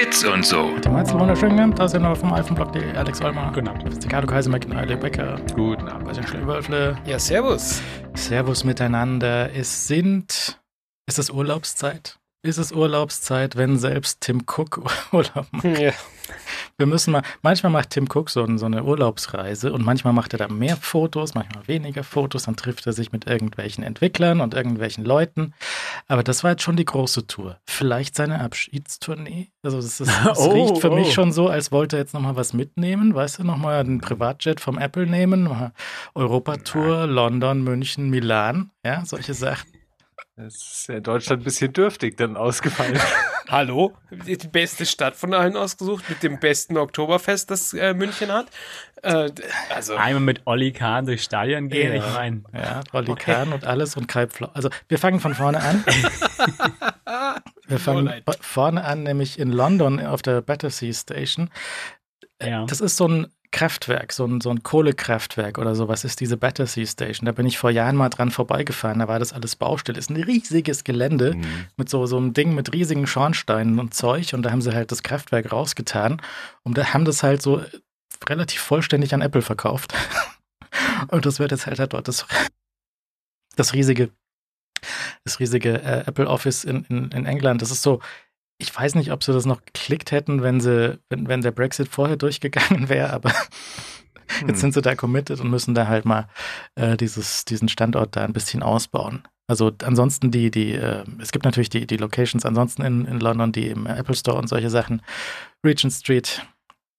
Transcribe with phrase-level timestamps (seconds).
[0.00, 0.78] Bits und so.
[0.78, 3.52] Die Mainzel wunderschön genannt, da sind wir vom Alphenblock.de Alex Olmer.
[3.54, 3.84] Guten Abend.
[4.02, 5.38] Ricardo Kaiser, McNally Becker.
[5.54, 6.06] Guten Abend.
[6.06, 6.96] Bastian Schlewölfle.
[7.04, 7.82] Ja, servus.
[8.14, 9.54] Servus miteinander.
[9.54, 10.58] Es sind,
[11.06, 12.18] ist es Urlaubszeit?
[12.42, 14.80] Ist es Urlaubszeit, wenn selbst Tim Cook
[15.12, 15.64] Urlaub macht?
[15.78, 15.92] Ja.
[16.80, 20.38] Wir müssen mal, manchmal macht Tim Cook so, so eine Urlaubsreise und manchmal macht er
[20.38, 25.04] da mehr Fotos, manchmal weniger Fotos, dann trifft er sich mit irgendwelchen Entwicklern und irgendwelchen
[25.04, 25.52] Leuten.
[26.08, 27.58] Aber das war jetzt schon die große Tour.
[27.66, 29.48] Vielleicht seine Abschiedstournee.
[29.62, 30.94] Also das, ist, das Oh, riecht für oh.
[30.94, 33.14] mich schon so, als wollte er jetzt nochmal was mitnehmen.
[33.14, 35.50] Weißt du, nochmal einen Privatjet vom Apple nehmen,
[36.14, 39.79] Europatour, London, München, Milan, ja, solche Sachen.
[40.36, 42.98] Es ist ja in Deutschland ein bisschen dürftig dann ausgefallen.
[43.48, 43.92] Hallo?
[44.26, 48.46] Die die beste Stadt von allen ausgesucht, mit dem besten Oktoberfest, das äh, München hat.
[49.02, 49.30] Äh,
[49.74, 51.98] also, Einmal mit Olli Kahn durchs Stadion gehen, Ja.
[52.06, 52.42] ich meine.
[52.54, 54.48] Ja, Rolli Kahn und alles und Kai Pflau.
[54.54, 55.84] Also wir fangen von vorne an.
[57.66, 61.50] Wir fangen vorne an, nämlich in London auf der Battersea Station.
[62.42, 62.64] Ja.
[62.66, 66.86] Das ist so ein Kraftwerk, so ein, so ein Kohlekraftwerk oder sowas ist diese Battersea
[66.86, 67.26] Station.
[67.26, 69.98] Da bin ich vor Jahren mal dran vorbeigefahren, da war das alles Baustelle.
[69.98, 71.66] Ist ein riesiges Gelände Mhm.
[71.76, 74.92] mit so, so einem Ding mit riesigen Schornsteinen und Zeug und da haben sie halt
[74.92, 76.22] das Kraftwerk rausgetan
[76.62, 77.62] und da haben das halt so
[78.28, 79.94] relativ vollständig an Apple verkauft.
[81.08, 82.26] und das wird jetzt halt, halt dort das,
[83.56, 84.10] das riesige,
[85.24, 87.62] das riesige äh, Apple Office in, in, in England.
[87.62, 88.00] Das ist so,
[88.60, 91.88] ich weiß nicht, ob sie das noch geklickt hätten, wenn sie, wenn, wenn der Brexit
[91.88, 93.32] vorher durchgegangen wäre, aber
[94.46, 96.28] jetzt sind sie da committed und müssen da halt mal
[96.76, 99.22] äh, dieses, diesen Standort da ein bisschen ausbauen.
[99.48, 103.50] Also ansonsten die, die, äh, es gibt natürlich die, die Locations ansonsten in, in London,
[103.50, 105.02] die im Apple Store und solche Sachen.
[105.64, 106.42] Regent Street,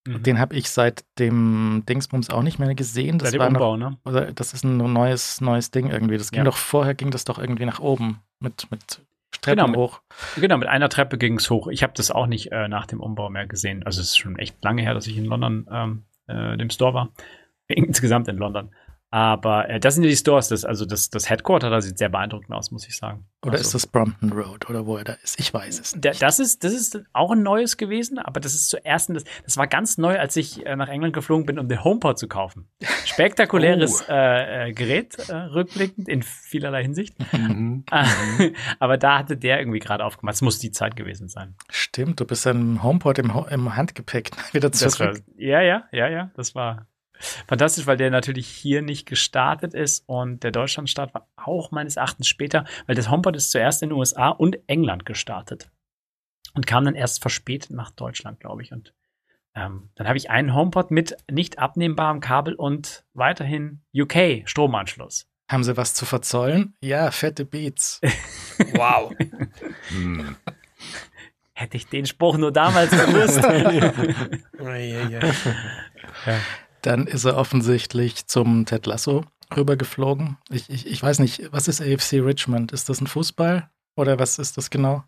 [0.04, 0.22] Mhm.
[0.24, 3.18] den habe ich seit dem Dingsbums auch nicht mehr gesehen.
[3.20, 3.98] Das war noch, Umbau, ne?
[4.04, 6.18] oder das ist ein neues, neues Ding irgendwie.
[6.18, 6.44] Das ging Ja.
[6.44, 9.00] doch vorher, ging das doch irgendwie nach oben mit, mit
[9.42, 10.00] Treppen Genau, mit- hoch.
[10.40, 11.66] Genau, mit einer Treppe ging es hoch.
[11.68, 13.82] Ich habe das auch nicht äh, nach dem Umbau mehr gesehen.
[13.84, 16.94] Also es ist schon echt lange her, dass ich in London ähm, äh, dem Store
[16.94, 17.10] war.
[17.68, 18.70] Insgesamt in London.
[19.14, 22.08] Aber äh, das sind ja die Stores, das, also das, das Headquarter, da sieht sehr
[22.08, 23.26] beeindruckend aus, muss ich sagen.
[23.42, 25.38] Oder also, ist das Brompton Road oder wo er da ist?
[25.38, 26.04] Ich weiß es nicht.
[26.04, 29.56] Da- Das ist, das ist auch ein neues gewesen, aber das ist zuerst, das, das
[29.58, 32.68] war ganz neu, als ich äh, nach England geflogen bin, um den HomePod zu kaufen.
[33.04, 37.14] Spektakuläres äh, äh, Gerät, äh, rückblickend, in vielerlei Hinsicht.
[37.34, 37.84] Mhm.
[38.78, 40.36] aber da hatte der irgendwie gerade aufgemacht.
[40.36, 41.54] Es muss die Zeit gewesen sein.
[41.70, 45.22] Stimmt, du bist dann HomePod im, Ho- im Handgepäck wieder Das war, zurück.
[45.36, 46.86] ja, ja, ja, ja, das war
[47.46, 52.28] fantastisch, weil der natürlich hier nicht gestartet ist und der Deutschlandstart war auch meines Erachtens
[52.28, 55.70] später, weil das HomePod ist zuerst in den USA und England gestartet
[56.54, 58.72] und kam dann erst verspätet nach Deutschland, glaube ich.
[58.72, 58.94] Und
[59.54, 65.26] ähm, dann habe ich einen HomePod mit nicht abnehmbarem Kabel und weiterhin UK Stromanschluss.
[65.50, 66.74] Haben sie was zu verzollen?
[66.80, 68.00] Ja, fette Beats.
[68.74, 69.12] wow.
[69.90, 70.36] Mhm.
[71.52, 73.42] Hätte ich den Spruch nur damals gewusst.
[76.82, 79.24] Dann ist er offensichtlich zum Ted Lasso
[79.56, 80.36] rübergeflogen.
[80.50, 82.72] Ich, ich, ich weiß nicht, was ist AFC Richmond?
[82.72, 83.70] Ist das ein Fußball?
[83.96, 85.04] Oder was ist das genau?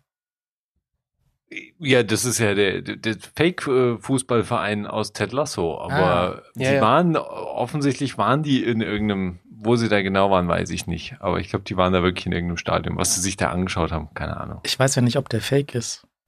[1.79, 5.93] Ja, das ist ja der, der, Fake-Fußballverein aus Ted Lasso, aber
[6.37, 6.81] Ah, die ja, ja.
[6.81, 11.39] waren, offensichtlich waren die in irgendeinem, wo sie da genau waren, weiß ich nicht, aber
[11.39, 14.09] ich glaube, die waren da wirklich in irgendeinem Stadion, was sie sich da angeschaut haben,
[14.15, 14.59] keine Ahnung.
[14.63, 16.07] Ich weiß ja nicht, ob der Fake ist.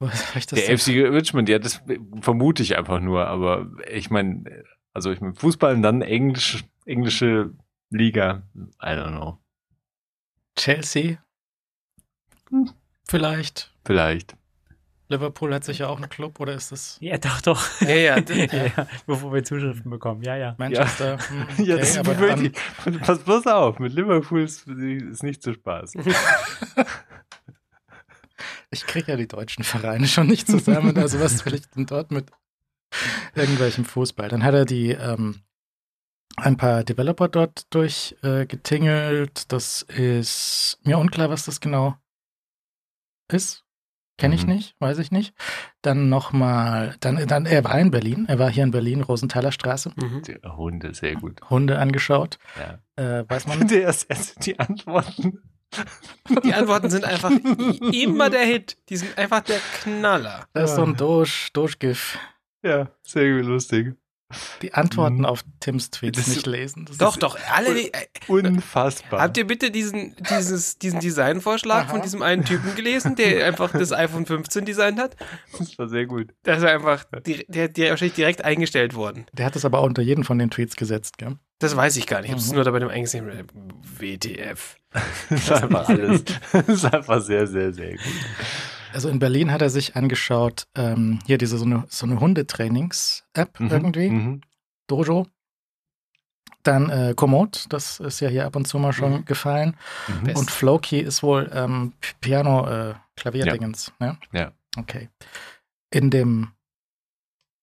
[0.52, 1.82] Der FC Richmond, ja, das
[2.20, 4.44] vermute ich einfach nur, aber ich meine,
[4.94, 7.52] also ich meine, Fußball und dann Englisch, englische
[7.90, 8.42] Liga,
[8.82, 9.38] I don't know,
[10.56, 11.18] Chelsea?
[12.50, 12.70] Hm,
[13.08, 13.72] Vielleicht.
[13.84, 14.36] vielleicht.
[15.10, 17.80] Liverpool hat sicher auch einen Club oder ist es ja, doch, doch.
[17.80, 18.44] Ja, ja, d-
[18.76, 20.22] ja, bevor wir Zuschriften bekommen.
[20.22, 20.54] Ja, ja.
[20.58, 21.16] Manchester?
[21.30, 25.22] Hm, Okay, Ja, das aber ist dann, wirklich, pass bloß auf, mit Liverpool ist, ist
[25.22, 25.94] nicht zu Spaß.
[28.70, 30.96] ich kriege ja die deutschen Vereine schon nicht zusammen.
[30.98, 32.30] Also was will ich denn dort mit
[33.34, 34.28] irgendwelchem Fußball?
[34.28, 35.42] Dann hat er die ähm,
[36.36, 39.38] ein paar Developer dort durchgetingelt.
[39.40, 41.96] Äh, das ist mir unklar, was das genau
[43.30, 43.64] ist.
[44.16, 44.54] Kenne ich Mhm.
[44.54, 45.32] nicht, weiß ich nicht.
[45.80, 49.92] Dann nochmal, dann, dann, er war in Berlin, er war hier in Berlin, Rosenthaler Straße,
[49.94, 50.22] Mhm.
[50.56, 51.40] Hunde, sehr gut.
[51.48, 52.38] Hunde angeschaut.
[52.58, 52.80] Ja.
[53.20, 55.40] Äh, weiß man, Der erst, erst die Antworten.
[56.42, 57.30] Die Antworten sind einfach
[57.92, 58.76] immer der Hit.
[58.88, 60.48] Die sind einfach der Knaller.
[60.52, 62.18] da ist so ein Doge, Doge-GIF.
[62.62, 63.94] Ja, sehr lustig.
[64.60, 65.24] Die Antworten Mhm.
[65.24, 66.84] auf Tims Tweets Das nicht lesen.
[66.84, 67.80] Das Doch, doch, alle.
[67.80, 67.90] äh,
[68.26, 69.22] Unfassbar.
[69.22, 71.88] Habt ihr bitte diesen, dieses, diesen Designvorschlag Aha.
[71.90, 75.16] von diesem einen Typen gelesen, der einfach das iPhone 15 designt hat?
[75.58, 76.34] das war sehr gut.
[76.42, 79.24] Das ist einfach, der, der ist wahrscheinlich direkt eingestellt worden.
[79.32, 81.36] Der hat es aber auch unter jeden von den Tweets gesetzt, gell?
[81.58, 82.26] Das weiß ich gar nicht.
[82.26, 82.56] Ich habe es Mhm.
[82.56, 83.48] nur dabei dem eingesehen.
[83.98, 84.76] WTF.
[85.30, 86.24] Das ist einfach alles.
[86.52, 88.00] Das ist einfach sehr, sehr, sehr gut.
[88.92, 93.60] Also in Berlin hat er sich angeschaut, ähm, hier diese so eine, so eine Hundetrainings-App
[93.60, 94.40] Mhm, irgendwie, mhm.
[94.86, 95.26] Dojo.
[96.62, 99.24] Dann äh, Komoot, das ist ja hier ab und zu mal schon Mhm.
[99.24, 99.76] gefallen.
[100.08, 100.36] Mhm.
[100.36, 104.18] Und Flowkey ist wohl ähm, P- Piano, äh, Klavierdingens, ne?
[104.32, 104.52] Ja.
[104.76, 105.08] Okay.
[105.90, 106.52] In dem,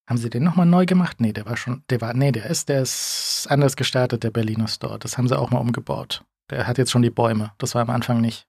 [0.07, 1.19] haben sie den nochmal neu gemacht?
[1.19, 4.67] Nee, der war schon, der war, nee, der ist, der ist anders gestartet, der Berliner
[4.67, 4.97] Store.
[4.99, 6.23] Das haben sie auch mal umgebaut.
[6.49, 7.51] Der hat jetzt schon die Bäume.
[7.57, 8.47] Das war am Anfang nicht.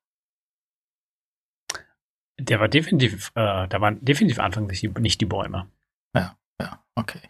[2.39, 5.69] Der war definitiv, äh, da waren definitiv Anfang nicht die, Bäume.
[6.15, 7.21] Ja, okay.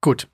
[0.00, 0.28] Gut.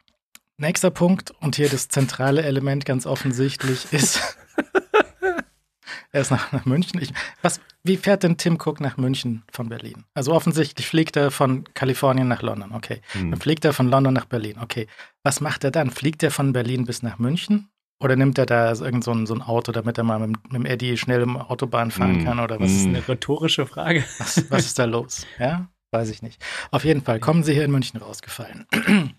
[0.58, 4.37] Nächster Punkt und hier das zentrale Element ganz offensichtlich ist,
[6.12, 7.00] er ist nach, nach München.
[7.00, 7.12] Ich,
[7.43, 10.05] was, wie fährt denn Tim Cook nach München von Berlin?
[10.14, 13.00] Also offensichtlich fliegt er von Kalifornien nach London, okay.
[13.12, 13.40] Dann Mhm.
[13.40, 14.87] fliegt er von London nach Berlin, okay.
[15.23, 15.90] Was macht er dann?
[15.90, 17.69] Fliegt er von Berlin bis nach München?
[17.99, 20.53] Oder nimmt er da irgend so ein, so ein Auto, damit er mal mit, mit
[20.53, 22.41] dem Eddie schnell im Autobahn fahren Mm, kann?
[22.41, 22.89] Oder was, Das ist mm.
[22.91, 24.05] eine rhetorische Frage.
[24.19, 25.27] was, was ist da los?
[25.39, 26.45] Ja, weiß ich nicht.
[26.71, 28.67] Auf jeden Fall kommen sie hier in München rausgefallen.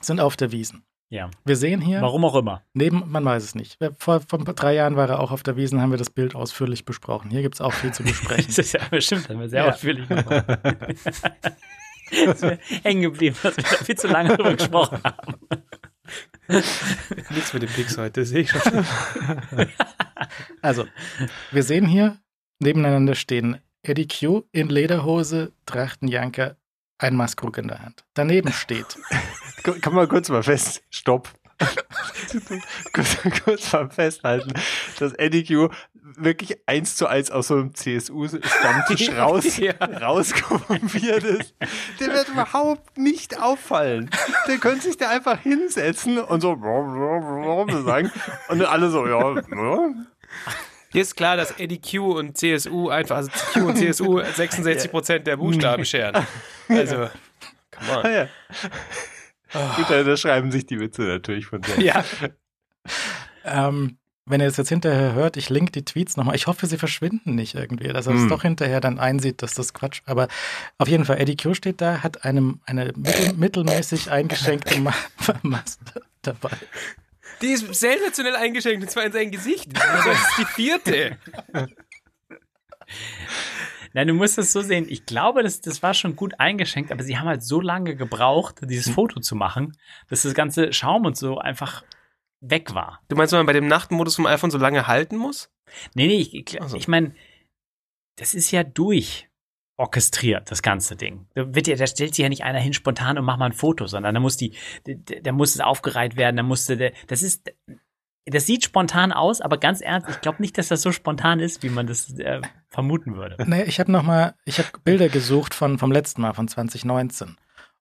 [0.00, 0.84] Sind auf der Wiesen.
[1.08, 1.30] Ja.
[1.44, 2.62] Wir sehen hier, Warum auch immer.
[2.74, 3.78] neben, man weiß es nicht.
[3.98, 6.84] Vor, vor drei Jahren war er auch auf der Wiesen, haben wir das Bild ausführlich
[6.84, 7.30] besprochen.
[7.30, 8.46] Hier gibt es auch viel zu besprechen.
[8.48, 9.70] Das ist ja bestimmt, haben wir sehr Ja.
[9.72, 10.44] ausführlich gemacht.
[12.82, 15.34] hängen geblieben, dass wir da viel zu lange drüber gesprochen haben.
[17.30, 18.84] Nichts mit den Picks heute, sehe ich schon.
[20.62, 20.86] Also,
[21.50, 22.18] wir sehen hier
[22.60, 26.56] nebeneinander stehen Eddie Q in Lederhose, Trachtenjanker,
[26.98, 28.04] ein Maskrug in der Hand.
[28.14, 28.96] Daneben steht
[29.62, 31.32] Kann kann man kurz mal fest, stopp.
[32.92, 34.52] kurz, kurz mal festhalten,
[34.98, 35.68] dass Eddie Q
[36.18, 39.72] wirklich eins zu eins aus so einem CSU-Stammtisch raus, Ja.
[39.80, 41.54] rauskopiert ist.
[42.00, 44.10] Der wird überhaupt nicht auffallen.
[44.46, 46.54] Der könnte sich da einfach hinsetzen und so
[47.84, 48.12] sagen.
[48.48, 49.88] Und dann alle so, ja, ja.
[50.92, 55.26] Hier ist klar, dass Eddie Q und CSU einfach, also Q und CSU 66 Prozent
[55.26, 56.24] der Buchstaben scheren.
[56.68, 57.10] Also,
[57.76, 58.12] come on.
[58.12, 58.28] ja.
[59.76, 61.82] Gut, da schreiben sich die Witze natürlich von selbst.
[61.82, 62.04] Ja,
[63.44, 63.98] Ähm,
[64.28, 66.34] wenn ihr es jetzt hinterher hört, ich link die Tweets nochmal.
[66.34, 68.28] Ich hoffe, sie verschwinden nicht irgendwie, dass er es Hm.
[68.28, 70.02] doch hinterher dann einsieht, dass das Quatsch.
[70.04, 70.26] Aber
[70.78, 74.92] auf jeden Fall, Eddie Q steht da, hat einem, eine mittel, mittelmäßig eingeschenkte Ma
[75.42, 76.50] Maske dabei.
[77.40, 79.68] die ist sensationell eingeschenkt und zwar in sein Gesicht.
[79.76, 81.18] Das ist die vierte.
[83.96, 84.84] Nein, du musst es so sehen.
[84.90, 88.60] Ich glaube, das, das war schon gut eingeschenkt, aber sie haben halt so lange gebraucht,
[88.60, 88.68] Hm.
[88.68, 89.74] dieses Foto zu machen,
[90.10, 91.82] dass das ganze Schaum und so einfach
[92.42, 93.00] weg war.
[93.08, 95.50] Du meinst, wenn man bei dem Nachtmodus vom iPhone so lange halten muss?
[95.94, 96.76] Nee, nee, ich, ich, Ach so.
[96.76, 97.14] ich meine,
[98.16, 99.30] das ist ja durch
[99.78, 101.26] orchestriert, das ganze Ding.
[101.34, 103.52] Da, wird ja, da stellt sich ja nicht einer hin spontan und macht mal ein
[103.52, 104.52] Foto, sondern da muss die,
[104.84, 107.50] da, da muss es aufgereiht werden, da musste der, das ist,
[108.26, 111.62] das sieht spontan aus, aber ganz ernst, ich glaube nicht, dass das so spontan ist,
[111.62, 113.36] wie man das äh, vermuten würde.
[113.46, 117.36] Nee, ich habe nochmal, ich habe Bilder gesucht von, vom letzten Mal, von 2019.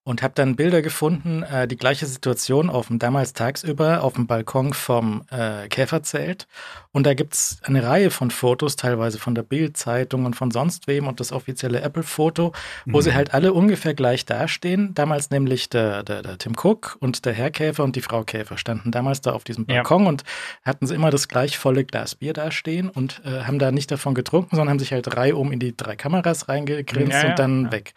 [0.08, 4.28] Und habe dann Bilder gefunden, äh, die gleiche Situation auf dem damals tagsüber auf dem
[4.28, 6.48] Balkon vom äh, Käferzelt.
[6.92, 11.08] Und da gibt's eine Reihe von Fotos, teilweise von der Bild-Zeitung und von sonst wem
[11.08, 12.52] und das offizielle Apple-Foto,
[12.86, 13.16] wo sie Mhm.
[13.16, 14.94] halt alle ungefähr gleich dastehen.
[14.94, 18.60] Damals nämlich der, der, der Tim Cook und der Herr Käfer und die Frau Käfer
[18.60, 19.78] standen damals da auf diesem Ja.
[19.78, 20.24] Balkon und
[20.64, 24.14] hatten sie immer das gleich volle Glas Bier dastehen und äh, haben da nicht davon
[24.14, 27.64] getrunken, sondern haben sich halt reihum in die drei Kameras reingegrinst Ja, ja, und dann
[27.66, 27.72] ja.
[27.72, 27.96] weg.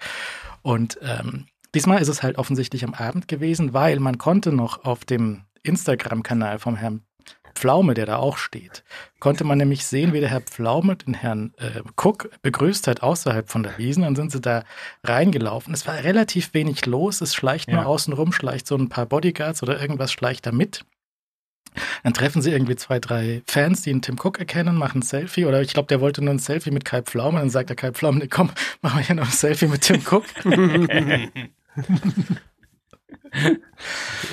[0.63, 1.45] Und ähm,
[1.75, 6.59] diesmal ist es halt offensichtlich am Abend gewesen, weil man konnte noch auf dem Instagram-Kanal
[6.59, 7.03] vom Herrn
[7.55, 8.85] Pflaume, der da auch steht,
[9.19, 13.51] konnte man nämlich sehen, wie der Herr Pflaume den Herrn äh, Cook begrüßt hat außerhalb
[13.51, 14.05] von der Wiesen.
[14.05, 14.63] Dann sind sie da
[15.03, 15.75] reingelaufen.
[15.75, 17.21] Es war relativ wenig los.
[17.21, 17.87] Es schleicht nur Ja.
[17.87, 20.85] außen rum, schleicht so ein paar Bodyguards oder irgendwas schleicht da mit.
[22.05, 25.45] Dann treffen sie irgendwie zwei, drei Fans, die einen Tim Cook erkennen, machen ein Selfie.
[25.45, 27.41] Oder ich glaube, der wollte nur ein Selfie mit Kai Pflaume.
[27.41, 28.51] Dann sagt der Kai Pflaume, nee, komm,
[28.83, 30.25] machen wir hier noch ein Selfie mit Tim Cook.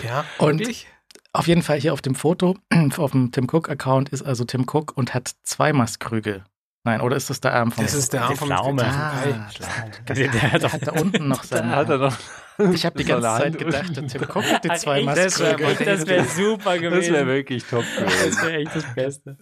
[0.04, 0.88] Ja, Und- wirklich?
[1.34, 2.56] Auf jeden Fall hier auf dem Foto,
[2.98, 6.46] auf dem Tim Cook-Account ist also Tim Cook und hat zwei Mastkrüge.
[6.86, 8.86] Nein, oder ist das der Arm vom Das ist der Arm vom Pflaume.
[8.86, 9.92] Ah, Kai.
[10.14, 12.14] Der, der hat Der doch, hat da unten noch seinen hat er Arm.
[12.58, 12.74] noch.
[12.74, 15.08] Ich habe die ganze Zeit gedacht, der Tim Cook hat die zwei echt?
[15.18, 15.86] Das wär Mastkrüge.
[15.92, 17.02] das wäre super gewesen.
[17.02, 18.42] Das wäre wirklich top Das gewesen.
[18.44, 19.38] wäre echt das Beste.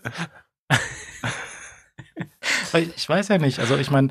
[2.95, 3.59] Ich weiß ja nicht.
[3.59, 4.07] Also ich meine,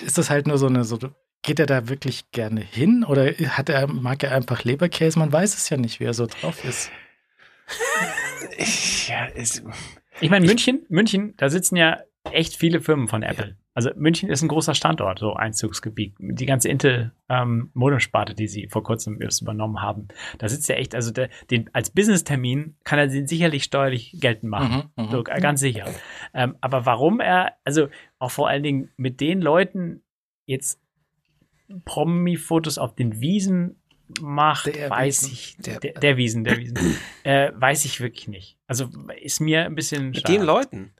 [0.00, 0.98] ist das halt nur so eine, so,
[1.42, 5.18] geht er da wirklich gerne hin oder hat er, mag er einfach Leberkäse?
[5.18, 6.90] Man weiß es ja nicht, wie er so drauf ist.
[9.08, 9.28] Ja,
[10.20, 11.98] Ich meine, München, München, da sitzen ja
[12.32, 13.56] echt viele Firmen von Apple.
[13.74, 16.16] Also München ist ein großer Standort, so Einzugsgebiet.
[16.18, 21.12] Die ganze Intel-Modemsparte, die sie vor kurzem erst übernommen haben, da sitzt er echt, also
[21.12, 24.90] der, den, als Business-Termin kann er den sicherlich steuerlich geltend machen.
[24.96, 25.10] Mhm, mhm.
[25.10, 25.86] So, äh, ganz sicher.
[26.34, 30.02] Ähm, aber warum er, also auch vor allen Dingen mit den Leuten
[30.44, 30.80] jetzt
[31.84, 33.76] Promi-Fotos auf den Wiesen
[34.20, 35.32] macht, Der weiß Wiesen.
[35.32, 36.76] ich, Der- der, der Wiesen, der Wiesen,
[37.24, 38.56] äh, weiß ich wirklich nicht.
[38.66, 38.88] Also
[39.20, 40.32] ist mir ein bisschen Mit schade.
[40.32, 40.92] den Leuten.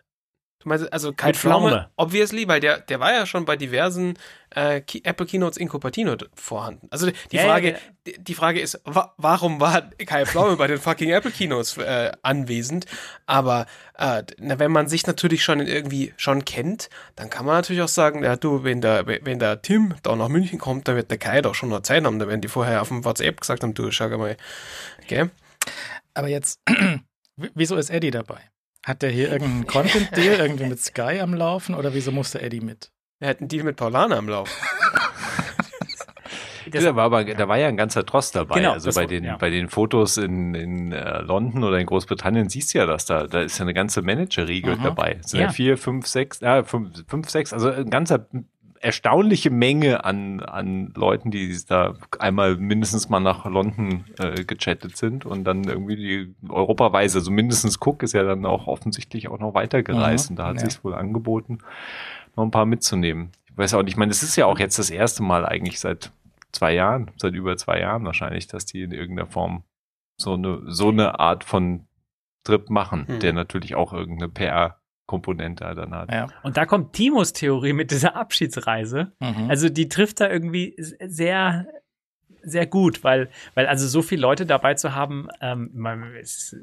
[0.61, 1.91] Du meinst, also Kai Pflaume, Pflaume.
[1.97, 4.15] obviously, weil der, der war ja schon bei diversen
[4.57, 6.89] äh, Apple Keynotes in Cupertino vorhanden.
[6.91, 7.81] Also die Ja, ja, Frage, der-
[8.17, 12.11] die, die Frage ist, wa warum war Kai Pflaume bei den fucking Apple Keynotes äh,
[12.23, 12.87] anwesend?
[13.27, 13.67] Aber
[13.99, 17.89] äh, na, wenn man sich natürlich schon irgendwie schon kennt, dann kann man natürlich auch
[17.89, 21.19] sagen, ja du, wenn der, wenn der Tim da nach München kommt, dann wird der
[21.19, 22.19] Kai doch schon noch Zeit haben.
[22.19, 24.37] Da werden die vorher auf dem WhatsApp gesagt haben, du, schau mal,
[25.07, 25.31] gell?
[26.15, 26.61] Aber jetzt,
[27.37, 28.41] wieso ist Eddie dabei?
[28.89, 32.91] Hat der hier irgendeinen Content-Deal irgendwie mit Sky am Laufen oder wieso musste Eddie mit?
[33.19, 34.49] Wir hätten die mit Paulana am Lauf.
[36.71, 38.57] Das- da, war aber, da war ja ein ganzer Trost dabei.
[38.57, 39.37] Genau, also bei war- den, ja.
[39.39, 43.27] bei den Fotos in, in äh, London oder in Großbritannien siehst du ja, dass da,
[43.27, 44.83] da ist ja eine ganze Manager-Riege Mhm.
[44.83, 45.19] dabei.
[45.23, 45.47] Es sind ja.
[45.47, 45.53] Ja.
[45.53, 48.27] vier, fünf, sechs, äh, fünf, fünf, sechs, also eine ganze
[48.81, 55.27] erstaunliche Menge an, an Leuten, die da einmal mindestens mal nach London äh, gechattet sind
[55.27, 59.55] und dann irgendwie die europaweise, also mindestens Cook ist ja dann auch offensichtlich auch noch
[59.55, 60.61] weitergereist Mhm, und da hat ja.
[60.63, 61.59] sich's wohl angeboten,
[62.37, 63.31] noch ein paar mitzunehmen.
[63.51, 65.81] Ich weiß auch nicht, ich meine, es ist ja auch jetzt das erste Mal eigentlich
[65.81, 66.13] seit
[66.53, 69.65] zwei Jahren, seit über zwei Jahren wahrscheinlich, dass die in irgendeiner Form
[70.21, 71.87] so eine, so eine Art von
[72.45, 73.21] Trip machen, Hm.
[73.21, 74.31] der natürlich auch irgendeine
[75.09, 76.13] PR-Komponente dann hat.
[76.13, 76.29] Ja.
[76.43, 79.13] Und da kommt Timos Theorie mit dieser Abschiedsreise.
[79.21, 79.49] Mhm.
[79.49, 81.67] Also die trifft da irgendwie sehr,
[82.43, 86.55] sehr gut, weil, weil also so viele Leute dabei zu haben, ähm, man, ich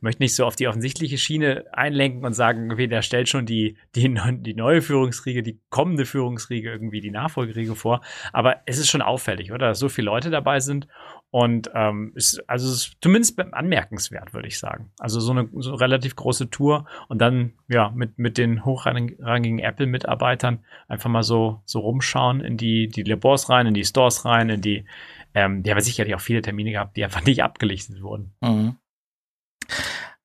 [0.00, 3.76] möchte nicht so auf die offensichtliche Schiene einlenken und sagen, irgendwie, der stellt schon die,
[3.94, 8.00] die, die neue Führungsriege, die kommende Führungsriege irgendwie die Nachfolgeriege vor.
[8.32, 9.68] Aber es ist schon auffällig, oder?
[9.68, 10.88] Dass so viele Leute dabei sind.
[11.32, 14.92] Und ähm, ist, also ist zumindest anmerkenswert, würde ich sagen.
[14.98, 20.62] Also so eine so relativ große Tour und dann ja mit mit den hochrangigen Apple-Mitarbeitern
[20.88, 24.60] einfach mal so so rumschauen in die die Labors rein, in die Stores rein, in
[24.60, 24.84] die
[25.32, 28.34] ähm, die haben sicherlich auch viele Termine gehabt, die einfach nicht abgelichtet wurden.
[28.42, 28.76] Mhm.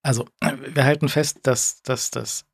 [0.01, 2.45] Also, wir halten fest, dass, dass das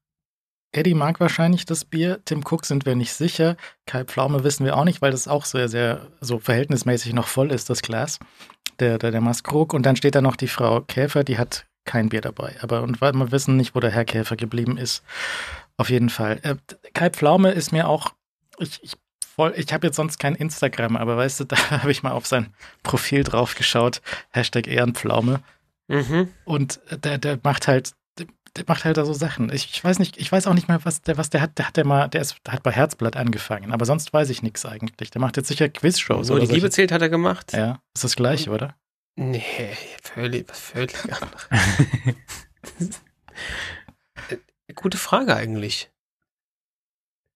[0.74, 4.75] Eddie mag wahrscheinlich das Bier, Tim Cook sind wir nicht sicher, Kai Pflaume wissen wir
[4.75, 8.20] auch nicht, weil das auch sehr, sehr so verhältnismäßig noch voll ist, das Glas,
[8.80, 9.74] der, der, der Maskrug.
[9.74, 12.56] Und dann steht da noch die Frau Käfer, die hat kein Bier dabei.
[12.62, 15.03] Aber und weil wir wissen nicht, wo der Herr Käfer geblieben ist.
[15.77, 16.39] Auf jeden Fall.
[16.44, 16.56] Äh,
[16.94, 18.13] Kai Pflaume ist mir auch,
[18.58, 18.94] ich, ich,
[19.36, 22.25] voll, ich habe jetzt sonst kein Instagram, aber weißt du, da habe ich mal auf
[22.25, 24.01] sein Profil drauf geschaut,
[24.32, 25.42] Hashtag Ehrenpflaume.
[25.88, 26.30] Mhm.
[26.46, 27.94] Und der, der macht halt,
[28.58, 29.52] der, macht halt da so Sachen.
[29.52, 31.58] Ich, ich weiß nicht, ich weiß auch nicht mal, was der, was der hat.
[31.58, 34.42] Der hat der mal, der ist, der hat bei Herzblatt angefangen, aber sonst weiß ich
[34.44, 35.10] nichts eigentlich.
[35.12, 37.54] Der macht jetzt sicher Quizshows So, oder die solche- Liebe zählt hat er gemacht.
[37.54, 38.76] Ja, ist das gleiche, oder?
[39.16, 39.44] Nee,
[40.02, 41.48] völlig, völlig anders.
[44.30, 44.38] Äh,
[44.76, 45.92] Gute Frage eigentlich.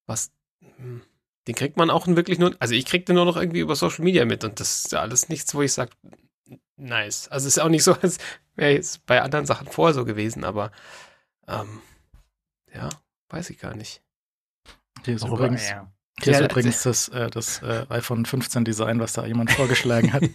[0.06, 0.30] Was?
[0.76, 1.02] hm,
[1.46, 4.04] Den kriegt man auch wirklich nur, also ich krieg den nur noch irgendwie über Social
[4.04, 5.90] Media mit und das ist ja alles nichts, wo ich sage,
[6.76, 7.28] nice.
[7.28, 8.18] Also es ist auch nicht so, als
[8.56, 10.72] wäre jetzt bei anderen Sachen vorher so gewesen, aber
[11.48, 11.80] ähm,
[12.74, 12.88] ja,
[13.30, 14.02] weiß ich gar nicht.
[15.04, 15.90] Hier ist Worüber- übrigens, ja.
[16.22, 20.12] hier ist Ja, übrigens das, äh, das äh, iPhone 15 Design, was da jemand vorgeschlagen
[20.12, 20.22] hat.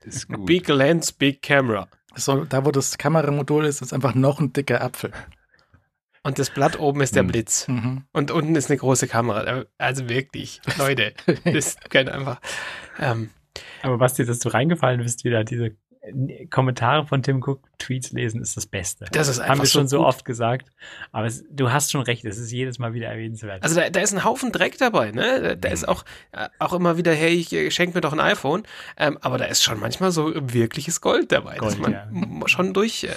[0.00, 0.46] Das ist gut.
[0.46, 1.88] Big Lens, Big Camera.
[2.14, 5.12] So, da, wo das Kameramodul ist, ist einfach noch ein dicker Apfel.
[6.22, 7.28] Und das Blatt oben ist der Hm.
[7.32, 7.66] Blitz.
[7.66, 8.04] Mhm.
[8.12, 9.64] Und unten ist eine große Kamera.
[9.76, 11.14] Also wirklich, Leute,
[11.44, 12.40] das kann einfach.
[13.00, 13.30] Ähm,
[13.82, 15.76] Aber Basti, dass du reingefallen bist, wieder diese äh,
[16.50, 19.06] Kommentare von Tim Cook Tweets lesen, ist das Beste.
[19.12, 20.06] das ist einfach Haben wir schon so gut.
[20.06, 20.70] oft gesagt.
[21.12, 23.62] Aber es, du hast schon recht, es ist jedes Mal wieder erwähnenswert.
[23.62, 25.40] Also da, da ist ein Haufen Dreck dabei, ne?
[25.40, 28.20] Da, da ist auch, äh, auch immer wieder, hey, ich äh, schenk mir doch ein
[28.20, 28.64] iPhone.
[28.96, 32.48] Ähm, aber da ist schon manchmal so wirkliches Gold dabei, dass Gold, man ja.
[32.48, 33.14] schon durch, äh,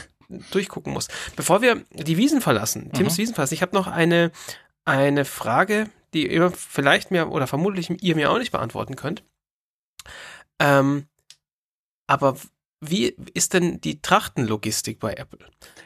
[0.52, 1.08] durchgucken muss.
[1.36, 3.22] Bevor wir die Wiesen verlassen, Tims Mhm.
[3.22, 4.32] Wiesen verlassen, ich habe noch eine,
[4.86, 9.24] eine Frage, die ihr vielleicht mir oder vermutlich ihr mir auch nicht beantworten könnt.
[10.60, 11.08] Ähm,
[12.08, 12.36] aber
[12.82, 15.40] wie ist denn die Trachtenlogistik bei Apple?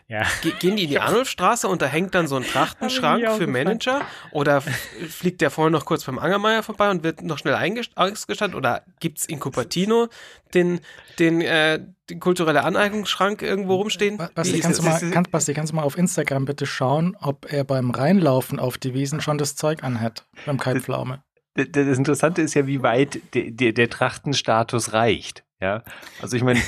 [0.08, 0.24] ja.
[0.42, 3.48] Ge gehen die in die Arnulfstraße und da hängt dann so ein Trachtenschrank für.
[3.48, 4.02] Manager?
[4.32, 7.56] Oder fliegt der vorher noch kurz beim Angermeier vorbei und wird noch schnell
[7.96, 8.56] ausgestattet?
[8.56, 10.08] Oder gibt es in Cupertino
[10.54, 10.80] den,
[11.20, 14.18] den, äh, den kulturelle Aneignungsschrank irgendwo rumstehen?
[14.36, 17.90] Basti, kannst mal, kann, Basti, kannst du mal auf Instagram bitte schauen, ob er beim
[17.92, 21.24] Reinlaufen auf die Wiesen schon das Zeug anhat, beim Kai Pflaume.
[21.58, 25.45] D- d- Das Interessante ist ja, wie weit der, der, der Trachtenstatus reicht.
[25.62, 25.84] Ja,
[26.22, 26.62] also ich meine,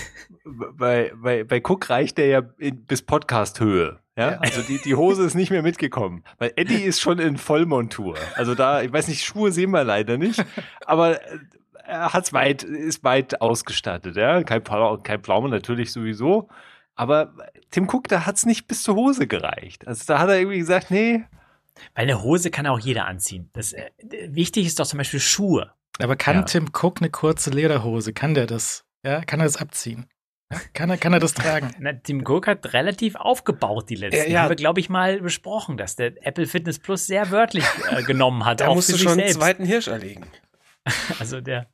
[0.45, 3.99] bei, bei, bei Cook reicht der ja in, bis Podcast-Höhe.
[4.15, 4.31] Ja?
[4.31, 4.37] Ja.
[4.39, 8.15] also die, die Hose ist nicht mehr mitgekommen, weil Eddie ist schon in Vollmontur.
[8.35, 10.43] Also da, ich weiß nicht, Schuhe sehen wir leider nicht,
[10.85, 11.39] aber äh,
[11.85, 14.15] er hat's weit, ist weit ausgestattet.
[14.15, 14.63] Ja, kein,
[15.03, 16.49] kein Pflaume natürlich sowieso,
[16.95, 17.33] aber
[17.71, 19.87] Tim Cook, da hat's nicht bis zur Hose gereicht.
[19.87, 21.23] Also da hat er irgendwie gesagt, nee,
[21.95, 23.49] Weil eine Hose kann auch jeder anziehen.
[23.53, 23.89] Das, äh,
[24.29, 25.71] wichtig ist doch zum Beispiel Schuhe.
[25.99, 26.41] Aber kann Ja.
[26.43, 28.13] Tim Cook eine kurze Lederhose?
[28.13, 28.83] Kann der das?
[29.05, 30.05] Ja, kann er das abziehen?
[30.73, 31.71] Kann, er, kann er das tragen?
[31.79, 34.17] Na, Tim Cook hat relativ aufgebaut die letzten.
[34.17, 34.41] Ja, ja.
[34.43, 38.45] Haben wir, glaube ich, mal besprochen, dass der Apple Fitness Plus sehr wörtlich äh, genommen
[38.45, 38.61] hat.
[38.61, 39.35] Da musst du sich schon einen selbst.
[39.39, 40.25] zweiten Hirsch erlegen.
[41.19, 41.67] Also der.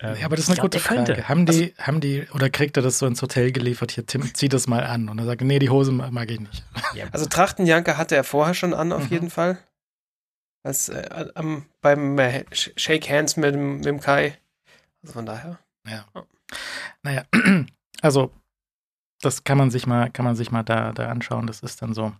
[0.00, 0.78] ähm, Ja, aber das ist eine glaub, gute.
[0.78, 1.28] Frage.
[1.30, 3.90] Haben die, haben die, oder kriegt er das so ins Hotel geliefert?
[3.92, 5.08] Hier, Tim, zieh das mal an.
[5.08, 6.62] Und er sagt, nee, die Hose mag ich nicht.
[6.94, 9.08] Ja, Also Trachtenjanke hatte er vorher schon an, auf Mhm.
[9.12, 9.56] jeden Fall.
[10.64, 14.36] Als, äh, am, beim äh, Sh- Shake Hands mit dem, mit dem Kai.
[15.02, 15.58] Also von daher.
[17.02, 17.24] Naja,
[18.02, 18.30] also,
[19.20, 21.46] das kann man sich mal, kann man sich mal da, da anschauen.
[21.46, 22.12] Das ist dann so.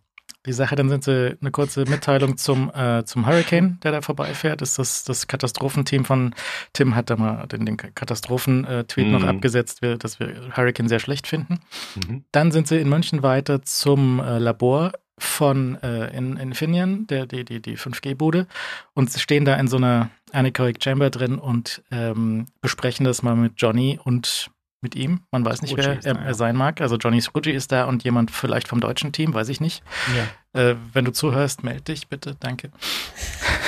[0.47, 4.61] Die Sache, dann sind sie eine kurze Mitteilung zum, äh, zum Hurricane, der da vorbeifährt.
[4.61, 6.35] Ist das, das Katastrophenteam von
[6.75, 9.29] Tim hat da mal den, den Katastrophen-Tweet noch Mhm.
[9.29, 11.61] abgesetzt, wir- dass wir Hurricane sehr schlecht finden.
[11.95, 12.25] Mhm.
[12.33, 17.45] Dann sind sie in München weiter zum äh, Labor von äh, in, Infineon, der, die,
[17.45, 18.47] die, die 5G-Bude,
[18.95, 23.37] und sie stehen da in so einer Anechoic Chamber drin und ähm, besprechen das mal
[23.37, 24.51] mit Johnny und
[24.85, 25.23] mit ihm.
[25.33, 26.35] Man weiß nicht, Scrooge wer er, da, ja.
[26.35, 26.81] sein mag.
[26.81, 29.83] Also Johnny Scrooge ist da und jemand vielleicht vom deutschen Team, weiß ich nicht.
[30.15, 30.61] ja.
[30.61, 32.71] Äh, wenn du zuhörst, melde dich bitte, danke.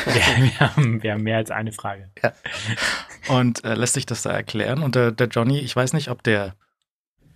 [0.07, 2.13] Wir, wir, haben, wir haben mehr als eine Frage.
[3.27, 4.85] und äh, lässt sich das da erklären.
[4.85, 6.55] Und der, der Johnny, ich weiß nicht, ob der,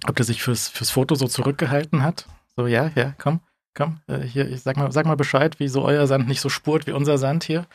[0.07, 2.26] ob der sich fürs, fürs Foto so zurückgehalten hat.
[2.55, 3.40] So, ja, ja, komm,
[3.75, 6.87] komm, äh, hier, ich sag mal, sag mal Bescheid, wieso euer Sand nicht so spurt
[6.87, 7.67] wie unser Sand hier.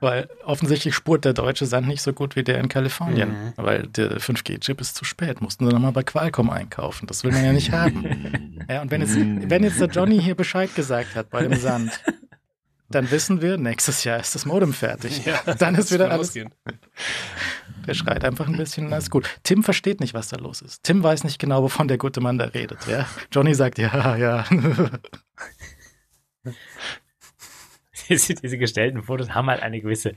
[0.00, 3.28] Weil offensichtlich spurt der deutsche Sand nicht so gut wie der in Kalifornien.
[3.28, 3.52] Mhm.
[3.56, 5.42] Weil der 5G-Chip ist zu spät.
[5.42, 7.06] Mussten sie nochmal bei Qualcomm einkaufen.
[7.06, 8.04] Das will man ja nicht haben.
[8.70, 11.90] Ja, und wenn jetzt, wenn jetzt der Johnny hier Bescheid gesagt hat bei dem Sand,
[12.90, 15.22] dann wissen wir, nächstes Jahr ist das Modem fertig.
[15.58, 16.52] dann ist wieder alles losgehen.
[17.86, 19.28] der schreit einfach ein bisschen, und alles gut.
[19.42, 20.82] Tim versteht nicht, was da los ist.
[20.82, 22.86] Tim weiß nicht genau, wovon der gute Mann da redet.
[22.86, 23.06] Ja?
[23.32, 24.44] Johnny sagt, ja, ja.
[28.10, 30.14] Diese, diese gestellten Fotos haben halt eine gewisse,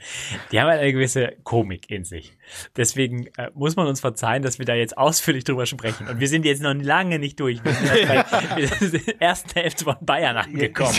[0.52, 2.36] die haben halt eine gewisse Komik in sich.
[2.76, 6.08] Deswegen äh, muss man uns verzeihen, dass wir da jetzt ausführlich drüber sprechen.
[6.08, 7.64] Und wir sind jetzt noch lange nicht durch.
[7.64, 10.98] Wir sind erst bei wir sind in der ersten Hälfte von Bayern angekommen.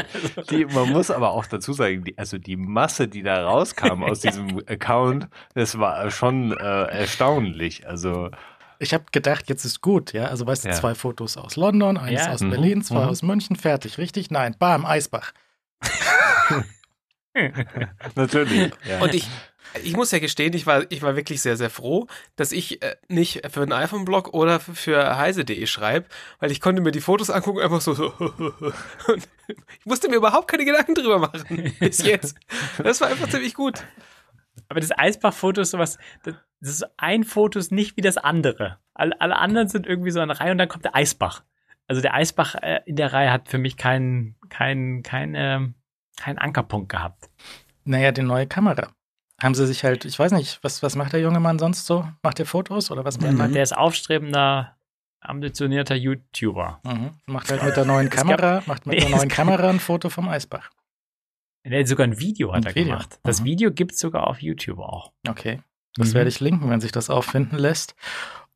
[0.50, 4.20] Die, man muss aber auch dazu sagen, die, also die Masse, die da rauskam aus
[4.20, 6.54] diesem Account, das war schon äh,
[6.84, 7.86] erstaunlich.
[7.88, 8.30] Also
[8.78, 10.26] Ich habe gedacht, jetzt ist gut, ja.
[10.26, 10.74] Also weißt du, Ja.
[10.74, 12.32] zwei Fotos aus London, eins Ja.
[12.32, 13.08] aus Mhm, Berlin, zwei mhm.
[13.08, 14.30] aus München, fertig, richtig?
[14.30, 15.32] Nein, bam, Eisbach.
[18.14, 18.72] natürlich.
[18.88, 19.00] Ja.
[19.00, 19.28] Und ich,
[19.82, 22.06] ich muss ja gestehen, ich war, ich war wirklich sehr, sehr froh,
[22.36, 26.06] dass ich äh, nicht für einen iPhone-Blog oder für heise.de schreibe,
[26.38, 30.48] weil ich konnte mir die Fotos angucken, einfach so, so und ich musste mir überhaupt
[30.48, 32.36] keine Gedanken drüber machen, bis jetzt.
[32.78, 33.84] Das war einfach ziemlich gut.
[34.68, 38.78] Aber das Eisbach-Foto ist sowas, das, das ist ein Foto ist nicht wie das andere.
[38.94, 41.44] Alle, alle anderen sind irgendwie so eine Reihe und dann kommt der Eisbach.
[41.86, 45.74] Also der Eisbach äh, in der Reihe hat für mich keinen keinen keinen ähm,
[46.16, 47.28] keinen Ankerpunkt gehabt.
[47.84, 48.88] Naja, die neue Kamera.
[49.42, 52.08] Haben sie sich halt, ich weiß nicht, was, was macht der junge Mann sonst so?
[52.22, 53.48] Macht er Fotos oder was macht er?
[53.48, 54.76] Der ist aufstrebender,
[55.20, 56.80] ambitionierter YouTuber.
[56.84, 57.10] Mhm.
[57.26, 59.68] Macht halt mit der neuen Es gab- Kamera, macht mit Nee, der es neuen Kamera
[59.68, 60.70] ein Foto vom Eisbach.
[61.66, 62.92] Der hat sogar ein Video hat Ein er Video.
[62.92, 63.18] gemacht.
[63.24, 63.44] Das Mhm.
[63.44, 65.12] Video gibt's sogar auf YouTube auch.
[65.28, 65.60] Okay.
[65.96, 66.14] Das Mhm.
[66.14, 67.94] werde ich linken, wenn sich das auffinden lässt.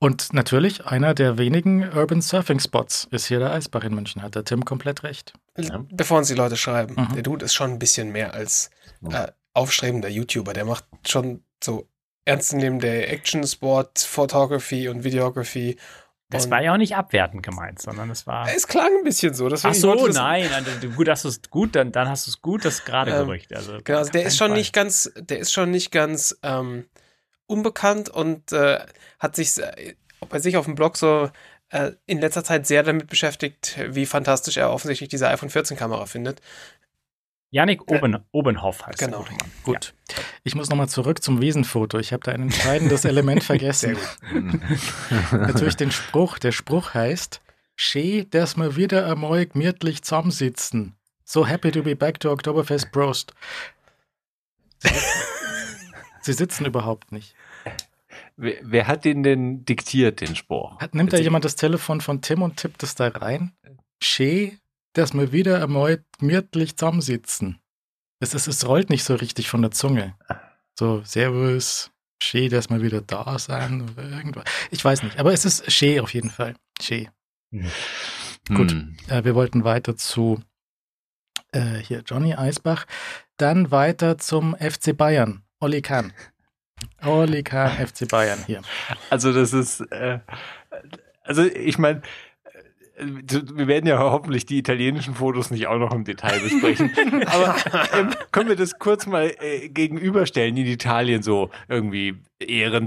[0.02, 4.22] Und natürlich, einer der wenigen Urban Surfing Spots ist hier der Eisbach in München.
[4.22, 5.34] Hat der Tim komplett recht.
[5.58, 5.84] Ja.
[5.92, 7.14] Bevor uns die Leute schreiben, Mhm.
[7.14, 8.70] der Dude ist schon ein bisschen mehr als
[9.10, 10.52] äh, aufstrebender YouTuber.
[10.54, 11.86] Der macht schon so
[12.24, 15.76] ernstzunehmende Action, Sport, Photography und Videography.
[16.30, 18.48] Das Und- war ja auch nicht abwertend gemeint, sondern es war.
[18.54, 19.48] Es klang ein bisschen so.
[19.48, 22.64] Ach so, nein, also, gut, hast du es gut, dann, dann hast du es gut,
[22.64, 23.52] das gerade Ähm, gerücht.
[23.54, 24.56] Also, Genau, also der ist schon Fall.
[24.58, 26.86] nicht ganz, der ist schon nicht ganz ähm,
[27.50, 28.78] unbekannt und äh,
[29.18, 29.94] hat sich äh,
[30.28, 31.30] bei sich auf dem Blog so
[31.70, 36.06] äh, in letzter Zeit sehr damit beschäftigt, wie fantastisch er offensichtlich diese iPhone 14 Kamera
[36.06, 36.40] findet.
[37.52, 39.24] Yannick Oben, Obenhoff heißt Genau.
[39.24, 39.36] der.
[39.64, 39.92] Gut.
[40.44, 41.98] Ich muss nochmal zurück zum Wiesenfoto.
[41.98, 43.96] Ich habe da ein entscheidendes Element vergessen.
[45.32, 46.38] Natürlich den Spruch.
[46.38, 47.40] Der Spruch heißt,
[47.74, 50.94] Schee, dass wir wieder einmal gemütlich zusammensitzen.
[51.24, 53.32] So happy to be back to Oktoberfest Prost.
[56.20, 57.34] Sie sitzen überhaupt nicht.
[58.36, 60.78] wer, wer hat den denn diktiert, den Spruch?
[60.78, 63.52] Hat, nimmt da jemand das Telefon von Tim und tippt es da rein?
[64.02, 64.58] Schee,
[64.94, 67.60] dass wir wieder einmal gemütlich zusammensitzen.
[68.20, 70.14] Es, es, es rollt nicht so richtig von der Zunge.
[70.78, 71.90] So, Servus,
[72.22, 73.90] Schee, dass wir wieder da sind.
[73.92, 74.44] Oder irgendwas.
[74.70, 76.54] Ich weiß nicht, aber es ist Schee auf jeden Fall.
[76.80, 77.08] Schee.
[78.48, 78.72] Gut.
[78.72, 78.96] Hm.
[79.08, 80.42] Äh, wir wollten weiter zu
[81.52, 82.86] äh, hier Johnny Eisbach.
[83.36, 85.42] Dann weiter zum FC Bayern.
[85.60, 86.12] Oli Kahn.
[87.04, 88.62] Oli Kahn, FC Bayern hier.
[89.10, 90.20] Also das ist, äh,
[91.22, 92.00] also ich meine,
[93.02, 96.90] wir werden ja hoffentlich die italienischen Fotos nicht auch noch im Detail besprechen.
[97.26, 97.54] Aber
[97.98, 102.16] ähm, können wir das kurz mal äh, gegenüberstellen in Italien so irgendwie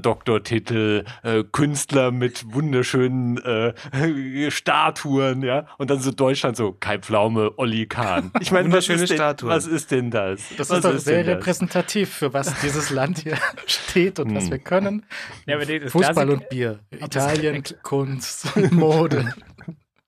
[0.04, 3.74] Ehrendoktortitel, äh, Künstler mit wunderschönen äh,
[4.52, 8.32] Statuen, ja, und dann so Deutschland so Kai Pflaume, Olli Kahn.
[8.40, 9.52] Ich meine, was, ist denn- Statuen.
[9.52, 10.42] was ist denn das?
[10.58, 11.36] Das was ist doch sehr denn das?
[11.38, 14.52] repräsentativ, für was dieses Land hier steht und was Hm.
[14.52, 15.06] wir können.
[15.46, 16.80] Ja, aber das Fußball Klassik- und Bier.
[16.92, 19.34] Italien, Kunst, Mode.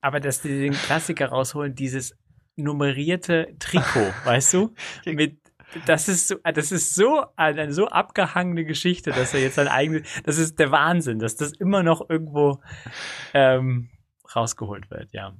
[0.06, 2.16] Aber dass die den Klassiker rausholen, dieses
[2.54, 4.72] nummerierte Trikot, weißt du?
[5.04, 5.38] Mit
[5.84, 10.02] das ist so, das ist so eine so abgehangene Geschichte, dass er jetzt sein eigenes,
[10.22, 12.60] das ist der Wahnsinn, dass das immer noch irgendwo
[13.34, 13.88] ähm,
[14.34, 15.32] rausgeholt wird, ja.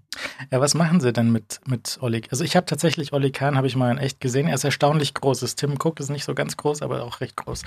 [0.51, 2.23] Ja, was machen sie denn mit, mit Olli?
[2.31, 4.47] Also ich habe tatsächlich Olli Kahn, habe ich mal in echt gesehen.
[4.49, 5.41] Er ist erstaunlich groß.
[5.41, 7.63] Das Tim Cook ist nicht so ganz groß, aber auch recht groß.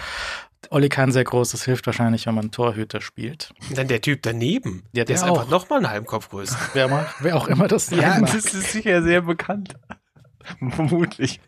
[0.70, 1.52] Olli Kahn sehr groß.
[1.52, 3.54] Das hilft wahrscheinlich, wenn man Torhüter spielt.
[3.70, 4.84] Und dann der Typ daneben.
[4.94, 5.40] Ja, der der ist auch.
[5.40, 6.58] einfach nochmal einen halben Kopf größer.
[6.74, 8.32] Wer, mal, wer auch immer das sein Ja, mag.
[8.32, 9.74] das ist sicher sehr bekannt.
[10.70, 11.40] Vermutlich.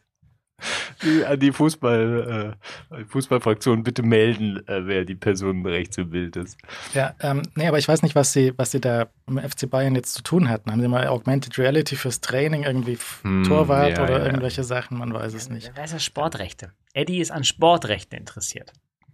[1.04, 2.56] Die, an die Fußball,
[2.92, 6.58] äh, Fußballfraktion bitte melden, äh, wer die Person rechts im Bild ist.
[6.94, 9.96] Ja, ähm, nee, aber ich weiß nicht, was sie, was sie da im FC Bayern
[9.96, 10.72] jetzt zu tun hatten.
[10.72, 14.26] Haben sie mal Augmented Reality fürs Training, irgendwie Hm, Torwart ja, oder ja.
[14.26, 14.98] irgendwelche Sachen?
[14.98, 15.72] Man weiß es nicht.
[15.76, 16.72] Wer ist das Sportrechte?
[16.94, 18.72] Eddie ist an Sportrechten interessiert.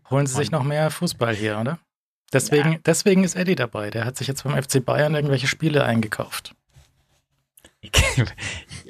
[0.09, 1.79] Holen sie sich noch mehr Fußball hier, oder?
[2.33, 2.79] Deswegen, Ja.
[2.85, 3.89] deswegen ist Eddie dabei.
[3.89, 6.53] Der hat sich jetzt beim FC Bayern irgendwelche Spiele eingekauft.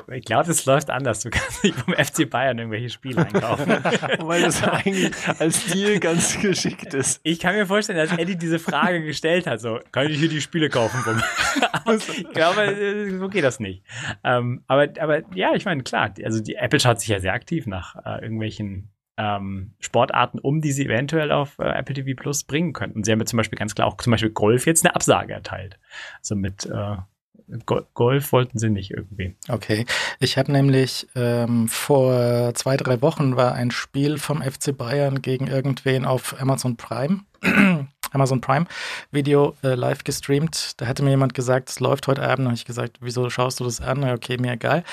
[0.10, 1.20] Ich, glaube, es läuft anders.
[1.20, 3.68] Du kannst nicht vom FC Bayern irgendwelche Spiele einkaufen.
[4.20, 7.20] Weil das eigentlich als Stil ganz geschickt ist.
[7.24, 10.40] Ich kann mir vorstellen, dass Eddie diese Frage gestellt hat, so, kann ich hier die
[10.40, 10.98] Spiele kaufen?
[11.74, 13.84] Aber ich glaube, so geht das nicht.
[14.24, 17.68] Ähm, aber, aber ja, ich meine, klar, also die Apple schaut sich ja sehr aktiv
[17.68, 22.74] nach äh, irgendwelchen ähm, Sportarten, um die sie eventuell auf äh, Apple TV Plus bringen
[22.74, 23.04] könnten.
[23.04, 25.80] Sie haben ja zum Beispiel ganz klar auch zum Beispiel Golf jetzt eine Absage erteilt.
[26.20, 26.98] Also mit äh,
[27.66, 29.36] Golf wollten sie nicht irgendwie.
[29.48, 29.86] Okay.
[30.20, 35.48] Ich habe nämlich ähm, vor zwei, drei Wochen war ein Spiel vom FC Bayern gegen
[35.48, 37.22] irgendwen auf Amazon Prime.
[38.12, 38.66] Amazon Prime
[39.12, 40.74] Video äh, live gestreamt.
[40.78, 42.46] Da hatte mir jemand gesagt, es läuft heute Abend.
[42.46, 44.00] Da habe ich gesagt, wieso schaust du das an?
[44.02, 44.84] Na, Okay, mir egal.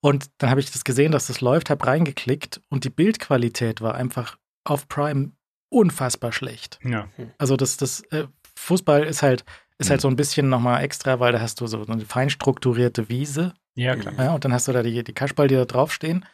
[0.00, 3.94] Und dann habe ich das gesehen, dass das läuft, habe reingeklickt und die Bildqualität war
[3.94, 5.32] einfach auf Prime
[5.70, 6.78] unfassbar schlecht.
[6.84, 7.08] Ja.
[7.36, 9.44] Also das, das äh, Fußball ist halt,
[9.78, 13.08] ist halt so ein bisschen nochmal extra, weil da hast du so eine fein strukturierte
[13.08, 13.54] Wiese.
[13.76, 14.14] Ja, klar.
[14.18, 16.26] Ja, und dann hast du da die, die Kaschball, die da draufstehen.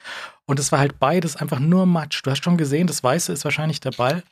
[0.47, 2.23] Und es war halt beides einfach nur Matsch.
[2.25, 4.23] Du hast schon gesehen, das Weiße ist wahrscheinlich der Ball.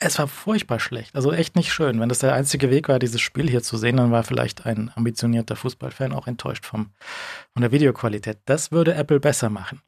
[0.00, 1.14] Es war furchtbar schlecht.
[1.14, 2.00] Also echt nicht schön.
[2.00, 4.90] Wenn das der einzige Weg war, dieses Spiel hier zu sehen, dann war vielleicht ein
[4.96, 6.90] ambitionierter Fußballfan auch enttäuscht vom,
[7.52, 8.38] von der Videoqualität.
[8.46, 9.80] Das würde Apple besser machen.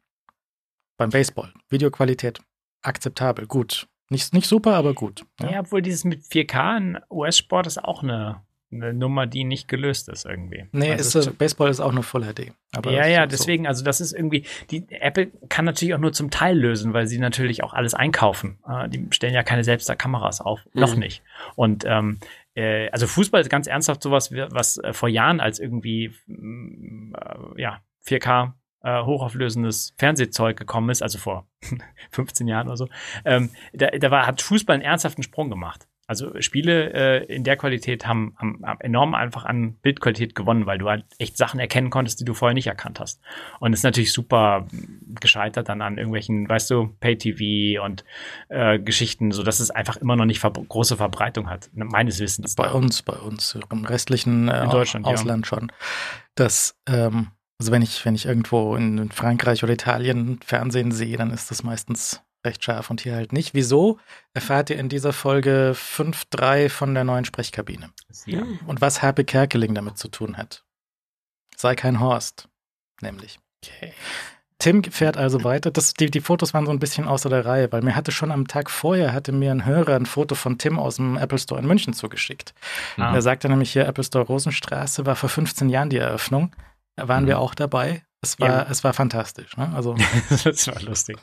[0.97, 1.51] Beim Baseball.
[1.69, 2.39] Videoqualität
[2.81, 3.87] akzeptabel, gut.
[4.09, 5.25] Nicht, nicht super, aber gut.
[5.41, 8.41] Ja, obwohl dieses mit 4K in US-Sport ist auch eine,
[8.71, 10.65] eine Nummer, die nicht gelöst ist irgendwie.
[10.71, 12.51] Nee, Also ist, äh, Baseball ist auch nur Full HD.
[12.75, 16.13] Aber ja, ja, so- deswegen, also das ist irgendwie, die Apple kann natürlich auch nur
[16.13, 18.59] zum Teil lösen, weil sie natürlich auch alles einkaufen.
[18.67, 20.99] Äh, die stellen ja keine selbst da Kameras auf, noch Mhm.
[20.99, 21.21] nicht.
[21.55, 22.19] Und ähm,
[22.55, 27.61] äh, also Fußball ist ganz ernsthaft sowas, was äh, vor Jahren als irgendwie mm, äh,
[27.61, 28.53] ja 4K
[28.87, 31.45] äh, hochauflösendes Fernsehzeug gekommen ist, also vor
[32.11, 32.87] 15 Jahren oder so,
[33.25, 35.87] ähm, da, da war, hat Fußball einen ernsthaften Sprung gemacht.
[36.09, 40.77] Also Spiele äh, in der Qualität haben, haben, haben enorm einfach an Bildqualität gewonnen, weil
[40.77, 43.19] du halt echt Sachen erkennen konntest, die du vorher nicht erkannt hast.
[43.59, 44.65] Und ist natürlich super
[45.19, 48.05] gescheitert dann an irgendwelchen, weißt du, Pay-TV und
[48.47, 52.55] äh, Geschichten, so dass es einfach immer noch nicht ver große Verbreitung hat, meines Wissens.
[52.55, 55.11] Bei uns, bei uns, im restlichen äh, In Deutschland, ja.
[55.11, 55.73] Ausland schon.
[56.35, 61.31] Das, ähm, also wenn ich, wenn ich irgendwo in Frankreich oder Italien Fernsehen sehe, dann
[61.31, 63.53] ist das meistens recht scharf und hier halt nicht.
[63.53, 63.99] Wieso?
[64.33, 67.89] Erfahrt ihr in dieser Folge 5.3 von der neuen Sprechkabine.
[68.25, 68.43] Ja.
[68.67, 70.63] Und was Harpe Kerkeling damit zu tun hat.
[71.55, 72.47] Sei kein Horst,
[73.01, 73.39] nämlich.
[73.63, 73.93] Okay.
[74.59, 75.69] Tim fährt also weiter.
[75.69, 78.31] Das, die, die Fotos waren so ein bisschen außer der Reihe, weil mir hatte schon
[78.31, 81.61] am Tag vorher, hatte mir ein Hörer ein Foto von Tim aus dem Apple Store
[81.61, 82.55] in München zugeschickt.
[82.97, 83.13] Ah.
[83.13, 86.51] Er sagte nämlich hier, Apple Store Rosenstraße war vor 15 Jahren die Eröffnung.
[86.97, 87.27] Da waren Mhm.
[87.27, 88.03] wir auch dabei.
[88.21, 88.63] Es war, Ja.
[88.63, 89.55] es war fantastisch.
[89.57, 89.71] Ne?
[89.75, 89.95] Also
[90.43, 91.17] das war lustig.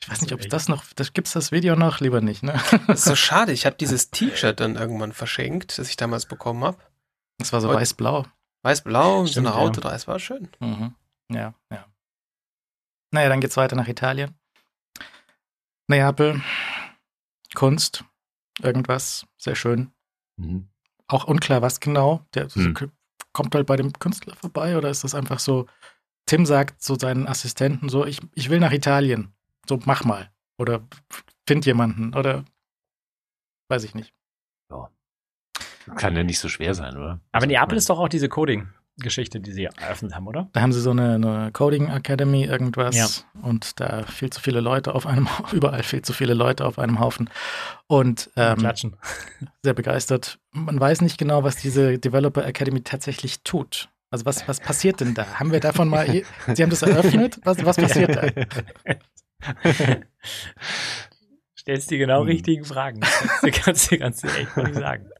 [0.00, 2.00] ich weiß nicht, ob es das noch, das, gibt's das Video noch?
[2.00, 2.54] Lieber nicht, ne?
[2.86, 3.52] Das ist so schade.
[3.52, 6.78] Ich habe dieses T-Shirt dann irgendwann verschenkt, das ich damals bekommen habe.
[7.38, 8.24] Das war so weiß-blau.
[8.64, 9.54] Weiß-blau, so eine ja.
[9.54, 9.94] Raute da.
[9.94, 10.48] Es war schön.
[10.58, 10.94] Mhm.
[11.30, 11.84] Ja, ja.
[13.12, 14.34] Naja, dann geht's weiter nach Italien.
[15.88, 16.42] Neapel,
[17.54, 18.04] Kunst,
[18.60, 19.92] irgendwas, sehr schön.
[20.36, 20.68] Mhm.
[21.06, 22.24] Auch unklar, was genau.
[22.34, 22.74] Der Hm.
[23.36, 25.66] Kommt halt bei dem Künstler vorbei oder ist das einfach so,
[26.24, 29.34] Tim sagt so seinen Assistenten so, ich, ich will nach Italien.
[29.68, 30.30] So, mach mal.
[30.58, 30.88] Oder
[31.46, 32.14] find jemanden.
[32.14, 32.46] Oder
[33.68, 34.14] weiß ich nicht.
[34.70, 34.90] Ja.
[35.96, 37.20] Kann ja nicht so schwer sein, oder?
[37.32, 38.30] Aber Neapel ist doch auch diese
[38.96, 40.48] Coding-Geschichte, die sie eröffnet haben, oder?
[40.52, 42.96] Da haben sie so eine, eine Coding Academy, irgendwas.
[42.96, 43.08] Ja.
[43.42, 46.98] Und da viel zu viele Leute auf einem, überall viel zu viele Leute auf einem
[46.98, 47.28] Haufen.
[47.86, 48.96] Und ähm, Klatschen.
[49.62, 50.38] sehr begeistert.
[50.52, 53.88] Man weiß nicht genau, was diese Developer Academy tatsächlich tut.
[54.10, 55.26] Also was, was passiert denn da?
[55.38, 56.06] Haben wir davon mal,
[56.54, 57.40] Sie haben das eröffnet?
[57.44, 58.28] Was, was passiert da?
[61.58, 62.28] Stellst die genau Hm.
[62.28, 63.00] richtigen Fragen.
[63.00, 65.10] Das kannst du, kannst du, echt nicht sagen.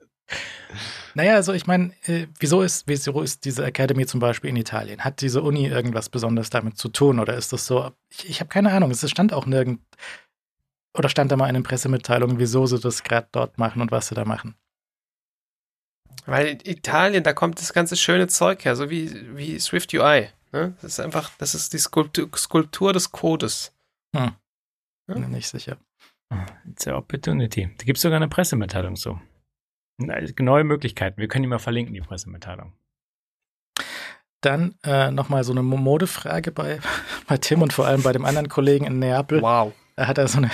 [1.17, 5.01] Naja, also ich meine, äh, wieso, ist, wieso ist diese Academy zum Beispiel in Italien?
[5.01, 7.91] Hat diese Uni irgendwas besonders damit zu tun oder ist das so?
[8.11, 8.91] Ich, ich habe keine Ahnung.
[8.91, 9.81] Es stand auch nirgend,
[10.93, 14.09] oder stand da mal in den Pressemitteilungen, wieso sie das gerade dort machen und was
[14.09, 14.57] sie da machen?
[16.27, 20.29] Weil in Italien, da kommt das ganze schöne Zeug her, so wie, wie Swift UI.
[20.53, 20.75] Ne?
[20.83, 23.75] Das ist einfach, das ist die Skulptur, Skulptur des Codes.
[24.15, 24.33] Hm.
[25.09, 25.15] Ja.
[25.15, 25.79] Bin nicht sicher.
[26.69, 27.71] It's a opportunity.
[27.79, 29.19] Da gibt es sogar eine Pressemitteilung so.
[29.99, 31.21] Neue Möglichkeiten.
[31.21, 32.73] Wir können die mal verlinken, die Pressemitteilung.
[34.43, 36.81] Dann äh, nochmal so eine Mo- Modefrage bei,
[37.27, 39.41] bei Tim und vor allem bei dem anderen Kollegen in Neapel.
[39.43, 39.73] Wow.
[39.97, 40.51] Er hat er so eine,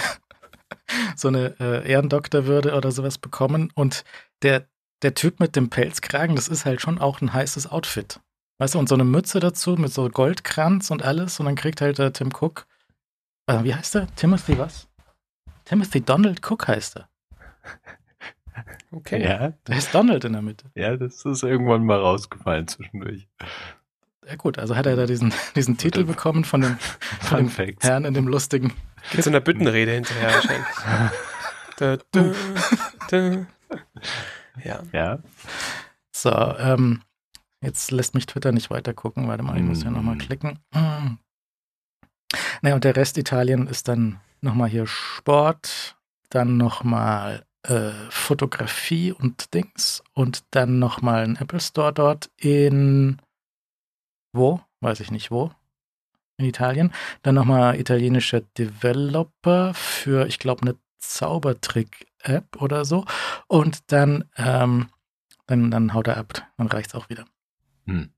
[1.16, 4.04] so eine äh, Ehrendoktorwürde oder sowas bekommen und
[4.42, 4.68] der,
[5.02, 8.20] der Typ mit dem Pelzkragen, das ist halt schon auch ein heißes Outfit.
[8.58, 11.80] Weißt du, und so eine Mütze dazu mit so Goldkranz und alles und dann kriegt
[11.80, 12.66] halt der Tim Cook,
[13.48, 14.06] äh, wie heißt er?
[14.14, 14.88] Timothy was?
[15.64, 17.08] Timothy Donald Cook heißt er.
[18.90, 19.22] Okay.
[19.22, 20.70] Ja, Der ist Donald in der Mitte.
[20.74, 23.28] ja, das ist irgendwann mal rausgefallen zwischendurch.
[24.28, 26.76] Ja gut, also hat er da diesen, diesen Titel bekommen von dem,
[27.20, 27.84] von dem Facts.
[27.84, 28.72] Herrn in dem lustigen
[29.12, 30.66] Mit so einer Büttenrede hinterher wahrscheinlich.
[31.78, 32.32] da, da,
[33.08, 33.46] da.
[34.62, 34.82] Ja.
[34.92, 35.18] Ja.
[36.12, 37.02] So, ähm,
[37.62, 39.26] jetzt lässt mich Twitter nicht weiter gucken.
[39.28, 40.18] Warte mal, ich muss ja nochmal Mm.
[40.18, 40.58] klicken.
[40.72, 41.16] Mm.
[42.60, 45.96] Naja, und der Rest Italien ist dann nochmal hier Sport,
[46.30, 53.20] dann nochmal äh, Fotografie und Dings und dann nochmal ein Apple Store dort in
[54.32, 54.60] wo?
[54.80, 55.52] Weiß ich nicht wo.
[56.38, 56.92] In Italien.
[57.22, 63.04] Dann nochmal italienische Developer für, ich glaube, eine Zaubertrick-App oder so.
[63.46, 64.88] Und dann, ähm,
[65.46, 66.32] dann, dann haut er ab.
[66.56, 67.26] Dann reicht's auch wieder.
[67.86, 68.10] Hm.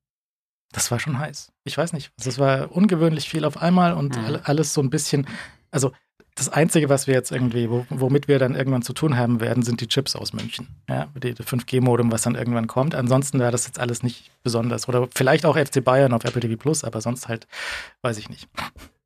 [0.73, 1.53] Das war schon heiß.
[1.65, 2.13] Ich weiß nicht.
[2.19, 5.27] Das war ungewöhnlich viel auf einmal und all- alles so ein bisschen.
[5.71, 5.93] Also
[6.35, 9.63] das Einzige, was wir jetzt irgendwie, wo, womit wir dann irgendwann zu tun haben werden,
[9.63, 10.69] sind die Chips aus München.
[10.89, 12.95] Ja, die, die 5G-Modem, was dann irgendwann kommt.
[12.95, 14.89] Ansonsten war das jetzt alles nicht besonders.
[14.89, 17.47] Oder vielleicht auch FC Bayern auf Apple TV Plus, aber sonst halt,
[18.03, 18.49] weiß ich nicht.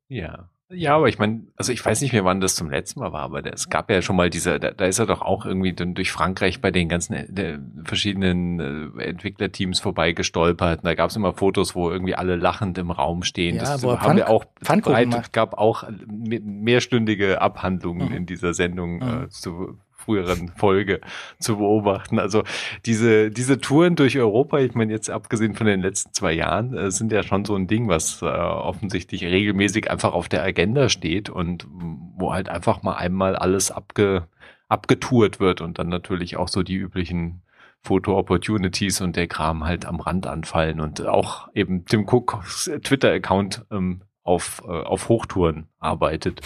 [0.07, 0.49] Ja.
[0.71, 3.21] Ja, aber ich meine, also ich weiß nicht mehr, wann das zum letzten Mal war,
[3.23, 5.95] aber es gab ja schon mal diese, da, da ist er doch auch irgendwie dann
[5.95, 8.59] durch Frankreich bei den ganzen äh, verschiedenen
[8.99, 10.79] äh, Entwicklerteams vorbeigestolpert.
[10.81, 13.55] Und da gab es immer Fotos, wo irgendwie alle lachend im Raum stehen.
[13.55, 14.45] Ja, das haben wir Pfann- auch
[14.83, 18.15] breit, gab auch me- mehrstündige Abhandlungen Mhm.
[18.15, 19.23] in dieser Sendung Mhm.
[19.23, 21.01] äh, zu früheren Folge
[21.39, 22.19] zu beobachten.
[22.19, 22.43] Also
[22.85, 26.91] diese, diese Touren durch Europa, ich meine jetzt abgesehen von den letzten zwei Jahren, äh,
[26.91, 31.29] sind ja schon so ein Ding, was äh, offensichtlich regelmäßig einfach auf der Agenda steht
[31.29, 34.27] und wo halt einfach mal einmal alles abge,
[34.67, 37.41] abgetourt wird und dann natürlich auch so die üblichen
[37.81, 44.01] Foto-Opportunities und der Kram halt am Rand anfallen und auch eben Tim Cooks Twitter-Account ähm,
[44.23, 46.41] auf, äh, auf Hochtouren arbeitet.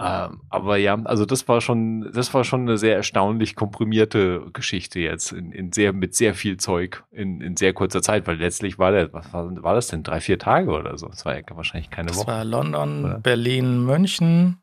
[0.00, 5.00] Ähm, aber ja, also das war schon, das war schon eine sehr erstaunlich komprimierte Geschichte
[5.00, 8.78] jetzt in, in sehr, mit sehr viel Zeug in, in sehr kurzer Zeit, weil letztlich
[8.78, 10.02] war der, was war, war das denn?
[10.04, 11.08] Drei, vier Tage oder so?
[11.08, 12.26] Das war ja wahrscheinlich keine Das Woche.
[12.28, 13.18] war London, Oder?
[13.18, 14.58] Berlin, München.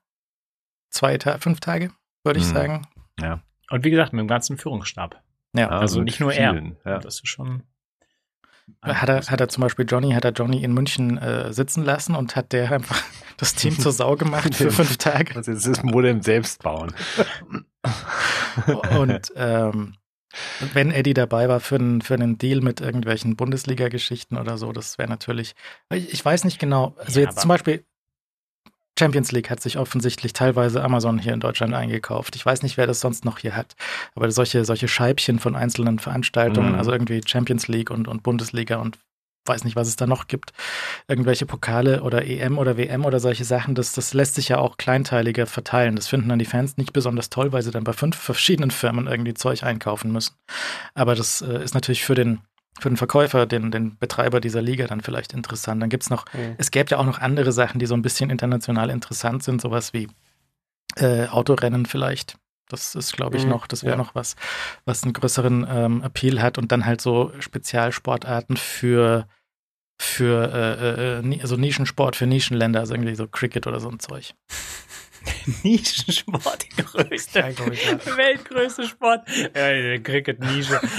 [0.89, 1.91] Zwei, Ta fünf Tage,
[2.24, 2.54] würde ich Mhm.
[2.54, 2.88] sagen.
[3.71, 5.21] Und wie gesagt, mit dem ganzen Führungsstab.
[5.56, 5.69] Ja.
[5.69, 6.52] also mit nicht nur er.
[6.54, 7.00] vielen, Ja.
[7.00, 7.63] Das ist schon.
[8.82, 12.15] Hat er, hat er zum Beispiel Johnny, hat er Johnny in München äh, sitzen lassen
[12.15, 13.01] und hat der einfach
[13.38, 15.36] das Team zur Sau gemacht für fünf Tage.
[15.36, 16.93] Also jetzt das Modem selbst bauen.
[18.97, 19.95] Und ähm,
[20.73, 24.97] wenn Eddie dabei war für einen, für einen Deal mit irgendwelchen Bundesliga-Geschichten oder so, das
[24.97, 25.54] wäre natürlich.
[25.93, 26.95] Ich, ich weiß nicht genau.
[26.97, 27.86] Also Ja, jetzt zum Beispiel
[28.97, 32.36] Champions League hat sich offensichtlich teilweise Amazon hier in Deutschland eingekauft.
[32.36, 33.75] Ich weiß nicht, wer das sonst noch hier hat.
[34.15, 36.77] Aber solche, solche Scheibchen von einzelnen Veranstaltungen, Mhm.
[36.77, 38.97] also irgendwie Champions League und, und Bundesliga und
[39.47, 40.53] weiß nicht, was es da noch gibt.
[41.08, 44.77] Irgendwelche Pokale oder EM oder WM oder solche Sachen, das, das lässt sich ja auch
[44.77, 45.95] kleinteiliger verteilen.
[45.95, 49.05] Das finden dann die Fans nicht besonders toll, weil sie dann bei fünf verschiedenen Firmen
[49.05, 50.34] irgendwie Zeug einkaufen müssen.
[50.95, 52.39] Aber das äh, ist natürlich für den,
[52.79, 55.81] für den Verkäufer, den, den Betreiber dieser Liga dann vielleicht interessant.
[55.81, 56.55] Dann gibt es noch Mhm.
[56.57, 59.93] es gäbe ja auch noch andere Sachen, die so ein bisschen international interessant sind, sowas
[59.93, 60.07] wie
[60.97, 62.38] äh, Autorennen vielleicht.
[62.67, 63.97] Das ist, glaube ich, Mhm, noch, das wäre ja.
[63.97, 64.35] noch was,
[64.85, 69.27] was einen größeren ähm, Appeal hat und dann halt so Spezialsportarten für,
[70.01, 73.99] für äh, äh, Ni- also Nischensport für Nischenländer, also irgendwie so Cricket oder so ein
[73.99, 74.33] Zeug.
[75.63, 77.99] Nischensport, die größte, Kein Kommentar.
[78.17, 79.27] weltgrößte Sport.
[79.55, 80.81] Ja, Cricket-Nische.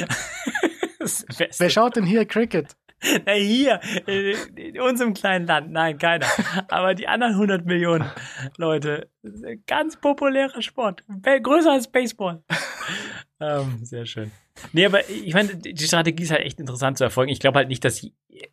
[1.06, 1.64] Das Beste.
[1.64, 2.76] Wer schaut denn hier Cricket?
[3.26, 5.70] Na hier, äh, in unserem kleinen Land.
[5.70, 6.26] Nein, keiner.
[6.68, 8.10] Aber die anderen 100 Millionen
[8.56, 9.10] Leute,
[9.66, 11.04] ganz populärer Sport.
[11.22, 12.42] Größer als Baseball.
[13.40, 14.30] Ähm, sehr schön.
[14.72, 17.30] Nee, aber ich meine, die Strategie ist halt echt interessant zu erfolgen.
[17.30, 18.06] Ich glaube halt nicht, dass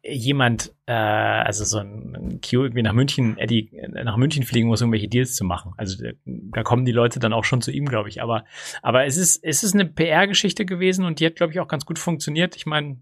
[0.04, 4.82] jemand, äh, also so ein Q irgendwie nach München, Eddie, äh, nach München fliegen muss,
[4.82, 5.74] um irgendwelche Deals zu machen.
[5.78, 8.22] Also da- da kommen die Leute dann auch schon zu ihm, glaube ich.
[8.22, 8.44] Aber,
[8.82, 11.86] aber es ist, es ist eine PR-Geschichte gewesen und die hat, glaube ich, auch ganz
[11.86, 12.56] gut funktioniert.
[12.58, 12.98] Ich meine,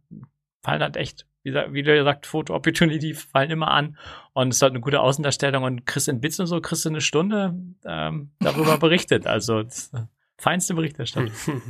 [0.62, 3.98] fallen halt echt, wie, wie der sagt, Photo Opportunity fallen immer an
[4.34, 6.90] und es ist halt eine gute Außendarstellung und kriegst in Bits und so, kriegst du
[6.90, 9.26] eine Stunde ähm, darüber berichtet.
[9.26, 10.02] Also das, äh,
[10.42, 11.32] feinste Berichterstattung.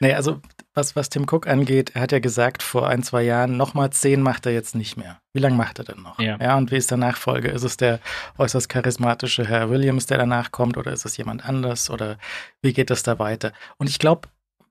[0.00, 0.40] Nee, also
[0.74, 4.20] was, was Tim Cook angeht, er hat ja gesagt vor ein, zwei Jahren, nochmal zehn
[4.20, 5.20] macht er jetzt nicht mehr.
[5.32, 6.18] Wie lange macht er denn noch?
[6.20, 6.36] Ja.
[6.40, 7.52] ja, und wie ist der Nachfolger?
[7.52, 8.00] Ist es der
[8.36, 11.90] äußerst charismatische Herr Williams, der danach kommt, oder ist es jemand anders?
[11.90, 12.18] Oder
[12.62, 13.52] wie geht es da weiter?
[13.78, 14.28] Und ich glaube,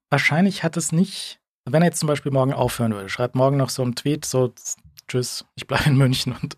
[0.09, 3.69] wahrscheinlich hat es nicht, wenn er jetzt zum Beispiel morgen aufhören würde, schreibt morgen noch
[3.69, 4.53] so einen Tweet, so
[5.07, 6.57] Tschüss, ich bleibe in München und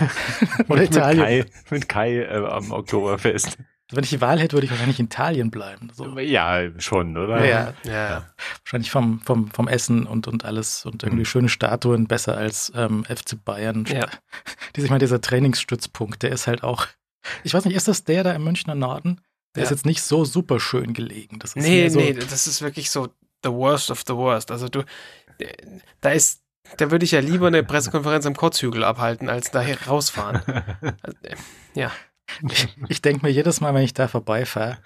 [0.68, 1.24] oder mit Italien.
[1.24, 3.58] Kai, mit Kai äh, am Oktoberfest.
[3.92, 5.90] Wenn ich die Wahl hätte, würde ich wahrscheinlich in Italien bleiben.
[5.94, 6.18] So.
[6.18, 7.44] Ja, schon, oder?
[7.44, 8.26] Ja, ja.
[8.64, 11.26] wahrscheinlich vom, vom, vom Essen und, und alles und irgendwie Mhm.
[11.26, 13.84] schöne Statuen besser als ähm, FC Bayern.
[13.88, 14.06] Ja.
[14.76, 16.86] Die, ich meine, dieser Trainingsstützpunkt, der ist halt auch,
[17.44, 19.20] ich weiß nicht, ist das der da im Münchner Norden?
[19.54, 19.76] Der ist Ja.
[19.76, 21.38] jetzt nicht so super schön gelegen.
[21.38, 23.08] Das ist Nee, so, nee, das ist wirklich so
[23.44, 24.50] the worst of the worst.
[24.50, 24.82] Also du,
[26.00, 26.42] da ist,
[26.78, 30.42] da würde ich ja lieber eine Pressekonferenz am Kotzhügel abhalten, als da hier rausfahren.
[31.02, 31.36] Also, äh,
[31.74, 31.92] ja.
[32.50, 34.78] Ich, ich denke mir jedes Mal, wenn ich da vorbeifahre,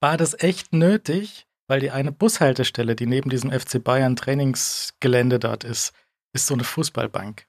[0.00, 5.64] war das echt nötig, weil die eine Bushaltestelle, die neben diesem FC Bayern Trainingsgelände dort
[5.64, 5.92] ist,
[6.32, 7.46] ist so eine Fußballbank.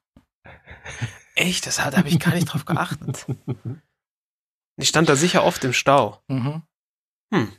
[1.35, 3.25] Echt, das habe ich gar nicht drauf geachtet.
[4.81, 6.23] Ich stand da sicher oft im Stau.
[6.29, 6.63] Mhm.
[7.33, 7.51] Hm.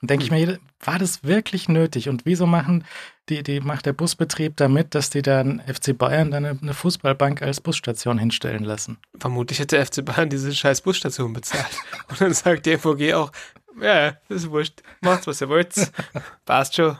[0.00, 2.08] Und denke ich mir, war das wirklich nötig?
[2.08, 2.84] Und wieso machen
[3.28, 7.42] die, die macht der Busbetrieb damit, dass die dann FC Bayern dann eine, eine Fußballbank
[7.42, 8.98] als Busstation hinstellen lassen?
[9.18, 11.66] Vermutlich hätte FC Bayern diese scheiß Busstation bezahlt.
[12.08, 13.32] Und dann sagt die FOG auch,
[13.80, 14.82] ja, das ist wurscht.
[15.00, 15.74] Macht, was ihr wollt.
[16.44, 16.96] Passt schon.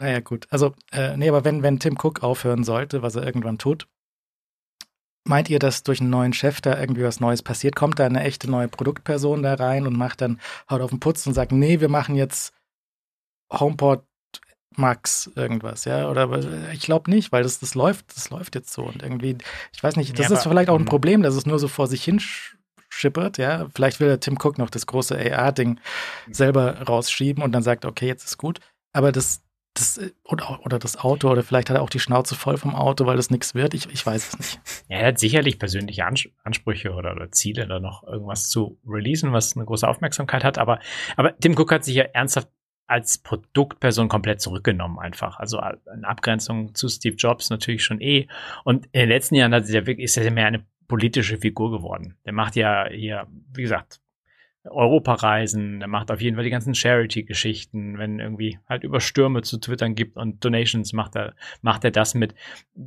[0.00, 0.46] Naja, gut.
[0.50, 3.86] Also, äh, nee, aber wenn, wenn Tim Cook aufhören sollte, was er irgendwann tut,
[5.24, 7.76] meint ihr, dass durch einen neuen Chef da irgendwie was Neues passiert?
[7.76, 11.26] Kommt da eine echte neue Produktperson da rein und macht dann, haut auf den Putz
[11.26, 12.52] und sagt, nee, wir machen jetzt
[13.52, 14.04] HomePod
[14.76, 16.08] Max irgendwas, ja?
[16.08, 19.36] Oder ich glaube nicht, weil das, das läuft, das läuft jetzt so und irgendwie,
[19.74, 20.86] ich weiß nicht, das Ja, ist vielleicht auch ein hm.
[20.86, 22.54] Problem, dass es nur so vor sich hin sch-
[22.88, 23.68] schippert, ja.
[23.74, 25.78] Vielleicht will der Tim Cook noch das große AR-Ding
[26.30, 28.60] selber rausschieben und dann sagt, okay, jetzt ist gut.
[28.94, 29.42] Aber das,
[29.74, 33.06] das, oder, oder das Auto, oder vielleicht hat er auch die Schnauze voll vom Auto,
[33.06, 33.74] weil das nichts wird.
[33.74, 34.60] Ich, ich weiß es nicht.
[34.88, 39.56] Er hat sicherlich persönliche Ans Ansprüche oder, oder Ziele, da noch irgendwas zu releasen, was
[39.56, 40.58] eine große Aufmerksamkeit hat.
[40.58, 40.78] Aber,
[41.16, 42.48] aber Tim Cook hat sich ja ernsthaft
[42.86, 45.38] als Produktperson komplett zurückgenommen einfach.
[45.38, 45.58] Also
[45.94, 48.26] in Abgrenzung zu Steve Jobs natürlich schon eh.
[48.64, 52.18] Und in den letzten Jahren hat er wirklich, ist er mehr eine politische Figur geworden.
[52.26, 54.01] Der macht ja hier, wie gesagt,
[54.64, 59.58] Europareisen, der macht auf jeden Fall die ganzen Charity-Geschichten, wenn irgendwie halt über Stürme zu
[59.58, 62.34] twittern gibt und Donations macht er, macht er das mit.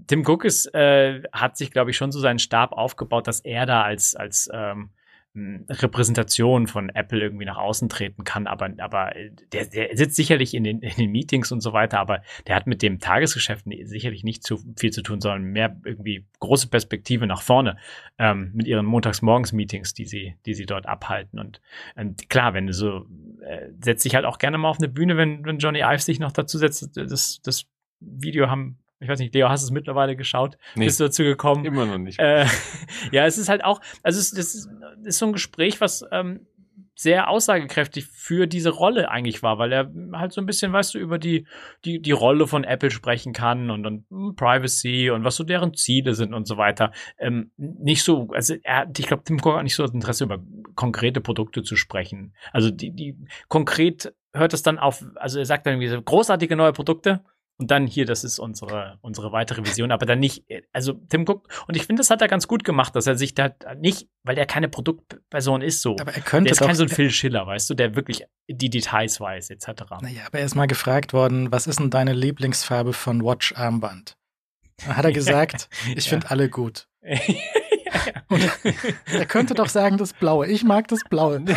[0.07, 3.65] Tim Cook ist, äh, hat sich, glaube ich, schon so seinen Stab aufgebaut, dass er
[3.65, 4.89] da als, als ähm,
[5.35, 10.53] Repräsentation von Apple irgendwie nach außen treten kann, aber, aber äh, der, der sitzt sicherlich
[10.53, 14.23] in den, in den Meetings und so weiter, aber der hat mit dem Tagesgeschäft sicherlich
[14.23, 17.77] nicht zu viel zu tun, sondern mehr irgendwie große Perspektive nach vorne
[18.17, 21.39] ähm, mit ihren Montagsmorgens-Meetings, die sie, die sie dort abhalten.
[21.39, 21.61] Und,
[21.95, 23.05] und klar, wenn du so,
[23.41, 26.19] äh, setzt dich halt auch gerne mal auf eine Bühne, wenn, wenn Johnny Ive sich
[26.19, 26.95] noch dazu setzt.
[26.95, 27.65] Das, das
[27.99, 30.57] Video haben, ich weiß nicht, Leo, hast du es mittlerweile geschaut?
[30.75, 31.65] Nee, Bist du dazu gekommen?
[31.65, 32.19] immer noch nicht.
[32.19, 32.45] Äh,
[33.11, 34.69] ja, es ist halt auch, also es, das ist,
[35.03, 36.47] ist so ein Gespräch, was ähm,
[36.97, 40.97] sehr aussagekräftig für diese Rolle eigentlich war, weil er halt so ein bisschen, weißt du,
[40.99, 41.45] über die,
[41.83, 45.73] die, die Rolle von Apple sprechen kann und, und hm, Privacy und was so deren
[45.73, 46.93] Ziele sind und so weiter.
[47.17, 50.23] Ähm, nicht so, also er, hat- ich glaube, Tim Cook hat nicht so das Interesse,
[50.23, 50.39] über
[50.75, 52.33] konkrete Produkte zu sprechen.
[52.53, 53.17] Also die, die
[53.49, 57.25] konkret hört es dann auf, also er sagt dann irgendwie so großartige neue Produkte
[57.57, 60.43] und dann hier, das ist unsere, unsere weitere Vision, aber dann nicht,
[60.73, 63.33] also Tim Cook, und ich finde, das hat er ganz gut gemacht, dass er sich
[63.33, 65.93] da nicht, weil er keine Produktperson ist so.
[65.99, 66.67] Aber er Der könnte ist doch.
[66.67, 69.67] kein so ein Phil Schiller, weißt du, der wirklich die Details weiß, etc.
[70.01, 74.17] naja, aber er ist mal gefragt worden, was ist denn deine Lieblingsfarbe von Watch Armband?
[74.85, 76.87] Dann hat er gesagt, ich finde alle gut.
[78.29, 78.51] ja.
[79.19, 80.47] Er könnte doch sagen, das Blaue.
[80.47, 81.39] Ich mag das Blaue.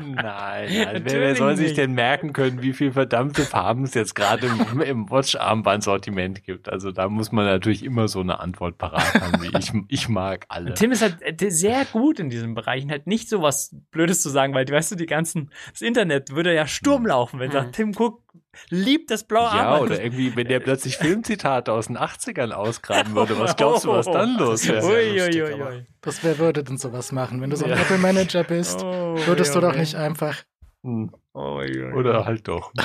[0.00, 1.02] Nein, nein.
[1.04, 4.80] Wer, wer soll sich denn merken können, wie viel verdammte Farben es jetzt gerade im,
[4.80, 6.68] im Watch-Armband-Sortiment gibt?
[6.68, 10.46] Also da muss man natürlich immer so eine Antwort parat haben, wie ich, ich mag
[10.48, 10.74] alle.
[10.74, 14.28] Tim ist halt äh, sehr gut in diesen Bereichen, halt nicht so was Blödes zu
[14.28, 17.52] sagen, weil, weißt du, die ganzen, das Internet würde ja Sturm laufen, wenn Mhm.
[17.52, 18.22] sagt, Tim Cook
[18.70, 19.90] liebt das blaue Ja, Armband.
[19.92, 24.06] oder irgendwie, wenn der plötzlich Filmzitate aus den 80ern ausgraben würde, was glaubst du, was
[24.06, 24.82] dann los wäre?
[24.82, 25.86] sehr Ui, lustig, ui, ui, aber ui.
[26.00, 27.40] Das, wer würde denn sowas machen?
[27.40, 27.76] Wenn du so ein Ja.
[27.76, 29.78] Apple-Manager bist, Oh, würdest du ui, doch ui.
[29.80, 30.42] nicht einfach
[30.84, 31.92] Hm, Oh, ui, ui.
[31.94, 32.72] Oder halt doch.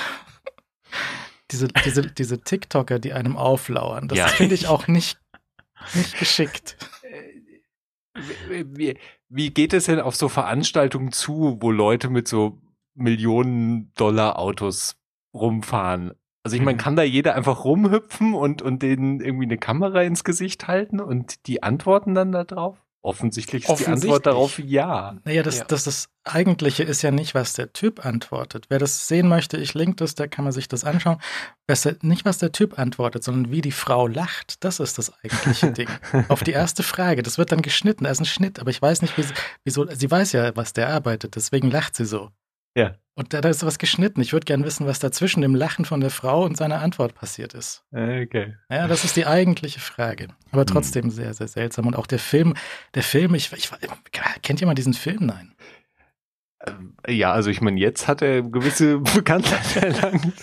[1.51, 4.07] diese, diese, diese TikToker, die einem auflauern.
[4.07, 4.27] Das Ja.
[4.27, 5.19] finde ich auch nicht,
[5.93, 6.77] nicht geschickt.
[8.47, 8.97] Wie, wie,
[9.29, 12.59] wie geht es denn auf so Veranstaltungen zu, wo Leute mit so
[12.95, 14.95] Millionen-Dollar-Autos
[15.33, 16.13] rumfahren?
[16.43, 16.81] Also ich meine, Mhm.
[16.81, 21.47] kann da jeder einfach rumhüpfen und, und denen irgendwie eine Kamera ins Gesicht halten und
[21.47, 22.77] die antworten dann da drauf?
[23.05, 24.03] Offensichtlich ist die Offensichtlich.
[24.11, 25.17] Antwort darauf ja.
[25.25, 25.65] Naja, das, Ja.
[25.67, 28.67] das, das Eigentliche ist ja nicht, was der Typ antwortet.
[28.69, 31.17] Wer das sehen möchte, ich link das, da kann man sich das anschauen.
[31.67, 34.63] Besser nicht, was der Typ antwortet, sondern wie die Frau lacht.
[34.63, 35.89] Das ist das eigentliche Ding.
[36.29, 37.23] Auf die erste Frage.
[37.23, 38.05] Das wird dann geschnitten.
[38.05, 39.13] Da ist ein Schnitt, aber ich weiß nicht,
[39.65, 39.85] wieso.
[39.93, 42.29] Sie weiß ja, was der arbeitet, deswegen lacht sie so.
[42.75, 42.95] Ja.
[43.15, 44.21] Und da, da ist was geschnitten.
[44.21, 47.13] Ich würde gern wissen, was da zwischen dem Lachen von der Frau und seiner Antwort
[47.13, 47.85] passiert ist.
[47.91, 48.55] Okay.
[48.71, 50.29] Ja, das ist die eigentliche Frage.
[50.51, 51.85] Aber trotzdem sehr, sehr seltsam.
[51.85, 52.55] Und auch der Film,
[52.95, 53.69] der Film, ich, ich
[54.41, 55.27] kennt jemand diesen Film?
[55.27, 55.53] Nein.
[56.65, 60.33] Ähm, Ja, also ich meine, jetzt hat er gewisse Bekanntheit erlangt.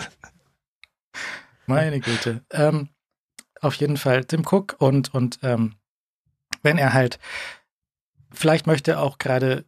[1.66, 2.44] Meine Güte.
[2.52, 2.88] Ähm,
[3.60, 5.74] auf jeden Fall Tim Cook und, und ähm,
[6.62, 7.18] wenn er halt,
[8.32, 9.64] vielleicht möchte er auch gerade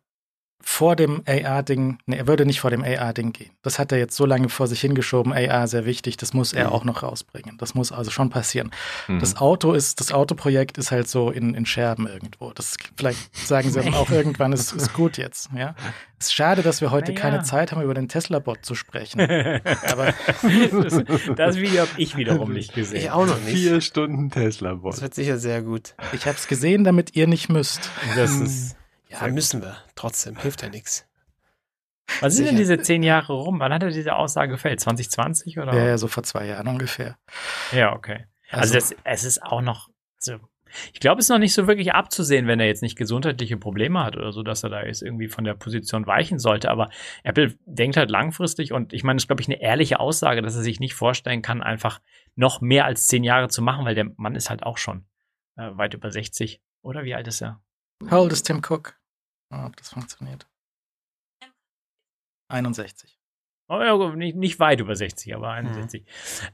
[0.65, 3.51] vor dem AR-Ding, nee, er würde nicht vor dem AR-Ding gehen.
[3.63, 5.33] Das hat er jetzt so lange vor sich hingeschoben.
[5.33, 6.73] AR sehr wichtig, das muss er Mhm.
[6.73, 7.57] auch noch rausbringen.
[7.59, 8.71] Das muss also schon passieren.
[9.09, 9.19] Mhm.
[9.21, 12.53] Das Auto ist, das Autoprojekt ist halt so in, in Scherben irgendwo.
[12.53, 15.51] Das vielleicht sagen sie auch irgendwann, es ist gut jetzt.
[15.57, 15.75] Ja,
[16.19, 17.21] es ist schade, dass wir heute Naja.
[17.23, 19.21] keine Zeit haben, über den Tesla-Bot zu sprechen.
[19.91, 20.15] Aber
[20.83, 21.03] das,
[21.37, 23.11] das Video habe ich wiederum nicht Ich gesehen.
[23.11, 23.57] auch noch nicht.
[23.57, 25.01] Vier Stunden Das Tesla-Bot.
[25.03, 25.95] wird sicher sehr gut.
[26.13, 27.91] ich habe es gesehen, damit ihr nicht müsst.
[28.17, 28.77] Das ist,
[29.13, 29.77] Ja, müssen wir.
[29.95, 31.07] Trotzdem, hilft ja nichts.
[32.21, 33.61] was sind denn diese zehn Jahre rum?
[33.61, 34.81] Wann hat er diese Aussage gefällt?
[34.81, 35.75] 2020 oder?
[35.75, 37.19] Ja, ja, so vor zwei Jahren ungefähr.
[37.73, 38.27] Ja, okay.
[38.51, 39.89] Also, das, es ist auch noch,
[40.19, 40.39] also
[40.93, 44.03] ich glaube, es ist noch nicht so wirklich abzusehen, wenn er jetzt nicht gesundheitliche Probleme
[44.03, 46.71] hat oder so, dass er da jetzt irgendwie von der Position weichen sollte.
[46.71, 46.91] Aber
[47.25, 50.57] Apple denkt halt langfristig und ich meine, das ist, glaube ich, eine ehrliche Aussage, dass
[50.57, 52.01] er sich nicht vorstellen kann, einfach
[52.37, 55.05] noch mehr als zehn Jahre zu machen, weil der Mann ist halt auch schon
[55.57, 56.61] äh, weit über 60.
[56.83, 57.61] Oder wie alt ist er?
[58.11, 58.97] How old is Tim Cook?
[59.53, 60.47] Oh, ob das funktioniert.
[62.49, 63.19] 61.
[63.69, 66.05] Oh, ja, nicht, nicht weit über 60, aber 61.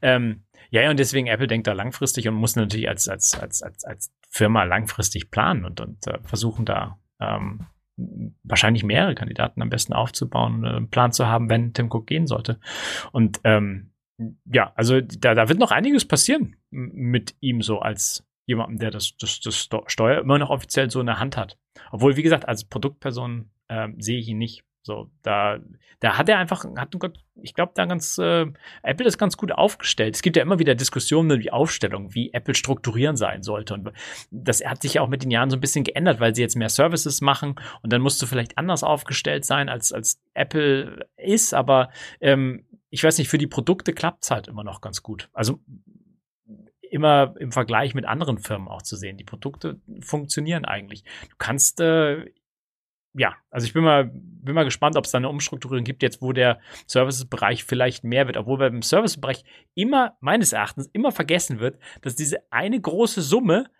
[0.03, 3.62] Ähm, ja, ja, und deswegen Apple denkt da langfristig und muss natürlich als, als, als,
[3.62, 7.66] als, als Firma langfristig planen und, und äh, versuchen da ähm,
[8.44, 12.26] wahrscheinlich mehrere Kandidaten am besten aufzubauen, äh, einen Plan zu haben, wenn Tim Cook gehen
[12.26, 12.61] sollte.
[13.12, 13.92] Und ähm,
[14.44, 19.14] ja, also da, da wird noch einiges passieren mit ihm so als jemandem, der das,
[19.18, 21.59] das, das Steuer immer noch offiziell so in der Hand hat.
[21.92, 24.64] Obwohl, wie gesagt, als Produktperson ähm, sehe ich ihn nicht.
[24.82, 25.59] So, da,
[26.01, 26.96] da hat er einfach, hat,
[27.42, 28.46] ich glaube, da ganz, äh,
[28.82, 30.14] Apple ist ganz gut aufgestellt.
[30.14, 33.74] Es gibt ja immer wieder Diskussionen über die Aufstellung, wie Apple strukturieren sein sollte.
[33.74, 33.92] Und
[34.30, 36.57] das hat sich ja auch mit den Jahren so ein bisschen geändert, weil sie jetzt
[36.57, 41.53] mehr Services machen und dann musst du vielleicht anders aufgestellt sein, als, als Apple ist.
[41.53, 41.90] Aber
[42.22, 45.28] ähm, ich weiß nicht, für die Produkte klappt es halt immer noch ganz gut.
[45.34, 45.61] Also
[46.91, 49.16] immer im Vergleich mit anderen Firmen auch zu sehen.
[49.16, 51.05] Die Produkte funktionieren eigentlich.
[51.28, 52.26] Du kannst äh,
[53.14, 56.20] ja, also ich bin mal, bin mal gespannt, ob es da eine Umstrukturierung gibt, jetzt
[56.22, 61.78] wo der Services-Bereich vielleicht mehr wird, obwohl beim Services-Bereich immer, meines Erachtens, immer vergessen wird,
[62.03, 63.70] dass diese eine große Summe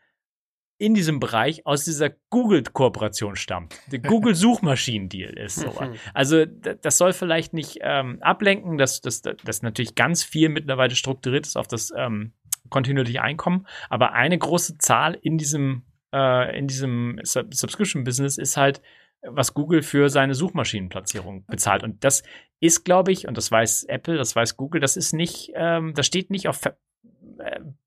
[0.81, 3.75] in diesem Bereich aus dieser Google-Kooperation stammt.
[3.93, 3.99] Der
[4.53, 5.71] Google-Suchmaschinen-Deal ist so.
[5.71, 5.95] Mhm.
[6.15, 10.95] Also d- das soll vielleicht nicht ähm, ablenken, dass, dass, dass natürlich ganz viel mittlerweile
[10.97, 12.33] strukturiert ist auf das ähm,
[12.69, 18.81] kontinuierliche Einkommen, aber eine große Zahl in diesem, äh, in diesem Sub Subscription-Business ist halt,
[19.23, 21.83] was Google für seine Suchmaschinenplatzierung bezahlt.
[21.83, 22.23] Und das
[22.61, 26.07] ist, glaube ich, und das weiß Apple, das weiß Google, das ist nicht, ähm, das
[26.07, 26.73] steht nicht auf äh,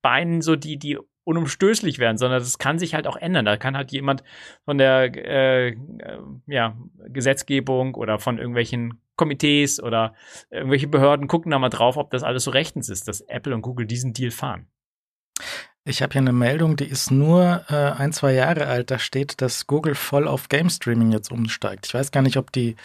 [0.02, 3.44] Beinen so, die, die unumstößlich werden, sondern das kann sich halt auch ändern.
[3.44, 4.24] Da kann halt jemand
[4.64, 5.76] von der äh, äh,
[6.46, 6.76] ja,
[7.08, 10.14] Gesetzgebung oder von irgendwelchen Komitees oder
[10.50, 13.62] irgendwelche Behörden gucken da mal drauf, ob das alles so rechtens ist, dass Apple und
[13.62, 14.66] Google diesen Deal fahren.
[15.84, 18.92] Ich habe hier eine Meldung, die ist nur äh, ein, zwei Jahre alt.
[18.92, 21.86] Da steht, dass Google voll auf Game Streaming jetzt umsteigt.
[21.86, 22.76] Ich weiß gar nicht, ob die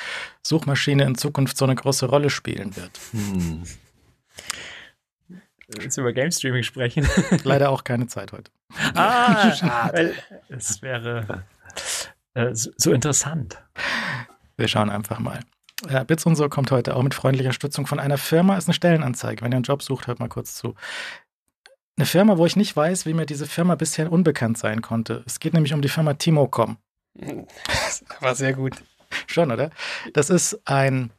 [0.42, 3.00] Suchmaschine in Zukunft so eine große Rolle spielen wird.
[3.12, 3.64] Hm.
[5.80, 7.08] Jetzt über Game Streaming sprechen.
[7.44, 8.50] Leider auch keine Zeit heute.
[8.96, 10.16] ah, Schade.
[10.50, 11.44] es wäre
[12.34, 13.62] äh, so, so interessant.
[14.56, 15.42] Wir schauen einfach mal.
[15.88, 18.74] Äh, Bits und so kommt heute auch mit freundlicher Stützung von einer Firma, ist eine
[18.74, 19.44] Stellenanzeige.
[19.44, 20.74] Wenn ihr einen Job sucht, hört mal kurz zu.
[21.98, 25.24] Eine Firma, wo ich nicht weiß, wie mir diese Firma bisher unbekannt sein konnte.
[25.26, 26.78] Es geht nämlich um die Firma Timocom.
[27.80, 28.76] Das war sehr gut.
[29.26, 29.72] Schon, oder?
[30.14, 31.10] Das ist ein,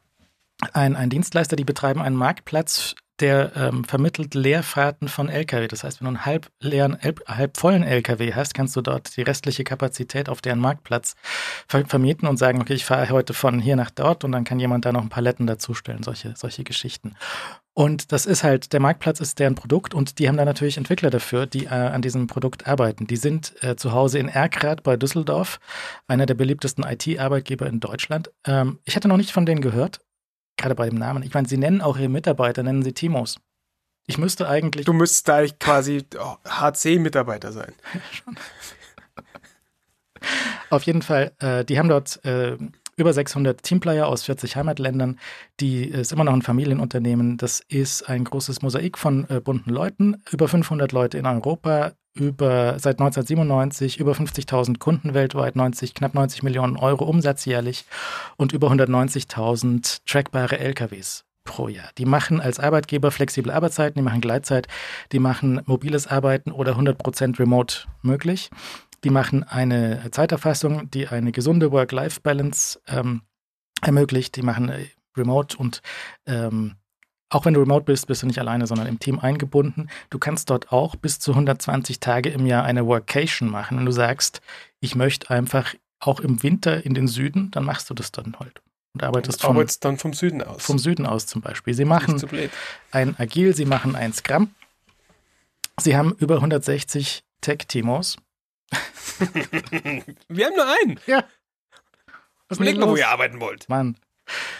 [0.71, 5.67] ein, ein Dienstleister, die betreiben einen Marktplatz, der ähm, vermittelt Leerfahrten von LKW.
[5.67, 9.23] Das heißt, wenn du einen halb leeren, halb vollen LKW hast, kannst du dort die
[9.23, 11.15] restliche Kapazität auf deren Marktplatz
[11.67, 14.59] ver vermieten und sagen, okay, ich fahre heute von hier nach dort und dann kann
[14.59, 17.15] jemand da noch ein Paletten dazustellen, solche, solche Geschichten.
[17.79, 21.09] Und das ist halt, der Marktplatz ist deren Produkt und die haben da natürlich Entwickler
[21.09, 23.07] dafür, die äh, an diesem Produkt arbeiten.
[23.07, 25.61] Die sind äh, zu Hause in Erkrath bei Düsseldorf,
[26.05, 28.33] einer der beliebtesten IT-Arbeitgeber in Deutschland.
[28.45, 30.01] Ähm, ich hatte noch nicht von denen gehört,
[30.57, 31.23] gerade bei dem Namen.
[31.23, 33.37] Ich meine, sie nennen auch ihre Mitarbeiter, nennen sie Timos.
[34.07, 34.85] Ich müsste eigentlich.
[34.85, 36.05] Du müsstest da quasi
[36.49, 37.73] HC-Mitarbeiter sein.
[38.11, 38.35] Schon.
[40.69, 42.57] Auf jeden Fall, äh, die haben dort äh,
[42.99, 45.19] über 600 Teamplayer aus 40 Heimatländern.
[45.59, 47.37] Die ist immer noch ein Familienunternehmen.
[47.37, 50.21] Das ist ein großes Mosaik von äh, bunten Leuten.
[50.31, 56.43] Über 500 Leute in Europa, über seit 1997 über 50.000 Kunden weltweit, 90, knapp 90
[56.43, 57.85] Millionen Euro Umsatz jährlich
[58.35, 61.89] und über 190.000 trackbare LKWs pro Jahr.
[61.97, 64.67] Die machen als Arbeitgeber flexible Arbeitszeiten, die machen Gleitzeit,
[65.11, 68.49] die machen mobiles Arbeiten oder 100% Remote möglich.
[69.03, 73.21] Die machen eine Zeiterfassung, die eine gesunde Work-Life-Balance ähm,
[73.81, 74.35] ermöglicht.
[74.35, 74.87] Die machen äh,
[75.17, 75.81] Remote und
[76.25, 76.75] ähm,
[77.29, 79.89] auch wenn du remote bist, bist du nicht alleine, sondern im Team eingebunden.
[80.09, 83.77] Du kannst dort auch bis zu 120 Tage im Jahr eine Workation machen.
[83.77, 84.41] Wenn du sagst,
[84.79, 88.61] ich möchte einfach auch im Winter in den Süden, dann machst du das dann halt.
[88.93, 90.63] Und arbeitest, vom, arbeitest dann vom Süden aus.
[90.63, 91.75] Vom Süden aus zum Beispiel.
[91.75, 92.19] Sie machen
[92.91, 94.55] ein Agil, sie machen ein Scrum.
[95.79, 98.17] Sie haben über 160 Tech-Timos.
[100.27, 100.99] Wir haben nur einen.
[101.05, 101.23] Ja.
[102.47, 103.69] Was Überlegt mal, wo ihr arbeiten wollt.
[103.69, 103.95] Mann.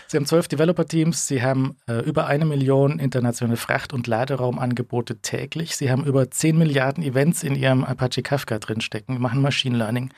[0.08, 5.76] Sie haben zwölf Developer-Teams, Sie haben äh, über eine Million internationale Fracht- und Laderaumangebote täglich.
[5.76, 10.12] Sie haben über 10 Milliarden Events in Ihrem Apache Kafka drinstecken, machen Machine Learning.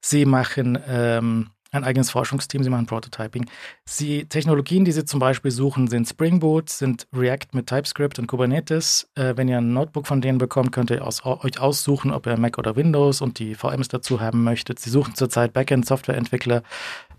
[0.00, 3.46] Sie machen ähm, ein eigenes Forschungsteam, sie machen Prototyping.
[3.84, 8.26] Sie, Technologien, die sie zum Beispiel suchen, sind Spring Boot, sind React mit TypeScript und
[8.26, 9.08] Kubernetes.
[9.14, 12.36] Äh, wenn ihr ein Notebook von denen bekommt, könnt ihr aus, euch aussuchen, ob ihr
[12.36, 14.80] Mac oder Windows und die VMs dazu haben möchtet.
[14.80, 16.62] Sie suchen zurzeit Backend-Softwareentwickler,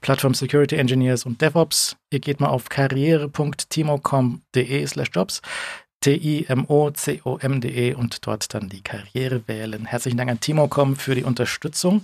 [0.02, 1.96] Platform Security Engineers und DevOps.
[2.10, 5.42] Ihr geht mal auf karriere.timocom.de slash jobs.
[6.02, 9.86] T-I-M-O-C-O-M.de und dort dann die Karriere wählen.
[9.86, 12.04] Herzlichen Dank an Timocom für die Unterstützung.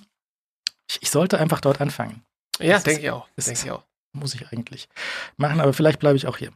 [0.88, 2.22] Ich, ich sollte einfach dort anfangen.
[2.60, 3.28] Ja, denke ich auch.
[3.38, 3.84] Denke ich auch.
[4.14, 4.89] Muss ich eigentlich
[5.38, 6.51] machen, aber vielleicht bleibe ich auch hier.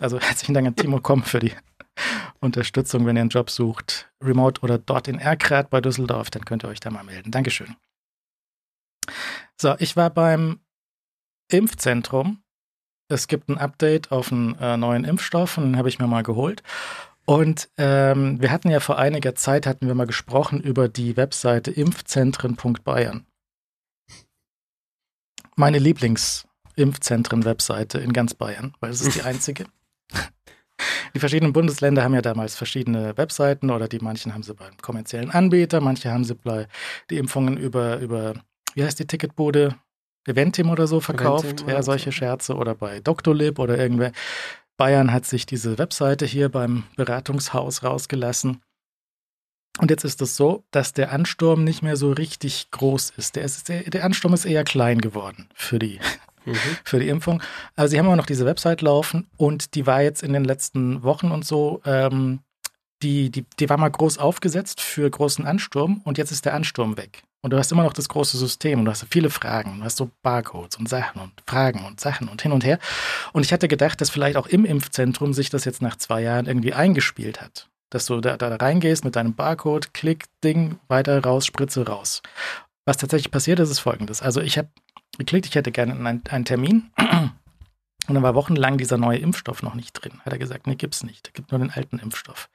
[0.00, 1.52] Also herzlichen Dank an Timocom für die
[2.40, 6.64] Unterstützung, wenn ihr einen Job sucht, remote oder dort in Erkrath bei Düsseldorf, dann könnt
[6.64, 7.30] ihr euch da mal melden.
[7.30, 7.76] Dankeschön.
[9.60, 10.60] So, ich war beim
[11.50, 12.42] Impfzentrum.
[13.08, 16.24] Es gibt ein Update auf einen äh, neuen Impfstoff und den habe ich mir mal
[16.24, 16.62] geholt.
[17.24, 21.70] Und ähm, wir hatten ja vor einiger Zeit, hatten wir mal gesprochen über die Webseite
[21.70, 23.25] impfzentren.bayern.
[25.58, 29.64] Meine Lieblings-Impfzentren-Webseite in ganz Bayern, weil es ist die einzige.
[31.14, 35.30] Die verschiedenen Bundesländer haben ja damals verschiedene Webseiten oder die manchen haben sie beim kommerziellen
[35.30, 36.68] Anbieter, manche haben sie bei
[37.08, 38.34] die Impfungen über, über
[38.74, 39.76] wie heißt die Ticketbude?
[40.26, 42.16] Eventim oder so verkauft, Eventim ja, solche so.
[42.16, 44.12] Scherze oder bei Doctolib oder irgendwer.
[44.76, 48.60] Bayern hat sich diese Webseite hier beim Beratungshaus rausgelassen.
[49.78, 53.36] Und jetzt ist es so, dass der Ansturm nicht mehr so richtig groß ist.
[53.36, 56.00] Der, ist, der, der Ansturm ist eher klein geworden für die,
[56.44, 56.54] mhm.
[56.84, 57.42] für die Impfung.
[57.74, 61.02] Aber sie haben immer noch diese Website laufen und die war jetzt in den letzten
[61.02, 62.40] Wochen und so, ähm,
[63.02, 66.96] die, die, die war mal groß aufgesetzt für großen Ansturm und jetzt ist der Ansturm
[66.96, 67.22] weg.
[67.42, 69.78] Und du hast immer noch das große System und du hast viele Fragen.
[69.78, 72.80] Du hast so Barcodes und Sachen und Fragen und Sachen und hin und her.
[73.32, 76.46] Und ich hatte gedacht, dass vielleicht auch im Impfzentrum sich das jetzt nach zwei Jahren
[76.46, 77.68] irgendwie eingespielt hat.
[77.90, 82.22] Dass du da, da reingehst mit deinem Barcode, Klick, Ding, weiter raus, Spritze raus.
[82.84, 84.22] Was tatsächlich passiert ist, ist folgendes.
[84.22, 84.68] Also ich habe
[85.18, 86.90] geklickt, ich hätte gerne einen, einen Termin
[88.08, 90.20] und dann war wochenlang dieser neue Impfstoff noch nicht drin.
[90.24, 91.28] Hat er gesagt, nee, gibt's nicht.
[91.28, 92.48] Es gibt nur den alten Impfstoff.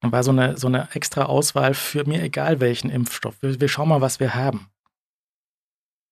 [0.00, 3.40] Dann war so eine, so eine extra Auswahl für mir egal welchen Impfstoff.
[3.40, 4.70] Wir, wir schauen mal, was wir haben.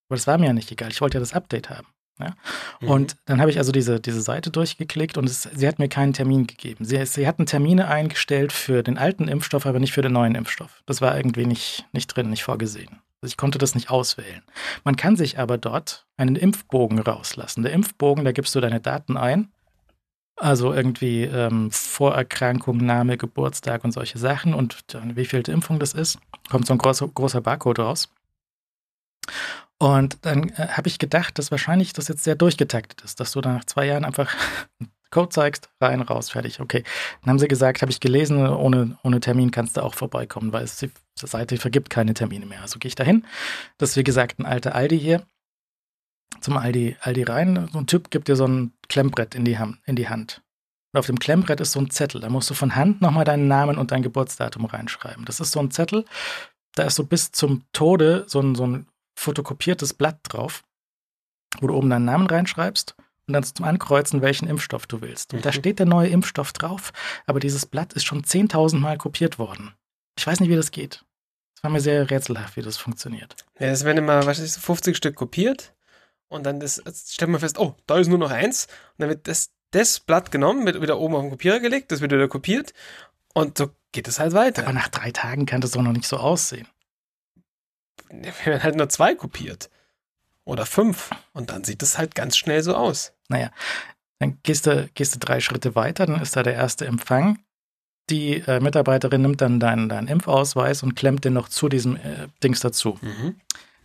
[0.09, 0.91] Aber das war mir ja nicht egal.
[0.91, 1.89] Ich wollte ja das Update haben.
[2.19, 2.35] Ja?
[2.81, 2.89] Mhm.
[2.89, 6.13] Und dann habe ich also diese, diese Seite durchgeklickt und es, sie hat mir keinen
[6.13, 6.85] Termin gegeben.
[6.85, 10.83] Sie, sie hatten Termine eingestellt für den alten Impfstoff, aber nicht für den neuen Impfstoff.
[10.87, 13.01] Das war irgendwie nicht, nicht drin, nicht vorgesehen.
[13.23, 14.43] Also ich konnte das nicht auswählen.
[14.85, 17.63] Man kann sich aber dort einen Impfbogen rauslassen.
[17.63, 19.53] Der Impfbogen, da gibst du deine Daten ein.
[20.39, 25.95] Also irgendwie ähm, Vorerkrankung, Name, Geburtstag und solche Sachen und dann, wie viel Impfung das
[25.95, 26.19] ist.
[26.51, 28.11] Kommt so ein großer, großer Barcode raus.
[29.79, 33.41] Und dann äh, habe ich gedacht, dass wahrscheinlich das jetzt sehr durchgetaktet ist, dass du
[33.41, 34.35] dann nach zwei Jahren einfach
[35.11, 36.61] Code zeigst, rein, raus, fertig.
[36.61, 36.83] Okay.
[37.23, 40.65] Dann haben sie gesagt, habe ich gelesen, ohne, ohne Termin kannst du auch vorbeikommen, weil
[40.65, 42.63] es, die Seite vergibt keine Termine mehr.
[42.63, 43.25] Also gehe ich dahin.
[43.79, 45.23] Das ist wie gesagt ein alter Aldi hier.
[46.41, 47.69] Zum Aldi, Aldi rein.
[47.73, 50.43] So ein Typ gibt dir so ein Klemmbrett in die, Hand, in die Hand.
[50.93, 52.21] Und auf dem Klemmbrett ist so ein Zettel.
[52.21, 55.25] Da musst du von Hand nochmal deinen Namen und dein Geburtsdatum reinschreiben.
[55.25, 56.05] Das ist so ein Zettel,
[56.75, 58.87] da ist so bis zum Tode so ein, so ein
[59.17, 60.63] fotokopiertes Blatt drauf,
[61.61, 62.95] wo du oben deinen Namen reinschreibst
[63.27, 65.33] und dann zum Ankreuzen, welchen Impfstoff du willst.
[65.35, 65.55] Und da Mhm.
[65.55, 66.93] steht der neue Impfstoff drauf,
[67.27, 69.75] aber dieses Blatt ist schon 10.000 Mal kopiert worden.
[70.19, 71.05] Ich weiß nicht, wie das geht.
[71.57, 73.35] Es war mir sehr rätselhaft, wie das funktioniert.
[73.59, 75.75] Ja, das werden immer, was ist, 50 Stück kopiert
[76.29, 79.27] und dann das, stellt man fest, oh, da ist nur noch eins und dann wird
[79.27, 82.73] das, das Blatt genommen, wird wieder oben auf den Kopierer gelegt, das wird wieder kopiert
[83.35, 84.63] und so geht es halt weiter.
[84.65, 86.69] Aber nach drei Tagen kann das doch noch nicht so aussehen.
[88.11, 89.71] Wir werden halt nur zwei kopiert.
[90.45, 91.11] Oder fünf.
[91.33, 93.13] Und dann sieht es halt ganz schnell so aus.
[93.29, 93.51] Naja,
[94.19, 97.39] dann gehst du, gehst du drei Schritte weiter, dann ist da der erste Empfang.
[98.09, 102.29] Die äh, Mitarbeiterin nimmt dann deinen, deinen Impfausweis und klemmt den noch zu diesem äh,
[102.43, 102.99] Dings dazu.
[103.03, 103.35] Mhm.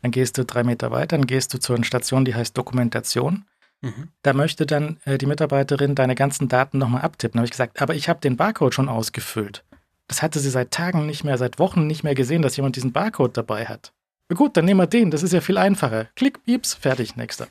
[0.03, 3.45] Dann gehst du drei Meter weiter, dann gehst du zu einer Station, die heißt Dokumentation.
[3.82, 4.09] Mhm.
[4.22, 7.38] Da möchte dann äh, die Mitarbeiterin deine ganzen Daten nochmal abtippen.
[7.38, 9.63] Da habe ich gesagt, aber ich habe den Barcode schon ausgefüllt.
[10.07, 12.91] Das hatte sie seit Tagen nicht mehr, seit Wochen nicht mehr gesehen, dass jemand diesen
[12.91, 13.93] Barcode dabei hat.
[14.32, 16.05] Na gut, dann nehmen wir den, das ist ja viel einfacher.
[16.15, 17.47] Klick, pieps, fertig, nächster.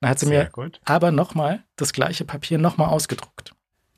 [0.00, 0.80] Dann hat sie mir gut.
[0.84, 3.52] aber nochmal das gleiche Papier nochmal ausgedruckt.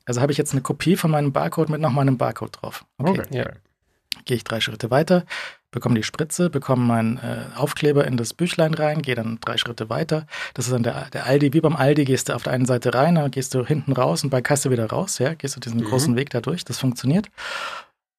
[0.05, 2.85] Also habe ich jetzt eine Kopie von meinem Barcode mit nochmal einem Barcode drauf.
[2.99, 3.49] Okay, Ja.
[4.25, 5.23] gehe ich drei Schritte weiter,
[5.71, 9.89] bekomme die Spritze, bekomme meinen äh, Aufkleber in das Büchlein rein, gehe dann drei Schritte
[9.89, 10.27] weiter.
[10.53, 12.93] Das ist dann der, der Aldi, wie beim Aldi gehst du auf der einen Seite
[12.93, 15.79] rein, dann gehst du hinten raus und bei Kasse wieder raus, ja, gehst du diesen
[15.79, 15.85] Mhm.
[15.85, 17.25] großen Weg da durch, das funktioniert.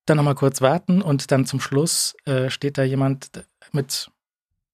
[0.06, 3.30] Dann nochmal kurz warten und dann zum Schluss äh, steht da jemand
[3.74, 4.10] mit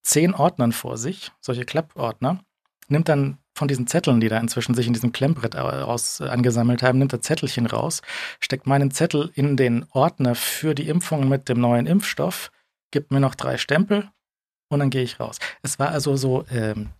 [0.03, 2.41] zehn Ordnern vor sich, solche Klappordner,
[2.89, 6.83] nimmt dann von diesen Zetteln, die da inzwischen sich in diesem Klemmbrett aus, äh, angesammelt
[6.83, 8.01] haben, nimmt er Zettelchen raus,
[8.41, 12.51] steckt meinen Zettel in den Ordner für die Impfung mit dem neuen Impfstoff,
[12.91, 14.09] gibt mir noch drei Stempel
[14.69, 15.39] und dann gehe ich raus.
[15.63, 16.91] Es war also so, ähm,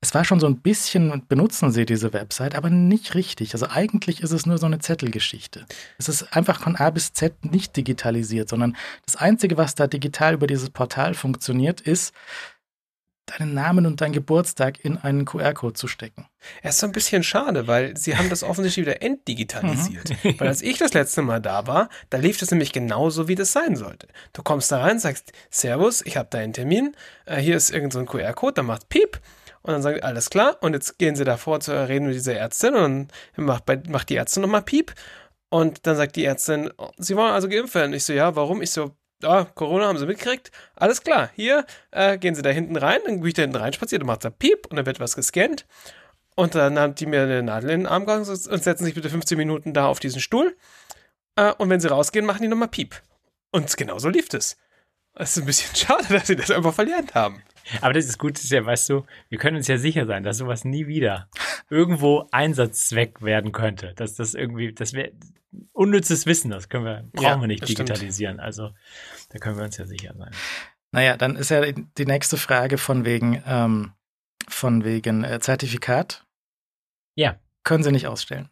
[0.00, 3.52] es war schon so ein bisschen, benutzen Sie diese Website, aber nicht richtig.
[3.54, 5.66] Also eigentlich ist es nur so eine Zettelgeschichte.
[5.98, 8.76] Es ist einfach von A bis Z nicht digitalisiert, sondern
[9.06, 12.14] das Einzige, was da digital über dieses Portal funktioniert, ist,
[13.26, 16.26] deinen Namen und deinen Geburtstag in einen QR-Code zu stecken.
[16.62, 20.12] Er ist so ein bisschen schade, weil sie haben das offensichtlich wieder entdigitalisiert.
[20.38, 23.52] Weil als ich das letzte Mal da war, da lief das nämlich genauso, wie das
[23.52, 24.08] sein sollte.
[24.32, 26.96] Du kommst da rein, sagst, Servus, ich habe deinen Termin,
[27.26, 29.20] äh, hier ist irgendein so QR-Code, dann macht Piep
[29.68, 32.74] und dann sagt alles klar und jetzt gehen sie davor zu reden mit dieser Ärztin
[32.74, 34.94] und dann macht, bei, macht die Ärztin nochmal Piep
[35.50, 37.92] und dann sagt die Ärztin, sie wollen also geimpft werden.
[37.92, 38.62] Ich so, ja, warum?
[38.62, 38.92] Ich so,
[39.22, 40.52] ja, Corona haben sie mitgekriegt.
[40.74, 43.74] Alles klar, hier äh, gehen sie da hinten rein, dann bin ich da hinten rein
[43.74, 45.66] spaziert, dann macht er Piep und dann wird was gescannt.
[46.34, 49.10] Und dann haben die mir eine Nadel in den Arm gehangen und setzen sich bitte
[49.10, 50.56] 15 Minuten da auf diesen Stuhl.
[51.36, 53.02] Äh, und wenn sie rausgehen, machen die nochmal Piep.
[53.52, 54.56] Und genau so lief es.
[55.12, 57.42] Es ist ein bisschen schade, dass sie das einfach verlernt haben.
[57.80, 60.22] Aber das ist gut, das ist ja, weißt du, wir können uns ja sicher sein,
[60.22, 61.28] dass sowas nie wieder
[61.70, 63.94] irgendwo Einsatzzweck werden könnte.
[63.94, 65.12] Dass das irgendwie, das wäre
[65.72, 67.88] unnützes Wissen, das können wir, brauchen Ja, wir nicht das stimmt.
[67.88, 68.40] digitalisieren.
[68.40, 68.70] Also
[69.30, 70.30] da können wir uns ja sicher sein.
[70.92, 73.92] Naja, dann ist ja die nächste Frage von wegen, ähm,
[74.48, 76.24] von wegen äh, Zertifikat.
[77.14, 77.38] Ja.
[77.64, 78.48] Können sie nicht ausstellen.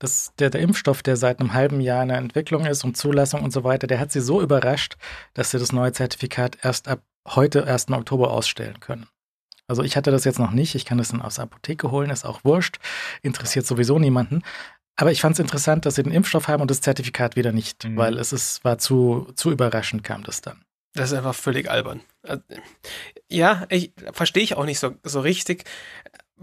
[0.00, 3.44] Das, der, der Impfstoff, der seit einem halben Jahr in der Entwicklung ist und Zulassung
[3.44, 4.96] und so weiter, der hat sie so überrascht,
[5.34, 7.90] dass sie das neue Zertifikat erst ab heute, 1.
[7.90, 9.06] Oktober, ausstellen können.
[9.68, 12.10] Also ich hatte das jetzt noch nicht, ich kann das dann aus der Apotheke holen,
[12.10, 12.78] ist auch wurscht,
[13.22, 14.42] interessiert sowieso niemanden.
[14.96, 17.84] Aber ich fand es interessant, dass sie den Impfstoff haben und das Zertifikat wieder nicht,
[17.84, 17.96] Mhm.
[17.96, 20.62] weil es ist, war zu, zu überraschend, kam das dann.
[20.94, 22.00] Das ist einfach völlig albern.
[22.22, 22.38] Äh,
[23.30, 25.64] Ja, ich verstehe ich auch nicht so, so richtig.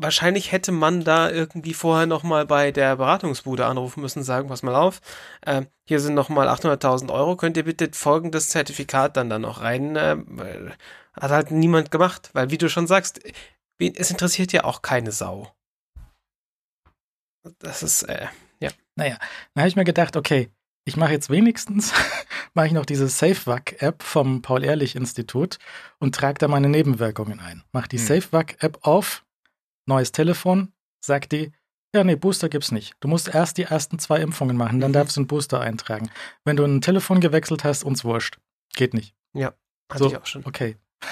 [0.01, 4.75] Wahrscheinlich hätte man da irgendwie vorher nochmal bei der Beratungsbude anrufen müssen, sagen, pass mal
[4.75, 5.01] auf,
[5.41, 9.95] äh, hier sind nochmal 800.000 Euro, könnt ihr bitte folgendes Zertifikat dann da noch rein?
[9.95, 10.17] Äh,
[11.19, 13.19] hat halt niemand gemacht, weil wie du schon sagst,
[13.79, 15.51] es interessiert ja auch keine Sau.
[17.59, 18.27] Das ist, äh,
[18.95, 19.17] Naja,
[19.53, 20.49] dann habe ich mir gedacht, okay,
[20.83, 21.93] ich mache jetzt wenigstens,
[22.53, 25.57] mache ich noch diese SafeVac-App vom Paul-Ehrlich-Institut
[25.99, 27.63] und trage da meine Nebenwirkungen ein.
[27.71, 28.05] Mach die Hm.
[28.05, 29.23] SafeVac-App auf,
[29.89, 30.71] neues Telefon,
[31.01, 31.51] sagt die,
[31.93, 32.93] ja, nee, Booster gibt's nicht.
[33.01, 34.93] Du musst erst die ersten zwei Impfungen machen, dann Mhm.
[34.93, 36.09] darfst du einen Booster eintragen.
[36.45, 38.37] Wenn du ein Telefon gewechselt hast, uns wurscht.
[38.75, 39.13] Geht nicht.
[39.91, 40.07] hatte So.
[40.07, 40.45] ich auch schon.
[40.45, 40.77] Okay.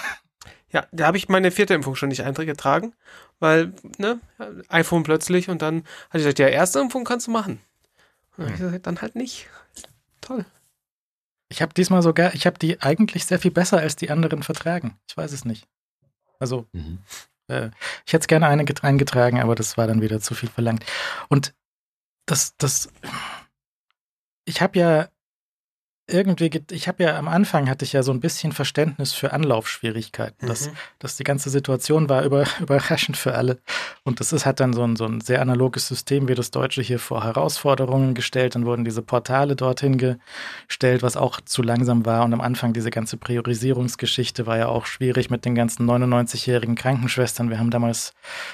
[0.70, 2.94] Ja, da habe ich meine vierte Impfung schon nicht eingetragen,
[3.40, 4.20] weil, ne,
[4.68, 5.78] iPhone plötzlich und dann
[6.10, 7.62] hatte ich gesagt, ja, erste Impfung kannst du machen.
[8.36, 9.48] Und dann, hab ich gesagt, dann halt nicht.
[10.20, 10.46] Toll.
[11.48, 15.00] Ich habe diesmal sogar, ich habe die eigentlich sehr viel besser als die anderen vertragen.
[15.08, 15.66] Ich weiß es nicht.
[16.38, 17.00] Also Mhm.
[17.48, 17.70] Äh,
[18.06, 20.86] ich hätte es gerne eine get- eingetragen, aber das war dann wieder zu viel verlangt.
[21.30, 21.54] Und
[22.26, 22.90] das, das,
[24.46, 25.10] ich habe ja
[26.10, 29.34] irgendwie, get- ich habe ja am Anfang hatte ich ja so ein bisschen Verständnis für
[29.34, 30.48] Anlaufschwierigkeiten.
[30.48, 30.78] Mhm.
[31.00, 33.60] dass die ganze Situation war über, überraschend für alle.
[34.04, 36.82] Und das ist, hat dann so ein, so ein sehr analoges System wie das Deutsche
[36.82, 38.56] hier vor Herausforderungen gestellt.
[38.56, 42.24] Dann wurden diese Portale dorthin gestellt, was auch zu langsam war.
[42.24, 47.50] Und am Anfang diese ganze Priorisierungsgeschichte war ja auch schwierig mit den ganzen 99-jährigen Krankenschwestern.
[47.50, 48.14] Wir haben damals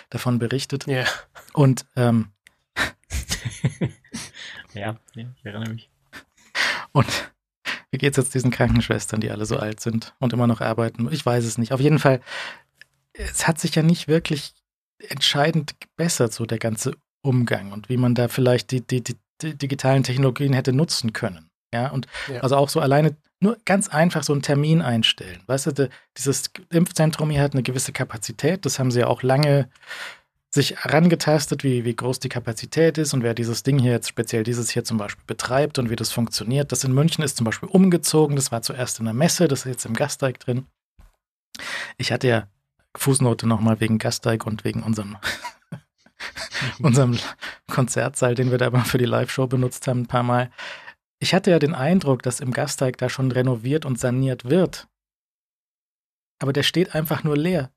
[0.09, 0.87] davon berichtet.
[0.87, 1.03] Ja.
[1.53, 2.29] Und ähm,
[4.73, 5.89] Ja, ja, ich erinnere mich.
[6.93, 7.05] Und
[7.93, 11.07] wie geht's jetzt diesen Krankenschwestern, die alle so alt sind und immer noch arbeiten?
[11.11, 11.71] Ich weiß es nicht.
[11.71, 12.21] Auf jeden Fall,
[13.13, 14.55] es hat sich ja nicht wirklich
[15.09, 19.55] entscheidend gebessert, so der ganze Umgang und wie man da vielleicht die, die, die, die
[19.55, 21.51] digitalen Technologien hätte nutzen können.
[21.71, 22.41] Ja, und Ja.
[22.41, 25.41] also auch so alleine nur ganz einfach so einen Termin einstellen.
[25.45, 28.65] Weißt du, dieses Impfzentrum hier hat eine gewisse Kapazität.
[28.65, 29.69] Das haben sie ja auch lange
[30.53, 34.43] sich herangetastet, wie, wie groß die Kapazität ist und wer dieses Ding hier jetzt speziell
[34.43, 36.71] dieses hier zum Beispiel betreibt und wie das funktioniert.
[36.71, 38.35] Das in München ist zum Beispiel umgezogen.
[38.35, 40.67] Das war zuerst in der Messe, das ist jetzt im Gasteig drin.
[41.97, 42.47] Ich hatte ja
[42.95, 45.17] Fußnote nochmal wegen Gasteig und wegen unserem,
[46.79, 47.17] unserem
[47.71, 50.51] Konzertsaal, den wir da mal für die Live-Show benutzt haben, ein paar Mal.
[51.17, 54.87] Ich hatte ja den Eindruck, dass im Gasteig da schon renoviert und saniert wird.
[56.37, 57.71] Aber der steht einfach nur leer.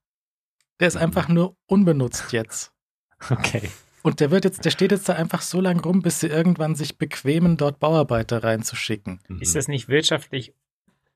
[0.81, 2.73] Der ist einfach nur unbenutzt jetzt.
[3.31, 3.71] Okay.
[4.03, 6.75] Und der wird jetzt, der steht jetzt da einfach so lang rum, bis sie irgendwann
[6.77, 9.21] sich bequemen, dort Bauarbeiter reinzuschicken.
[9.41, 10.55] Ist das nicht wirtschaftlich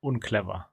[0.00, 0.70] unclever?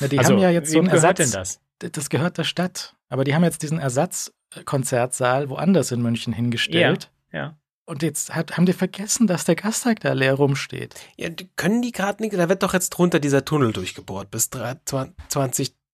[0.00, 1.58] Na, die also, haben ja jetzt so einen gehört Ersatz.
[1.78, 1.92] denn das?
[1.92, 2.96] Das gehört der Stadt.
[3.08, 7.10] Aber die haben jetzt diesen Ersatzkonzertsaal woanders in München hingestellt.
[7.32, 7.56] Ja.
[7.84, 10.94] Und jetzt hat, haben die vergessen, dass der Gasteig da leer rumsteht.
[11.16, 14.50] Ja, die- können die gerade nicht, da wird doch jetzt drunter dieser Tunnel durchgebohrt bis
[14.50, 14.76] 3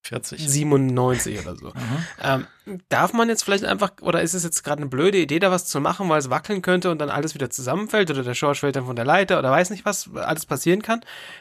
[0.09, 1.47] 2097 40.
[1.47, 1.67] oder so.
[1.69, 2.07] Mhm.
[2.23, 5.51] Ähm, darf man jetzt vielleicht einfach, oder ist es jetzt gerade eine blöde Idee, da
[5.51, 8.61] was zu machen, weil es wackeln könnte und dann alles wieder zusammenfällt oder der Schorsch
[8.61, 11.01] fällt dann von der Leiter oder weiß nicht was, alles passieren kann?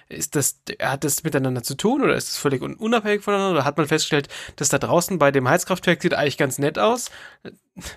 [0.10, 3.66] Ist das, hat das miteinander zu tun oder ist es völlig un unabhängig voneinander oder
[3.66, 7.12] hat man festgestellt, dass da draußen bei dem Heizkraftwerk sieht eigentlich ganz nett aus?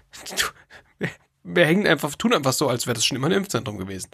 [1.42, 4.10] Wir hängen einfach, tun einfach so, als wäre das schon immer ein Impfzentrum gewesen.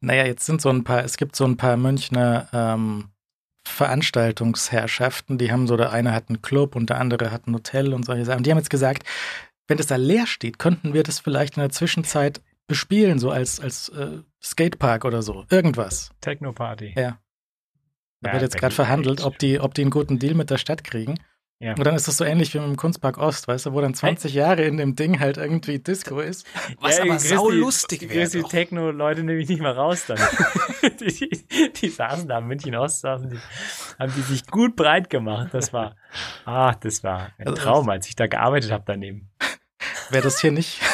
[0.00, 3.08] Naja, jetzt sind so ein paar, es gibt so ein paar Münchner ähm,
[3.70, 7.94] Veranstaltungsherrschaften, die haben so, der eine hat einen Club und der andere hat ein Hotel
[7.94, 8.38] und solche Sachen.
[8.38, 9.04] Und die haben jetzt gesagt,
[9.68, 13.60] wenn das da leer steht, könnten wir das vielleicht in der Zwischenzeit bespielen, so als,
[13.60, 15.44] als äh, Skatepark oder so.
[15.50, 16.10] Irgendwas.
[16.20, 16.94] Techno-Party.
[16.96, 17.18] Ja.
[18.20, 20.58] Da Ja, wird jetzt gerade verhandelt, ob die, ob die einen guten Deal mit der
[20.58, 21.14] Stadt kriegen.
[21.62, 21.74] Ja.
[21.74, 23.92] Und dann ist das so ähnlich wie mit dem Kunstpark Ost, weißt du, wo dann
[23.92, 26.46] 20 Jahre in dem Ding halt irgendwie Disco ist.
[26.80, 28.42] Was aber grüß saulustig die- wäre Die.
[28.42, 30.18] Techno-Leute nehme ich nicht mal raus dann.
[31.00, 31.06] die,
[31.50, 33.38] die, die saßen da in München Ost, saßen die,
[33.98, 35.48] haben die sich gut breit gemacht.
[35.52, 35.96] Das war,
[36.46, 39.28] ach, das war ein Also- Traum, als ich da gearbeitet habe daneben.
[40.10, 40.80] Wäre das hier nicht.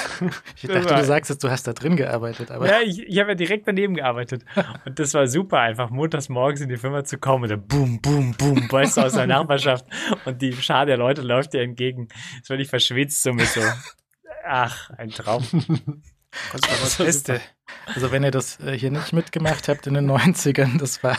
[0.57, 2.67] Ich dachte, du sagst jetzt, du hast da drin gearbeitet, aber.
[2.67, 4.47] Ja, ich, ich habe ja direkt daneben gearbeitet.
[4.87, 8.01] Und das war super, einfach montags morgens in die Firma zu kommen und dann boom,
[8.01, 9.85] boom, boom, weißt du, aus der Nachbarschaft.
[10.25, 12.09] Und die Schar der Leute läuft dir entgegen.
[12.41, 13.61] Das war ich verschwitzt so mit so.
[14.47, 15.45] Ach, ein Traum.
[16.53, 17.41] Das war das Beste.
[17.87, 21.17] Also wenn ihr das äh, hier nicht mitgemacht habt in den 90ern, das war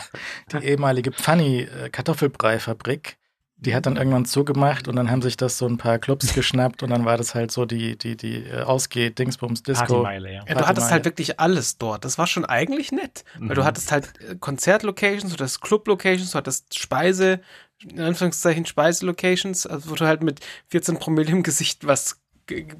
[0.52, 3.16] die ehemalige Pfanni äh, Kartoffelbrei-Fabrik.
[3.60, 6.82] Die hat dann irgendwann zugemacht und dann haben sich das so ein paar Clubs geschnappt
[6.84, 9.84] und dann war das halt so die, die, die äh, Ausgeh-Dingsbums Disco.
[10.02, 10.44] Partymeile, ja.
[10.48, 12.04] Ja, du hattest halt wirklich alles dort.
[12.04, 13.24] Das war schon eigentlich nett.
[13.38, 13.66] Weil du Mhm.
[13.66, 17.40] hattest halt äh, Konzertlocations, du hattest Club-Locations, du hattest Speise,
[17.82, 22.20] in Anführungszeichen Speise-Locations, also wo du halt mit 14 Promille im Gesicht was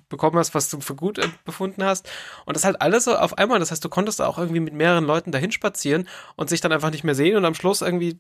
[0.09, 2.09] bekommen hast, was du für gut äh, befunden hast.
[2.45, 3.59] Und das halt alles so auf einmal.
[3.59, 6.91] Das heißt, du konntest auch irgendwie mit mehreren Leuten dahin spazieren und sich dann einfach
[6.91, 7.37] nicht mehr sehen.
[7.37, 8.19] Und am Schluss irgendwie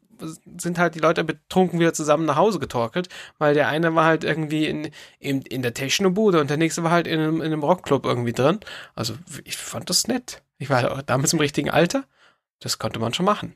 [0.56, 4.24] sind halt die Leute betrunken wieder zusammen nach Hause getorkelt, weil der eine war halt
[4.24, 7.62] irgendwie in, in, in der Techno-Bude und der nächste war halt in einem, in einem
[7.62, 8.60] Rockclub irgendwie drin.
[8.94, 10.42] Also ich fand das nett.
[10.58, 12.04] Ich war damals im richtigen Alter.
[12.60, 13.54] Das konnte man schon machen.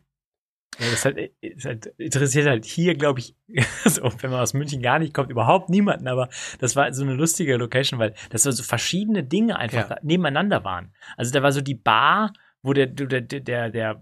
[0.79, 3.35] Das halt, ist halt, interessiert halt hier, glaube ich,
[3.85, 6.29] so, wenn man aus München gar nicht kommt, überhaupt niemanden, aber
[6.61, 9.99] das war so eine lustige Location, weil das so verschiedene Dinge einfach Ja.
[10.03, 10.93] nebeneinander waren.
[11.17, 14.01] Also da war so die Bar, wo der, der, der, der, der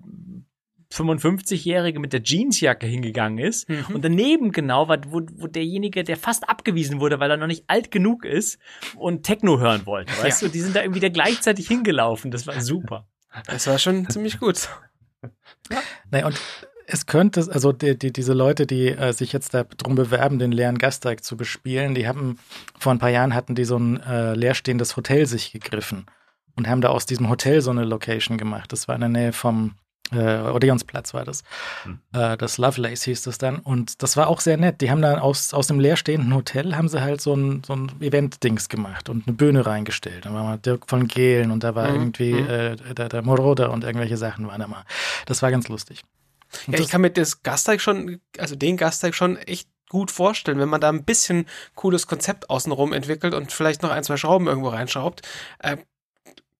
[0.93, 3.69] 55-Jährige mit der Jeansjacke hingegangen ist.
[3.69, 3.87] Mhm.
[3.95, 7.65] Und daneben genau war, wo, wo derjenige, der fast abgewiesen wurde, weil er noch nicht
[7.69, 8.59] alt genug ist
[8.97, 10.13] und Techno hören wollte.
[10.23, 10.49] Weißt Ja.
[10.49, 12.31] du, die sind da irgendwie da gleichzeitig hingelaufen.
[12.31, 13.07] Das war super.
[13.47, 14.69] Das war schon ziemlich gut.
[16.11, 16.41] Nee, und
[16.87, 20.79] es könnte, also die, die, diese Leute, die äh, sich jetzt darum bewerben, den leeren
[20.79, 22.39] Gasteig zu bespielen, die haben
[22.79, 26.07] vor ein paar Jahren hatten die so ein äh, leerstehendes Hotel sich gegriffen
[26.57, 28.73] und haben da aus diesem Hotel so eine Location gemacht.
[28.73, 29.77] Das war in der Nähe vom
[30.13, 31.43] Äh, Odeonsplatz war das.
[31.85, 32.01] Hm.
[32.13, 33.59] Äh, das Lovelace hieß das dann.
[33.59, 34.81] Und das war auch sehr nett.
[34.81, 37.93] Die haben dann aus, aus dem leerstehenden Hotel haben sie halt so ein, so ein
[38.01, 40.27] Event-Dings gemacht und eine Bühne reingestellt.
[40.27, 42.49] Da war mal Dirk von Gehlen und da war Mhm, irgendwie mhm.
[42.49, 44.85] äh, der, der Moroder und irgendwelche Sachen waren da mal.
[45.27, 46.03] Das war ganz lustig.
[46.67, 50.59] Und Ja, ich kann mir das Gasteig schon, also den Gasteig schon echt gut vorstellen,
[50.59, 54.47] wenn man da ein bisschen cooles Konzept außenrum entwickelt und vielleicht noch ein, zwei Schrauben
[54.47, 55.23] irgendwo reinschraubt.
[55.59, 55.79] Äh,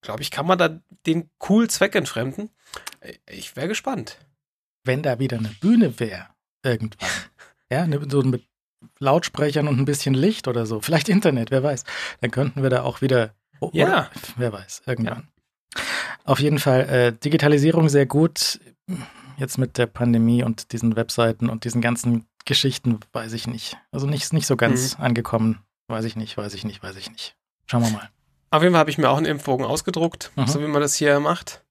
[0.01, 2.49] Glaube ich, kann man da den cool Zweck entfremden.
[3.29, 4.17] Ich wäre gespannt.
[4.83, 6.27] wenn da wieder eine Bühne wäre,
[6.63, 7.09] irgendwann,
[7.71, 8.43] ja, ne, so mit
[8.99, 11.83] Lautsprechern und ein bisschen Licht oder so, vielleicht Internet, wer weiß,
[12.21, 13.85] dann könnten wir da auch wieder, oh, Ja.
[13.85, 15.27] oder, wer weiß, irgendwann.
[16.23, 18.59] Auf jeden Fall, äh, Digitalisierung sehr gut.
[19.37, 23.77] Jetzt mit der Pandemie und diesen Webseiten und diesen ganzen Geschichten, weiß ich nicht.
[23.91, 25.59] Also nicht, nicht so ganz angekommen.
[25.87, 27.35] Weiß ich nicht, weiß ich nicht, weiß ich nicht.
[27.67, 28.09] Schauen wir mal.
[28.51, 30.47] Auf jeden Fall habe ich mir auch einen Impfbogen ausgedruckt, Mhm.
[30.47, 31.63] so wie man das hier macht.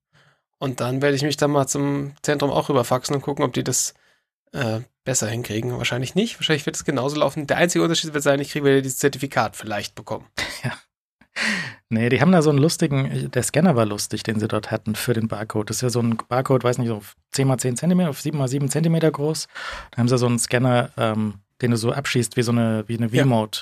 [0.59, 3.65] Und dann werde ich mich dann mal zum Zentrum auch rüberfaxen und gucken, ob die
[3.65, 3.95] das
[4.53, 5.79] äh, besser hinkriegen.
[5.79, 6.39] Wahrscheinlich nicht.
[6.39, 7.47] Wahrscheinlich wird es genauso laufen.
[7.47, 10.27] Der einzige Unterschied wird sein, ich kriege wieder dieses Zertifikat vielleicht bekommen.
[11.89, 14.95] Nee, die haben da so einen lustigen, der Scanner war lustig, den sie dort hatten
[14.95, 15.71] für den Barcode.
[15.71, 18.21] Das ist ja so ein Barcode, weiß nicht, so auf 10 mal 10 Zentimeter, auf
[18.21, 19.49] 7 mal 7 Zentimeter groß.
[19.91, 22.97] Da haben sie so einen Scanner, ähm, den du so abschießt wie so eine, wie
[22.97, 23.23] eine Ja.
[23.25, 23.59] V-Mode.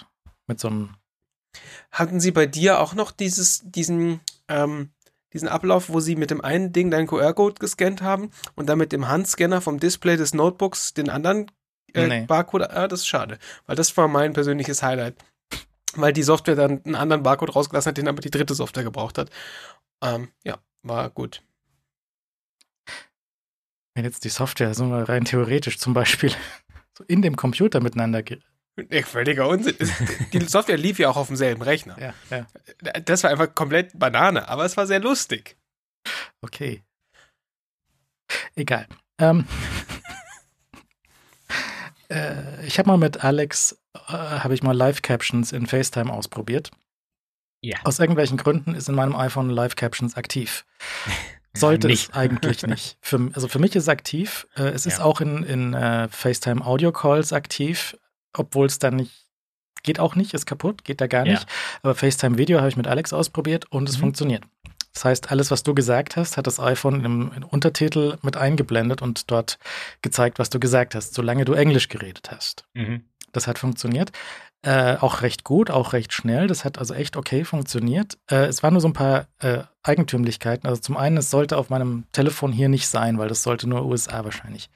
[0.46, 0.90] Mit so einem,
[1.90, 4.90] Hatten Sie bei dir auch noch dieses, diesen, ähm,
[5.32, 8.92] diesen Ablauf, wo Sie mit dem einen Ding deinen QR-Code gescannt haben und dann mit
[8.92, 11.50] dem Handscanner vom Display des Notebooks den anderen
[11.94, 12.26] äh, Nee.
[12.26, 12.70] Barcode?
[12.70, 15.16] Ah, das ist schade, weil das war mein persönliches Highlight.
[15.94, 19.16] Weil die Software dann einen anderen Barcode rausgelassen hat, den aber die dritte Software gebraucht
[19.18, 19.30] hat.
[20.02, 21.42] Ähm, ja, war gut.
[23.94, 26.30] wenn jetzt die Software so mal rein theoretisch zum Beispiel
[26.96, 28.22] so in dem Computer miteinander
[28.91, 29.76] Ja, völliger Unsinn.
[30.33, 31.97] Die Software lief ja auch auf demselben Rechner.
[32.01, 32.47] Ja, ja,
[33.01, 35.57] Das war einfach komplett Banane, aber es war sehr lustig.
[36.43, 36.83] okay.
[38.57, 38.87] Egal.
[39.18, 39.47] Ähm,
[42.11, 46.70] äh, ich habe mal mit Alex, äh, habe ich mal Live-Captions in FaceTime ausprobiert.
[47.61, 47.79] Ja.
[47.85, 50.64] Aus irgendwelchen Gründen ist in meinem iPhone Live Captions aktiv.
[51.57, 52.11] Sollte Nicht.
[52.11, 52.99] es eigentlich nicht.
[53.01, 54.47] Für, also für mich ist es aktiv.
[54.55, 55.05] Äh, es ist Ja.
[55.05, 57.97] auch in, in äh, FaceTime Audio Calls aktiv,
[58.37, 59.12] obwohl es dann nicht,
[59.83, 61.33] geht auch nicht, ist kaputt, geht da gar Ja.
[61.35, 61.47] nicht.
[61.83, 64.01] Aber FaceTime Video habe ich mit Alex ausprobiert und es Mhm.
[64.01, 64.45] funktioniert.
[64.95, 69.01] Das heißt, alles, was du gesagt hast, hat das iPhone im, im Untertitel mit eingeblendet
[69.03, 69.59] und dort
[70.03, 72.64] gezeigt, was du gesagt hast, solange du Englisch geredet hast.
[72.74, 73.05] Mhm.
[73.33, 74.11] Das hat funktioniert.
[74.62, 76.49] Äh, auch recht gut, auch recht schnell.
[76.49, 78.18] Das hat also echt okay funktioniert.
[78.29, 80.68] Äh, es waren nur so ein paar äh, Eigentümlichkeiten.
[80.68, 83.85] Also zum einen, es sollte auf meinem Telefon hier nicht sein, weil das sollte nur
[83.87, 84.68] USA wahrscheinlich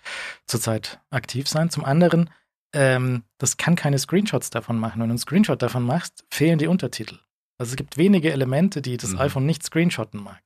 [0.46, 1.68] zurzeit aktiv sein.
[1.70, 2.30] Zum anderen,
[2.72, 5.00] ähm, das kann keine Screenshots davon machen.
[5.00, 7.18] Wenn du einen Screenshot davon machst, fehlen die Untertitel.
[7.58, 9.18] Also es gibt wenige Elemente, die das Mhm.
[9.20, 10.40] iPhone nicht screenshotten mag.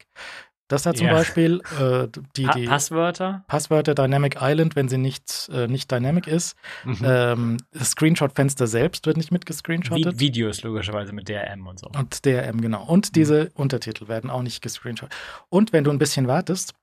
[0.68, 1.12] Das hat zum Ja.
[1.12, 3.44] Beispiel äh, die, Pa die Passwörter?
[3.46, 6.56] Passwörter Dynamic Island, wenn sie nicht, äh, nicht dynamic ist.
[6.84, 6.98] Mhm.
[7.04, 10.18] Ähm, das Screenshot-Fenster selbst wird nicht Vi mitgescreenshottet.
[10.18, 11.86] Videos logischerweise mit DRM und so.
[11.96, 12.84] Und DRM, genau.
[12.84, 15.16] Und diese Untertitel werden auch nicht gescreenshottet.
[15.48, 16.74] Und wenn du ein bisschen wartest,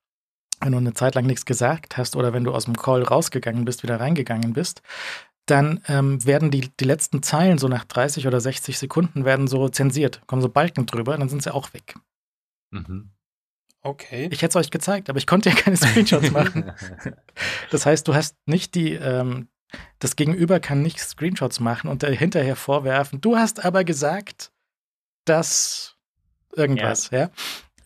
[0.61, 3.65] wenn du eine Zeit lang nichts gesagt hast oder wenn du aus dem Call rausgegangen
[3.65, 4.81] bist, wieder reingegangen bist,
[5.45, 9.67] dann ähm, werden die, die letzten Zeilen so nach 30 oder 60 Sekunden werden so
[9.69, 11.95] zensiert, kommen so Balken drüber, dann sind sie auch weg.
[12.71, 13.11] Mhm.
[13.81, 14.29] Okay.
[14.31, 16.71] Ich hätte es euch gezeigt, aber ich konnte ja keine Screenshots machen.
[17.69, 19.49] Das heißt, du hast nicht die, ähm,
[19.99, 24.51] das Gegenüber kann nicht Screenshots machen und hinterher vorwerfen, du hast aber gesagt,
[25.25, 25.97] dass
[26.55, 27.29] irgendwas, ja.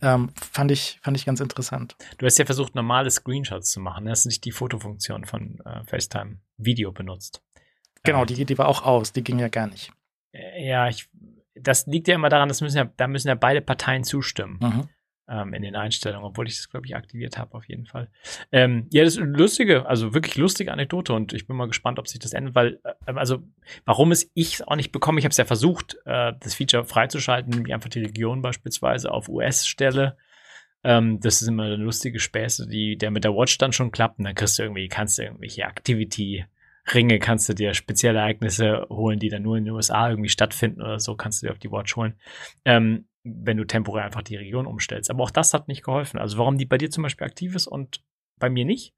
[0.00, 1.96] Ähm, fand, ich, fand ich ganz interessant.
[2.18, 4.04] Du hast ja versucht, normale Screenshots zu machen.
[4.04, 7.42] Du hast nicht die Fotofunktion von äh, FaceTime Video benutzt.
[8.04, 9.90] Genau, Äh, die, die war auch aus, die ging ja gar nicht.
[10.32, 11.08] äh, Ja, ich,
[11.54, 14.88] das liegt ja immer daran, das müssen ja, da müssen ja beide Parteien zustimmen Mhm.
[15.28, 18.08] ähm, in den Einstellungen, obwohl ich das, glaube ich, aktiviert habe, auf jeden Fall.
[18.52, 21.98] Ähm, ja, das ist eine lustige, also wirklich lustige Anekdote und ich bin mal gespannt,
[21.98, 23.42] ob sich das ändert, weil, äh, also,
[23.84, 27.50] warum es ich auch nicht bekomme, ich habe es ja versucht, äh, das Feature freizuschalten,
[27.52, 30.16] nämlich einfach die Region beispielsweise auf US-Stelle.
[30.84, 34.20] Ähm, das ist immer eine lustige Späße, die der mit der Watch dann schon klappt
[34.20, 36.46] und dann kriegst du irgendwie, kannst du irgendwelche Activity
[36.94, 40.82] Ringe kannst du dir spezielle Ereignisse holen, die dann nur in den USA irgendwie stattfinden
[40.82, 42.14] oder so, kannst du dir auf die Watch holen,
[42.64, 45.10] ähm, wenn du temporär einfach die Region umstellst.
[45.10, 46.18] Aber auch das hat nicht geholfen.
[46.18, 48.02] Also warum die bei dir zum Beispiel aktiv ist und
[48.38, 48.94] bei mir nicht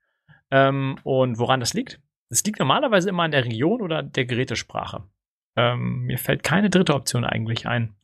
[0.50, 2.00] ähm, und woran das liegt?
[2.28, 5.04] Das liegt normalerweise immer an der Region oder der Gerätesprache.
[5.56, 7.96] Ähm, mir fällt keine dritte Option eigentlich ein.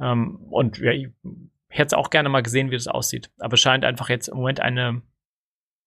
[0.00, 1.08] Ähm, und ja, ich
[1.68, 3.30] hätte auch gerne mal gesehen, wie das aussieht.
[3.38, 5.02] Aber es scheint einfach jetzt im Moment eine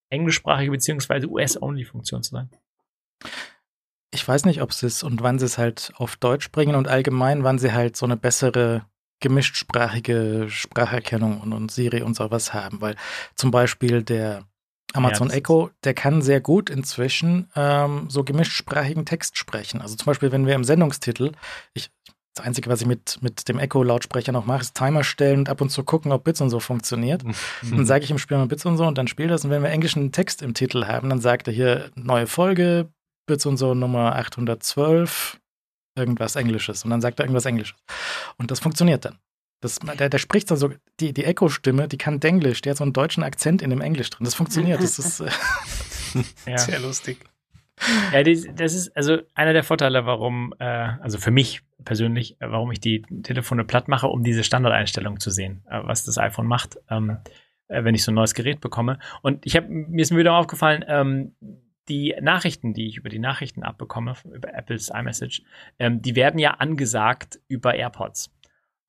[0.10, 2.50] englischsprachige beziehungsweise US-Only-Funktion zu sein.
[4.12, 6.88] Ich weiß nicht, ob sie es und wann sie es halt auf Deutsch bringen und
[6.88, 8.86] allgemein, wann sie halt so eine bessere
[9.22, 12.96] gemischtsprachige Spracherkennung und, und Siri und sowas haben, weil
[13.36, 14.44] zum Beispiel der
[14.94, 19.82] Amazon Ja, Echo, der kann sehr gut inzwischen ähm, so gemischtsprachigen Text sprechen.
[19.82, 21.32] Also zum Beispiel, wenn wir im Sendungstitel,
[21.74, 21.90] ich,
[22.36, 25.62] das Einzige, was ich mit, mit dem Echo-Lautsprecher noch mache, ist Timer stellen und ab
[25.62, 27.24] und zu gucken, ob Bits und so funktioniert.
[27.72, 29.46] Dann sage ich ihm, spiel mal Bits und so und dann spielt das.
[29.46, 32.90] Und wenn wir englischen Text im Titel haben, dann sagt er hier neue Folge,
[33.26, 35.40] Bits und so Nummer 812,
[35.96, 36.84] irgendwas Englisches.
[36.84, 37.78] Und dann sagt er irgendwas Englisches.
[38.38, 39.20] Und das funktioniert dann.
[39.62, 42.84] Das, der, der spricht dann so, die, die Echo-Stimme, die kann Denglisch, der hat so
[42.84, 44.26] einen deutschen Akzent in dem Englisch drin.
[44.26, 44.84] Das funktioniert.
[44.84, 45.30] Das ist, äh,
[46.46, 46.58] Ja.
[46.58, 47.18] Sehr lustig.
[48.12, 52.50] Ja, das, das ist also einer der Vorteile, warum, äh, also für mich persönlich, äh,
[52.50, 56.48] warum ich die Telefone platt mache, um diese Standardeinstellung zu sehen, äh, was das iPhone
[56.48, 57.18] macht, ähm,
[57.68, 59.00] äh, wenn ich so ein neues Gerät bekomme.
[59.22, 61.36] Und ich habe mir ist mir wieder aufgefallen, ähm,
[61.90, 65.44] die Nachrichten, die ich über die Nachrichten abbekomme, über Apples iMessage,
[65.80, 68.32] ähm, die werden ja angesagt über AirPods.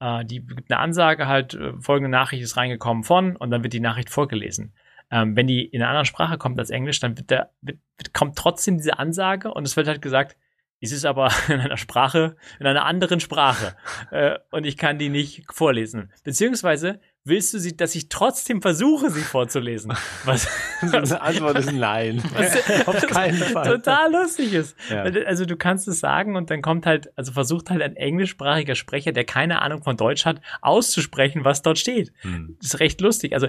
[0.01, 3.72] Äh, die gibt eine Ansage halt, äh, folgende Nachricht ist reingekommen von und dann wird
[3.72, 4.74] die Nachricht vorgelesen.
[5.11, 7.78] Ähm, wenn die in einer anderen Sprache kommt als Englisch, dann wird der, wird,
[8.12, 10.36] kommt trotzdem diese Ansage und es wird halt gesagt,
[10.80, 13.76] es ist aber in einer Sprache, in einer anderen Sprache
[14.11, 16.12] äh, und ich kann die nicht vorlesen.
[16.22, 19.93] Beziehungsweise willst du sie, dass ich trotzdem versuche, sie vorzulesen?
[20.25, 20.49] Was,
[20.83, 22.22] Die Antwort ist nein.
[22.35, 23.66] was Auf keinen Fall.
[23.66, 24.77] total lustig ist.
[24.91, 25.03] Ja.
[25.03, 29.12] Also du kannst es sagen und dann kommt halt, also versucht halt ein englischsprachiger Sprecher,
[29.12, 32.12] der keine Ahnung von Deutsch hat, auszusprechen, was dort steht.
[32.20, 32.57] Hm.
[32.61, 33.33] Das ist recht lustig.
[33.35, 33.49] Also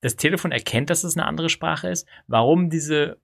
[0.00, 2.06] das Telefon erkennt, dass es eine andere Sprache ist.
[2.26, 3.20] Warum diese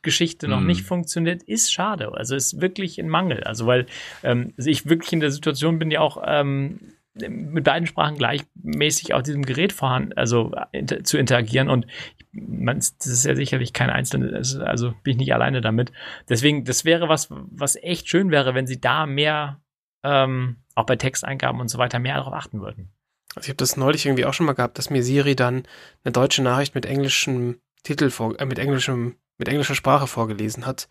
[0.00, 0.66] Multi-Language-Umschaltgeschichte noch Mhm.
[0.66, 2.12] nicht funktioniert, ist schade.
[2.14, 3.44] Also ist wirklich ein Mangel.
[3.44, 3.86] Also weil
[4.22, 6.80] ähm, ich wirklich in der Situation bin, ja auch ähm,
[7.14, 11.86] mit beiden Sprachen gleichmäßig auf diesem Gerät vorhanden, also inter zu interagieren und
[12.32, 15.90] man, das ist ja sicherlich kein einzelnes, also bin ich nicht alleine damit.
[16.28, 19.60] Deswegen, das wäre was, was echt schön wäre, wenn sie da mehr
[20.04, 22.90] ähm, auch bei Texteingaben und so weiter mehr darauf achten würden.
[23.34, 25.64] Also ich habe das neulich irgendwie auch schon mal gehabt, dass mir Siri dann
[26.04, 30.88] eine deutsche Nachricht mit englischem Titel vor, äh, mit englischem, mit englischer Sprache vorgelesen hat,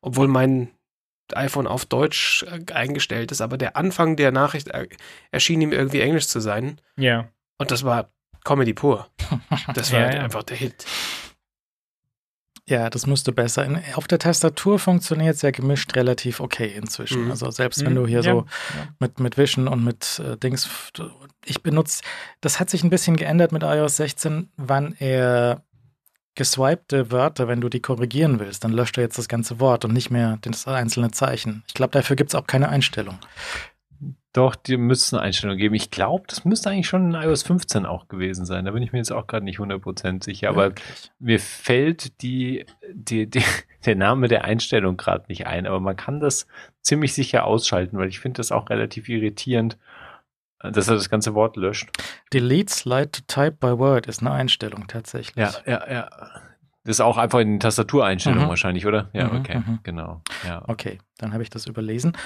[0.00, 0.70] obwohl mein
[1.32, 4.88] iPhone auf Deutsch äh, eingestellt ist, aber der Anfang der Nachricht äh,
[5.30, 7.28] erschien ihm irgendwie Englisch zu sein Ja.
[7.58, 8.10] und das war
[8.44, 9.06] Comedy pur.
[9.74, 10.22] Das war Ja, halt ja.
[10.24, 10.84] einfach der Hit.
[12.66, 13.64] Ja, das müsste besser.
[13.64, 17.24] In, auf der Tastatur funktioniert es ja gemischt relativ okay inzwischen.
[17.24, 17.30] Mhm.
[17.32, 18.46] Also selbst wenn Mhm, du hier ja, so
[19.00, 20.68] mit, mit Vision und mit äh, Dings,
[21.44, 22.02] ich benutze,
[22.40, 25.64] das hat sich ein bisschen geändert mit iOS 16, wann er
[26.34, 29.92] geswipte Wörter, wenn du die korrigieren willst, dann löscht er jetzt das ganze Wort und
[29.92, 31.64] nicht mehr das einzelne Zeichen.
[31.66, 33.18] Ich glaube, dafür gibt es auch keine Einstellung.
[34.32, 35.74] Doch, die müssten eine Einstellung geben.
[35.74, 38.64] Ich glaube, das müsste eigentlich schon in iOS 15 auch gewesen sein.
[38.64, 40.50] Da bin ich mir jetzt auch gerade nicht 100% sicher.
[40.50, 41.10] Aber Wirklich.
[41.18, 43.42] mir fällt die, die, die,
[43.84, 45.66] der Name der Einstellung gerade nicht ein.
[45.66, 46.46] Aber man kann das
[46.80, 49.78] ziemlich sicher ausschalten, weil ich finde das auch relativ irritierend,
[50.62, 51.90] dass er das ganze Wort löscht.
[52.32, 55.36] Delete Slide to Type by Word ist eine Einstellung tatsächlich.
[55.36, 56.08] Ja, ja, ja.
[56.84, 58.48] Das ist auch einfach in den Tastatureinstellungen Mhm.
[58.50, 59.10] wahrscheinlich, oder?
[59.12, 59.78] Ja, Mhm, okay, mhm.
[59.82, 60.22] genau.
[60.46, 60.62] Ja.
[60.66, 62.16] Okay, dann habe ich das überlesen.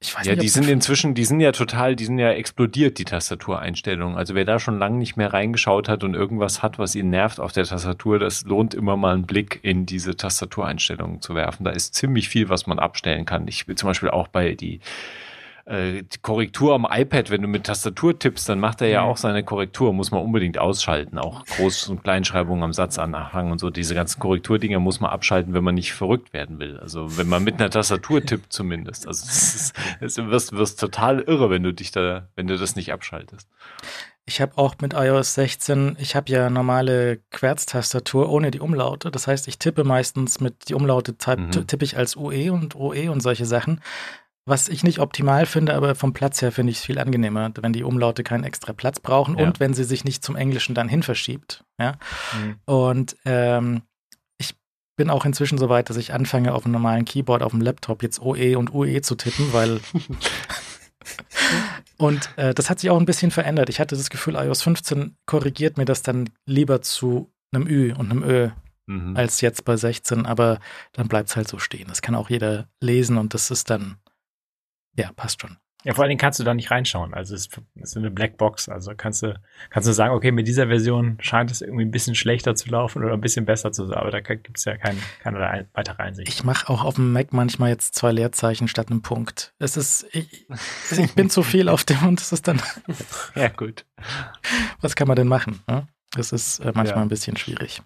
[0.00, 2.98] Ich weiß Ja, nicht, die sind inzwischen, die sind ja total, die sind ja explodiert,
[2.98, 4.18] die Tastatureinstellungen.
[4.18, 7.40] Also wer da schon lange nicht mehr reingeschaut hat und irgendwas hat, was ihn nervt
[7.40, 11.64] auf der Tastatur, das lohnt immer mal einen Blick in diese Tastatureinstellungen zu werfen.
[11.64, 13.48] Da ist ziemlich viel, was man abstellen kann.
[13.48, 14.80] Ich will zum Beispiel auch bei die,
[15.66, 19.08] äh, die Korrektur am iPad, wenn du mit Tastatur tippst, dann macht er ja Mhm.
[19.08, 21.18] auch seine Korrektur, muss man unbedingt ausschalten.
[21.18, 23.70] Auch Groß- und Kleinschreibungen am Satzanhang und so.
[23.70, 26.78] Diese ganzen Korrekturdinger muss man abschalten, wenn man nicht verrückt werden will.
[26.78, 29.06] Also wenn man mit einer Tastatur tippt zumindest.
[29.06, 33.48] Also du wirst, wirst total irre, wenn du dich da, wenn du das nicht abschaltest.
[34.26, 39.10] Ich habe auch mit iOS 16, ich habe ja normale Querztastatur ohne die Umlaute.
[39.10, 41.66] Das heißt, ich tippe meistens mit die Umlaute Mhm.
[41.66, 43.80] tippe ich als UE und OE und solche Sachen.
[44.46, 47.72] Was ich nicht optimal finde, aber vom Platz her finde ich es viel angenehmer, wenn
[47.72, 49.46] die Umlaute keinen extra Platz brauchen Ja.
[49.46, 51.64] und wenn sie sich nicht zum Englischen dann hin verschiebt.
[51.80, 51.92] Ja?
[52.38, 52.56] Mhm.
[52.66, 53.82] Und ähm,
[54.36, 54.54] ich
[54.96, 58.02] bin auch inzwischen so weit, dass ich anfange, auf einem normalen Keyboard auf dem Laptop
[58.02, 59.80] jetzt OE und UE zu tippen, weil.
[61.96, 63.68] und äh, das hat sich auch ein bisschen verändert.
[63.68, 68.10] Ich hatte das Gefühl, iOS 15 korrigiert mir das dann lieber zu einem Ü und
[68.10, 68.50] einem Ö
[68.86, 69.16] Mhm.
[69.16, 70.58] als jetzt bei 16, aber
[70.92, 71.88] dann bleibt es halt so stehen.
[71.88, 73.96] Das kann auch jeder lesen und das ist dann,
[74.96, 75.56] ja, passt schon.
[75.86, 77.12] Ja, vor allen Dingen kannst du da nicht reinschauen.
[77.12, 78.70] Also es ist eine Blackbox.
[78.70, 79.38] Also kannst du,
[79.68, 83.04] kannst du sagen, okay, mit dieser Version scheint es irgendwie ein bisschen schlechter zu laufen
[83.04, 86.02] oder ein bisschen besser zu sein, aber da gibt es ja kein, keine ein- weitere
[86.02, 86.26] Einsicht.
[86.30, 89.52] Ich mache auch auf dem Mac manchmal jetzt zwei Leerzeichen statt einem Punkt.
[89.58, 90.46] Es ist, ich,
[90.90, 92.62] ich bin zu viel auf dem und es ist dann,
[93.34, 93.84] Ja, gut.
[94.80, 95.60] was kann man denn machen?
[95.68, 95.86] Ne?
[96.12, 97.02] Das ist äh, manchmal Ja.
[97.02, 97.82] ein bisschen schwierig.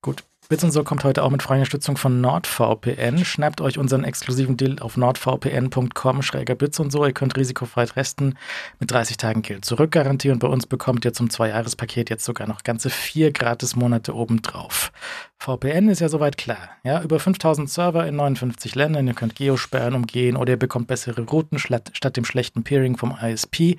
[0.00, 0.24] Gut.
[0.48, 3.24] Bits und so kommt heute auch mit freier Unterstützung von NordVPN.
[3.24, 7.04] Schnappt euch unseren exklusiven Deal auf nordvpn.com schräger Bits und so.
[7.04, 8.38] Ihr könnt risikofrei testen
[8.78, 12.62] mit 30 Tagen Geld zurückgarantie und bei uns bekommt ihr zum Zwei-Jahres-Paket jetzt sogar noch
[12.62, 14.92] ganze vier Gratis-Monate obendrauf.
[15.38, 16.70] VPN ist ja soweit klar.
[16.84, 19.08] Ja, über 5000 Server in 59 Ländern.
[19.08, 23.18] Ihr könnt Geosperren umgehen oder ihr bekommt bessere Routen statt, statt dem schlechten Peering vom
[23.20, 23.78] ISP.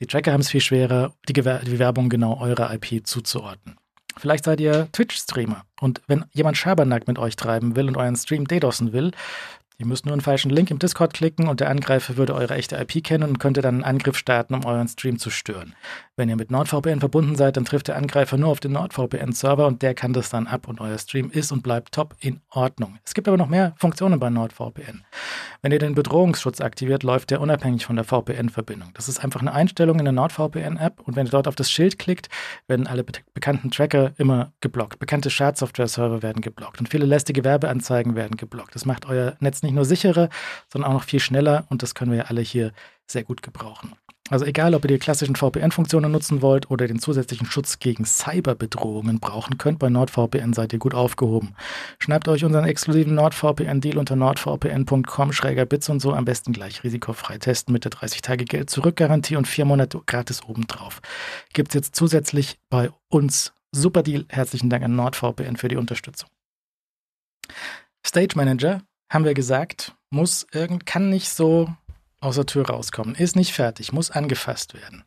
[0.00, 3.77] Die Tracker haben es viel schwerer, die, die Werbung genau eurer IP zuzuordnen.
[4.18, 5.62] Vielleicht seid ihr Twitch-Streamer.
[5.80, 9.12] Und wenn jemand Schabernack mit euch treiben will und euren Stream DDoSen will,
[9.80, 12.74] Ihr müsst nur einen falschen Link im Discord klicken und der Angreifer würde eure echte
[12.76, 15.76] IP kennen und könnte dann einen Angriff starten, um euren Stream zu stören.
[16.16, 19.82] Wenn ihr mit NordVPN verbunden seid, dann trifft der Angreifer nur auf den NordVPN-Server und
[19.82, 22.98] der kann das dann ab und euer Stream ist und bleibt top in Ordnung.
[23.04, 25.04] Es gibt aber noch mehr Funktionen bei NordVPN.
[25.62, 28.90] Wenn ihr den Bedrohungsschutz aktiviert, läuft der unabhängig von der VPN-Verbindung.
[28.94, 32.00] Das ist einfach eine Einstellung in der NordVPN-App und wenn ihr dort auf das Schild
[32.00, 32.28] klickt,
[32.66, 34.98] werden alle be bekannten Tracker immer geblockt.
[34.98, 38.74] Bekannte Schadsoftware-Server werden geblockt und viele lästige Werbeanzeigen werden geblockt.
[38.74, 40.28] Das macht euer Netz nicht nur sicherer,
[40.72, 42.72] sondern auch noch viel schneller und das können wir ja alle hier
[43.06, 43.94] sehr gut gebrauchen.
[44.30, 49.20] Also egal, ob ihr die klassischen VPN-Funktionen nutzen wollt oder den zusätzlichen Schutz gegen Cyberbedrohungen
[49.20, 51.54] brauchen könnt, bei NordVPN seid ihr gut aufgehoben.
[51.98, 57.84] Schnappt euch unseren exklusiven NordVPN-Deal unter nordvpn.com-bits und so am besten gleich risikofrei testen mit
[57.84, 61.00] der 30-Tage-Geld-Zurück-Garantie und vier Monate gratis obendrauf.
[61.54, 63.54] Gibt es jetzt zusätzlich bei uns.
[63.72, 64.26] Super Deal.
[64.28, 66.28] Herzlichen Dank an NordVPN für die Unterstützung.
[68.06, 71.72] Stage Manager, haben wir gesagt, muss irgend, kann nicht so
[72.20, 75.04] aus der Tür rauskommen, ist nicht fertig, muss angefasst werden.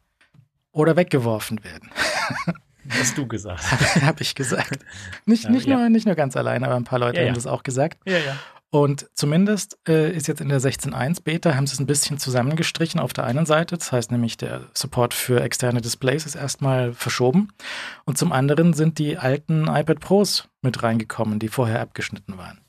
[0.72, 1.92] Oder weggeworfen werden.
[2.90, 3.62] Hast du gesagt.
[4.02, 4.80] Habe ich gesagt.
[5.26, 5.78] Nicht, nicht, ja.
[5.78, 8.00] nur, nicht nur ganz allein, aber ein paar Leute ja, haben das auch gesagt.
[8.06, 8.36] Ja, ja.
[8.72, 13.00] Und zumindest äh, ist jetzt in der 16.1 Beta, haben sie es ein bisschen zusammengestrichen
[13.00, 13.78] auf der einen Seite.
[13.78, 17.50] Das heißt nämlich, der Support für externe Displays ist erstmal verschoben.
[18.06, 22.62] Und zum anderen sind die alten iPad Pros mit reingekommen, die vorher abgeschnitten waren.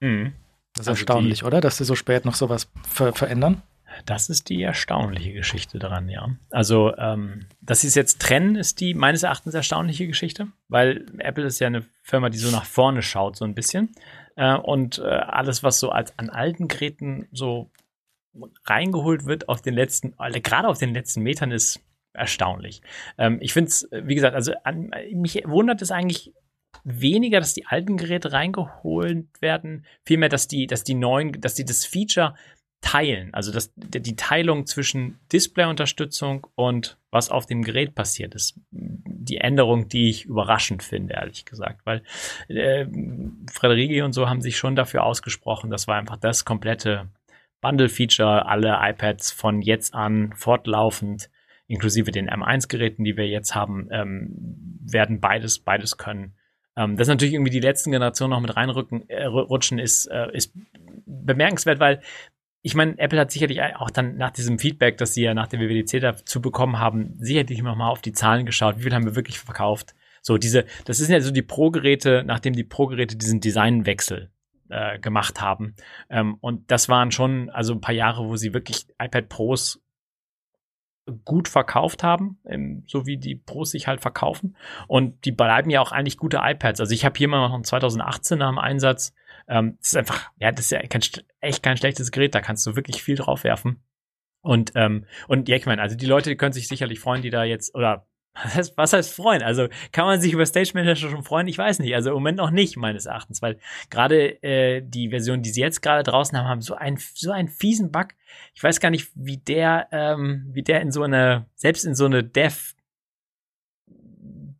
[0.00, 0.32] Mhm.
[0.74, 1.60] Das ist also erstaunlich, die, oder?
[1.60, 3.62] Dass sie so spät noch sowas ver verändern.
[4.06, 6.30] Das ist die erstaunliche Geschichte daran, ja.
[6.50, 11.44] Also, ähm, dass sie es jetzt trennen, ist die meines Erachtens erstaunliche Geschichte, weil Apple
[11.44, 13.92] ist ja eine Firma, die so nach vorne schaut, so ein bisschen.
[14.36, 17.70] Äh, und äh, alles, was so als an alten Geräten so
[18.64, 21.80] reingeholt wird auf den letzten, gerade auf den letzten Metern, ist
[22.14, 22.82] erstaunlich.
[23.18, 26.32] Ähm, ich finde es, wie gesagt, also an, mich wundert es eigentlich
[26.84, 31.64] weniger, dass die alten Geräte reingeholt werden, vielmehr, dass die, dass die neuen, dass die
[31.64, 32.34] das Feature
[32.82, 33.32] teilen.
[33.32, 39.88] Also das, die Teilung zwischen Display-Unterstützung und was auf dem Gerät passiert, ist die Änderung,
[39.88, 41.86] die ich überraschend finde, ehrlich gesagt.
[41.86, 42.02] Weil
[42.48, 42.86] äh,
[43.50, 47.08] Frederiki und so haben sich schon dafür ausgesprochen, das war einfach das komplette
[47.60, 51.30] Bundle-Feature, alle iPads von jetzt an fortlaufend,
[51.68, 56.34] inklusive den M1-Geräten, die wir jetzt haben, ähm, werden beides, beides können.
[56.76, 59.28] Ähm, dass natürlich irgendwie die letzten Generationen noch mit reinrücken, äh,
[59.82, 60.54] ist, äh, ist
[61.06, 62.00] bemerkenswert, weil
[62.62, 65.58] ich meine, Apple hat sicherlich auch dann nach diesem Feedback, das sie ja nach der
[65.58, 68.78] WWDC dazu bekommen haben, sicherlich nochmal auf die Zahlen geschaut.
[68.78, 69.94] Wie viel haben wir wirklich verkauft?
[70.22, 74.30] So, diese, das sind ja so die Pro-Geräte, nachdem die Pro-Geräte diesen Designwechsel
[74.68, 75.74] äh, gemacht haben.
[76.08, 79.81] Ähm, und das waren schon also ein paar Jahre, wo sie wirklich iPad Pros
[81.24, 84.56] gut verkauft haben, ähm, so wie die Pros sich halt verkaufen.
[84.86, 86.80] Und die bleiben ja auch eigentlich gute iPads.
[86.80, 89.14] Also ich habe hier mal noch ein 2018er im Einsatz.
[89.48, 91.02] Ähm, das ist einfach, ja, das ist ja kein,
[91.40, 92.34] echt kein schlechtes Gerät.
[92.34, 93.82] Da kannst du wirklich viel drauf werfen.
[94.42, 97.44] Und, ähm, und ja, ich meine, also die Leute können sich sicherlich freuen, die da
[97.44, 98.06] jetzt, oder
[98.76, 99.42] was heißt, freuen?
[99.42, 101.48] Also kann man sich über Stage Manager schon freuen?
[101.48, 101.94] Ich weiß nicht.
[101.94, 103.58] Also im Moment noch nicht, meines Erachtens, weil
[103.90, 107.48] gerade äh, die Version, die sie jetzt gerade draußen haben, haben so einen so einen
[107.48, 108.08] fiesen Bug.
[108.54, 112.06] Ich weiß gar nicht, wie der, ähm, wie der in so eine, selbst in so
[112.06, 112.74] eine Dev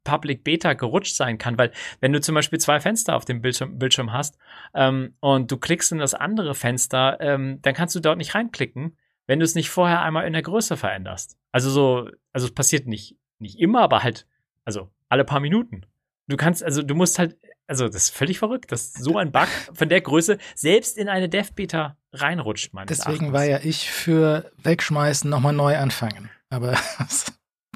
[0.04, 1.70] Public Beta gerutscht sein kann, weil
[2.00, 4.36] wenn du zum Beispiel zwei Fenster auf dem Bildschirm, Bildschirm hast
[4.74, 8.96] ähm, und du klickst in das andere Fenster, ähm, dann kannst du dort nicht reinklicken,
[9.26, 11.38] wenn du es nicht vorher einmal in der Größe veränderst.
[11.52, 14.26] Also so, also es passiert nicht nicht immer, aber halt,
[14.64, 15.82] also alle paar Minuten.
[16.28, 17.36] Du kannst, also du musst halt,
[17.66, 21.28] also das ist völlig verrückt, dass so ein Bug von der Größe selbst in eine
[21.28, 23.32] Dev-Beta reinrutscht, meines Deswegen Erachtens.
[23.32, 26.30] war ja ich für wegschmeißen, nochmal neu anfangen.
[26.48, 27.26] Aber das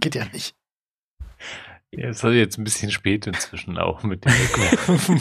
[0.00, 0.54] geht ja nicht.
[1.92, 4.32] Ja, es ist jetzt ein bisschen spät inzwischen auch mit dem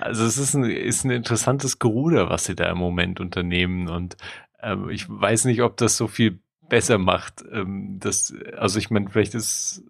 [0.00, 4.16] also es ist ein, ist ein interessantes Geruder, was sie da im Moment unternehmen und
[4.62, 7.44] ähm, ich weiß nicht, ob das so viel besser macht.
[7.52, 9.84] Ähm, das, also ich meine, vielleicht ist,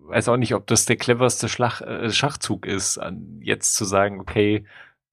[0.00, 4.20] weiß auch nicht, ob das der cleverste Schlag, äh, Schachzug ist, an, jetzt zu sagen,
[4.20, 4.64] okay,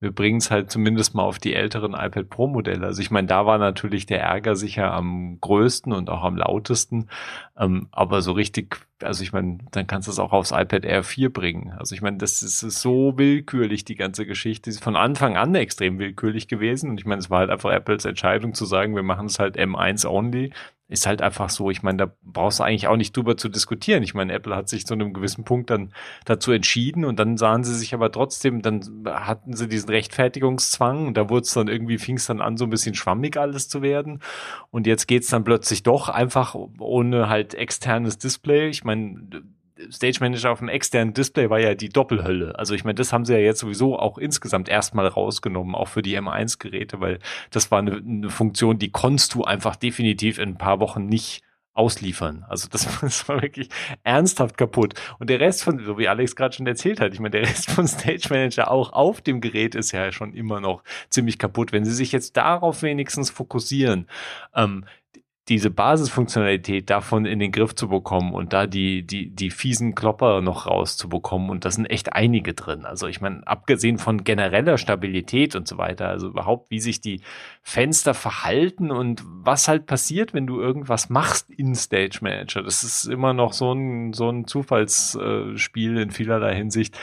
[0.02, 2.86] wir bringen es halt zumindest mal auf die älteren iPad Pro Modelle.
[2.86, 7.07] Also ich meine, da war natürlich der Ärger sicher am größten und auch am lautesten.
[7.56, 11.03] Ähm, aber so richtig, also ich meine, dann kannst du es auch aufs iPad Air
[11.03, 11.73] 4 bringen.
[11.78, 14.72] Also ich meine, das ist, so willkürlich, die ganze Geschichte.
[14.72, 16.90] ist von Anfang an extrem willkürlich gewesen.
[16.90, 19.56] Und ich meine, es war halt einfach Apples Entscheidung zu sagen, wir machen es halt
[19.56, 20.52] M1 only
[20.91, 21.72] ist halt einfach so.
[21.72, 24.03] Ich meine, da brauchst du eigentlich auch nicht drüber zu diskutieren.
[24.03, 25.93] Ich meine, Apple hat sich zu einem gewissen Punkt dann
[26.26, 31.15] dazu entschieden und dann sahen sie sich aber trotzdem, dann hatten sie diesen Rechtfertigungszwang und
[31.15, 33.81] da wurde es dann irgendwie, fing es dann an, so ein bisschen schwammig alles zu
[33.81, 34.19] werden.
[34.69, 38.68] Und jetzt geht's dann plötzlich doch einfach ohne halt externes Display.
[38.68, 39.43] Ich meine,
[39.89, 42.57] Stage Manager auf dem externen Display war ja die Doppelhölle.
[42.57, 46.01] Also ich meine, das haben sie ja jetzt sowieso auch insgesamt erstmal rausgenommen, auch für
[46.01, 50.57] die M1-Geräte, weil das war eine, eine, Funktion, die konntest du einfach definitiv in ein
[50.57, 51.43] paar Wochen nicht
[51.73, 52.45] ausliefern.
[52.49, 53.69] Also das, das war wirklich
[54.03, 54.93] ernsthaft kaputt.
[55.19, 57.71] Und der Rest von, so wie Alex gerade schon erzählt hat, ich meine, der Rest
[57.71, 61.71] von Stage Manager auch auf dem Gerät ist ja schon immer noch ziemlich kaputt.
[61.71, 64.07] Wenn sie sich jetzt darauf wenigstens fokussieren,
[64.55, 64.85] ähm,
[65.49, 70.41] diese Basisfunktionalität davon in den Griff zu bekommen und da die, die, die fiesen Klopper
[70.41, 71.49] noch rauszubekommen.
[71.49, 72.85] Und da sind echt einige drin.
[72.85, 77.22] Also ich meine, abgesehen von genereller Stabilität und so weiter, also überhaupt, wie sich die
[77.63, 82.61] Fenster verhalten und was halt passiert, wenn du irgendwas machst in Stage Manager.
[82.61, 86.97] Das ist immer noch so ein, so ein Zufallsspiel in vielerlei Hinsicht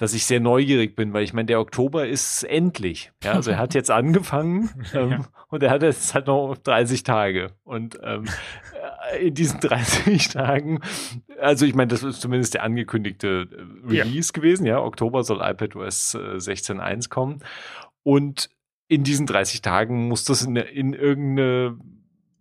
[0.00, 3.12] dass ich sehr neugierig bin, weil ich meine, der Oktober ist endlich.
[3.22, 5.28] Ja, also er hat jetzt angefangen ähm, ja.
[5.48, 7.52] und er hat jetzt halt noch 30 Tage.
[7.64, 8.24] Und ähm,
[9.12, 10.80] äh, in diesen 30 Tagen,
[11.38, 14.40] also ich meine, das ist zumindest der angekündigte äh, Release ja.
[14.40, 17.40] gewesen, ja, Oktober soll iPadOS 16.1 äh, kommen.
[18.02, 18.48] Und
[18.88, 21.76] in diesen 30 Tagen muss das in, in irgendeine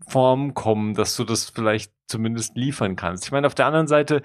[0.08, 3.26] Form kommen, dass du das vielleicht zumindest liefern kannst.
[3.26, 4.24] Ich meine, auf der anderen Seite,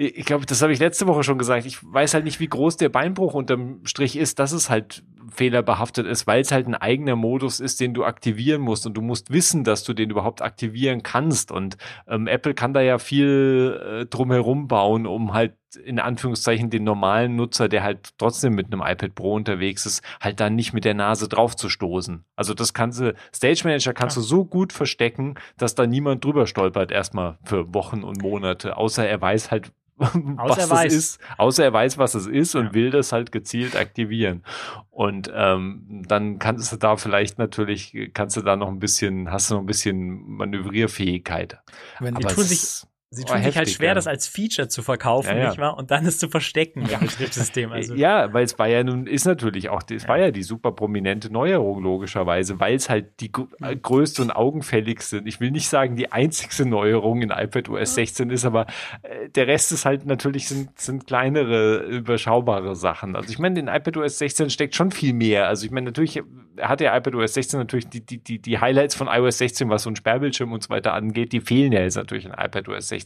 [0.00, 1.66] ich glaube, das habe ich letzte Woche schon gesagt.
[1.66, 6.06] Ich weiß halt nicht, wie groß der Beinbruch unterm Strich ist, dass es halt fehlerbehaftet
[6.06, 9.32] ist, weil es halt ein eigener Modus ist, den du aktivieren musst und du musst
[9.32, 11.50] wissen, dass du den überhaupt aktivieren kannst.
[11.50, 15.54] Und ähm, Apple kann da ja viel äh, drumherum bauen, um halt
[15.84, 20.38] in Anführungszeichen den normalen Nutzer, der halt trotzdem mit einem iPad Pro unterwegs ist, halt
[20.38, 22.24] dann nicht mit der Nase drauf zu stoßen.
[22.36, 24.22] Also das kannst du, Stage Manager kannst ja.
[24.22, 29.06] du so gut verstecken, dass da niemand drüber stolpert, erstmal für Wochen und Monate, außer
[29.06, 30.92] er weiß halt, was das weiß.
[30.92, 32.74] ist, außer er weiß, was es ist und ja.
[32.74, 34.44] will das halt gezielt aktivieren.
[34.90, 39.50] Und ähm, dann kannst du da vielleicht natürlich, kannst du da noch ein bisschen, hast
[39.50, 41.58] du noch ein bisschen Manövrierfähigkeit.
[42.00, 43.94] Wenn die tun sich Sie tun oh, sich halt schwer, ja.
[43.94, 45.48] das als Feature zu verkaufen, ja, ja.
[45.48, 45.78] nicht wahr?
[45.78, 47.72] Und dann es zu verstecken im Betriebssystem.
[47.72, 47.94] Also.
[47.94, 51.32] Ja, weil es war ja nun, ist natürlich auch, es war ja die super prominente
[51.32, 53.32] Neuerung, logischerweise, weil es halt die
[53.62, 58.28] äh, größte und augenfälligste, ich will nicht sagen, die einzigste Neuerung in iPad OS 16
[58.28, 58.66] ist, aber
[59.00, 63.16] äh, der Rest ist halt natürlich, sind, sind kleinere, überschaubare Sachen.
[63.16, 65.48] Also ich meine, in iPad OS 16 steckt schon viel mehr.
[65.48, 66.22] Also ich meine, natürlich
[66.60, 69.84] hat der iPad OS 16 natürlich die, die, die, die Highlights von iOS 16, was
[69.84, 72.88] so ein Sperrbildschirm und so weiter angeht, die fehlen ja jetzt natürlich in iPad OS
[72.88, 72.97] 16.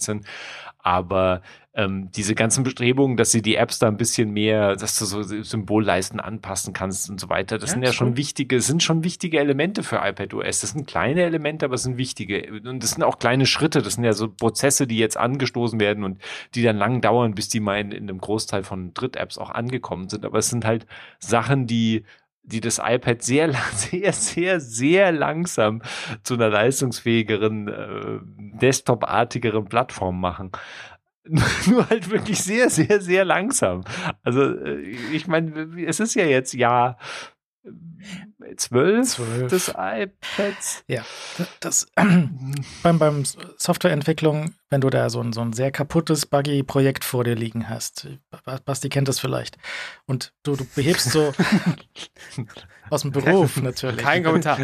[0.79, 1.43] Aber
[1.75, 5.23] ähm, diese ganzen Bestrebungen, dass sie die Apps da ein bisschen mehr, dass du so
[5.23, 9.39] Symbolleisten anpassen kannst und so weiter, das ja, sind ja schon wichtige, sind schon wichtige
[9.39, 10.61] Elemente für iPad OS.
[10.61, 12.61] Das sind kleine Elemente, aber es sind wichtige.
[12.65, 13.81] Und das sind auch kleine Schritte.
[13.81, 16.21] Das sind ja so Prozesse, die jetzt angestoßen werden und
[16.55, 20.09] die dann lang dauern, bis die mal in, in einem Großteil von Dritt-Apps auch angekommen
[20.09, 20.27] sind.
[20.27, 20.87] Aber es sind halt
[21.21, 22.05] Sachen, die
[22.43, 25.83] die das iPad sehr, sehr, sehr, sehr langsam
[26.23, 28.19] zu einer leistungsfähigeren, äh,
[28.59, 30.51] Desktop-artigeren Plattform machen.
[31.69, 33.85] Nur halt wirklich sehr, sehr, sehr langsam.
[34.23, 34.81] Also äh,
[35.13, 36.99] ich meine, es ist ja jetzt Jahr
[38.57, 39.17] zwölf,
[39.49, 40.85] des iPads.
[40.87, 41.05] Ja,
[41.61, 43.25] das beim, beim
[43.57, 47.69] Softwareentwicklung, wenn du da so ein, so ein sehr kaputtes, buggy Projekt vor dir liegen
[47.69, 48.09] hast,
[48.65, 49.59] Basti kennt das vielleicht,
[50.07, 51.33] und du, du behebst so
[52.91, 53.99] aus dem Beruf natürlich.
[53.99, 54.59] Kein Kommentar.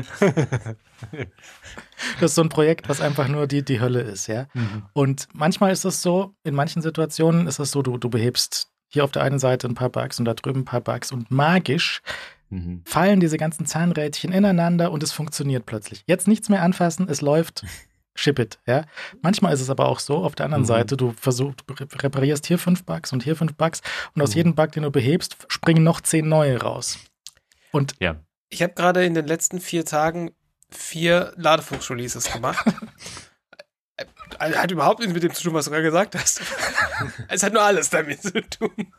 [2.20, 4.46] Das ist so ein Projekt, was einfach nur die, die Hölle ist, ja.
[4.54, 4.84] Mhm.
[4.92, 9.04] Und manchmal ist es so, in manchen Situationen ist es so, du, du behebst hier
[9.04, 12.02] auf der einen Seite ein paar Bugs und da drüben ein paar Bugs und magisch
[12.50, 12.82] mhm.
[12.84, 16.04] fallen diese ganzen Zahnrädchen ineinander und es funktioniert plötzlich.
[16.06, 17.64] Jetzt nichts mehr anfassen, es läuft.
[18.14, 18.84] Ship it, ja.
[19.22, 20.68] Manchmal ist es aber auch so, auf der anderen mhm.
[20.68, 23.80] Seite, du versuchst, du reparierst hier fünf Bugs und hier fünf Bugs
[24.14, 24.36] und aus mhm.
[24.36, 26.98] jedem Bug, den du behebst, springen noch zehn neue raus.
[27.70, 28.16] Und ja.
[28.48, 30.32] ich habe gerade in den letzten vier Tagen
[30.70, 32.66] vier Ladefuchs-Releases gemacht.
[34.38, 36.40] hat überhaupt nichts mit dem zu tun, was du gerade gesagt hast.
[37.28, 38.92] es hat nur alles damit zu tun.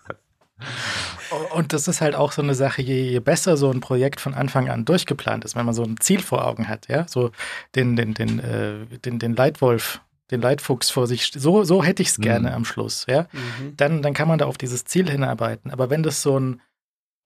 [1.53, 4.33] Und das ist halt auch so eine Sache, je, je, besser so ein Projekt von
[4.33, 7.31] Anfang an durchgeplant ist, wenn man so ein Ziel vor Augen hat, ja, so
[7.75, 12.09] den, den, den, äh, den, den Leitwolf, den Leitfuchs vor sich, so, so hätte ich
[12.09, 12.55] es gerne mhm.
[12.55, 13.77] am Schluss, ja, mhm.
[13.77, 15.71] dann, dann kann man da auf dieses Ziel hinarbeiten.
[15.71, 16.61] Aber wenn das so ein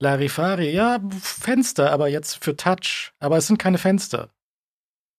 [0.03, 3.13] Larifari, ja, Fenster, aber jetzt für Touch.
[3.19, 4.29] Aber es sind keine Fenster.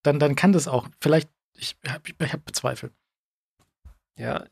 [0.03, 0.89] Dann, dann kann das auch.
[1.01, 2.93] Vielleicht, ich habe ich hab Bezweifel.
[4.17, 4.45] Ja,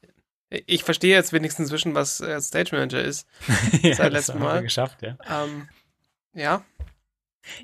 [0.66, 3.26] ich verstehe jetzt wenigstens zwischen, was äh, Stage Manager ist.
[3.82, 4.62] ja, Seit letztem haben wir Mal.
[4.62, 5.16] geschafft, ja.
[5.28, 5.68] Ähm,
[6.34, 6.64] ja,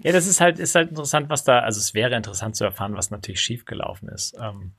[0.02, 2.97] Ja, das ist halt, ist halt interessant, was da, also es wäre interessant zu erfahren,
[2.97, 4.36] was natürlich schiefgelaufen ist.
[4.40, 4.73] Ähm,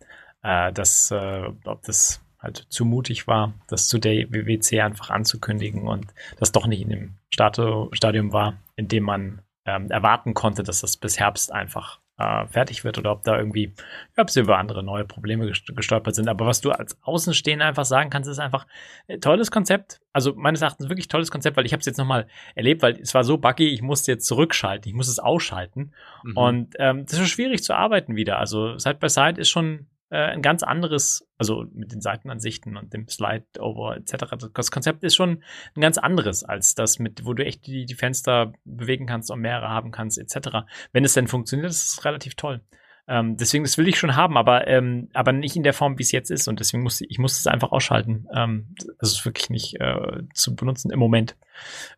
[0.43, 5.87] äh, dass, äh, ob das halt zu mutig war, das zu der WWC einfach anzukündigen
[5.87, 6.07] und
[6.37, 10.81] das doch nicht in dem Stato Stadium war, in dem man ähm, erwarten konnte, dass
[10.81, 13.73] das bis Herbst einfach äh, fertig wird oder ob da irgendwie,
[14.17, 16.27] ja, ob sie über andere neue Probleme gest- gestolpert sind.
[16.27, 18.67] Aber was du als Außenstehender einfach sagen kannst, ist einfach
[19.07, 20.01] äh, tolles Konzept.
[20.13, 23.13] Also meines Erachtens wirklich tolles Konzept, weil ich habe es jetzt nochmal erlebt, weil es
[23.13, 25.93] war so buggy, ich musste jetzt zurückschalten, ich muss es ausschalten.
[26.23, 26.37] Mhm.
[26.37, 28.39] Und ähm, das ist schwierig zu arbeiten wieder.
[28.39, 32.93] Also Side by Side ist schon äh, ein ganz anderes, also mit den Seitenansichten und
[32.93, 34.35] dem Slide-Over etc.
[34.53, 35.43] Das Konzept ist schon
[35.75, 39.39] ein ganz anderes als das, mit wo du echt die, die Fenster bewegen kannst und
[39.39, 40.65] mehrere haben kannst etc.
[40.91, 42.61] Wenn es denn funktioniert, ist es relativ toll.
[43.07, 46.03] Ähm, deswegen, das will ich schon haben, aber, ähm, aber nicht in der Form, wie
[46.03, 46.47] es jetzt ist.
[46.47, 48.27] Und deswegen muss ich, muss es einfach ausschalten.
[48.33, 51.35] Ähm, das ist wirklich nicht äh, zu benutzen im Moment.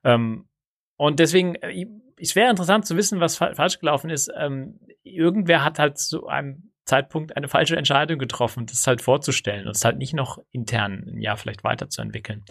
[0.06, 0.48] Ähm,
[0.96, 1.86] und deswegen, äh,
[2.18, 4.32] es wäre interessant zu wissen, was fa falsch gelaufen ist.
[4.38, 9.78] Ähm, irgendwer hat halt zu einem Zeitpunkt eine falsche Entscheidung getroffen, das halt vorzustellen und
[9.78, 12.44] es halt nicht noch intern ein Jahr vielleicht weiterzuentwickeln.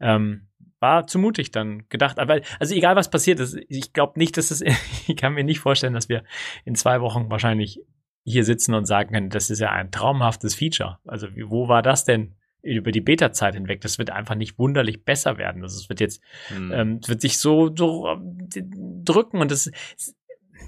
[0.00, 0.48] Ähm,
[0.80, 2.18] war zu mutig dann gedacht.
[2.18, 4.60] Aber also egal was passiert ist, ich glaube nicht, dass es,
[5.06, 6.24] ich kann mir nicht vorstellen, dass wir
[6.66, 7.80] in zwei Wochen wahrscheinlich
[8.22, 10.98] hier sitzen und sagen können, das ist ja ein traumhaftes Feature.
[11.06, 13.80] Also wo war das denn über die Beta-Zeit hinweg?
[13.80, 15.62] Das wird einfach nicht wunderlich besser werden.
[15.62, 16.20] Also es wird jetzt
[16.54, 16.72] Mhm.
[16.72, 18.46] ähm, es wird sich so, so ähm,
[19.04, 19.70] drücken und das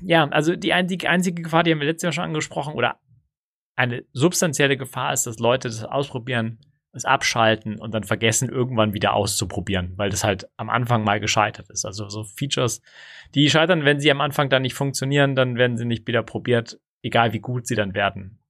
[0.03, 3.01] ja, also die, ein, die einzige Gefahr, die haben wir letztes Jahr schon angesprochen, oder
[3.79, 6.59] eine substanzielle Gefahr ist, dass Leute das ausprobieren,
[6.93, 11.71] es abschalten und dann vergessen, irgendwann wieder auszuprobieren, weil das halt am Anfang mal gescheitert
[11.71, 11.85] ist.
[11.85, 12.83] Also so Features,
[13.37, 16.81] die scheitern, wenn sie am Anfang dann nicht funktionieren, dann werden sie nicht wieder probiert,
[17.03, 18.41] egal wie gut sie dann werden.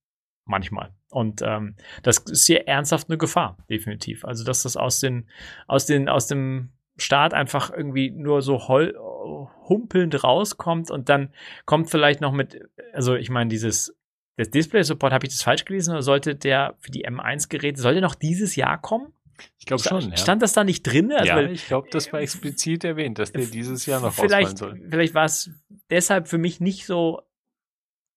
[0.46, 0.94] Manchmal.
[1.10, 4.24] Und ähm, das ist hier ernsthaft eine Gefahr, definitiv.
[4.24, 5.28] Also, dass das aus den,
[5.66, 8.66] aus den, aus dem Start einfach irgendwie nur so
[9.68, 11.34] humpelnd rauskommt und dann
[11.66, 12.62] kommt vielleicht noch mit,
[12.94, 13.94] also ich meine, dieses
[14.38, 18.02] das Display-Support, habe ich das falsch gelesen oder sollte der für die M1-Geräte, soll der
[18.02, 19.12] noch dieses Jahr kommen?
[19.58, 20.16] Ich glaube schon, ja.
[20.16, 21.12] Stand das da nicht drin?
[21.12, 24.58] Also, ja, weil ich glaube, das war explizit erwähnt, dass der dieses Jahr noch vielleicht,
[24.58, 24.80] soll.
[24.88, 25.50] vielleicht war es
[25.90, 27.22] deshalb für mich nicht so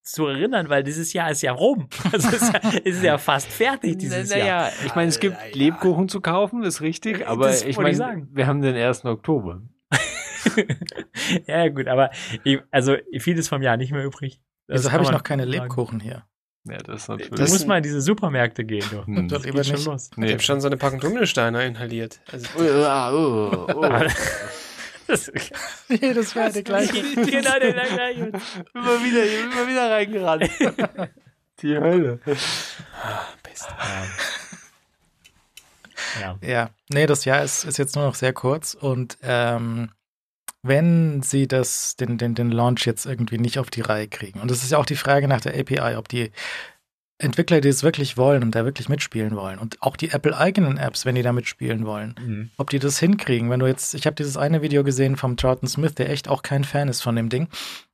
[0.04, 1.90] zu erinnern, weil dieses Jahr ist ja rum.
[2.12, 4.40] Also es ist ja, es ist ja fast fertig dieses Jahr.
[4.40, 5.56] Naja, ich meine, es gibt Ja, ja.
[5.56, 8.30] Lebkuchen zu kaufen, ist richtig, aber Das ich meine, sagen.
[8.32, 9.06] wir haben den 1.
[9.06, 9.62] Oktober.
[11.48, 12.10] ja, gut, aber
[12.44, 14.42] ich, also vieles vom Jahr nicht mehr übrig.
[14.72, 15.52] Das Wieso habe ich noch keine sagen.
[15.64, 16.24] Lebkuchen hier?
[16.64, 17.40] Ja, das ist Du natürlich.
[17.40, 19.06] Das musst mal in diese Supermärkte gehen, du.
[19.06, 19.28] Hm.
[19.28, 20.10] Doch Das geht schon los.
[20.12, 20.32] ich Nee.
[20.32, 22.20] habe schon so eine Packung Dominosteine inhaliert.
[22.32, 23.90] Also, Oh, oh, oh.
[25.08, 25.30] Das,
[25.90, 26.94] Jedes Mal der gleiche.
[26.94, 28.32] genau, der gleiche.
[28.74, 30.50] immer wieder, immer wieder reingerannt.
[31.62, 32.18] Die Hölle.
[33.44, 33.68] Pest.
[36.20, 36.38] Ja.
[36.42, 39.92] Ja, nee, das Jahr ist, ist jetzt nur noch sehr kurz und ähm,
[40.64, 44.52] wenn sie das, den, den, den Launch jetzt irgendwie nicht auf die Reihe kriegen, und
[44.52, 46.32] das ist ja auch die Frage nach der API, ob die
[47.18, 51.06] Entwickler, die es wirklich wollen und da wirklich mitspielen wollen und auch die Apple-eigenen Apps,
[51.06, 52.50] wenn die da mitspielen wollen, Mhm.
[52.58, 53.50] ob die das hinkriegen.
[53.52, 56.42] Wenn du jetzt, ich habe dieses eine Video gesehen vom Troughton Smith, der echt auch
[56.42, 57.48] kein Fan ist von dem Ding,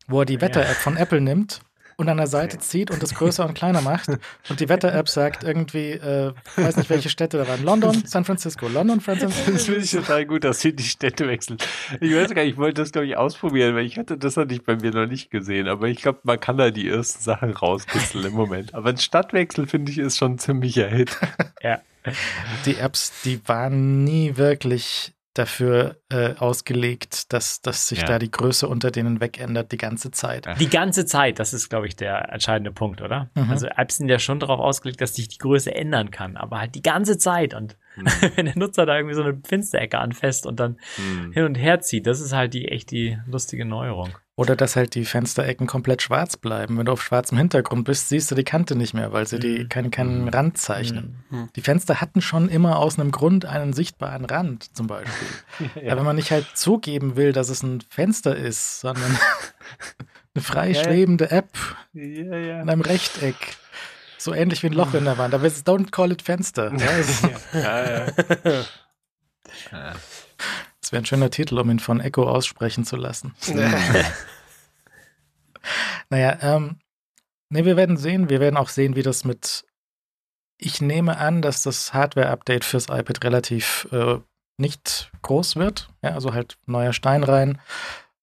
[0.08, 0.42] wo er die Ja.
[0.42, 1.60] Wetter-App von Apple nimmt
[1.98, 4.08] und an der Seite zieht und das größer und kleiner macht
[4.50, 8.68] und die Wetter-App sagt irgendwie, äh, weiß nicht, welche Städte da waren, London, San Francisco,
[8.68, 9.72] London, San Das Francisco.
[9.72, 11.58] finde ich total gut, dass sie die Städte wechseln.
[12.00, 14.54] Ich weiß gar nicht, ich wollte das, glaube ich, ausprobieren, weil ich hatte das hatte
[14.54, 15.68] ich bei mir noch nicht gesehen.
[15.68, 18.74] Aber ich glaube, man kann da die ersten Sachen rauskitzeln im Moment.
[18.74, 21.18] Aber ein Stadtwechsel, finde ich, ist schon ein ziemlicher Hit.
[22.66, 28.06] Die Apps, die waren nie wirklich dafür äh, ausgelegt, dass, dass sich Ja.
[28.06, 30.48] da die Größe unter denen wegändert die ganze Zeit.
[30.60, 33.30] Die ganze Zeit, das ist, glaube ich, der entscheidende Punkt, oder?
[33.36, 33.50] Mhm.
[33.52, 36.76] Also Apps sind ja schon darauf ausgelegt, dass sich die Größe ändern kann, aber halt
[36.76, 37.54] die ganze Zeit.
[37.54, 37.78] Und
[38.36, 41.32] wenn der Nutzer da irgendwie so eine Finsterecke anfasst und dann Hm.
[41.34, 44.10] hin und her zieht, das ist halt die echt die lustige Neuerung.
[44.40, 46.78] Oder dass halt die Fensterecken komplett schwarz bleiben.
[46.78, 49.64] Wenn du auf schwarzem Hintergrund bist, siehst du die Kante nicht mehr, weil sie die
[49.64, 49.70] Mhm.
[49.70, 50.28] keinen keinen Mhm.
[50.30, 51.24] Rand zeichnen.
[51.32, 51.50] Mhm.
[51.56, 55.12] Die Fenster hatten schon immer aus einem Grund einen sichtbaren Rand, zum Beispiel.
[55.84, 55.92] Ja.
[55.94, 59.18] Aber wenn man nicht halt zugeben will, dass es ein Fenster ist, sondern
[60.36, 60.84] eine frei Ja, ja.
[60.84, 61.50] schwebende App
[61.94, 62.62] ja, ja.
[62.62, 63.36] in einem Rechteck.
[64.20, 65.34] So ähnlich wie ein Loch in der Wand.
[65.34, 66.72] Aber es ist Don't call it Fenster.
[66.78, 67.22] Ja, es-
[67.54, 69.94] ja, ja.
[70.88, 73.36] Das wäre ein schöner Titel, um ihn von Echo aussprechen zu lassen.
[76.10, 76.80] Naja, ähm,
[77.50, 78.30] ne, wir werden sehen.
[78.30, 79.66] Wir werden auch sehen, wie das mit.
[80.58, 84.20] Ich nehme an, dass das Hardware-Update fürs iPad relativ äh,
[84.58, 85.90] nicht groß wird.
[86.02, 87.60] Ja, also halt neuer Stein rein,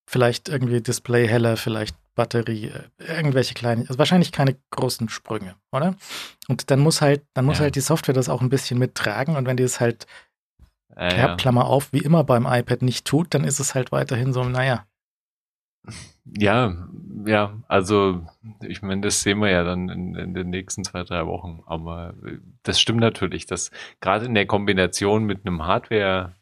[0.06, 2.88] vielleicht irgendwie Display heller, vielleicht Batterie, äh,
[3.18, 5.96] irgendwelche kleinen, also wahrscheinlich keine großen Sprünge, oder?
[6.48, 7.64] Und dann muss halt, dann muss Ja.
[7.64, 10.06] halt die Software das auch ein bisschen mittragen und wenn die es halt,
[10.94, 11.36] Klammer, ja.
[11.36, 14.86] Klammer auf, wie immer beim iPad nicht tut, dann ist es halt weiterhin so, naja,
[16.24, 16.88] Ja,
[17.26, 18.26] ja, also
[18.62, 21.62] ich meine, das sehen wir ja dann in, in den nächsten zwei, drei Wochen.
[21.66, 26.34] Aber äh, das stimmt natürlich, dass gerade in der Kombination mit einem Hardware,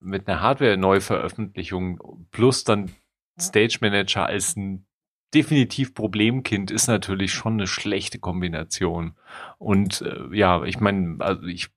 [0.00, 2.92] mit einer Hardware-Neuveröffentlichung plus dann
[3.38, 4.86] Stage Manager als ein
[5.34, 9.16] definitiv Problemkind ist natürlich schon eine schlechte Kombination.
[9.58, 11.68] Und äh, ja, ich meine, also ich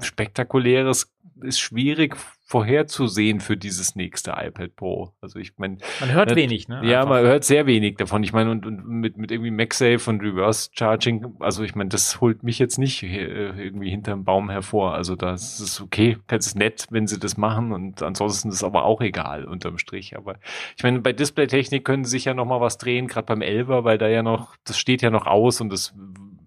[0.00, 2.16] spektakuläres ist schwierig
[2.46, 5.12] vorherzusehen für dieses nächste iPad Pro.
[5.20, 6.82] Also ich meine, Man hört Ja, wenig, ne?
[6.84, 7.14] ja, Einfach.
[7.14, 8.22] man hört sehr wenig davon.
[8.22, 12.20] Ich meine, und, und mit, mit irgendwie MagSafe und Reverse Charging, also ich meine, das
[12.20, 14.94] holt mich jetzt nicht äh, irgendwie hinterm Baum hervor.
[14.94, 18.64] Also das ist okay, das ist nett, wenn sie das machen und ansonsten ist es
[18.64, 20.16] aber auch egal unterm Strich.
[20.16, 20.36] Aber
[20.76, 23.84] ich meine, bei Displaytechnik können sie sich ja noch mal was drehen, gerade beim Elver,
[23.84, 25.94] weil da ja noch, das steht ja noch aus und das,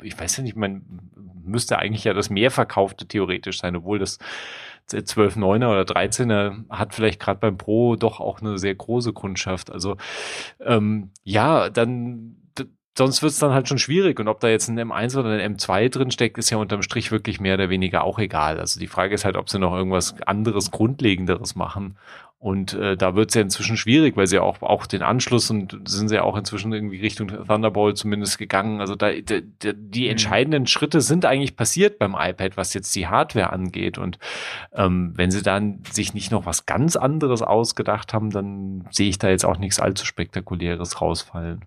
[0.03, 0.83] ich weiß ja nicht, man
[1.43, 4.19] müsste eigentlich ja das mehrverkaufte theoretisch sein, obwohl das
[4.91, 9.71] 12,9er oder 13er hat vielleicht gerade beim Pro doch auch eine sehr große Kundschaft.
[9.71, 9.97] Also
[10.59, 12.37] ähm, ja, dann
[12.97, 14.19] sonst wird es dann halt schon schwierig.
[14.19, 17.11] Und ob da jetzt ein M1 oder ein M2 drin steckt, ist ja unterm Strich
[17.11, 18.59] wirklich mehr oder weniger auch egal.
[18.59, 21.97] Also die Frage ist halt, ob sie noch irgendwas anderes, Grundlegenderes machen.
[22.39, 25.75] Und äh, da wird es ja inzwischen schwierig, weil sie auch, auch den Anschluss und
[25.89, 28.79] sind sie ja auch inzwischen irgendwie Richtung Thunderbolt zumindest gegangen.
[28.79, 30.11] Also da, da, da die Mhm.
[30.11, 33.97] entscheidenden Schritte sind eigentlich passiert beim iPad, was jetzt die Hardware angeht.
[33.97, 34.19] Und
[34.73, 39.17] ähm, wenn sie dann sich nicht noch was ganz anderes ausgedacht haben, dann sehe ich
[39.17, 41.65] da jetzt auch nichts allzu Spektakuläres rausfallen.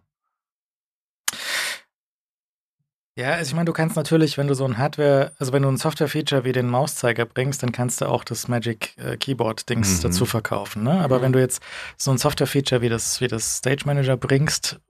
[3.20, 5.68] Ja, also ich meine, du kannst natürlich, wenn du so ein Hardware, also wenn du
[5.68, 10.02] ein Software-Feature wie den Mauszeiger bringst, dann kannst du auch das Magic äh, Keyboard-Dings Mhm.
[10.02, 10.84] dazu verkaufen.
[10.84, 10.92] Ne?
[11.02, 11.22] Aber Mhm.
[11.24, 11.62] wenn du jetzt
[11.98, 14.80] so ein Software-Feature wie das, wie das Stage Manager bringst,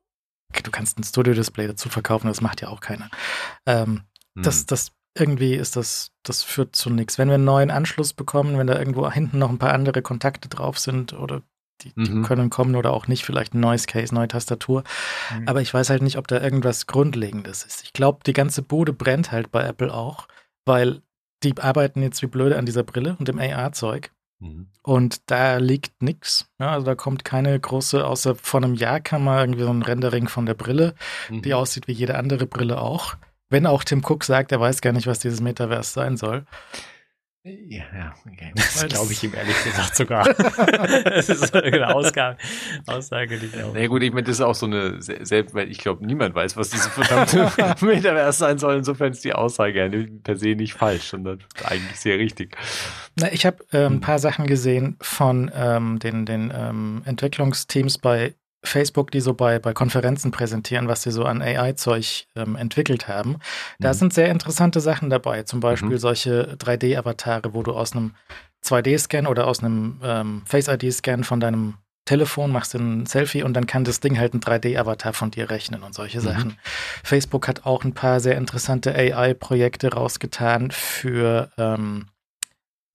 [0.63, 3.11] du kannst ein Studio-Display dazu verkaufen, das macht ja auch keiner.
[3.67, 4.03] Ähm,
[4.37, 4.43] Hm.
[4.45, 7.19] das, das irgendwie ist das, das führt zu nichts.
[7.19, 10.49] Wenn wir einen neuen Anschluss bekommen, wenn da irgendwo hinten noch ein paar andere Kontakte
[10.49, 11.43] drauf sind oder
[11.83, 12.25] die, die Mhm.
[12.25, 14.85] können kommen oder auch nicht, vielleicht ein neues Case, neue Tastatur.
[15.39, 15.49] Mhm.
[15.49, 17.83] Aber ich weiß halt nicht, ob da irgendwas Grundlegendes ist.
[17.85, 20.29] Ich glaube, die ganze Bude brennt halt bei Apple auch,
[20.65, 21.03] weil
[21.43, 24.11] die arbeiten jetzt wie blöde an dieser Brille und dem AR-Zeug.
[24.41, 24.69] Mhm.
[24.83, 26.49] Und da liegt nichts.
[26.59, 29.83] Ja, also da kommt keine große, außer vor einem Jahr kam mal irgendwie so ein
[29.83, 30.95] Rendering von der Brille,
[31.29, 31.43] Mhm.
[31.43, 33.15] die aussieht wie jede andere Brille auch.
[33.49, 36.45] Wenn auch Tim Cook sagt, er weiß gar nicht, was dieses Metaverse sein soll.
[37.69, 38.53] Ja, ja, okay.
[38.55, 40.25] Das glaube ich ihm ehrlich gesagt sogar.
[40.35, 42.37] das ist eine Aussage,
[42.87, 45.55] Aussage die glaube Na ja, gut, ich meine, das ist auch so eine, se- selbst,
[45.55, 47.51] weil ich glaube, niemand weiß, was diese verdammte
[47.85, 48.77] Metaverse sein soll.
[48.77, 52.57] Insofern ist die Aussage ja per se nicht falsch, sondern eigentlich sehr richtig.
[53.17, 53.95] Na, ich habe Hm.
[53.95, 59.59] ein paar Sachen gesehen von ähm, den, den ähm, Entwicklungsteams bei Facebook, die so bei,
[59.59, 63.37] bei Konferenzen präsentieren, was sie so an AI-Zeug ähm, entwickelt haben.
[63.79, 63.95] Da Mhm.
[63.95, 65.43] sind sehr interessante Sachen dabei.
[65.45, 65.99] Zum Beispiel Mhm.
[65.99, 68.15] solche 3D-Avatare, wo du aus einem
[68.63, 71.75] 2D-Scan oder aus einem ähm, Face-ID-Scan von deinem
[72.07, 75.83] Telefon machst ein Selfie und dann kann das Ding halt ein 3D-Avatar von dir rechnen
[75.83, 76.23] und solche Mhm.
[76.25, 76.59] Sachen.
[77.05, 82.07] Facebook hat auch ein paar sehr interessante AI-Projekte rausgetan für ähm,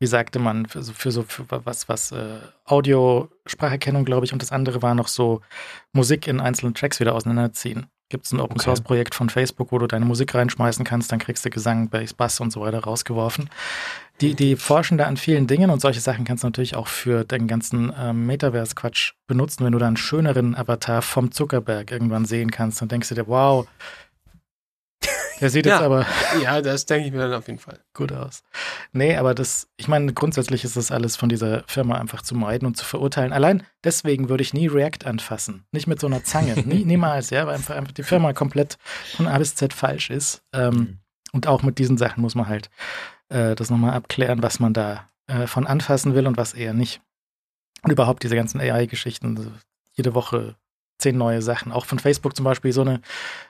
[0.05, 4.33] wie sagte man, für so, für so für was, was äh, Audio, Spracherkennung, glaube ich,
[4.33, 5.41] und das andere war noch so
[5.93, 7.87] Musik in einzelnen Tracks wieder auseinanderziehen.
[8.09, 8.65] Gibt es ein Open Okay.
[8.65, 12.13] Source Projekt von Facebook, wo du deine Musik reinschmeißen kannst, dann kriegst du Gesang, Bass,
[12.13, 13.49] Bass und so weiter rausgeworfen.
[14.21, 17.23] Die, die forschen da an vielen Dingen und solche Sachen kannst du natürlich auch für
[17.23, 22.51] den ganzen ähm, Metaverse-Quatsch benutzen, wenn du da einen schöneren Avatar vom Zuckerberg irgendwann sehen
[22.51, 23.67] kannst, dann denkst du dir, wow,
[25.41, 25.85] der sieht jetzt Ja.
[25.85, 26.05] aber
[26.41, 27.79] Ja, das denke ich mir dann auf jeden Fall.
[27.93, 28.43] gut aus.
[28.91, 32.65] Nee, aber das, ich meine, grundsätzlich ist das alles von dieser Firma einfach zu meiden
[32.65, 33.33] und zu verurteilen.
[33.33, 35.65] Allein deswegen würde ich nie React anfassen.
[35.71, 36.55] Nicht mit so einer Zange.
[36.65, 38.77] nie, niemals, ja, weil einfach, einfach die Firma komplett
[39.15, 40.41] von A bis Z falsch ist.
[40.53, 40.99] Ähm, Mhm.
[41.33, 42.69] Und auch mit diesen Sachen muss man halt
[43.27, 47.01] äh, das nochmal abklären, was man da äh, von anfassen will und was eher nicht.
[47.81, 49.51] Und überhaupt diese ganzen AI-Geschichten,
[49.91, 50.55] jede Woche
[50.97, 51.73] zehn neue Sachen.
[51.73, 53.01] Auch von Facebook zum Beispiel so eine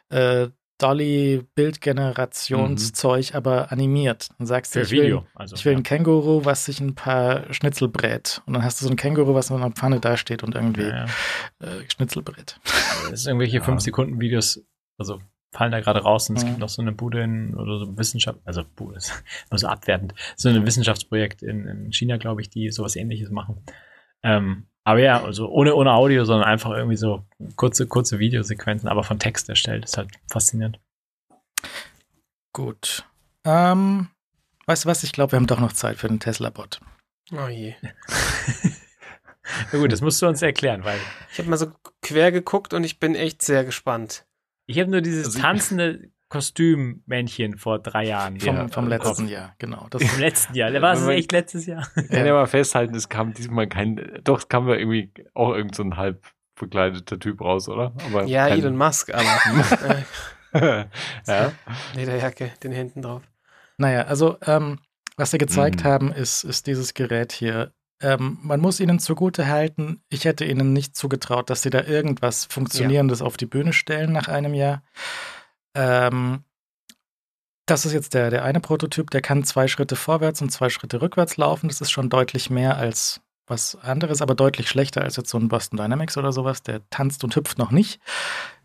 [0.09, 0.47] äh,
[0.77, 4.29] Dolly-Bildgenerationszeug, aber animiert.
[4.37, 5.25] Dann sagst du, ich will, Video.
[5.35, 5.79] Also, ich will ja.
[5.79, 8.41] ein Känguru, was sich ein paar Schnitzel brät.
[8.45, 11.05] Und dann hast du so ein Känguru, was in einer Pfanne dasteht und irgendwie Ja,
[11.05, 11.07] ja.
[11.59, 12.59] äh, Schnitzel brät.
[13.09, 13.63] Das ist irgendwelche Ja.
[13.63, 14.63] 5-Sekunden-Videos,
[14.97, 15.21] also
[15.51, 18.39] fallen da gerade raus und es gibt noch so eine Bude in, oder so Wissenschaft,
[18.43, 22.69] also Bude ist immer so abwertend, so ein Wissenschaftsprojekt in, in China, glaube ich, die
[22.71, 23.63] sowas ähnliches machen.
[24.21, 27.25] Ähm, aber ja, also ohne, ohne Audio, sondern einfach irgendwie so
[27.57, 29.83] kurze, kurze Videosequenzen, aber von Text erstellt.
[29.83, 30.79] ist halt faszinierend.
[32.53, 33.03] Gut.
[33.43, 34.07] Ähm,
[34.65, 35.03] weißt du was?
[35.03, 36.79] Ich glaube, wir haben doch noch Zeit für den Tesla-Bot.
[37.33, 37.75] Oh je.
[39.71, 40.99] Na gut, das musst du uns erklären, weil
[41.31, 41.71] Ich habe mal so
[42.01, 44.25] quer geguckt und ich bin echt sehr gespannt.
[44.67, 49.27] ich habe nur dieses Also tanzende Kostümmännchen vor drei Jahren Vom, Ja, vom äh, letzten
[49.27, 49.87] Jahr, genau.
[49.89, 50.71] Das, im letzten Jahr.
[50.81, 51.87] War es echt letztes Jahr?
[51.95, 55.53] Ich kann ja mal festhalten, es kam diesmal kein, doch, es kam ja irgendwie auch
[55.53, 56.25] irgend so ein halb
[56.55, 57.93] verkleideter Typ raus, oder?
[58.05, 60.03] Aber Ja, kein, Elon Musk, aber
[60.53, 60.85] äh,
[61.27, 61.51] ja.
[61.95, 63.23] Lederjacke, den hinten drauf.
[63.77, 64.79] Naja, also ähm,
[65.17, 65.87] was sie gezeigt Mhm.
[65.87, 67.71] haben, ist, ist dieses Gerät hier.
[68.01, 72.45] Ähm, man muss ihnen zugute halten, ich hätte ihnen nicht zugetraut, dass sie da irgendwas
[72.45, 74.83] Funktionierendes auf die Bühne stellen nach einem Jahr.
[75.75, 76.43] Ähm,
[77.65, 81.01] das ist jetzt der, der eine Prototyp, der kann zwei Schritte vorwärts und zwei Schritte
[81.01, 81.67] rückwärts laufen.
[81.67, 85.49] Das ist schon deutlich mehr als was anderes, aber deutlich schlechter als jetzt so ein
[85.49, 86.63] Boston Dynamics oder sowas.
[86.63, 87.99] Der tanzt und hüpft noch nicht.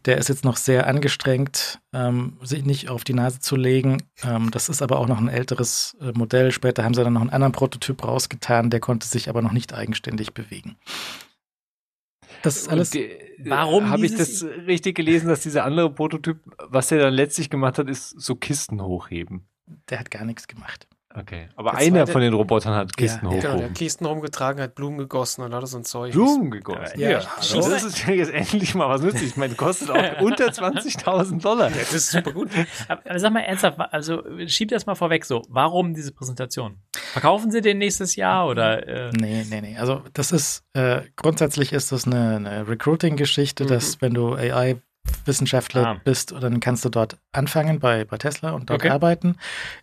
[0.06, 4.02] Der ist jetzt noch sehr angestrengt, ähm, sich nicht auf die Nase zu legen.
[4.22, 6.52] Ähm, das ist aber auch noch ein älteres äh, Modell.
[6.52, 9.74] Später haben sie dann noch einen anderen Prototyp rausgetan, der konnte sich aber noch nicht
[9.74, 10.76] eigenständig bewegen.
[12.42, 12.94] Das ist alles.
[12.94, 13.02] Und
[13.44, 17.78] Warum Habe ich das richtig gelesen, dass dieser andere Prototyp, was er dann letztlich gemacht
[17.78, 19.46] hat, ist so Kisten hochheben?
[19.88, 20.88] Der hat gar nichts gemacht.
[21.12, 21.48] Okay.
[21.56, 23.40] Aber Der einer zweite- von den Robotern hat Kisten Ja, ja.
[23.40, 23.70] Genau, der hochgehoben.
[23.70, 26.12] hat Kisten rumgetragen, hat Blumen gegossen und lauter so ein Zeug.
[26.12, 27.00] Blumen gegossen.
[27.00, 27.68] Ja, Also hallo.
[27.70, 29.30] das ist ja jetzt endlich mal was nützlich.
[29.30, 31.68] Ich meine, kostet auch unter 20.000 Dollar.
[31.70, 32.48] Ja, das ist super gut.
[32.86, 35.42] Aber, aber sag mal ernsthaft, also schieb das mal vorweg so.
[35.48, 36.78] Warum diese Präsentation?
[37.12, 38.86] Verkaufen sie den nächstes Jahr oder?
[38.86, 39.76] Äh, Nee, nee, nee.
[39.78, 43.68] Also das ist, äh, grundsätzlich ist das eine, eine Recruiting-Geschichte, Mhm.
[43.68, 44.36] dass wenn du
[45.24, 46.00] AI-Wissenschaftler Ah.
[46.04, 48.90] bist, dann kannst du dort anfangen bei, bei Tesla und dort Okay.
[48.90, 49.36] arbeiten.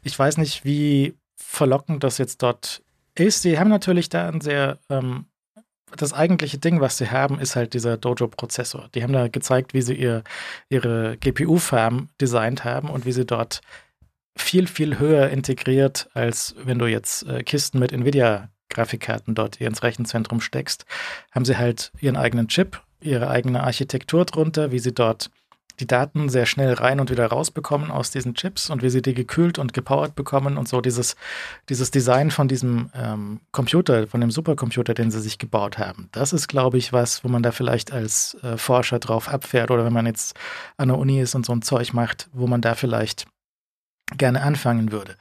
[0.04, 2.82] Ich weiß nicht, wie verlockend das jetzt dort
[3.16, 3.42] ist.
[3.42, 5.26] Sie haben natürlich da ein sehr, ähm,
[5.96, 8.90] das eigentliche Ding, was sie haben, ist halt dieser Dojo-Prozessor.
[8.94, 10.24] Die haben da gezeigt, wie sie ihr,
[10.70, 13.62] ihre GPU-Farm designt haben und wie sie dort
[14.38, 20.42] viel, viel höher integriert, als wenn du jetzt äh, Kisten mit Nvidia-Grafikkarten dort ins Rechenzentrum
[20.42, 20.86] steckst,
[21.32, 25.30] haben sie halt ihren eigenen Chip, ihre eigene Architektur drunter, wie sie dort
[25.80, 29.14] die Daten sehr schnell rein und wieder rausbekommen aus diesen Chips und wie sie die
[29.14, 31.16] gekühlt und gepowert bekommen und so dieses,
[31.70, 36.10] dieses Design von diesem ähm, Computer, von dem Supercomputer, den sie sich gebaut haben.
[36.12, 39.86] Das ist, glaube ich, was, wo man da vielleicht als äh, Forscher drauf abfährt oder
[39.86, 40.36] wenn man jetzt
[40.78, 43.28] an der Uni ist und so ein Zeug macht, wo man da vielleicht
[44.18, 45.16] gerne anfangen würde.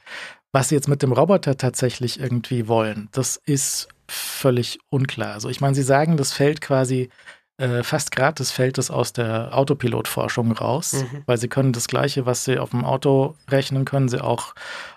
[0.53, 5.33] Was sie jetzt mit dem Roboter tatsächlich irgendwie wollen, das ist völlig unklar.
[5.33, 7.09] Also ich meine, sie sagen, das fällt quasi
[7.57, 11.23] äh, fast gratis fällt es aus der Autopilotforschung raus, Mhm.
[11.25, 14.53] weil sie können das Gleiche, was sie auf dem Auto rechnen, können sie auch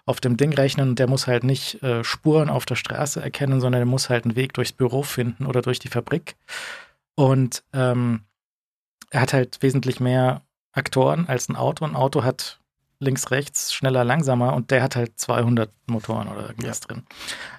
[0.07, 3.61] auf dem Ding rechnen und der muss halt nicht äh, Spuren auf der Straße erkennen,
[3.61, 6.37] sondern der muss halt einen Weg durchs Büro finden oder durch die Fabrik.
[7.15, 8.25] Und ähm,
[9.11, 10.43] er hat halt wesentlich mehr
[10.73, 11.85] Aktoren als ein Auto.
[11.85, 12.61] Ein Auto hat
[12.99, 17.05] links, rechts, schneller, langsamer und der hat halt 200 Motoren oder irgendwas drin.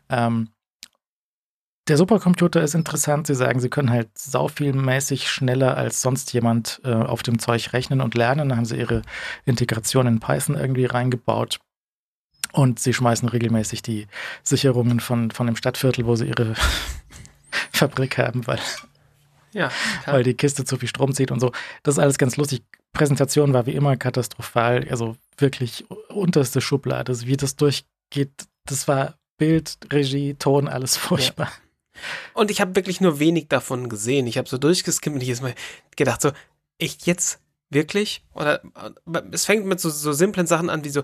[0.10, 0.50] Ähm,
[1.88, 3.28] der Supercomputer ist interessant.
[3.28, 7.40] Sie sagen, sie können halt sau viel mäßig schneller als sonst jemand äh, auf dem
[7.40, 8.50] Zeug rechnen und lernen.
[8.50, 9.02] Da haben sie ihre
[9.46, 11.60] Integration in Python irgendwie reingebaut.
[12.54, 14.08] Und sie schmeißen regelmäßig die
[14.44, 16.54] Sicherungen von, von dem Stadtviertel, wo sie ihre
[17.72, 18.60] Fabrik haben, weil
[19.54, 19.72] Ja,
[20.06, 21.52] weil die Kiste zu viel Strom zieht und so.
[21.84, 22.64] Das ist alles ganz lustig.
[22.94, 27.12] Präsentation war wie immer katastrophal, also wirklich unterste Schublade.
[27.12, 28.32] Also wie das durchgeht,
[28.66, 31.52] das war Bild, Regie, Ton, alles furchtbar.
[32.34, 34.28] Und ich habe wirklich nur wenig davon gesehen.
[34.28, 35.56] Ich habe so durchgeskimmt und ich jetzt mal
[35.96, 36.32] gedacht, so,
[36.78, 37.40] echt jetzt?
[37.70, 38.24] Wirklich?
[38.34, 41.04] Oder äh, es fängt mit so, so simplen Sachen an, wie so,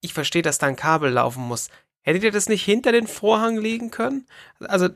[0.00, 1.68] ich verstehe, dass da ein Kabel laufen muss.
[2.02, 4.26] Hättet ihr das nicht hinter den Vorhang legen können?
[4.60, 4.88] Also,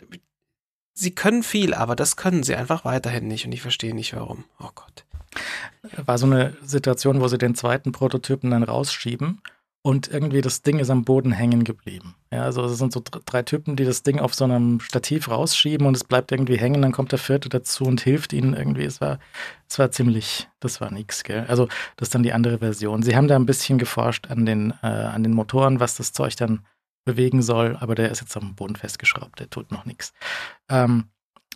[0.93, 4.45] sie können viel, aber das können sie einfach weiterhin nicht und ich verstehe nicht warum.
[4.61, 5.05] Oh Gott.
[6.05, 9.41] War so eine Situation, wo sie den zweiten Prototypen dann rausschieben
[9.83, 12.15] und irgendwie das Ding ist am Boden hängen geblieben.
[12.33, 15.29] Ja, also es sind so dr- drei Typen, die das Ding auf so einem Stativ
[15.29, 18.85] rausschieben und es bleibt irgendwie hängen, dann kommt der vierte dazu und hilft ihnen irgendwie.
[18.85, 19.19] Es war,
[19.69, 21.47] es war ziemlich, das war nix, gell?
[21.49, 21.67] Also
[21.97, 23.03] das ist dann die andere Version.
[23.03, 26.37] Sie haben da ein bisschen geforscht an den, äh, an den Motoren, was das Zeug
[26.37, 26.67] dann
[27.07, 30.13] bewegen soll, aber der ist jetzt am Boden festgeschraubt, der tut noch nichts.
[30.69, 31.07] Ähm,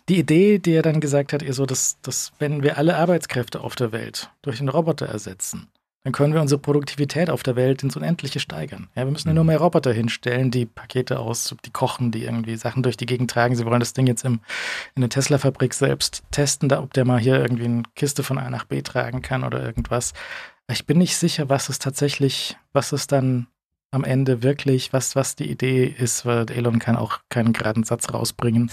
[0.09, 3.61] die Idee, die er dann gesagt hat, ist so, dass, dass wenn wir alle Arbeitskräfte
[3.61, 5.67] auf der Welt durch den Roboter ersetzen,
[6.05, 8.89] dann können wir unsere Produktivität auf der Welt ins Unendliche steigern.
[8.93, 12.57] Ja, wir müssen ja nur mehr Roboter hinstellen, die Pakete aus, die kochen, die irgendwie
[12.57, 13.55] Sachen durch die Gegend tragen.
[13.55, 14.39] Sie wollen das Ding jetzt im,
[14.93, 18.51] in der Tesla-Fabrik selbst testen, da, ob der mal hier irgendwie eine Kiste von A
[18.51, 20.13] nach B tragen kann oder irgendwas.
[20.69, 23.47] Ich bin nicht sicher, was es tatsächlich, was es dann
[23.89, 28.13] am Ende wirklich, was, was die Idee ist, weil Elon kann auch keinen geraden Satz
[28.13, 28.69] rausbringen.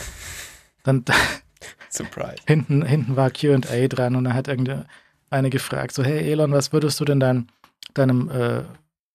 [0.82, 1.02] Dann
[1.88, 2.42] Surprise.
[2.46, 4.86] hinten, hinten war QA dran und da hat irgendeine
[5.50, 7.48] gefragt, so, hey Elon, was würdest du denn dann
[7.94, 8.62] deinem äh,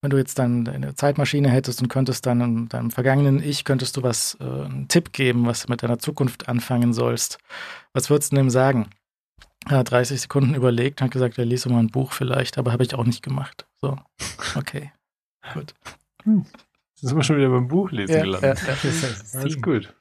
[0.02, 4.04] wenn du jetzt dann eine Zeitmaschine hättest und könntest dann deinem vergangenen Ich, könntest du
[4.04, 7.40] was, äh, einen Tipp geben, was du mit deiner Zukunft anfangen sollst.
[7.94, 8.90] Was würdest du dem sagen?
[9.68, 12.84] Er hat 30 Sekunden überlegt, hat gesagt, er liest mal ein Buch vielleicht, aber habe
[12.84, 13.66] ich auch nicht gemacht.
[13.82, 13.98] So,
[14.56, 14.92] okay,
[15.54, 15.74] gut.
[16.24, 16.46] Hm.
[16.94, 18.60] Sind wir schon wieder beim Buchlesen Ja, gelandet.
[18.66, 19.40] ja, ja.
[19.40, 19.94] Alles gut.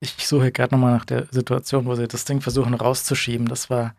[0.00, 3.46] Ich suche gerade nochmal nach der Situation, wo sie das Ding versuchen rauszuschieben.
[3.48, 3.94] Das war,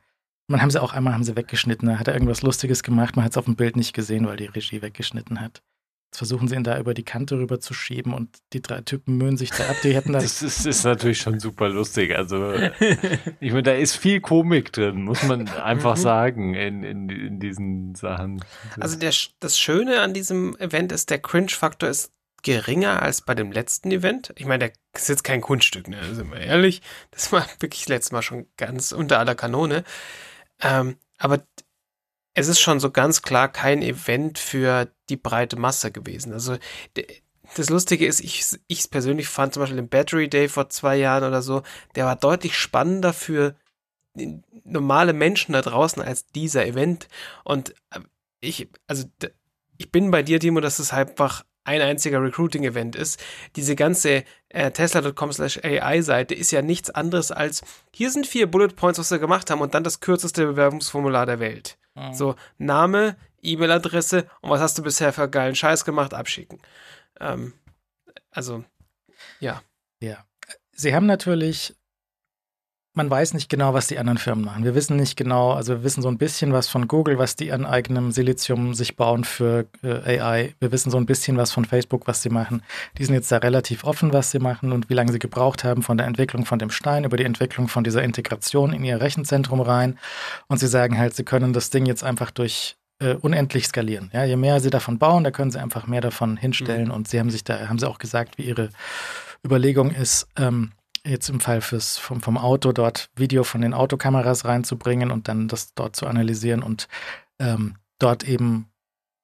[0.48, 1.88] man haben sie auch einmal haben sie weggeschnitten.
[1.88, 3.15] Da hat er irgendwas Lustiges gemacht.
[3.15, 5.61] Man hat es auf dem Bild nicht gesehen, weil die Regie weggeschnitten hat.
[6.11, 9.18] Jetzt versuchen sie ihn da über die Kante rüber zu schieben und die drei Typen
[9.18, 9.78] mühen sich da ab.
[9.84, 10.24] Die hätten das.
[10.26, 12.15] Das ist, ist natürlich schon super lustig.
[12.15, 12.53] Also,
[13.40, 16.02] ich meine, da ist viel Komik drin, muss man einfach Mhm.
[16.02, 18.44] sagen, in, in, in diesen Sachen.
[18.80, 22.11] Also der, das Schöne an diesem Event ist, der Cringe-Faktor ist
[22.44, 24.34] geringer als bei dem letzten Event.
[24.36, 25.98] Ich meine, der ist jetzt kein Kunststück, ne?
[26.14, 26.82] Sind wir ehrlich.
[27.10, 29.84] Das war wirklich letztes Mal schon ganz unter aller Kanone.
[30.61, 31.43] Ähm, aber
[32.34, 36.34] es ist schon so ganz klar kein Event für die breite Masse gewesen.
[36.34, 36.57] Also
[37.55, 41.23] das Lustige ist, ich, ich persönlich fand zum Beispiel den Battery Day vor zwei Jahren
[41.23, 41.63] oder so,
[41.95, 43.55] der war deutlich spannender für
[44.63, 47.07] normale Menschen da draußen als dieser Event.
[47.43, 47.99] Und äh,
[48.39, 49.05] ich, also
[49.77, 53.23] ich bin bei dir, Timo, dass es halt einfach ein einziger Recruiting-Event ist.
[53.56, 57.61] Diese ganze äh, Tesla.com slash AI-Seite ist ja nichts anderes als,
[57.94, 61.40] hier sind vier Bullet Points, was wir gemacht haben und dann das kürzeste Bewerbungsformular der
[61.40, 61.77] Welt.
[62.11, 66.60] So, Name, E-Mail-Adresse und was hast du bisher für geilen Scheiß gemacht, abschicken.
[67.19, 67.53] Ähm,
[68.31, 68.64] also,
[69.40, 69.61] ja.
[70.02, 70.26] Ja.
[70.72, 71.76] Sie haben natürlich,
[72.95, 74.64] man weiß nicht genau, was die anderen Firmen machen.
[74.64, 77.52] Wir wissen nicht genau, also wir wissen so ein bisschen was von Google, was die
[77.52, 80.53] an eigenem Silizium sich bauen für äh, AI.
[80.60, 82.61] Wir wissen so ein bisschen was von Facebook, was sie machen.
[82.99, 85.82] Die sind jetzt da relativ offen, was sie machen und wie lange sie gebraucht haben
[85.82, 89.61] von der Entwicklung von dem Stein über die Entwicklung von dieser Integration in ihr Rechenzentrum
[89.61, 89.98] rein.
[90.48, 94.11] Und sie sagen halt, sie können das Ding jetzt einfach durch äh, unendlich skalieren.
[94.14, 96.91] Ja, je mehr sie davon bauen, da können sie einfach mehr davon hinstellen.
[96.91, 98.70] Und sie haben sich da, haben sie auch gesagt, wie ihre
[99.44, 100.74] Überlegung ist, ähm,
[101.05, 105.47] jetzt im Fall fürs, vom, vom Auto dort Video von den Autokameras reinzubringen und dann
[105.47, 106.88] das dort zu analysieren und
[107.39, 108.67] ähm, dort eben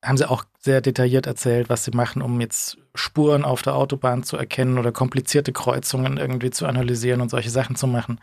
[0.03, 4.23] haben sie auch sehr detailliert erzählt, was sie machen, um jetzt Spuren auf der Autobahn
[4.23, 8.19] zu erkennen oder komplizierte Kreuzungen irgendwie zu analysieren und solche Sachen zu machen.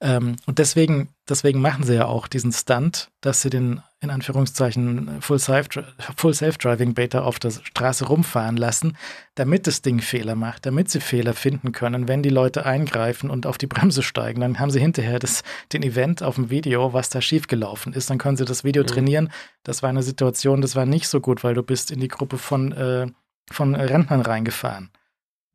[0.00, 5.22] Ähm, und deswegen, deswegen machen sie ja auch diesen Stunt, dass sie den in Anführungszeichen
[5.22, 5.68] Full Self-
[6.16, 8.96] Full Self-Driving Beta auf der Straße rumfahren lassen,
[9.36, 13.46] damit das Ding Fehler macht, damit sie Fehler finden können, wenn die Leute eingreifen und
[13.46, 14.40] auf die Bremse steigen.
[14.40, 15.42] Dann haben sie hinterher das,
[15.72, 18.10] den Event auf dem Video, was da schiefgelaufen ist.
[18.10, 18.86] Dann können sie das Video Mhm.
[18.88, 19.32] trainieren.
[19.62, 22.38] Das war eine Situation, das war nicht so gut, weil du bist in die Gruppe
[22.38, 23.06] von, äh,
[23.50, 24.90] von Rentnern reingefahren,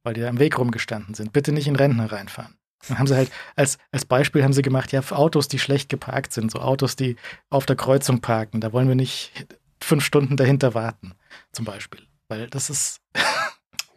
[0.04, 1.34] weil die da im Weg rumgestanden sind.
[1.34, 2.57] Bitte nicht in Rentner reinfahren.
[2.88, 6.34] Dann haben sie halt, als, als Beispiel haben sie gemacht, ja, Autos, die schlecht geparkt
[6.34, 7.16] sind, so Autos, die
[7.50, 9.48] auf der Kreuzung parken, da wollen wir nicht
[9.82, 11.14] fünf Stunden dahinter warten,
[11.52, 12.02] zum Beispiel.
[12.30, 13.02] Weil das ist,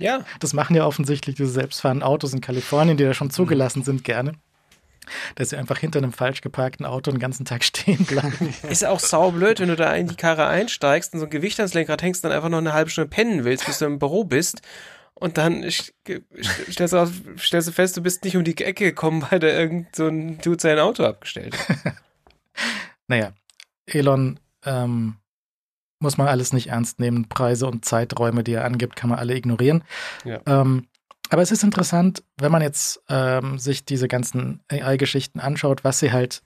[0.01, 4.03] Ja, das machen ja offensichtlich diese selbstfahrenden Autos in Kalifornien, die da schon zugelassen sind,
[4.03, 4.33] gerne.
[5.35, 8.55] Dass sie einfach hinter einem falsch geparkten Auto den ganzen Tag stehen bleiben.
[8.71, 11.75] ist auch saublöd, wenn du da in die Karre einsteigst und so ein Gewicht ans
[11.75, 14.63] Lenkrad hängst, dann einfach noch eine halbe Stunde pennen willst, bis du im Büro bist.
[15.21, 18.57] Und dann st- st- stellst du, auf, stellst du fest, du bist nicht um die
[18.57, 21.95] Ecke gekommen, weil da irgend so ein Dude sein Auto abgestellt hat.
[23.07, 23.33] Naja,
[23.87, 25.17] Elon ähm,
[25.99, 27.29] muss man alles nicht ernst nehmen.
[27.29, 29.83] Preise und Zeiträume, die er angibt, kann man alle ignorieren.
[30.25, 30.41] Ja.
[30.47, 30.87] Ähm,
[31.29, 36.13] aber es ist interessant, wenn man jetzt ähm, sich diese ganzen AI-Geschichten anschaut, was sie
[36.13, 36.43] halt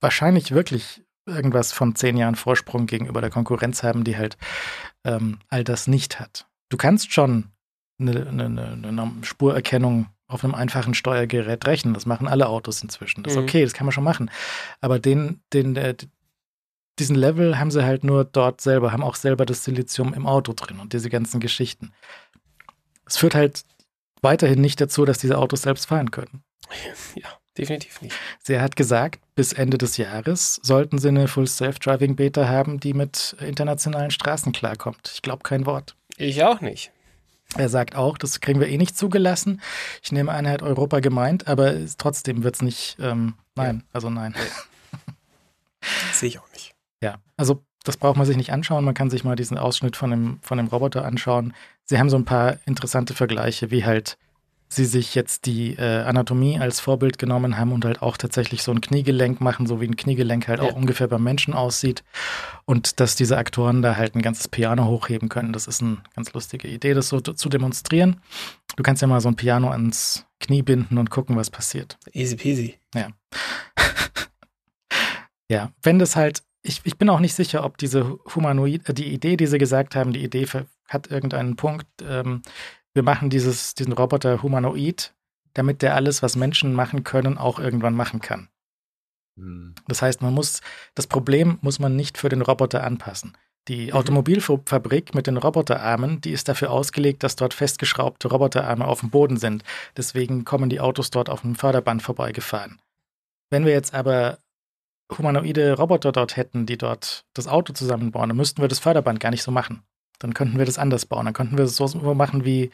[0.00, 4.36] wahrscheinlich wirklich irgendwas von zehn Jahren Vorsprung gegenüber der Konkurrenz haben, die halt
[5.04, 6.46] ähm, all das nicht hat.
[6.68, 7.50] Du kannst schon
[7.98, 8.46] eine, eine,
[8.82, 11.94] eine, Spurerkennung auf einem einfachen Steuergerät rechnen.
[11.94, 13.22] Das machen alle Autos inzwischen.
[13.22, 13.44] Das ist Mhm.
[13.44, 14.30] okay, das kann man schon machen.
[14.80, 15.94] Aber den, den, äh,
[16.98, 20.52] diesen Level haben sie halt nur dort selber, haben auch selber das Silizium im Auto
[20.54, 21.92] drin und diese ganzen Geschichten.
[23.06, 23.64] Es führt halt
[24.22, 26.42] weiterhin nicht dazu, dass diese Autos selbst fahren können.
[27.14, 28.16] Ja, definitiv nicht.
[28.40, 32.94] Sie hat gesagt, bis Ende des Jahres sollten sie eine Full Self-Driving Beta haben, die
[32.94, 35.10] mit internationalen Straßen klarkommt.
[35.14, 35.94] Ich glaube kein Wort.
[36.16, 36.90] Ich auch nicht.
[37.56, 39.60] Er sagt auch, das kriegen wir eh nicht zugelassen.
[40.02, 44.10] Ich nehme an, er hat Europa gemeint, aber trotzdem wird es nicht, ähm, nein, also
[44.10, 44.34] nein.
[46.12, 46.74] Sehe ich auch nicht.
[47.00, 48.84] Ja, also das braucht man sich nicht anschauen.
[48.84, 51.54] Man kann sich mal diesen Ausschnitt von dem, von dem Roboter anschauen.
[51.84, 54.16] Sie haben so ein paar interessante Vergleiche, wie halt
[54.68, 58.72] sie sich jetzt die äh, Anatomie als Vorbild genommen haben und halt auch tatsächlich so
[58.72, 60.66] ein Kniegelenk machen, so wie ein Kniegelenk halt Ja.
[60.66, 62.02] auch ungefähr beim Menschen aussieht.
[62.64, 65.52] Und dass diese Aktoren da halt ein ganzes Piano hochheben können.
[65.52, 68.20] Das ist eine ganz lustige Idee, das so zu demonstrieren.
[68.76, 71.96] Du kannst ja mal so ein Piano ans Knie binden und gucken, was passiert.
[72.12, 72.78] Easy peasy.
[75.50, 79.12] Ja, wenn das halt ich, ich bin auch nicht sicher, ob diese Humanoid, äh, die
[79.12, 80.46] Idee, die sie gesagt haben, die Idee
[80.88, 81.86] hat irgendeinen Punkt.
[82.02, 82.40] Ähm,
[82.94, 85.14] wir machen dieses, diesen Roboter humanoid,
[85.52, 88.48] damit der alles, was Menschen machen können, auch irgendwann machen kann.
[89.36, 89.74] Hm.
[89.86, 90.60] Das heißt, man muss,
[90.94, 93.36] das Problem muss man nicht für den Roboter anpassen.
[93.68, 93.92] Die mhm.
[93.94, 99.38] Automobilfabrik mit den Roboterarmen, die ist dafür ausgelegt, dass dort festgeschraubte Roboterarme auf dem Boden
[99.38, 99.64] sind.
[99.96, 102.78] Deswegen kommen die Autos dort auf dem Förderband vorbeigefahren.
[103.50, 104.38] Wenn wir jetzt aber
[105.16, 109.30] humanoide Roboter dort hätten, die dort das Auto zusammenbauen, dann müssten wir das Förderband gar
[109.30, 109.82] nicht so machen.
[110.18, 111.24] Dann könnten wir das anders bauen.
[111.24, 112.70] Dann könnten wir es so machen wie,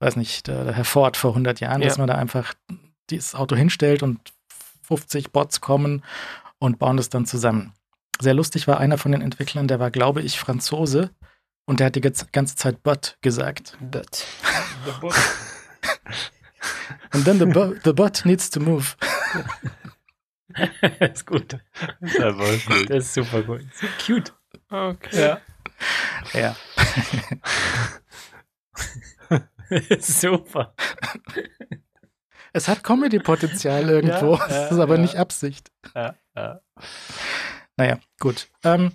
[0.00, 1.88] weiß nicht, der, der Herr Ford vor 100 Jahren, ja.
[1.88, 2.54] dass man da einfach
[3.10, 4.20] dieses Auto hinstellt und
[4.82, 6.04] 50 Bots kommen
[6.58, 7.72] und bauen das dann zusammen.
[8.20, 11.10] Sehr lustig war einer von den Entwicklern, der war, glaube ich, Franzose
[11.66, 13.76] und der hat die ganze Zeit Bot gesagt.
[13.80, 14.24] But.
[14.84, 15.14] The bot.
[17.10, 18.96] And then the, bo the bot needs to move.
[21.00, 21.58] das ist gut.
[22.00, 23.62] Das ist super gut.
[23.74, 24.32] So cute.
[24.70, 25.20] Okay.
[25.20, 25.40] Ja.
[26.32, 26.56] Ja.
[30.00, 30.74] super.
[32.52, 34.34] Es hat Comedy-Potenzial irgendwo.
[34.34, 35.02] Ja, das ist aber ja.
[35.02, 35.70] nicht Absicht.
[35.94, 36.60] Ja, ja.
[37.76, 38.48] Naja, gut.
[38.64, 38.92] Ähm,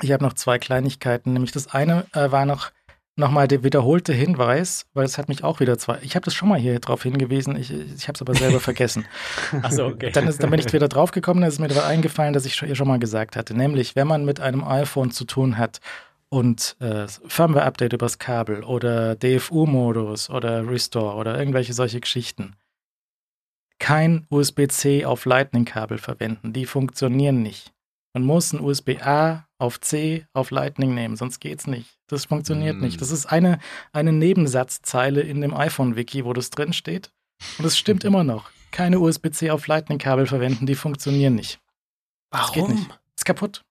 [0.00, 1.32] ich habe noch zwei Kleinigkeiten.
[1.32, 2.70] Nämlich das eine äh, war noch
[3.16, 5.98] nochmal der wiederholte Hinweis, weil es hat mich auch wieder zwei.
[6.02, 9.06] Ich habe das schon mal hier drauf hingewiesen, ich, ich habe es aber selber vergessen.
[9.62, 10.10] Achso, okay.
[10.12, 12.54] Dann, ist, dann bin ich wieder drauf gekommen, dann ist mir wieder eingefallen, dass ich
[12.54, 13.54] schon, schon mal gesagt hatte.
[13.54, 15.80] Nämlich, wenn man mit einem iPhone zu tun hat
[16.30, 22.56] und äh, Firmware-Update übers Kabel oder DFU-Modus oder Restore oder irgendwelche solche Geschichten,
[23.78, 26.52] kein USB-C auf Lightning-Kabel verwenden.
[26.52, 27.72] Die funktionieren nicht.
[28.14, 31.88] Man muss ein USB-A auf C auf Lightning nehmen, sonst geht's nicht.
[32.08, 32.80] Das funktioniert mm.
[32.80, 33.00] nicht.
[33.00, 33.60] Das ist eine,
[33.92, 37.12] eine Nebensatzzeile in dem iPhone-Wiki, wo das drin steht.
[37.58, 38.50] Und es stimmt immer noch.
[38.72, 41.60] Keine USB-C auf Lightning-Kabel verwenden, die funktionieren nicht.
[42.30, 42.46] Warum?
[42.46, 43.00] Das geht nicht.
[43.16, 43.64] Ist kaputt.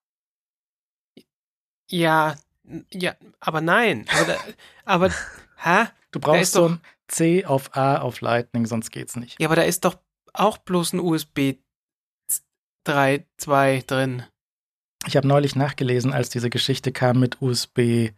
[1.89, 2.35] Ja,
[2.91, 4.05] ja, aber nein.
[4.17, 4.37] Aber,
[4.85, 5.09] aber
[5.57, 5.87] hä?
[6.11, 9.41] Du brauchst so ein C auf A auf Lightning, sonst geht's nicht.
[9.41, 9.97] Ja, aber da ist doch
[10.33, 11.55] auch bloß ein USB
[12.87, 14.23] 3.2 drin.
[15.07, 18.11] Ich habe neulich nachgelesen, als diese Geschichte kam mit USB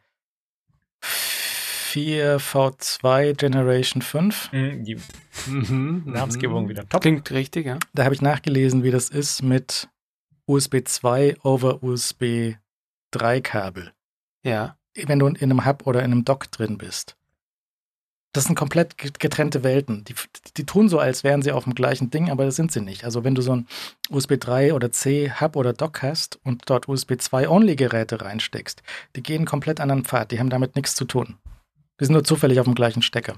[1.02, 4.52] 4 V2 Generation 5.
[4.52, 4.98] Mhm, die
[5.48, 7.02] mhm, Namensgebung wieder top.
[7.02, 7.78] Klingt richtig, ja.
[7.94, 9.88] Da habe ich nachgelesen, wie das ist mit
[10.46, 12.56] USB 2 over USB
[13.12, 13.94] 3 Kabel.
[14.44, 14.78] Ja.
[14.96, 17.16] Wenn du in einem Hub oder in einem Dock drin bist.
[18.34, 20.04] Das sind komplett getrennte Welten.
[20.06, 20.16] Die,
[20.58, 23.06] die tun so, als wären sie auf dem gleichen Ding, aber das sind sie nicht.
[23.06, 23.68] Also wenn du so ein
[24.10, 28.82] USB 3 oder C Hub oder Dock hast und dort USB 2 Only Geräte reinsteckst,
[29.16, 30.32] die gehen komplett anderen Pfad.
[30.32, 31.38] Die haben damit nichts zu tun.
[32.00, 33.36] Die sind nur zufällig auf dem gleichen Stecker.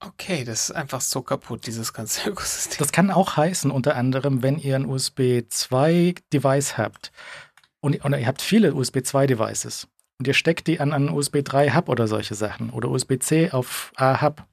[0.00, 2.78] Okay, das ist einfach so kaputt, dieses ganze Ökosystem.
[2.78, 7.12] Das kann auch heißen, unter anderem, wenn ihr ein USB 2 Device habt
[7.80, 9.86] und, und ihr habt viele USB 2 Devices
[10.18, 13.92] und ihr steckt die an einen USB 3 Hub oder solche Sachen oder USB-C auf
[13.96, 14.44] A Hub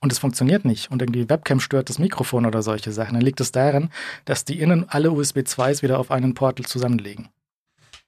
[0.00, 3.40] und es funktioniert nicht und irgendwie Webcam stört das Mikrofon oder solche Sachen, dann liegt
[3.40, 3.90] es daran,
[4.24, 7.28] dass die innen alle USB 2s wieder auf einen Portal zusammenlegen.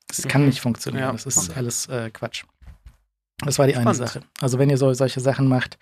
[0.09, 0.29] Das mhm.
[0.29, 1.07] kann nicht funktionieren.
[1.07, 1.13] Ja.
[1.13, 1.59] Das ist okay.
[1.59, 2.45] alles äh, Quatsch.
[3.39, 3.89] Das war die Spannend.
[3.89, 4.23] eine Sache.
[4.41, 5.79] Also wenn ihr so, solche Sachen macht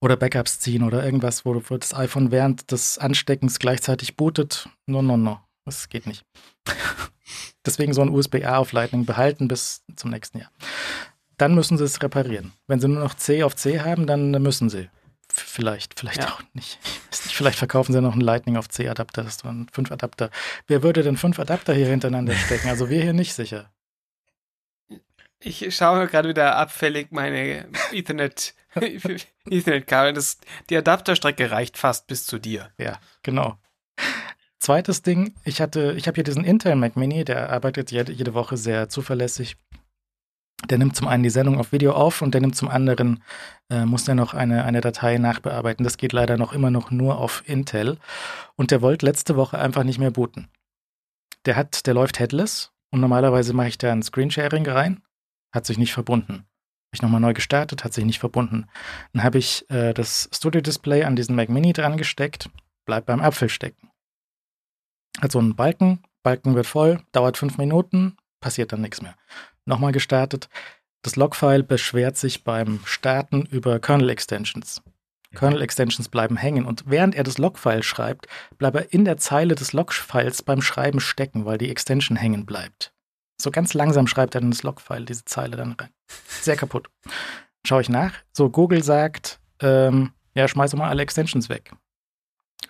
[0.00, 5.02] oder Backups ziehen oder irgendwas, wo, wo das iPhone während des Ansteckens gleichzeitig bootet, no,
[5.02, 5.40] no, no.
[5.64, 6.24] Das geht nicht.
[7.64, 10.50] Deswegen so ein USB-A auf Lightning behalten bis zum nächsten Jahr.
[11.38, 12.52] Dann müssen sie es reparieren.
[12.66, 14.88] Wenn sie nur noch C auf C haben, dann müssen sie.
[15.28, 16.28] Vielleicht, vielleicht ja.
[16.28, 16.78] auch nicht.
[16.84, 17.34] nicht.
[17.34, 20.30] Vielleicht verkaufen sie noch einen Lightning auf C-Adapter, das dann fünf Adapter.
[20.66, 22.68] Wer würde denn fünf Adapter hier hintereinander stecken?
[22.68, 23.70] Also wir hier nicht sicher.
[25.40, 30.22] Ich schaue gerade wieder abfällig meine Ethernet, Ethernet-Kabel.
[30.70, 32.72] Die Adapterstrecke reicht fast bis zu dir.
[32.78, 33.58] Ja, genau.
[34.66, 38.34] Zweites Ding, ich hatte, ich habe hier diesen Intel Mac Mini, der arbeitet jede, jede
[38.34, 39.56] Woche sehr zuverlässig.
[40.68, 43.22] Der nimmt zum einen die Sendung auf Video auf und der nimmt zum anderen,
[43.70, 45.84] äh, muss der noch eine, eine Datei nachbearbeiten.
[45.84, 47.98] Das geht leider noch immer noch nur auf Intel.
[48.56, 50.48] Und der wollte letzte Woche einfach nicht mehr booten.
[51.44, 55.00] Der hat, der läuft headless und normalerweise mache ich da ein Screensharing rein.
[55.54, 56.32] Hat sich nicht verbunden.
[56.32, 58.66] Habe ich nochmal neu gestartet, hat sich nicht verbunden.
[59.12, 62.50] Dann habe ich äh, das Studio-Display an diesen Mac Mini dran gesteckt,
[62.84, 63.92] bleibt beim Apfel stecken.
[65.20, 69.14] Hat so einen Balken, Balken wird voll, dauert fünf Minuten, passiert dann nichts mehr.
[69.64, 70.48] Nochmal gestartet.
[71.02, 74.82] Das Logfile beschwert sich beim Starten über Kernel-Extensions.
[75.34, 78.26] Kernel-Extensions bleiben hängen und während er das Logfile schreibt,
[78.58, 82.92] bleibt er in der Zeile des Logfiles beim Schreiben stecken, weil die Extension hängen bleibt.
[83.40, 85.90] So ganz langsam schreibt er dann das Logfile, diese Zeile dann rein.
[86.40, 86.88] Sehr kaputt.
[87.66, 88.12] Schaue ich nach.
[88.32, 91.72] So, Google sagt, ähm, ja, schmeiß doch mal alle Extensions weg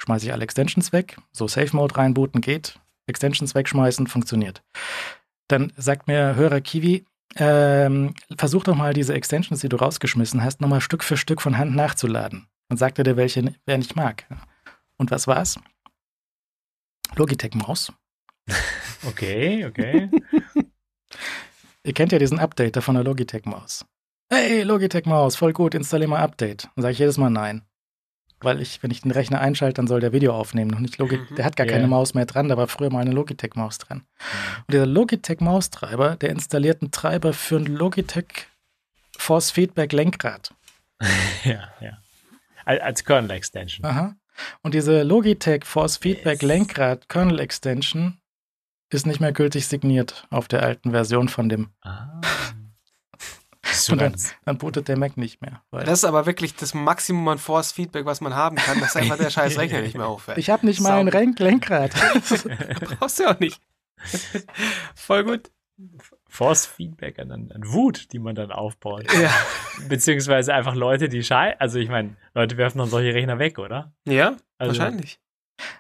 [0.06, 4.62] schmeiße ich alle Extensions weg, so Safe Mode reinbooten geht, Extensions wegschmeißen, funktioniert.
[5.48, 7.04] Dann sagt mir Hörer Kiwi,
[7.36, 11.58] ähm, versuch doch mal diese Extensions, die du rausgeschmissen hast, nochmal Stück für Stück von
[11.58, 12.46] Hand nachzuladen.
[12.68, 14.26] Und sagte dir, welche wer nicht mag.
[14.96, 15.60] Und was war's?
[17.14, 17.92] Logitech-Maus.
[19.06, 20.10] Okay, okay.
[21.84, 23.84] Ihr kennt ja diesen Updater von der Logitech-Maus.
[24.32, 26.64] Hey, Logitech-Maus, voll gut, installier mal Update.
[26.74, 27.62] Dann sage ich jedes Mal nein.
[28.40, 30.74] Weil ich, wenn ich den Rechner einschalte, dann soll der Video aufnehmen.
[30.74, 31.34] Und nicht Logi Mhm.
[31.36, 31.72] Der hat gar Ja.
[31.72, 34.02] keine Maus mehr dran, da war früher mal eine Logitech-Maus dran.
[34.66, 38.46] Und dieser Logitech-Maustreiber, der installiert einen Treiber für ein Logitech
[39.16, 40.52] Force Feedback Lenkrad.
[41.44, 41.98] ja, ja.
[42.66, 43.84] Al- Als Kernel Extension.
[43.86, 44.14] Aha.
[44.62, 46.42] Und diese Logitech Force Feedback.
[46.42, 48.18] Lenkrad Kernel Extension
[48.90, 51.70] ist nicht mehr gültig signiert auf der alten Version von dem.
[51.80, 52.20] Ah.
[53.90, 54.14] Und dann,
[54.44, 55.62] dann bootet der Mac nicht mehr.
[55.70, 59.16] Weil Das ist aber wirklich das Maximum an Force-Feedback, was man haben kann, dass einfach
[59.18, 60.38] der scheiß Rechner nicht mehr auffällt.
[60.38, 61.93] ich habe nicht mal ein Sau- Ren- Lenkrad.
[62.98, 63.60] Brauchst du auch nicht.
[64.94, 65.51] Voll gut.
[66.28, 69.05] Force Feedback an, an Wut, die man dann aufbaut.
[69.20, 69.30] Ja.
[69.88, 71.59] Beziehungsweise einfach Leute, die schei.
[71.60, 73.93] Also ich meine, Leute werfen dann solche Rechner weg, oder?
[74.06, 75.18] Ja, Also, wahrscheinlich.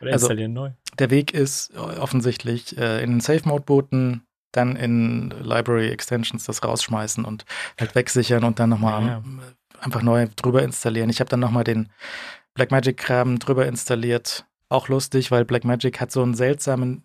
[0.00, 0.70] Oder Also- installieren neu.
[0.98, 6.44] Der Weg ist äh, offensichtlich äh, in den Safe Mode booten, dann in Library Extensions
[6.44, 7.44] das rausschmeißen und
[7.78, 9.22] halt wegsichern und dann nochmal Ja, ja.
[9.80, 11.10] einfach neu drüber installieren.
[11.10, 11.90] Ich habe dann nochmal den
[12.54, 14.46] Blackmagic-Kram drüber installiert.
[14.68, 17.02] Auch lustig, weil Blackmagic hat so einen seltsamen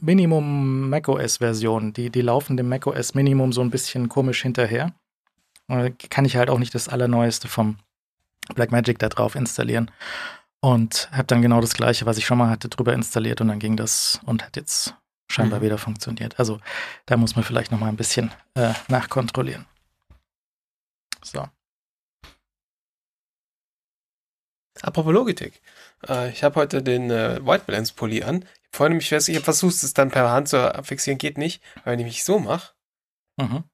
[0.00, 1.92] Minimum macOS-Version.
[1.92, 4.92] Die, die laufen dem macOS Minimum so ein bisschen komisch hinterher.
[5.68, 7.78] Und da kann ich halt auch nicht das Allerneueste vom
[8.54, 9.90] Blackmagic da drauf installieren.
[10.60, 13.58] Und habe dann genau das gleiche, was ich schon mal hatte, drüber installiert und dann
[13.58, 14.94] ging das und hat jetzt
[15.28, 15.64] scheinbar Mhm.
[15.64, 16.38] wieder funktioniert.
[16.38, 16.60] Also
[17.06, 19.66] da muss man vielleicht noch mal ein bisschen äh, nachkontrollieren.
[21.24, 21.48] So.
[24.82, 25.60] Apropos Logitech.
[26.08, 28.44] Äh, ich habe heute den äh, White Balance Pulli an.
[28.72, 31.62] Ich nämlich fest, ich habe versucht, es dann per Hand zu fixieren, geht nicht.
[31.84, 32.74] Weil wenn ich mich so mache,
[33.38, 33.64] Mhm.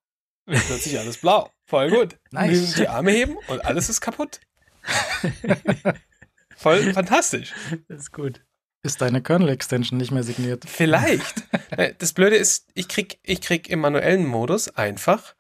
[0.47, 1.51] wird plötzlich alles blau.
[1.67, 2.19] Voll gut.
[2.31, 2.75] Nice.
[2.75, 4.41] Die Arme heben und alles ist kaputt.
[6.57, 7.53] Voll fantastisch.
[7.89, 8.45] Das ist gut.
[8.85, 10.65] Ist deine Kernel-Extension nicht mehr signiert?
[10.67, 11.45] Vielleicht.
[11.71, 15.35] Äh, Das Blöde ist, ich krieg, ich krieg im manuellen Modus einfach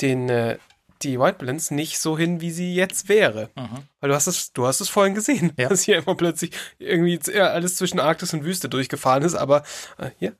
[0.00, 0.58] den, äh,
[1.02, 3.50] die White Balance nicht so hin, wie sie jetzt wäre.
[3.54, 3.84] Mhm.
[4.00, 5.68] Weil du hast es, du hast es vorhin gesehen, Ja.
[5.68, 6.50] dass hier immer plötzlich
[6.80, 9.62] irgendwie alles zwischen Arktis und Wüste durchgefahren ist, aber
[9.98, 10.34] äh, hier,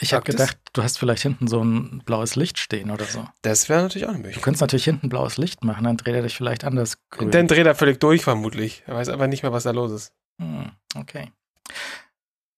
[0.00, 3.24] Ich habe gedacht, du hast vielleicht hinten so ein blaues Licht stehen oder so.
[3.42, 4.42] das wäre natürlich auch eine Du Möglichkeit.
[4.44, 7.30] könntest natürlich hinten blaues Licht machen, dann dreht er dich vielleicht anders grün.
[7.30, 8.82] Dann dreht er völlig durch, vermutlich.
[8.86, 10.12] Er weiß einfach nicht mehr, was da los ist.
[10.40, 11.30] Hm, okay.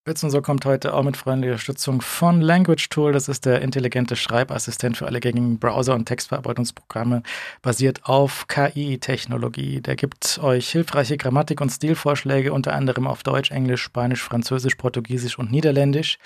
[0.09, 3.13] Witz und so kommt heute auch mit freundlicher Unterstützung von Language Tool.
[3.13, 7.23] Das ist der intelligente Schreibassistent für alle gängigen Browser- und Textverarbeitungsprogramme,
[7.61, 9.83] basiert auf KI-Technologie.
[9.83, 15.39] Der gibt euch hilfreiche Grammatik- und Stilvorschläge, unter anderem auf Deutsch, Englisch, Spanisch, Französisch, Portugiesisch
[15.39, 16.19] und Niederländisch.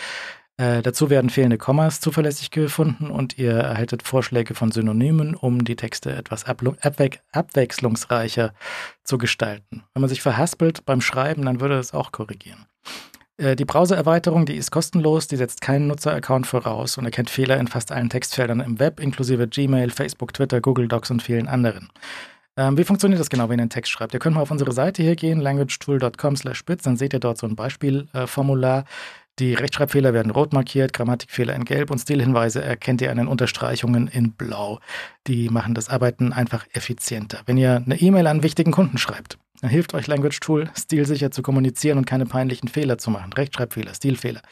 [0.58, 5.76] Äh, dazu werden fehlende Kommas zuverlässig gefunden und ihr erhaltet Vorschläge von Synonymen, um die
[5.76, 6.76] Texte etwas abwe
[7.32, 8.54] abwechslungsreicher
[9.02, 9.82] zu gestalten.
[9.92, 12.66] Wenn man sich verhaspelt beim Schreiben, dann würde es auch korrigieren.
[13.36, 17.68] Äh, Die Browser-Erweiterung, die ist kostenlos, die setzt keinen Nutzer-Account voraus und erkennt Fehler in
[17.68, 21.88] fast allen Textfeldern im Web, inklusive Gmail, Facebook, Twitter, Google Docs und vielen anderen.
[22.56, 24.12] Ähm, wie funktioniert das genau, wenn ihr einen Text schreibt?
[24.12, 27.46] Ihr könnt mal auf unsere Seite hier gehen, languagetool.com slash dann seht ihr dort so
[27.46, 28.84] ein Beispielformular.
[29.38, 34.06] Die Rechtschreibfehler werden rot markiert, Grammatikfehler in gelb und Stilhinweise erkennt ihr an den Unterstreichungen
[34.06, 34.78] in blau.
[35.26, 37.40] Die machen das Arbeiten einfach effizienter.
[37.46, 41.40] Wenn ihr eine E-Mail an wichtigen Kunden schreibt, dann hilft euch Language Tool, stilsicher zu
[41.40, 43.32] kommunizieren und keine peinlichen Fehler zu machen.
[43.32, 44.42] Rechtschreibfehler, Stilfehler.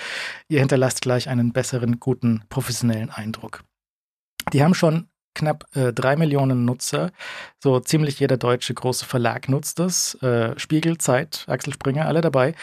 [0.49, 3.65] Ihr hinterlasst gleich einen besseren, guten, professionellen Eindruck.
[4.53, 7.11] Die haben schon knapp äh, drei Millionen Nutzer.
[7.59, 10.15] So ziemlich jeder deutsche große Verlag nutzt das.
[10.23, 12.55] Äh, Spiegel, Zeit, Axel Springer, alle dabei.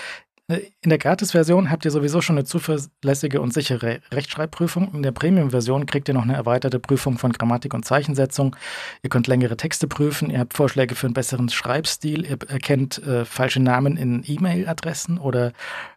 [0.50, 4.94] In der Gratis-Version habt ihr sowieso schon eine zuverlässige und sichere Rechtschreibprüfung.
[4.94, 8.56] In der Premium-Version kriegt ihr noch eine erweiterte Prüfung von Grammatik und Zeichensetzung.
[9.04, 10.30] Ihr könnt längere Texte prüfen.
[10.30, 12.26] Ihr habt Vorschläge für einen besseren Schreibstil.
[12.26, 15.52] Ihr erkennt äh, falsche Namen in E-Mail-Adressen oder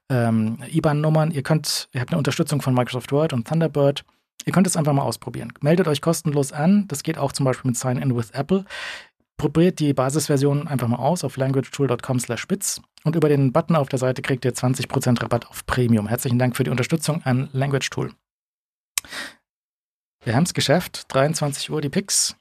[0.08, 1.30] ähm, IBAN-Nummern.
[1.30, 4.04] Ihr könnt, ihr habt eine Unterstützung von Microsoft Word und Thunderbird.
[4.46, 5.52] Ihr könnt es einfach mal ausprobieren.
[5.60, 6.88] Meldet euch kostenlos an.
[6.88, 8.64] Das geht auch zum Beispiel mit Sign-in with Apple.
[9.36, 13.88] Probiert die Basisversion einfach mal aus auf languagetool.com slash spitz und über den Button auf
[13.88, 16.06] der Seite kriegt ihr 20% Rabatt auf Premium.
[16.06, 18.12] Herzlichen Dank für die Unterstützung an Language Tool.
[20.22, 21.06] Wir haben es geschafft.
[21.08, 22.36] 23 Uhr die Picks.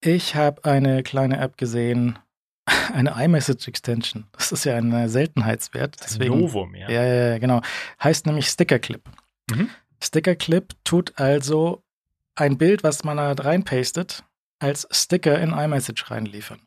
[0.00, 2.18] Ich habe eine kleine App gesehen,
[2.92, 4.26] eine iMessage Extension.
[4.32, 5.96] Das ist ja ein Seltenheitswert.
[6.02, 6.90] Deswegen, Novum, ja.
[6.90, 7.60] ja, ja, ja, genau.
[8.02, 9.02] Heißt nämlich Sticker Clip.
[9.50, 9.70] Mhm.
[10.02, 11.82] Sticker Clip tut also
[12.34, 14.24] ein Bild, was man da reinpastet,
[14.58, 16.60] als Sticker in iMessage reinliefern.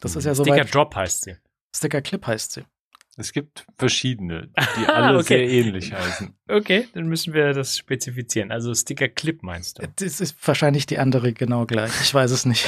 [0.00, 0.74] Das ist ja Sticker soweit.
[0.74, 1.36] Drop heißt sie.
[1.74, 2.64] Sticker Clip heißt sie.
[3.16, 5.26] Es gibt verschiedene, die alle Okay.
[5.26, 6.36] sehr ähnlich heißen.
[6.48, 8.52] Okay, dann müssen wir das spezifizieren.
[8.52, 9.88] Also Sticker Clip meinst du?
[9.96, 11.90] Das ist wahrscheinlich die andere genau gleich.
[12.00, 12.64] Ich weiß es nicht.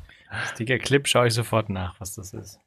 [0.54, 2.60] Sticker Clip schaue ich sofort nach, was das ist.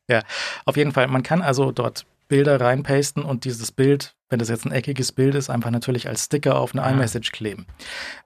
[0.65, 4.65] Auf jeden Fall, man kann also dort Bilder reinpasten und dieses Bild, wenn das jetzt
[4.65, 7.65] ein eckiges Bild ist, einfach natürlich als Sticker auf eine iMessage kleben.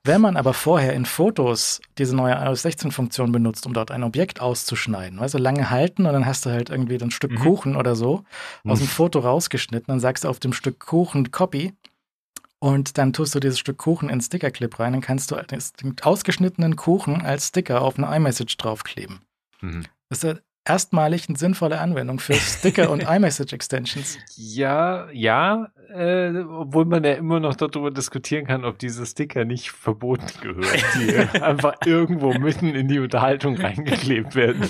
[0.03, 4.03] Wenn man aber vorher in Fotos diese neue iOS 16 Funktion benutzt, um dort ein
[4.03, 7.39] Objekt auszuschneiden, du, lange halten und dann hast du halt irgendwie ein Stück Mhm.
[7.39, 8.23] Kuchen oder so
[8.63, 8.89] aus dem Mhm.
[8.91, 11.73] Foto rausgeschnitten, dann sagst du auf dem Stück Kuchen Copy
[12.59, 15.35] und dann tust du dieses Stück Kuchen in Stickerclip rein, dann kannst du
[15.81, 19.21] den ausgeschnittenen Kuchen als Sticker auf eine iMessage draufkleben.
[19.61, 19.85] Mhm.
[20.09, 20.35] Das ist ja
[20.65, 24.17] erstmalig eine sinnvolle Anwendung für Sticker und iMessage-Extensions.
[24.35, 29.71] Ja, ja, äh, obwohl man ja immer noch darüber diskutieren kann, ob diese Sticker nicht
[29.71, 34.69] verboten gehören, die einfach irgendwo mitten in die Unterhaltung reingeklebt werden.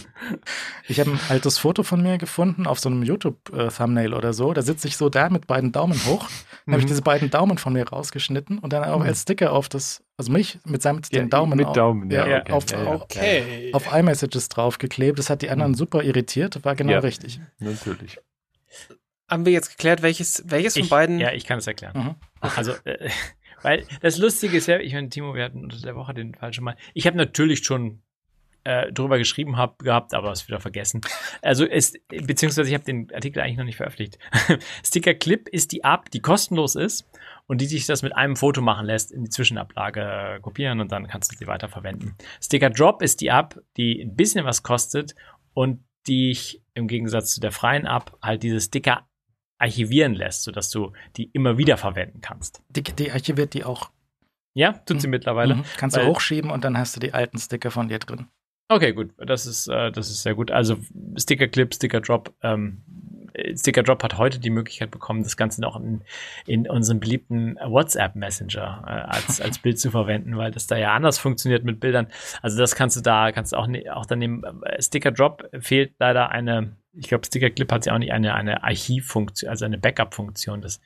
[0.88, 4.54] Ich habe ein altes Foto von mir gefunden auf so einem YouTube-Thumbnail oder so.
[4.54, 6.28] Da sitze ich so da mit beiden Daumen hoch.
[6.66, 6.90] Dann habe ich Mhm.
[6.90, 9.06] diese beiden Daumen von mir rausgeschnitten und dann auch Mhm.
[9.06, 12.28] als Sticker auf das, also mich mit samt Ja, den Daumen, mit auf, Daumen, ja,
[12.28, 12.52] ja, okay.
[12.54, 12.90] auf, Ja, ja.
[12.92, 13.72] auf, Okay.
[13.74, 15.20] auf iMessages draufgeklebt.
[15.20, 16.64] Das hat die anderen super irritiert.
[16.64, 17.00] War genau Ja.
[17.00, 17.40] richtig.
[17.60, 18.18] Natürlich.
[19.30, 21.20] Haben wir jetzt geklärt, welches, welches von Ich, beiden?
[21.20, 21.98] Ja, ich kann es erklären.
[22.42, 22.50] Mhm.
[22.56, 23.10] Also, äh,
[23.64, 26.54] weil das Lustige ist ja, ich meine, Timo, wir hatten unter der Woche den Fall
[26.54, 26.76] schon mal.
[26.94, 28.02] Ich habe natürlich schon
[28.64, 31.02] äh, drüber geschrieben hab, gehabt, aber es wieder vergessen.
[31.42, 34.18] Also es, beziehungsweise ich habe den Artikel eigentlich noch nicht veröffentlicht.
[34.86, 37.06] Sticker Clip ist die App, die kostenlos ist
[37.48, 40.02] und die sich das mit einem Foto machen lässt, in die Zwischenablage
[40.36, 42.16] äh, kopieren und dann kannst du sie weiterverwenden.
[42.42, 45.16] Sticker Drop ist die App, die ein bisschen was kostet
[45.54, 49.08] und die ich im Gegensatz zu der freien App halt diese Sticker
[49.58, 52.62] archivieren lässt, sodass du die immer wieder verwenden kannst.
[52.70, 53.92] Die, die archiviert die auch.
[54.54, 55.56] Ja, tut sie mittlerweile.
[55.56, 55.66] Mhm.
[55.78, 58.28] Kannst du hochschieben und dann hast du die alten Sticker von dir drin.
[58.68, 59.14] Okay, gut.
[59.18, 60.50] Das ist, äh, das ist sehr gut.
[60.50, 60.78] Also
[61.18, 62.34] Sticker Clip, Sticker Drop.
[62.42, 62.95] Ähm, äh,
[63.56, 66.02] Sticker Drop hat heute die Möglichkeit bekommen, das Ganze noch in,
[66.46, 70.94] in unserem beliebten WhatsApp Messenger äh, als, als Bild zu verwenden, weil das da ja
[70.94, 72.08] anders funktioniert mit Bildern.
[72.42, 74.44] Also das kannst du da, kannst du auch, ne, auch dann nehmen.
[74.64, 78.36] Äh, Sticker Drop fehlt leider eine, ich glaube, Sticker Clip hat ja auch nicht eine,
[78.36, 80.62] eine Archivfunktion, also eine Backup-Funktion.
[80.62, 80.80] Das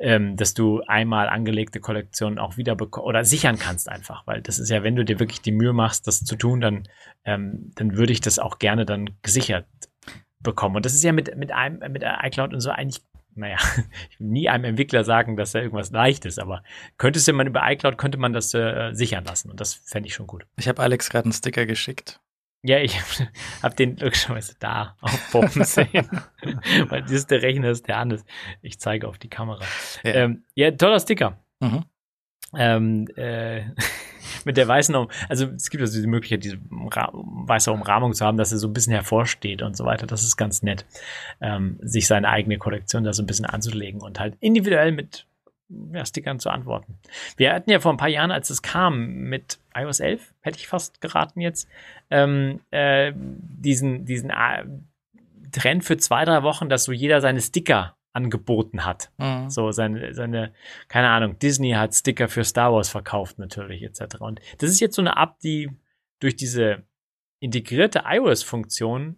[0.00, 4.70] ähm, dass du einmal angelegte Kollektionen auch wieder oder sichern kannst einfach, weil das ist
[4.70, 6.88] ja, wenn du dir wirklich die Mühe machst, das zu tun, dann,
[7.26, 9.66] ähm, dann würde ich das auch gerne dann gesichert
[10.40, 10.76] bekommen.
[10.76, 13.02] Und das ist ja mit, mit einem, mit iCloud und so eigentlich,
[13.34, 13.56] naja,
[14.10, 16.62] ich will nie einem Entwickler sagen, dass da irgendwas leicht ist, aber
[16.98, 20.14] könntest du man über iCloud könnte man das äh, sichern lassen und das fände ich
[20.14, 20.46] schon gut.
[20.56, 22.20] Ich habe Alex gerade einen Sticker geschickt.
[22.62, 23.00] Ja, ich
[23.62, 26.08] habe den logischerweise da aufpoppen sehen,
[26.88, 28.24] weil das ist der Rechner, ist der Hannes.
[28.62, 29.64] Ich zeige auf die Kamera.
[30.02, 30.12] Ja.
[30.12, 31.38] Ähm, ja, toller Sticker.
[31.60, 31.84] Mhm.
[32.54, 33.62] Ähm, äh,
[34.44, 38.36] mit der weißen, um also es gibt also diese Möglichkeit, diese weiße Umrahmung zu haben,
[38.36, 40.06] dass er so ein bisschen hervorsteht und so weiter.
[40.06, 40.84] Das ist ganz nett,
[41.40, 45.26] ähm, sich seine eigene Kollektion da so ein bisschen anzulegen und halt individuell mit
[45.92, 46.98] ja, Stickern zu antworten.
[47.36, 50.68] Wir hatten ja vor ein paar Jahren, als es kam mit iOS 11, hätte ich
[50.68, 51.68] fast geraten jetzt,
[52.10, 54.64] ähm, äh, diesen, diesen äh,
[55.52, 59.10] Trend für zwei, drei Wochen, dass so jeder seine Sticker angeboten hat.
[59.18, 59.50] Mhm.
[59.50, 60.52] So seine, seine,
[60.88, 64.16] keine Ahnung, Disney hat Sticker für Star Wars verkauft natürlich, etc.
[64.20, 65.70] Und das ist jetzt so eine App, die
[66.18, 66.82] durch diese
[67.40, 69.16] integrierte iOS-Funktion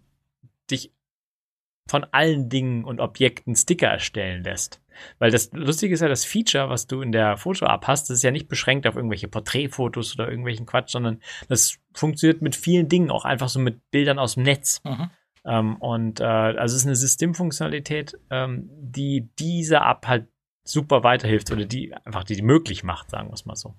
[0.70, 0.92] dich
[1.88, 4.80] von allen Dingen und Objekten Sticker erstellen lässt.
[5.18, 8.22] Weil das Lustige ist ja, das Feature, was du in der Foto-App hast, das ist
[8.22, 13.10] ja nicht beschränkt auf irgendwelche Porträtfotos oder irgendwelchen Quatsch, sondern das funktioniert mit vielen Dingen,
[13.10, 14.80] auch einfach so mit Bildern aus dem Netz.
[14.84, 15.10] Mhm.
[15.44, 20.28] Ähm, und äh, also es ist eine Systemfunktionalität, ähm, die dieser App halt
[20.64, 23.74] super weiterhilft oder die einfach die, die möglich macht, sagen wir es mal so.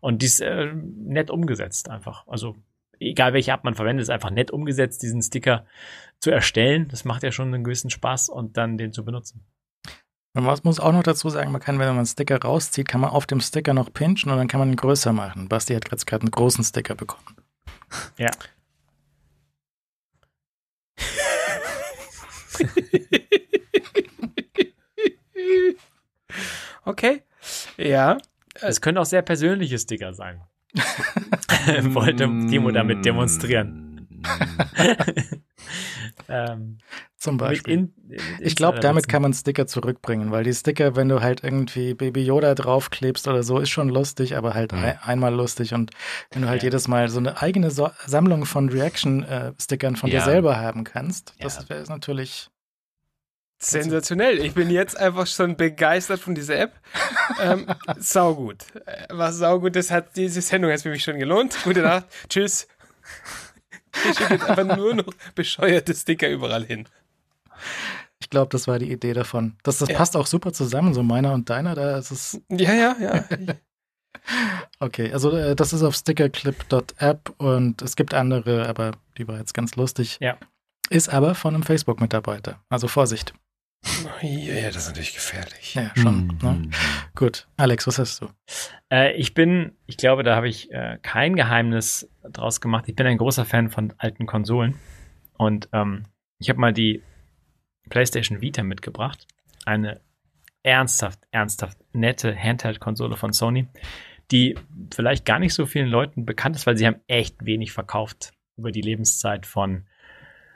[0.00, 2.26] Und die ist äh, nett umgesetzt einfach.
[2.26, 2.56] Also
[3.00, 5.66] egal welche App man verwendet, ist einfach nett umgesetzt, diesen Sticker
[6.20, 6.88] zu erstellen.
[6.88, 9.44] Das macht ja schon einen gewissen Spaß und dann den zu benutzen.
[10.34, 13.00] Und man muss auch noch dazu sagen, man kann, wenn man einen Sticker rauszieht, kann
[13.00, 15.48] man auf dem Sticker noch pinchen und dann kann man ihn größer machen.
[15.48, 17.36] Basti hat jetzt gerade einen großen Sticker bekommen.
[18.18, 18.30] Ja.
[26.84, 27.22] Okay.
[27.76, 28.18] Ja.
[28.60, 30.40] Es können auch sehr persönliche Sticker sein.
[31.94, 33.87] Wollte Timo damit demonstrieren.
[36.28, 36.78] ähm,
[37.16, 37.72] Zum Beispiel.
[37.74, 41.42] in, mit Ich glaube, damit kann man Sticker zurückbringen, weil die Sticker, wenn du halt
[41.44, 44.78] irgendwie Baby Yoda draufklebst oder so, ist schon lustig, aber halt Mhm.
[44.84, 45.74] ein, einmal lustig.
[45.74, 45.90] Und
[46.30, 46.66] wenn du halt Ja.
[46.68, 50.24] jedes Mal so eine eigene so Sammlung von Reaction-Stickern von dir Ja.
[50.24, 51.44] selber haben kannst, Ja.
[51.44, 52.48] das wäre natürlich.
[53.60, 54.38] Sensationell.
[54.38, 56.74] Ich bin jetzt einfach schon begeistert von dieser App.
[57.42, 57.66] ähm,
[57.98, 58.58] saugut.
[58.86, 61.56] Äh, Was saugut, das hat diese Sendung jetzt für mich schon gelohnt.
[61.64, 62.06] Gute Nacht.
[62.28, 62.68] Tschüss.
[64.10, 66.88] Ich schicke jetzt einfach nur noch bescheuerte Sticker überall hin.
[68.20, 69.56] Ich glaube, das war die Idee davon.
[69.62, 69.96] Das, das Ja.
[69.96, 71.74] passt auch super zusammen, so meiner und deiner.
[71.74, 72.40] Da ist es.
[72.50, 73.24] Ja, ja, ja.
[74.80, 79.54] Okay, also äh, das ist auf stickerclip.app und es gibt andere, aber die war jetzt
[79.54, 80.18] ganz lustig.
[80.20, 80.36] Ja.
[80.90, 82.60] Ist aber von einem Facebook-Mitarbeiter.
[82.68, 83.32] Also Vorsicht.
[84.22, 85.74] Ja, ja, das ist natürlich gefährlich.
[85.74, 86.26] Ja, schon.
[86.26, 86.38] Mhm.
[86.42, 86.70] Ne?
[87.14, 87.46] Gut.
[87.56, 88.28] Alex, was hast du?
[88.90, 92.84] Äh, ich bin, ich glaube, da habe ich äh, kein Geheimnis draus gemacht.
[92.88, 94.74] Ich bin ein großer Fan von alten Konsolen.
[95.36, 96.04] Und ähm,
[96.38, 97.02] ich habe mal die
[97.88, 99.26] PlayStation Vita mitgebracht.
[99.64, 100.00] Eine
[100.62, 103.68] ernsthaft, ernsthaft nette Handheld-Konsole von Sony,
[104.30, 104.56] die
[104.92, 108.72] vielleicht gar nicht so vielen Leuten bekannt ist, weil sie haben echt wenig verkauft über
[108.72, 109.86] die Lebenszeit von.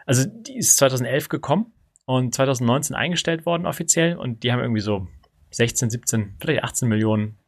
[0.05, 1.72] Also die ist 2011 gekommen
[2.05, 5.09] und 2019 eingestellt worden offiziell und die haben irgendwie so
[5.51, 7.39] 16, 17, vielleicht 18 Millionen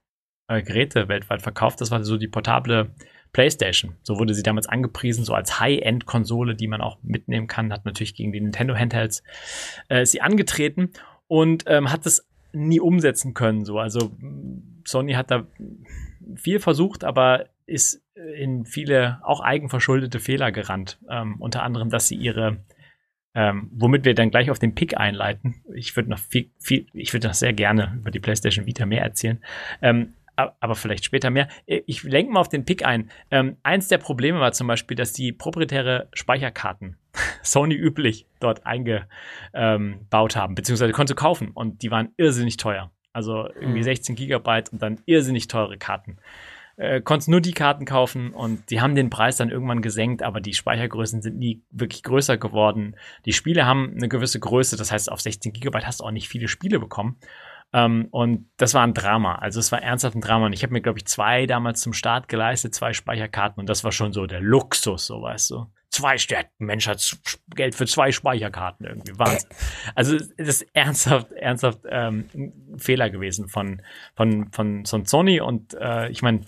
[0.49, 1.81] äh, Geräte weltweit verkauft.
[1.81, 2.91] Das war so die portable
[3.33, 3.97] PlayStation.
[4.03, 7.73] So wurde sie damals angepriesen, so als High-End-Konsole, die man auch mitnehmen kann.
[7.73, 9.23] Hat natürlich gegen die Nintendo Handhelds
[9.89, 10.91] äh, sie angetreten
[11.27, 13.65] und ähm, hat das nie umsetzen können.
[13.65, 14.13] So, also
[14.85, 15.47] Sony hat da
[16.37, 20.99] viel versucht, aber ist in viele auch eigenverschuldete Fehler gerannt.
[21.09, 22.59] Ähm, unter anderem, dass sie ihre
[23.35, 25.57] ähm, womit wir dann gleich auf den Pick einleiten.
[25.75, 29.03] Ich würde noch viel, viel, ich würde noch sehr gerne über die PlayStation Vita mehr
[29.03, 29.43] erzählen.
[29.83, 31.49] Ähm, aber vielleicht später mehr.
[31.67, 33.11] Äh, Ich lenke mal auf den Pick ein.
[33.31, 36.97] Ähm, eins der Probleme war zum Beispiel, dass die proprietäre Speicherkarten
[37.43, 42.91] Sony üblich dort eingebaut haben, beziehungsweise konnte kaufen und die waren irrsinnig teuer.
[43.13, 43.85] Also irgendwie Mhm.
[43.85, 46.19] 16 Gigabyte und dann irrsinnig teure Karten.
[46.77, 50.41] Äh, konntest nur die Karten kaufen und die haben den Preis dann irgendwann gesenkt, aber
[50.41, 52.97] die Speichergrößen sind nie wirklich größer geworden.
[53.27, 56.29] Die Spiele haben eine gewisse Größe, das heißt, auf 16 Gigabyte hast du auch nicht
[56.29, 57.17] viele Spiele bekommen.
[57.75, 59.35] Ähm, und das war ein Drama.
[59.35, 60.47] Also es war ernsthaft ein Drama.
[60.47, 63.61] Und ich habe mir, glaube ich, zwei damals zum Start geleistet, zwei Speicherkarten.
[63.61, 65.67] Und das war schon so der Luxus, so weißt du.
[65.91, 66.67] Zwei Stärken.
[66.67, 67.19] Mensch hat
[67.55, 69.19] Geld für zwei Speicherkarten irgendwie.
[69.19, 69.49] Wahnsinn.
[69.97, 73.83] Also das ist ernsthaft, ernsthaft ähm, ein Fehler gewesen von,
[74.15, 75.41] von, von, von Sony.
[75.41, 76.43] Und äh, ich meine,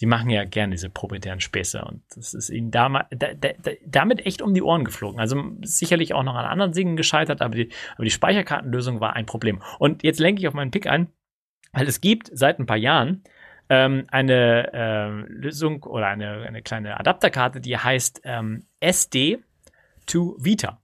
[0.00, 4.24] die machen ja gerne diese proprietären Späße und das ist ihnen da, da, da, damit
[4.26, 5.18] echt um die Ohren geflogen.
[5.18, 9.26] Also sicherlich auch noch an anderen Dingen gescheitert, aber die, aber die Speicherkartenlösung war ein
[9.26, 9.60] Problem.
[9.78, 11.08] Und jetzt lenke ich auf meinen Pick ein,
[11.72, 13.24] weil es gibt seit ein paar Jahren
[13.68, 19.38] ähm, eine ähm, Lösung oder eine, eine kleine Adapterkarte, die heißt ähm, SD
[20.06, 20.80] to Vita.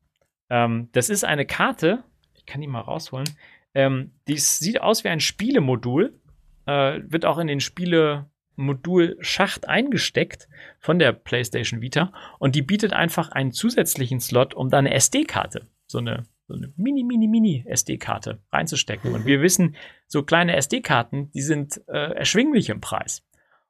[0.50, 2.02] Ähm, das ist eine Karte,
[2.34, 3.28] ich kann die mal rausholen,
[3.74, 6.18] ähm, die sieht aus wie ein Spielemodul,
[6.66, 8.26] äh, wird auch in den Spiele
[8.56, 10.48] Modulschacht eingesteckt
[10.78, 15.66] von der PlayStation Vita und die bietet einfach einen zusätzlichen Slot, um da eine SD-Karte,
[15.86, 19.14] so eine, so eine mini, mini, mini SD-Karte reinzustecken.
[19.14, 19.76] Und wir wissen,
[20.06, 23.22] so kleine SD-Karten, die sind äh, erschwinglich im Preis.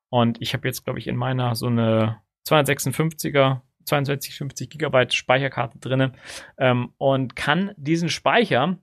[0.09, 6.12] Und ich habe jetzt, glaube ich, in meiner so eine 256er, 2250 Gigabyte Speicherkarte drinne
[6.56, 8.78] ähm, und kann diesen Speicher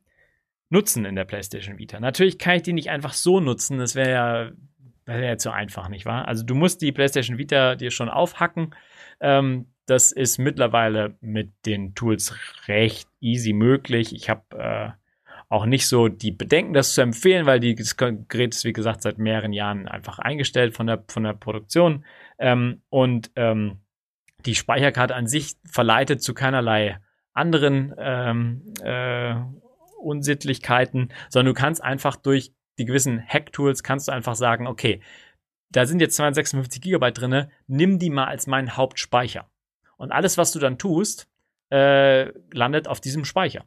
[0.70, 2.00] nutzen in der PlayStation Vita.
[2.00, 4.52] Natürlich kann ich die nicht einfach so nutzen, das wäre ja
[5.06, 6.28] das wäre ja zu einfach, nicht wahr?
[6.28, 8.76] Also du musst die PlayStation Vita dir schon aufhacken.
[9.20, 12.36] Ähm, das ist mittlerweile mit den Tools
[12.68, 14.14] recht easy möglich.
[14.16, 14.90] Ich habe äh,
[15.50, 19.02] auch nicht so die Bedenken, das zu empfehlen, weil die, das Gerät ist, wie gesagt,
[19.02, 22.06] seit mehreren Jahren einfach eingestellt von der, von der Produktion.
[22.40, 23.82] Ähm, und ähm,
[24.46, 27.00] die Speicherkarte an sich verleitet zu keinerlei
[27.34, 29.36] anderen ähm, äh,
[30.00, 35.02] Unsittlichkeiten, sondern du kannst einfach durch die gewissen Hack-Tools kannst du einfach sagen, okay,
[35.70, 39.50] da sind jetzt 256 Gigabyte drinne, nimm die mal als meinen Hauptspeicher.
[39.98, 41.30] Und alles, was du dann tust,
[41.72, 43.66] äh, landet auf diesem Speicher.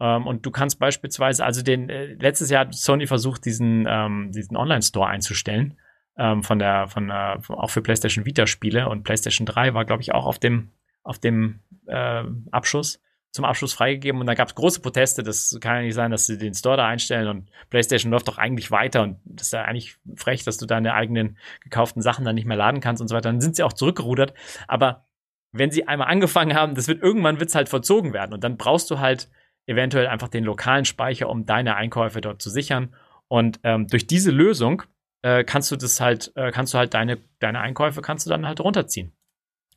[0.00, 4.30] Ähm, und du kannst beispielsweise, also den, äh, letztes Jahr hat Sony versucht, diesen, ähm,
[4.30, 5.78] diesen Online-Store einzustellen,
[6.16, 10.14] ähm, von der, von, äh, auch für PlayStation Vita-Spiele und PlayStation 3 war, glaube ich,
[10.14, 10.70] auch auf dem,
[11.02, 12.22] auf dem äh,
[12.52, 13.00] Abschuss
[13.34, 15.24] zum Abschluss freigegeben und da gab es große Proteste.
[15.24, 18.38] Das kann ja nicht sein, dass sie den Store da einstellen und PlayStation läuft doch
[18.38, 22.36] eigentlich weiter und das ist ja eigentlich frech, dass du deine eigenen gekauften Sachen dann
[22.36, 23.30] nicht mehr laden kannst und so weiter.
[23.30, 24.34] Dann sind sie auch zurückgerudert.
[24.68, 25.08] Aber
[25.50, 28.88] wenn sie einmal angefangen haben, das wird irgendwann wird's halt verzogen werden und dann brauchst
[28.92, 29.28] du halt
[29.66, 32.94] eventuell einfach den lokalen Speicher, um deine Einkäufe dort zu sichern.
[33.26, 34.84] Und ähm, durch diese Lösung
[35.22, 38.46] äh, kannst du das halt, äh, kannst du halt deine, deine Einkäufe kannst du dann
[38.46, 39.12] halt runterziehen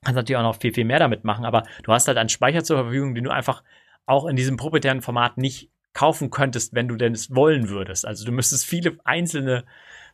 [0.04, 2.64] kannst natürlich auch noch viel, viel mehr damit machen, aber du hast halt einen Speicher
[2.64, 3.64] zur Verfügung, den du einfach
[4.06, 8.06] auch in diesem proprietären Format nicht kaufen könntest, wenn du denn es wollen würdest.
[8.06, 9.66] Also du müsstest viele einzelne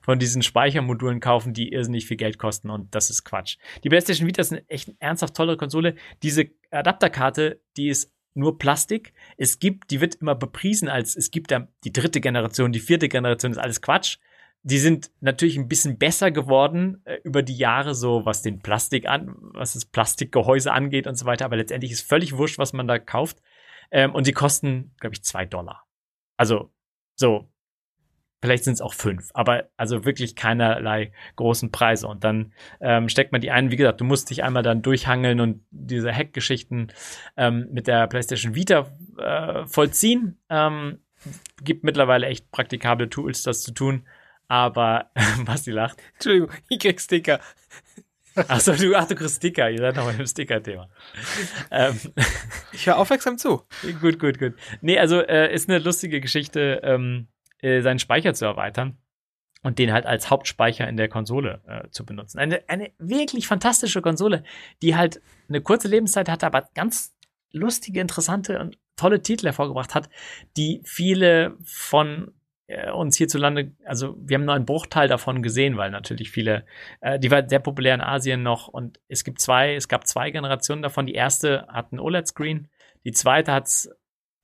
[0.01, 3.57] von diesen Speichermodulen kaufen, die irrsinnig viel Geld kosten und das ist Quatsch.
[3.83, 5.95] Die PlayStation Vita ist eine echt ernsthaft tolle Konsole.
[6.23, 9.13] Diese Adapterkarte, die ist nur Plastik.
[9.37, 13.09] Es gibt, die wird immer bepriesen als, es gibt da die dritte Generation, die vierte
[13.09, 14.17] Generation, ist alles Quatsch
[14.63, 19.07] die sind natürlich ein bisschen besser geworden äh, über die Jahre, so was den Plastik
[19.07, 21.45] an, was das Plastikgehäuse angeht und so weiter.
[21.45, 23.41] Aber letztendlich ist völlig wurscht, was man da kauft.
[23.91, 25.85] Ähm, und die kosten, glaube ich, zwei Dollar.
[26.37, 26.71] Also
[27.15, 27.51] so,
[28.41, 32.07] vielleicht sind es auch fünf, aber also wirklich keinerlei großen Preise.
[32.07, 33.69] Und dann ähm, steckt man die ein.
[33.69, 36.87] Wie gesagt, du musst dich einmal dann durchhangeln und diese Hack-Geschichten
[37.35, 38.87] ähm, mit der PlayStation Vita
[39.17, 40.39] äh, vollziehen.
[40.49, 40.99] Ähm,
[41.61, 44.05] gibt mittlerweile echt praktikable Tools, das zu tun.
[44.47, 45.11] Aber
[45.45, 46.01] was die lacht.
[46.13, 47.39] Entschuldigung, ich krieg Sticker.
[48.47, 49.69] Achso, du, ach, du kriegst Sticker.
[49.69, 50.89] Ihr seid noch bei dem Sticker-Thema.
[51.69, 51.99] ähm,
[52.71, 53.63] Ich höre aufmerksam zu.
[54.01, 54.53] gut, gut, gut.
[54.81, 57.27] Nee, also äh, ist eine lustige Geschichte, ähm,
[57.61, 58.97] äh, seinen Speicher zu erweitern
[59.61, 62.39] und den halt als Hauptspeicher in der Konsole äh, zu benutzen.
[62.39, 64.43] Eine, eine wirklich fantastische Konsole,
[64.81, 67.15] die halt eine kurze Lebenszeit hatte, aber ganz
[67.51, 70.09] lustige, interessante und tolle Titel hervorgebracht hat,
[70.57, 72.33] die viele von
[72.93, 76.65] uns hierzulande, also wir haben nur einen Bruchteil davon gesehen, weil natürlich viele,
[77.01, 80.31] äh, die war sehr populär in Asien noch und es gibt zwei, es gab zwei
[80.31, 81.05] Generationen davon.
[81.05, 82.67] Die erste hat einen OLED-Screen,
[83.05, 83.89] die zweite hat's,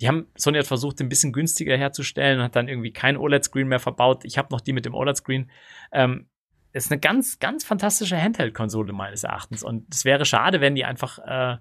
[0.01, 3.67] die haben, Sony hat versucht, ein bisschen günstiger herzustellen und hat dann irgendwie kein OLED-Screen
[3.67, 4.23] mehr verbaut.
[4.25, 5.49] Ich habe noch die mit dem OLED-Screen.
[5.91, 6.29] Ähm,
[6.71, 11.19] ist eine ganz, ganz fantastische Handheld-Konsole meines Erachtens und es wäre schade, wenn die einfach
[11.19, 11.57] äh,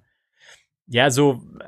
[0.88, 1.64] ja, so äh,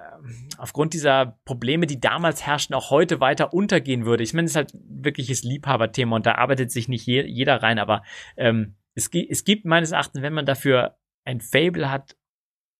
[0.59, 4.22] aufgrund dieser Probleme, die damals herrschten, auch heute weiter untergehen würde.
[4.22, 7.78] Ich meine, es ist halt wirkliches Liebhaberthema und da arbeitet sich nicht je, jeder rein,
[7.78, 8.02] aber
[8.36, 12.16] ähm, es, es gibt meines Erachtens, wenn man dafür ein Fable hat,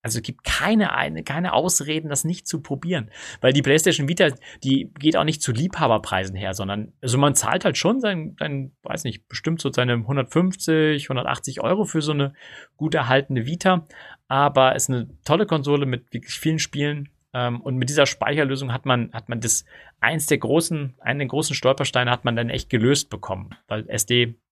[0.03, 3.11] also es gibt keine, eine, keine Ausreden, das nicht zu probieren.
[3.41, 4.29] Weil die PlayStation Vita,
[4.65, 8.73] die geht auch nicht zu Liebhaberpreisen her, sondern also man zahlt halt schon sein, sein
[8.83, 12.33] weiß nicht, bestimmt so seine 150, 180 Euro für so eine
[12.77, 13.87] gut erhaltene Vita
[14.31, 17.09] aber es ist eine tolle Konsole mit wirklich vielen Spielen.
[17.35, 19.65] Ähm, und mit dieser Speicherlösung hat man, hat man das,
[19.99, 23.85] eins der großen, einen der großen Stolpersteine hat man dann echt gelöst bekommen, weil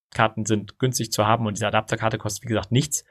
[0.08, 3.04] SD-Karten sind günstig zu haben und diese Adapterkarte kostet, wie gesagt, nichts.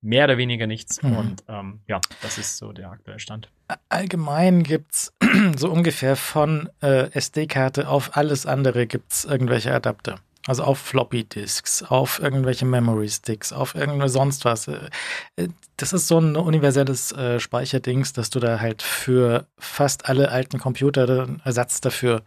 [0.00, 1.02] Mehr oder weniger nichts.
[1.02, 1.16] Mhm.
[1.16, 3.50] Und ähm, ja, das ist so der aktuelle Stand.
[3.88, 5.12] Allgemein gibt's
[5.56, 10.20] so ungefähr von äh, SD-Karte auf alles andere gibt's irgendwelche Adapter.
[10.46, 14.68] Also auf Floppy Disks, auf irgendwelche Memory Sticks, auf irgendwas sonst was.
[14.68, 14.88] Äh,
[15.36, 20.30] äh, Das ist so ein universelles äh, Speicherdings, dass du da halt für fast alle
[20.30, 22.22] alten Computer einen Ersatz dafür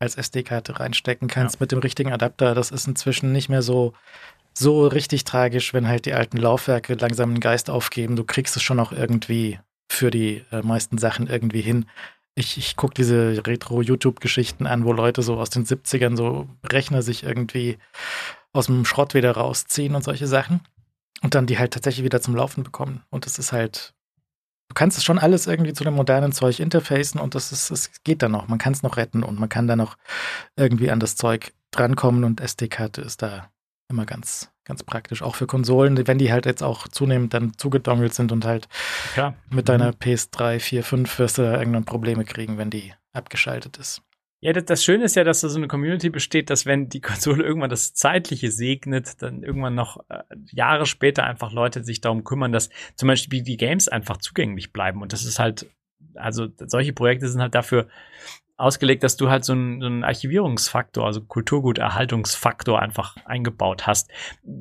[0.00, 2.54] als SD-Karte reinstecken kannst mit dem richtigen Adapter.
[2.54, 3.92] Das ist inzwischen nicht mehr so
[4.52, 8.16] so richtig tragisch, wenn halt die alten Laufwerke langsam den Geist aufgeben.
[8.16, 11.86] Du kriegst es schon auch irgendwie für die äh, meisten Sachen irgendwie hin.
[12.34, 17.22] Ich, ich gucke diese Retro-YouTube-Geschichten an, wo Leute so aus den 70ern so Rechner sich
[17.22, 17.78] irgendwie
[18.52, 20.60] aus dem Schrott wieder rausziehen und solche Sachen.
[21.22, 23.02] Und dann die halt tatsächlich wieder zum Laufen bekommen.
[23.10, 23.94] Und das ist halt,
[24.70, 27.90] du kannst es schon alles irgendwie zu dem modernen Zeug interfacen und das ist, es
[28.04, 28.46] geht dann noch.
[28.46, 29.96] Man kann es noch retten und man kann dann noch
[30.56, 33.50] irgendwie an das Zeug drankommen und SD-Karte ist da
[33.88, 35.22] immer ganz, ganz praktisch.
[35.22, 38.68] Auch für Konsolen, wenn die halt jetzt auch zunehmend dann zugedongelt sind und halt
[39.12, 39.34] Klar.
[39.50, 44.02] mit deiner PS3, 4, 5 wirst du da irgendwann Probleme kriegen, wenn die abgeschaltet ist.
[44.42, 47.00] Ja, das, das Schöne ist ja, dass da so eine Community besteht, dass wenn die
[47.02, 52.24] Konsole irgendwann das Zeitliche segnet, dann irgendwann noch äh, Jahre später einfach Leute sich darum
[52.24, 55.02] kümmern, dass zum Beispiel die Games einfach zugänglich bleiben.
[55.02, 55.66] Und das ist halt,
[56.14, 57.88] also solche Projekte sind halt dafür
[58.60, 64.10] ausgelegt, dass du halt so einen, einen Archivierungsfaktor, also Kulturguterhaltungsfaktor einfach eingebaut hast.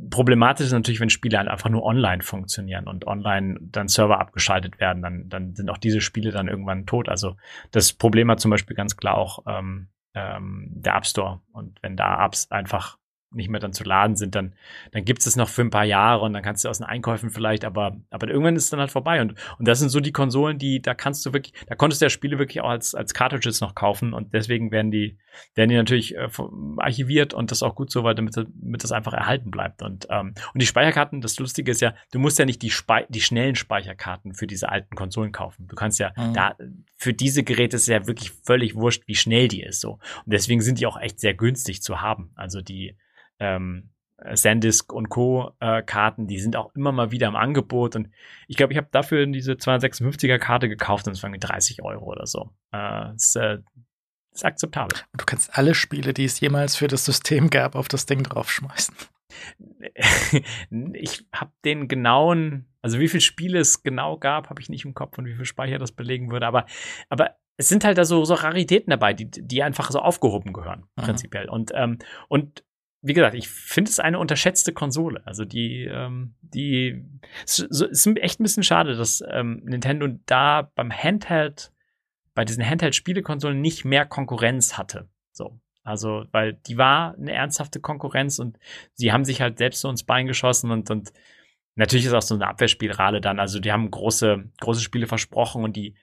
[0.09, 4.79] Problematisch ist natürlich, wenn Spiele halt einfach nur online funktionieren und online dann Server abgeschaltet
[4.79, 7.09] werden, dann, dann sind auch diese Spiele dann irgendwann tot.
[7.09, 7.35] Also
[7.71, 11.41] das Problem hat zum Beispiel ganz klar auch ähm, ähm, der App Store.
[11.51, 12.97] Und wenn da Apps einfach
[13.31, 14.53] nicht mehr dann zu laden sind, dann,
[14.91, 16.87] dann gibt es es noch für ein paar Jahre und dann kannst du aus den
[16.87, 19.21] Einkäufen vielleicht, aber, aber irgendwann ist es dann halt vorbei.
[19.21, 22.05] Und, und das sind so die Konsolen, die, da kannst du wirklich, da konntest du
[22.05, 25.17] ja Spiele wirklich auch als, als Cartridges noch kaufen und deswegen werden die,
[25.55, 26.29] werden die natürlich äh,
[26.77, 29.81] archiviert und das auch gut so, weil damit, damit das einfach erhalten bleibt.
[29.81, 33.05] Und, ähm, und die Speicherkarten, das Lustige ist ja, du musst ja nicht die, Spei
[33.09, 35.67] die schnellen Speicherkarten für diese alten Konsolen kaufen.
[35.67, 36.33] Du kannst ja, Mhm.
[36.33, 36.55] da,
[36.97, 39.93] für diese Geräte ist ja wirklich völlig wurscht, wie schnell die ist so.
[39.93, 42.31] Und deswegen sind die auch echt sehr günstig zu haben.
[42.35, 42.95] Also die,
[43.39, 43.89] ähm,
[44.33, 45.53] Sandisk und Co.
[45.59, 48.09] Äh, Karten, die sind auch immer mal wieder im Angebot und
[48.47, 52.05] ich glaube, ich habe dafür diese 256er Karte gekauft und es waren irgendwie 30 Euro
[52.05, 52.49] oder so.
[52.73, 53.59] Äh, ist, äh,
[54.33, 54.99] ist akzeptabel.
[55.17, 58.95] Du kannst alle Spiele, die es jemals für das System gab, auf das Ding draufschmeißen.
[60.93, 64.93] ich habe den genauen, also wie viele Spiele es genau gab, habe ich nicht im
[64.93, 66.65] Kopf und wie viel Speicher das belegen würde, aber,
[67.09, 70.85] aber es sind halt da so, so Raritäten dabei, die, die einfach so aufgehoben gehören,
[70.95, 71.03] Mhm.
[71.03, 71.49] prinzipiell.
[71.49, 71.99] Und, ähm,
[72.29, 72.63] und
[73.01, 75.21] wie gesagt, ich finde es eine unterschätzte Konsole.
[75.25, 77.03] Also die, ähm, die,
[77.45, 81.71] es ist echt ein bisschen schade, dass ähm, Nintendo da beim Handheld,
[82.33, 85.07] bei diesen Handheld-Spielekonsolen nicht mehr Konkurrenz hatte.
[85.31, 85.59] So.
[85.83, 88.59] Also, weil die war eine ernsthafte Konkurrenz und
[88.93, 91.11] sie haben sich halt selbst so ins Bein geschossen und, und
[91.75, 93.39] natürlich ist auch so eine Abwehrspirale dann.
[93.39, 95.95] Also, die haben große, große Spiele versprochen und die,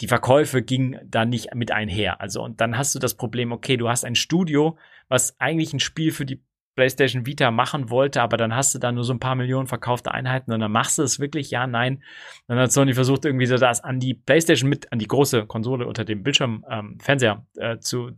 [0.00, 2.20] die Verkäufe gingen da nicht mit einher.
[2.20, 4.78] Also, und dann hast du das Problem, okay, du hast ein Studio,
[5.08, 6.42] was eigentlich ein Spiel für die
[6.74, 10.12] PlayStation Vita machen wollte, aber dann hast du da nur so ein paar Millionen verkaufte
[10.12, 12.02] Einheiten und dann machst du es wirklich, ja, nein.
[12.46, 15.86] Dann hat Sony versucht, irgendwie so das an die PlayStation mit, an die große Konsole
[15.86, 18.10] unter dem Bildschirm, ähm, Fernseher äh, zu,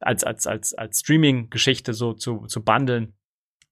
[0.00, 3.12] als, als, als, als Streaming-Geschichte so zu, zu bundeln.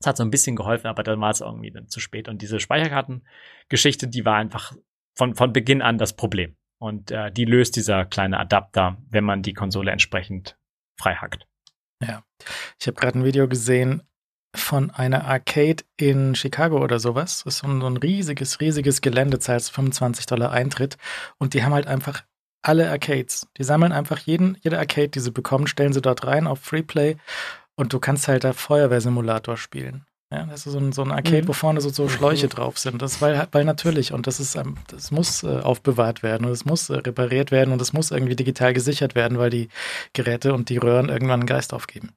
[0.00, 2.28] Das hat so ein bisschen geholfen, aber dann war es irgendwie dann zu spät.
[2.28, 4.74] Und diese Speicherkartengeschichte, die war einfach
[5.14, 6.56] von, von Beginn an das Problem.
[6.78, 10.58] Und äh, die löst dieser kleine Adapter, wenn man die Konsole entsprechend
[10.98, 11.46] frei hackt.
[12.02, 12.22] Ja.
[12.78, 14.02] Ich habe gerade ein Video gesehen
[14.54, 17.42] von einer Arcade in Chicago oder sowas.
[17.44, 20.96] Das ist so ein, so ein riesiges, riesiges Gelände, zahlst 25 Dollar Eintritt.
[21.38, 22.24] Und die haben halt einfach
[22.62, 23.48] alle Arcades.
[23.58, 27.16] Die sammeln einfach jeden, jede Arcade, die sie bekommen, stellen sie dort rein auf Freeplay
[27.76, 30.06] und du kannst halt da Feuerwehrsimulator spielen.
[30.34, 31.48] Ja, das ist so ein, so ein Arcade, mhm.
[31.48, 33.00] wo vorne so, so Schläuche drauf sind.
[33.00, 36.64] Das weil, weil natürlich und das ist, ähm, das muss äh, aufbewahrt werden und es
[36.64, 39.68] muss äh, repariert werden und es muss irgendwie digital gesichert werden, weil die
[40.12, 42.10] Geräte und die Röhren irgendwann einen Geist aufgeben.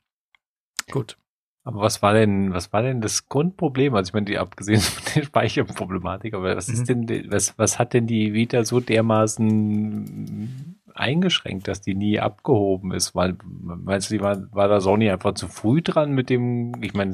[0.90, 1.18] Gut.
[1.64, 3.94] Aber was war denn, was war denn das Grundproblem?
[3.94, 7.06] Also ich meine, die abgesehen von der Speicherproblematik, aber was ist mhm.
[7.06, 13.14] denn, was, was hat denn die Vita so dermaßen eingeschränkt, dass die nie abgehoben ist?
[13.14, 16.94] Weil, meinst du, die war, war da Sony einfach zu früh dran mit dem, ich
[16.94, 17.14] meine,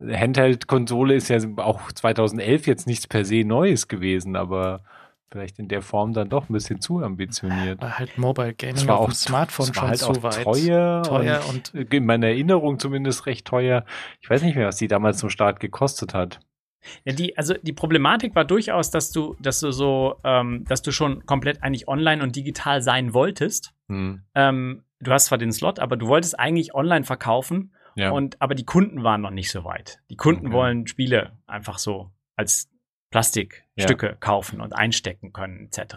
[0.00, 4.82] Handheld-Konsole ist ja auch 2011 jetzt nichts per se Neues gewesen, aber
[5.30, 7.80] vielleicht in der Form dann doch ein bisschen zu ambitioniert.
[7.80, 10.42] War halt Mobile Gaming das war auf auch, dem Smartphone schon halt zu weit.
[10.42, 13.84] Teuer, teuer und, und, in meiner Erinnerung zumindest recht teuer.
[14.20, 16.40] Ich weiß nicht mehr, was die damals zum Start gekostet hat.
[17.04, 20.92] Ja, die, also die Problematik war durchaus, dass du, dass du so, ähm, dass du
[20.92, 23.72] schon komplett eigentlich online und digital sein wolltest.
[23.88, 24.22] Hm.
[24.34, 27.74] Ähm, du hast zwar den Slot, aber du wolltest eigentlich online verkaufen.
[28.00, 28.10] Ja.
[28.10, 30.00] Und, aber die Kunden waren noch nicht so weit.
[30.10, 30.54] Die Kunden okay.
[30.54, 32.70] wollen Spiele einfach so als
[33.10, 34.14] Plastikstücke ja.
[34.14, 35.96] kaufen und einstecken können, etc.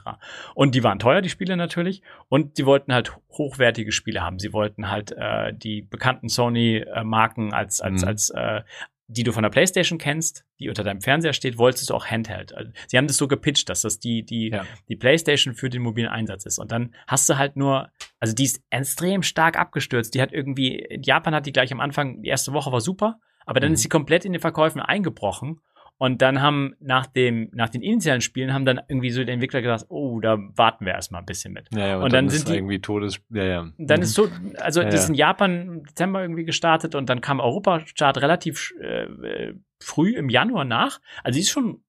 [0.55, 2.01] Und die waren teuer, die Spiele natürlich.
[2.27, 4.39] Und die wollten halt hochwertige Spiele haben.
[4.39, 8.07] Sie wollten halt äh, die bekannten Sony-Marken als, als, mhm.
[8.07, 8.61] als äh,
[9.07, 12.53] die du von der PlayStation kennst, die unter deinem Fernseher steht, wolltest du auch Handheld.
[12.55, 14.65] Also, sie haben das so gepitcht, dass das die, die, ja.
[14.87, 16.59] die PlayStation für den mobilen Einsatz ist.
[16.59, 17.89] Und dann hast du halt nur,
[18.19, 20.13] also die ist extrem stark abgestürzt.
[20.15, 23.19] Die hat irgendwie, in Japan hat die gleich am Anfang, die erste Woche war super,
[23.45, 23.75] aber dann mhm.
[23.75, 25.59] ist sie komplett in den Verkäufen eingebrochen.
[25.97, 29.61] Und dann haben nach dem, nach den initialen Spielen haben dann irgendwie so die Entwickler
[29.61, 31.69] gesagt, oh, da warten wir erstmal ein bisschen mit.
[31.71, 33.71] Ja, ja, und, und dann, dann sind die irgendwie Todes, ja, ja.
[33.77, 34.03] Dann mhm.
[34.03, 37.39] ist so, also ja, das ist in Japan im Dezember irgendwie gestartet und dann kam
[37.39, 40.99] Europastart relativ äh, früh im Januar nach.
[41.23, 41.83] Also die ist schon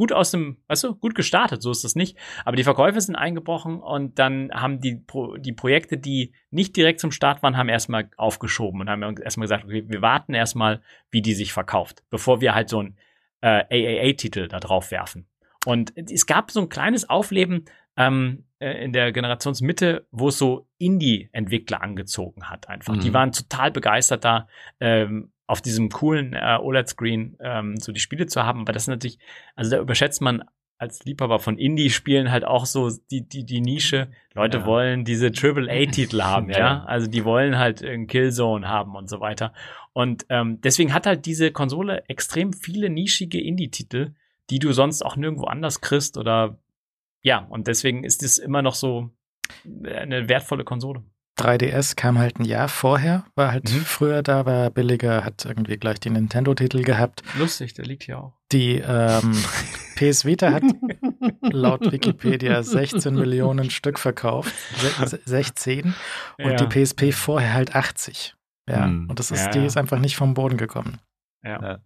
[0.00, 2.16] gut aus dem, weißt du, gut gestartet, so ist das nicht.
[2.46, 7.00] Aber die Verkäufe sind eingebrochen und dann haben die, Pro, die Projekte, die nicht direkt
[7.00, 10.80] zum Start waren, haben erstmal aufgeschoben und haben erstmal gesagt, okay, wir warten erstmal,
[11.10, 12.96] wie die sich verkauft, bevor wir halt so ein
[13.40, 15.26] äh, AAA-Titel da drauf werfen.
[15.66, 20.66] Und es gab so ein kleines Aufleben ähm, äh, in der Generationsmitte, wo es so
[20.78, 22.94] Indie-Entwickler angezogen hat einfach.
[22.94, 23.00] Mhm.
[23.00, 24.48] Die waren total begeistert da,
[24.80, 28.60] ähm, auf diesem coolen äh, OLED-Screen ähm, so die Spiele zu haben.
[28.60, 29.18] Aber das ist natürlich,
[29.56, 30.44] also da überschätzt man
[30.80, 34.08] als Liebhaber von Indie-Spielen halt auch so die, die, die Nische.
[34.32, 34.66] Leute ja.
[34.66, 36.58] wollen diese Triple-A-Titel haben, ja.
[36.58, 36.84] ja.
[36.84, 39.52] Also die wollen halt einen Killzone haben und so weiter.
[39.92, 44.14] Und ähm, deswegen hat halt diese Konsole extrem viele nischige Indie-Titel,
[44.48, 46.58] die du sonst auch nirgendwo anders kriegst oder
[47.22, 49.10] ja, und deswegen ist es immer noch so
[49.84, 51.02] eine wertvolle Konsole.
[51.40, 53.80] 3DS kam halt ein Jahr vorher, war halt mhm.
[53.80, 57.22] früher da, war billiger, hat irgendwie gleich die Nintendo-Titel gehabt.
[57.38, 58.32] Lustig, der liegt hier auch.
[58.52, 59.32] Die ähm,
[59.96, 60.62] PS Vita hat
[61.42, 64.54] laut Wikipedia 16 Millionen Stück verkauft,
[65.24, 65.94] 16
[66.38, 66.56] und ja.
[66.56, 68.34] die PSP vorher halt 80.
[68.68, 69.08] Ja, mhm.
[69.10, 69.50] und das ist, ja.
[69.50, 70.98] die ist einfach nicht vom Boden gekommen.
[71.44, 71.80] Ja.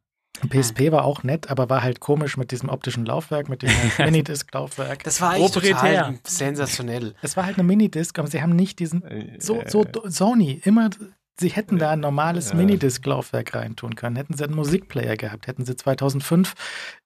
[0.48, 5.05] PSP war auch nett, aber war halt komisch mit diesem optischen Laufwerk, mit dem Minidisc-Laufwerk.
[5.05, 7.15] Das war eigentlich total sensationell.
[7.23, 10.90] Es war halt eine Minidisc, aber sie haben nicht diesen, äh, so, so Sony, immer,
[11.39, 12.56] sie hätten da ein normales ja.
[12.56, 16.55] Minidisc-Laufwerk reintun können, hätten sie einen Musikplayer gehabt, hätten sie 2005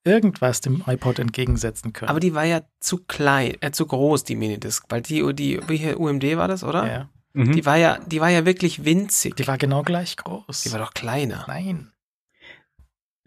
[0.05, 2.09] irgendwas dem iPod entgegensetzen können.
[2.09, 5.95] Aber die war ja zu klein, äh, zu groß, die Minidisc, weil die, die, wie
[5.95, 6.91] UMD war das, oder?
[6.91, 7.09] Ja.
[7.35, 7.53] Mhm.
[7.53, 9.37] Die war ja, die war ja wirklich winzig.
[9.37, 10.63] Die war genau gleich groß.
[10.63, 11.45] Die war doch kleiner.
[11.47, 11.93] Nein.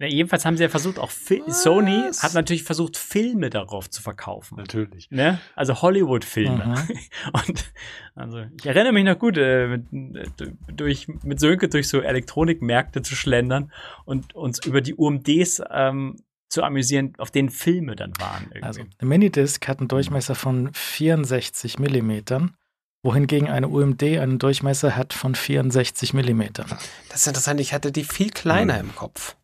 [0.02, 1.62] Ja, jedenfalls haben sie ja versucht, auch Fi Was?
[1.62, 4.58] Sony hat natürlich versucht, Filme darauf zu verkaufen.
[4.58, 5.12] Natürlich.
[5.12, 5.40] Ne?
[5.56, 6.76] Also Hollywood-Filme.
[6.76, 6.98] Mhm.
[7.34, 7.72] Und
[8.16, 13.04] also ich erinnere mich noch gut, äh, mit, äh, durch, mit Sönke durch so Elektronikmärkte
[13.04, 13.72] zu schlendern
[14.06, 16.16] und uns über die UMDs ähm,
[16.50, 18.46] zu amüsieren, auf denen Filme dann waren.
[18.46, 18.64] Irgendwie.
[18.64, 22.56] Also eine Minidisc hat einen Durchmesser von 64 Millimetern
[23.04, 26.68] wohingegen eine UMD einen Durchmesser hat von 64 Millimetern.
[27.10, 28.90] Das ist interessant, ich hatte die viel kleiner mhm.
[28.90, 29.36] im Kopf.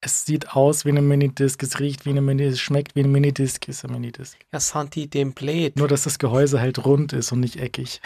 [0.00, 3.08] Es sieht aus wie eine Minidisc, es riecht wie eine Minidisc, es schmeckt wie eine
[3.08, 4.38] Minidisc, ist eine Minidisc.
[4.52, 5.72] Ja, Santi, den Blade.
[5.76, 8.00] Nur, dass das Gehäuse halt rund ist und nicht eckig.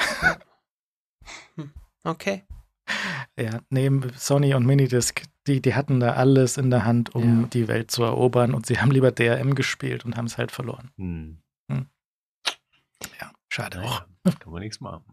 [2.04, 2.44] Okay.
[3.38, 7.46] Ja, neben Sony und Minidisc, die, die hatten da alles in der Hand, um Ja.
[7.48, 10.90] die Welt zu erobern und sie haben lieber DRM gespielt und haben es halt verloren.
[10.96, 11.38] Hm.
[13.20, 13.78] Ja, schade.
[13.78, 14.06] Naja,
[14.40, 15.04] kann man nichts machen.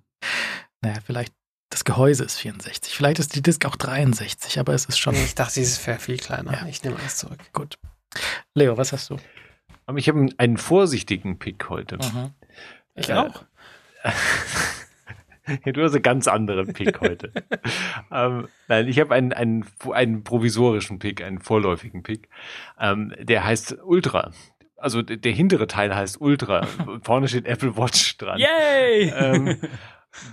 [0.82, 1.34] Naja, vielleicht
[1.70, 2.94] das Gehäuse ist 64.
[2.96, 6.18] Vielleicht ist die Disk auch 63, aber es ist schon Ich dachte, dieses wäre viel
[6.18, 6.54] kleiner.
[6.54, 6.66] Ja.
[6.68, 7.40] Ich nehme alles zurück.
[7.54, 7.78] gut.
[8.56, 9.18] Leo, was hast du?
[9.86, 11.98] Aber ich habe einen, vorsichtigen Pick heute.
[11.98, 12.32] Mhm.
[12.96, 13.44] Ich Äh, auch.
[15.66, 17.32] Du hast einen ganz anderen Pick heute.
[18.12, 22.30] ähm, nein, ich habe einen, einen, einen provisorischen Pick, einen vorläufigen Pick.
[22.80, 24.32] Ähm, der heißt Ultra.
[24.78, 26.68] Also der hintere Teil heißt Ultra.
[27.02, 28.40] Vorne steht Apple Watch dran.
[28.40, 29.10] Yay!
[29.10, 29.58] Ähm,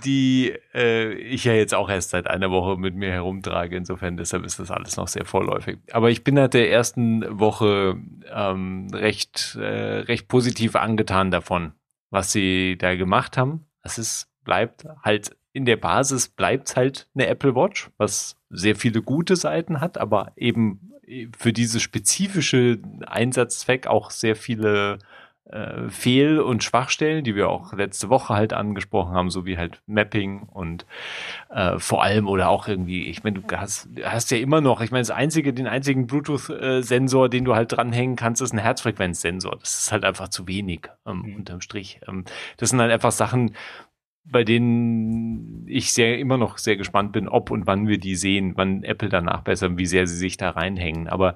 [0.03, 3.75] die äh, ich ja jetzt auch erst seit einer Woche mit mir herumtrage.
[3.75, 5.77] Insofern deshalb ist das alles noch sehr vorläufig.
[5.91, 7.97] Aber ich bin nach der ersten Woche
[8.31, 11.73] ähm, recht, äh, recht positiv angetan davon,
[12.09, 13.65] was sie da gemacht haben.
[13.83, 19.01] Es ist, bleibt halt in der Basis bleibt halt eine Apple Watch, was sehr viele
[19.01, 20.93] gute Seiten hat, aber eben
[21.35, 24.99] für diese spezifische Einsatzzweck auch sehr viele
[25.49, 29.81] äh, Fehl- und Schwachstellen, die wir auch letzte Woche halt angesprochen haben, so wie halt
[29.87, 30.85] Mapping und
[31.49, 34.91] äh, vor allem oder auch irgendwie, ich meine, du hast, hast ja immer noch, ich
[34.91, 39.57] meine, das einzige, den einzigen Bluetooth-Sensor, den du halt dranhängen kannst, ist ein Herzfrequenzsensor.
[39.59, 41.35] Das ist halt einfach zu wenig ähm, Mhm.
[41.37, 41.99] unterm Strich.
[42.07, 42.25] Ähm,
[42.57, 43.55] das sind halt einfach Sachen,
[44.29, 48.53] bei denen ich sehr immer noch sehr gespannt bin, ob und wann wir die sehen,
[48.57, 51.07] wann Apple danach besser, wie sehr sie sich da reinhängen.
[51.07, 51.35] Aber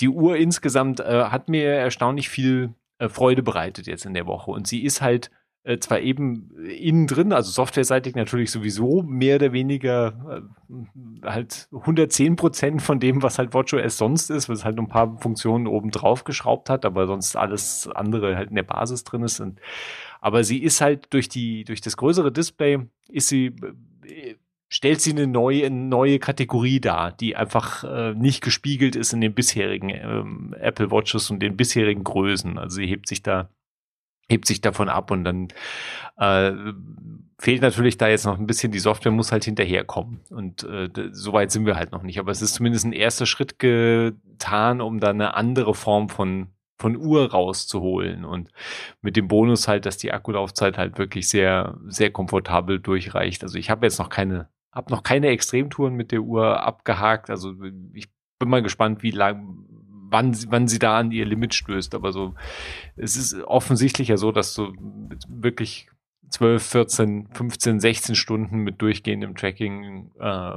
[0.00, 4.50] die Uhr insgesamt äh, hat mir erstaunlich viel äh, Freude bereitet jetzt in der Woche.
[4.50, 5.30] Und sie ist halt
[5.62, 12.36] äh, zwar eben innen drin, also softwareseitig natürlich sowieso mehr oder weniger äh, halt 110
[12.36, 16.24] Prozent von dem, was halt WatchOS sonst ist, was halt ein paar Funktionen oben drauf
[16.24, 19.40] geschraubt hat, aber sonst alles andere halt in der Basis drin ist.
[19.40, 19.60] Und,
[20.20, 23.72] aber sie ist halt durch die, durch das größere Display ist sie, äh,
[24.70, 29.20] stellt sie eine neue, eine neue Kategorie dar, die einfach äh, nicht gespiegelt ist in
[29.20, 32.56] den bisherigen ähm, Apple Watches und den bisherigen Größen.
[32.56, 33.50] Also sie hebt sich da
[34.30, 35.48] hebt sich davon ab und dann
[36.18, 36.52] äh,
[37.40, 41.32] fehlt natürlich da jetzt noch ein bisschen, die Software muss halt hinterherkommen und äh, so
[41.32, 45.00] weit sind wir halt noch nicht, aber es ist zumindest ein erster Schritt getan, um
[45.00, 46.46] da eine andere Form von
[46.78, 48.50] von Uhr rauszuholen und
[49.02, 53.42] mit dem Bonus halt, dass die Akkulaufzeit halt wirklich sehr sehr komfortabel durchreicht.
[53.42, 57.54] Also ich habe jetzt noch keine habe noch keine Extremtouren mit der Uhr abgehakt, also
[57.92, 59.64] ich bin mal gespannt, wie lang
[60.10, 61.94] wann, sie- wann sie da an ihr Limit stößt.
[61.94, 62.34] Aber so,
[62.96, 64.72] es ist offensichtlich ja so, dass du
[65.28, 65.88] wirklich
[66.30, 70.52] 12, 14, 15, 16 Stunden mit durchgehendem Tracking, äh,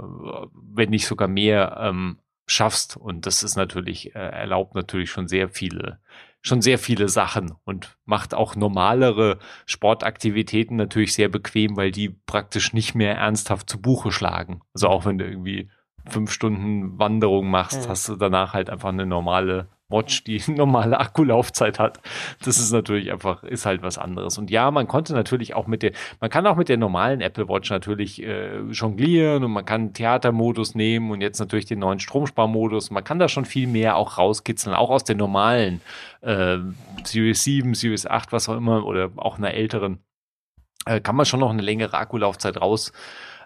[0.74, 2.98] wenn nicht sogar mehr, ähm, schaffst.
[2.98, 6.00] Und das ist natürlich, äh, erlaubt natürlich schon sehr viele,
[6.46, 12.74] schon sehr viele Sachen und macht auch normalere Sportaktivitäten natürlich sehr bequem, weil die praktisch
[12.74, 14.62] nicht mehr ernsthaft zu Buche schlagen.
[14.74, 15.70] Also auch wenn du irgendwie
[16.10, 17.90] fünf Stunden Wanderung machst, Mhm.
[17.90, 22.02] hast du danach halt einfach eine normale Watch, die normale Akkulaufzeit hat.
[22.44, 24.38] Das ist natürlich einfach, ist halt was anderes.
[24.38, 27.48] Und ja, man konnte natürlich auch mit der, man kann auch mit der normalen Apple
[27.48, 32.92] Watch natürlich äh, jonglieren und man kann Theatermodus nehmen und jetzt natürlich den neuen Stromsparmodus.
[32.92, 35.80] Man kann da schon viel mehr auch rauskitzeln, auch aus der normalen
[36.22, 36.58] äh,
[37.06, 40.00] Series 7, Series 8, was auch immer, oder auch einer älteren,
[40.86, 42.92] äh, kann man schon noch eine längere Akkulaufzeit raus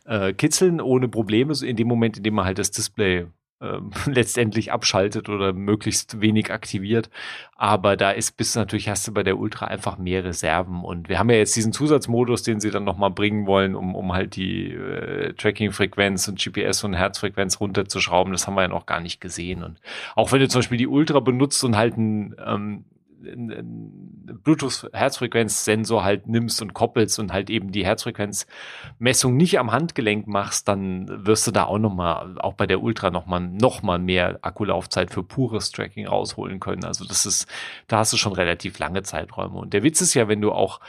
[0.08, 0.34] äh,
[0.82, 3.28] ohne Probleme, in dem Moment, in dem man halt das Display
[3.62, 7.10] ähm, letztendlich abschaltet oder möglichst wenig aktiviert.
[7.56, 10.84] Aber da ist bis natürlich hast du bei der Ultra einfach mehr Reserven.
[10.84, 14.14] Und wir haben ja jetzt diesen Zusatzmodus, den sie dann nochmal bringen wollen, um, um
[14.14, 18.32] halt die äh, Tracking-Frequenz und GPS und Herzfrequenz runterzuschrauben.
[18.32, 19.64] Das haben wir ja noch gar nicht gesehen.
[19.64, 19.80] Und
[20.16, 22.86] auch wenn du zum Beispiel die Ultra benutzt und halt ein ähm,
[23.26, 30.68] einen Bluetooth-Herzfrequenzsensor halt nimmst und koppelst und halt eben die Herzfrequenzmessung nicht am Handgelenk machst,
[30.68, 35.12] dann wirst du da auch nochmal, auch bei der Ultra nochmal noch mal mehr Akkulaufzeit
[35.12, 36.84] für pures Tracking rausholen können.
[36.84, 37.48] Also das ist,
[37.88, 39.58] da hast du schon relativ lange Zeiträume.
[39.58, 40.80] Und der Witz ist ja, wenn du auch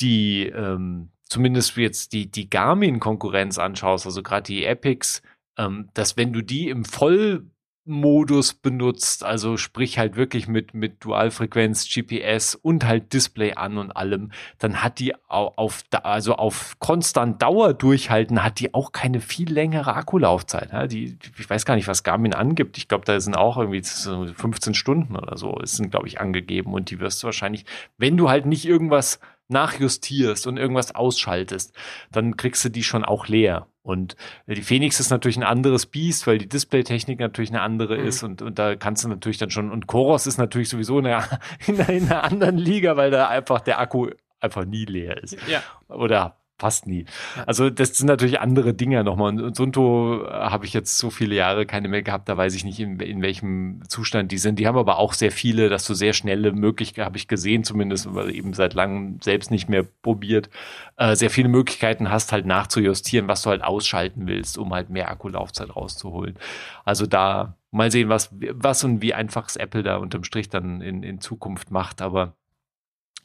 [0.00, 5.22] die, ähm, zumindest jetzt die, die Garmin-Konkurrenz anschaust, also gerade die Epics,
[5.58, 7.46] ähm, dass wenn du die im Voll
[7.86, 13.92] Modus benutzt, also sprich halt wirklich mit, mit Dualfrequenz, GPS und halt Display an und
[13.92, 19.20] allem, dann hat die au- auf, also auf konstant Dauer durchhalten, hat die auch keine
[19.20, 20.72] viel längere Akkulaufzeit.
[20.72, 20.86] Ja?
[20.86, 22.76] Die, ich weiß gar nicht, was Garmin angibt.
[22.78, 26.74] Ich glaube, da sind auch irgendwie so 15 Stunden oder so, sind, glaube ich, angegeben
[26.74, 27.64] und die wirst du wahrscheinlich,
[27.98, 31.74] wenn du halt nicht irgendwas nachjustierst und irgendwas ausschaltest,
[32.10, 33.66] dann kriegst du die schon auch leer.
[33.82, 34.16] Und
[34.48, 38.06] die Phoenix ist natürlich ein anderes Biest, weil die Displaytechnik natürlich eine andere Mhm.
[38.06, 41.06] ist und, und da kannst du natürlich dann schon, und Koros ist natürlich sowieso in
[41.06, 41.24] einer,
[41.66, 44.10] in einer, in einer anderen Liga, weil da einfach der Akku
[44.40, 45.36] einfach nie leer ist.
[45.48, 45.62] Ja.
[45.88, 47.04] Oder fast nie.
[47.46, 49.40] Also das sind natürlich andere Dinge nochmal.
[49.40, 52.64] Und, Sunto äh, habe ich jetzt so viele Jahre keine mehr gehabt, da weiß ich
[52.64, 54.58] nicht, in, in welchem Zustand die sind.
[54.58, 58.14] Die haben aber auch sehr viele, dass du sehr schnelle Möglichkeiten, habe ich gesehen zumindest,
[58.14, 60.48] weil eben seit langem selbst nicht mehr probiert,
[60.96, 65.10] äh, sehr viele Möglichkeiten hast, halt nachzujustieren, was du halt ausschalten willst, um halt mehr
[65.10, 66.38] Akkulaufzeit rauszuholen.
[66.84, 70.80] Also da mal sehen, was, was und wie einfach es Apple da unterm Strich dann
[70.80, 72.00] in, in Zukunft macht.
[72.00, 72.34] Aber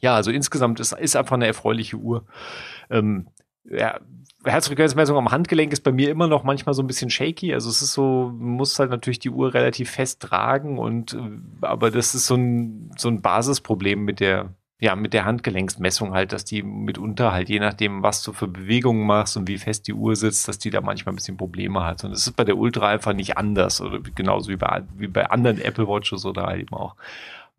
[0.02, 2.24] ja, also insgesamt ist, ist einfach eine erfreuliche Uhr.
[2.90, 3.28] Ähm,
[3.64, 4.00] ja,
[4.44, 7.54] Herzfrequenzmessung am Handgelenk ist bei mir immer noch manchmal so ein bisschen shaky.
[7.54, 11.18] Also es ist so, man muss halt natürlich die Uhr relativ fest tragen und äh,
[11.60, 16.32] aber das ist so ein, so ein Basisproblem mit der, ja, mit der Handgelenksmessung halt,
[16.32, 19.94] dass die mitunter halt, je nachdem, was du für Bewegungen machst und wie fest die
[19.94, 22.02] Uhr sitzt, dass die da manchmal ein bisschen Probleme hat.
[22.02, 23.80] Und das ist bei der Ultra einfach nicht anders.
[23.80, 26.96] Oder genauso wie bei, wie bei anderen Apple Watches oder halt eben auch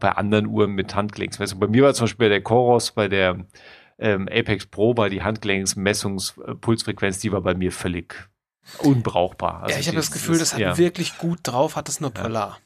[0.03, 1.61] bei anderen Uhren mit Handgelenksmessung.
[1.61, 3.45] Bei mir war zum Beispiel bei der Coros, bei der
[3.97, 8.13] ähm, Apex Pro, war die Handgelenksmessungspulsfrequenz, die war bei mir völlig
[8.79, 9.63] unbrauchbar.
[9.63, 10.77] Also ja, ich habe das Gefühl, das hat ja.
[10.77, 12.59] wirklich gut drauf, hat es nur Polar.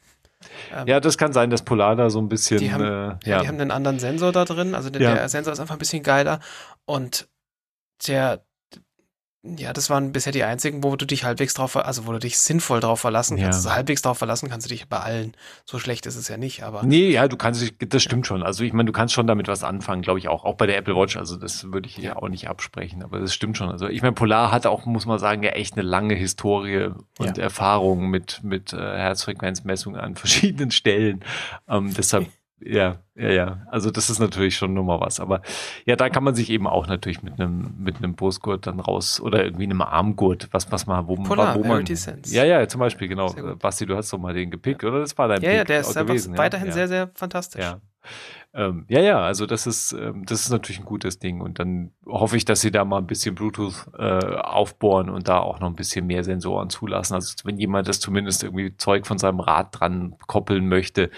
[0.72, 3.18] Ähm, Ja, das kann sein, dass Polar da so ein bisschen, Die haben- äh, Ja,
[3.24, 4.74] ja, die haben einen anderen Sensor da drin.
[4.74, 5.14] Also der, Ja.
[5.14, 6.40] der Sensor ist einfach ein bisschen geiler.
[6.86, 7.28] Und
[8.08, 8.44] der,
[9.44, 12.38] ja, das waren bisher die einzigen, wo du dich halbwegs drauf, also wo du dich
[12.38, 13.64] sinnvoll drauf verlassen kannst.
[13.64, 13.70] Ja.
[13.70, 15.32] Also halbwegs drauf verlassen kannst du dich bei allen.
[15.64, 16.82] So schlecht ist es ja nicht, aber.
[16.82, 18.42] Nee, ja, du kannst, dich- das stimmt schon.
[18.42, 20.44] Also ich meine, du kannst schon damit was anfangen, glaube ich auch.
[20.44, 21.16] Auch bei der Apple Watch.
[21.16, 23.70] Also das würde ich ja auch nicht absprechen, aber das stimmt schon.
[23.70, 27.36] Also ich meine, Polar hat auch, muss man sagen, ja echt eine lange Historie und
[27.38, 27.44] Ja.
[27.44, 31.24] Erfahrung mit, mit äh, Herzfrequenzmessungen an verschiedenen Stellen.
[31.68, 32.26] Ähm, deshalb,
[32.60, 33.66] ja, ja, ja.
[33.70, 35.20] Also das ist natürlich schon nochmal was.
[35.20, 35.42] Aber
[35.84, 39.20] ja, da kann man sich eben auch natürlich mit einem, mit einem Brustgurt dann raus
[39.20, 41.84] oder irgendwie einem Armgurt, was, was man, wo, Polar, wo man.
[42.26, 43.32] Ja, ja, zum Beispiel, genau.
[43.58, 45.00] Basti, du hast doch mal den gepickt, oder?
[45.00, 46.38] Das war dein Ja, ja, Pick der ist einfach gewesen, ja?
[46.38, 46.72] weiterhin ja.
[46.72, 47.64] sehr, sehr fantastisch.
[47.64, 47.80] Ja.
[48.54, 51.40] Ähm, ja, ja, also das ist, ähm, das ist natürlich ein gutes Ding.
[51.40, 55.38] Und dann hoffe ich, dass sie da mal ein bisschen Bluetooth äh, aufbohren und da
[55.38, 57.14] auch noch ein bisschen mehr Sensoren zulassen.
[57.14, 61.10] Also wenn jemand das zumindest irgendwie Zeug von seinem Rad dran koppeln möchte,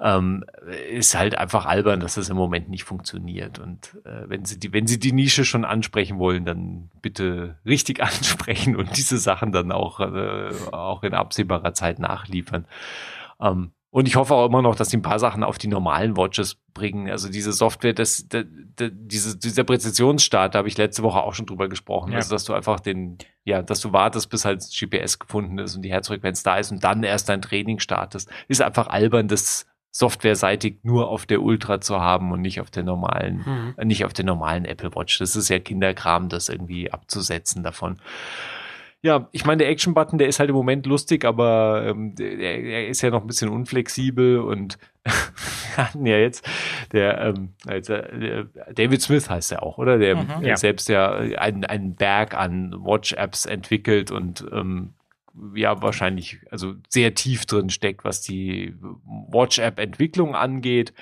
[0.00, 0.44] ähm,
[0.90, 3.58] ist halt einfach albern, dass das im Moment nicht funktioniert.
[3.58, 8.02] Und äh, wenn sie die, wenn sie die Nische schon ansprechen wollen, dann bitte richtig
[8.02, 12.66] ansprechen und diese Sachen dann auch, äh, auch in absehbarer Zeit nachliefern.
[13.40, 16.16] Ähm, und ich hoffe auch immer noch, dass die ein paar Sachen auf die normalen
[16.16, 17.10] Watches bringen.
[17.10, 18.44] Also diese Software, das, das,
[18.76, 22.12] das diese, dieser Präzisionsstart, da habe ich letzte Woche auch schon drüber gesprochen.
[22.12, 22.18] Ja.
[22.18, 25.82] Also dass du einfach den, ja, dass du wartest, bis halt GPS gefunden ist und
[25.82, 30.78] die Herzfrequenz da ist und dann erst dein Training startest, ist einfach albern, das softwareseitig
[30.82, 33.74] nur auf der Ultra zu haben und nicht auf der normalen Mhm.
[33.76, 35.18] äh, nicht auf der normalen Apple Watch.
[35.18, 37.98] Das ist ja Kinderkram, das irgendwie abzusetzen davon.
[39.00, 42.88] Ja, ich meine, der Action-Button, der ist halt im Moment lustig, aber ähm, der, er
[42.88, 46.44] ist ja noch ein bisschen unflexibel und wir hatten ja jetzt
[46.90, 49.98] der, ähm, also, der David Smith heißt er auch, oder?
[49.98, 50.42] Der Mhm.
[50.42, 50.56] äh, Ja.
[50.56, 54.94] selbst ja einen, einen Berg an Watch-Apps entwickelt und ähm,
[55.54, 58.74] ja wahrscheinlich also sehr tief drin steckt, was die
[59.30, 60.92] Watch-App-Entwicklung angeht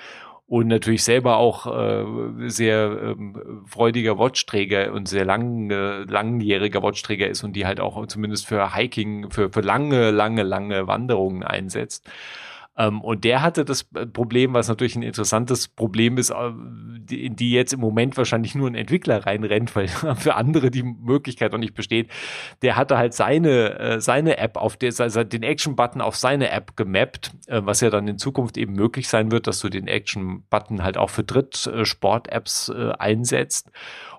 [0.47, 7.27] und natürlich selber auch äh, sehr ähm, freudiger Watchträger und sehr lang, äh, langjähriger Watchträger
[7.27, 12.09] ist und die halt auch zumindest für Hiking, für, für lange, lange, lange Wanderungen einsetzt.
[12.77, 16.51] Ähm, und der hatte das äh, Problem, was natürlich ein interessantes Problem ist, äh,
[17.09, 21.51] in die jetzt im Moment wahrscheinlich nur ein Entwickler reinrennt, weil für andere die Möglichkeit
[21.51, 22.09] noch nicht besteht.
[22.61, 26.77] Der hatte halt seine, äh, seine App auf der, also den Action-Button auf seine App
[26.77, 30.83] gemappt, äh, was ja dann in Zukunft eben möglich sein wird, dass du den Action-Button
[30.83, 33.71] halt auch für Dritt-Sport-Apps äh, einsetzt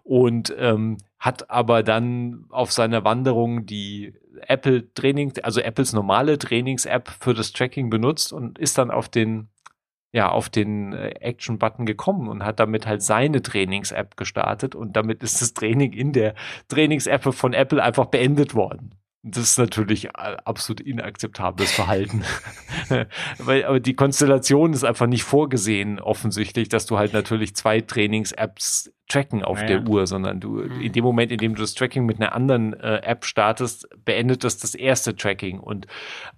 [0.03, 4.15] und ähm, hat aber dann auf seiner Wanderung die
[4.47, 9.49] Apple Training, also Apples normale Trainings-App für das Tracking benutzt und ist dann auf den
[10.11, 15.23] ja, auf den äh, Action-Button gekommen und hat damit halt seine Trainings-App gestartet und damit
[15.23, 16.35] ist das Training in der
[16.69, 18.95] Trainings-App von Apple einfach beendet worden.
[19.25, 20.11] Das ist natürlich äh,
[20.45, 22.23] absolut inakzeptables Verhalten.
[23.39, 28.93] Weil, aber die Konstellation ist einfach nicht vorgesehen, offensichtlich, dass du halt natürlich zwei Trainings-Apps
[29.09, 29.89] tracken auf Ja, der.
[29.89, 30.81] Uhr, sondern du Mhm.
[30.81, 34.45] in dem Moment, in dem du das Tracking mit einer anderen äh, App startest, beendet
[34.45, 35.59] das das erste Tracking.
[35.61, 35.87] Und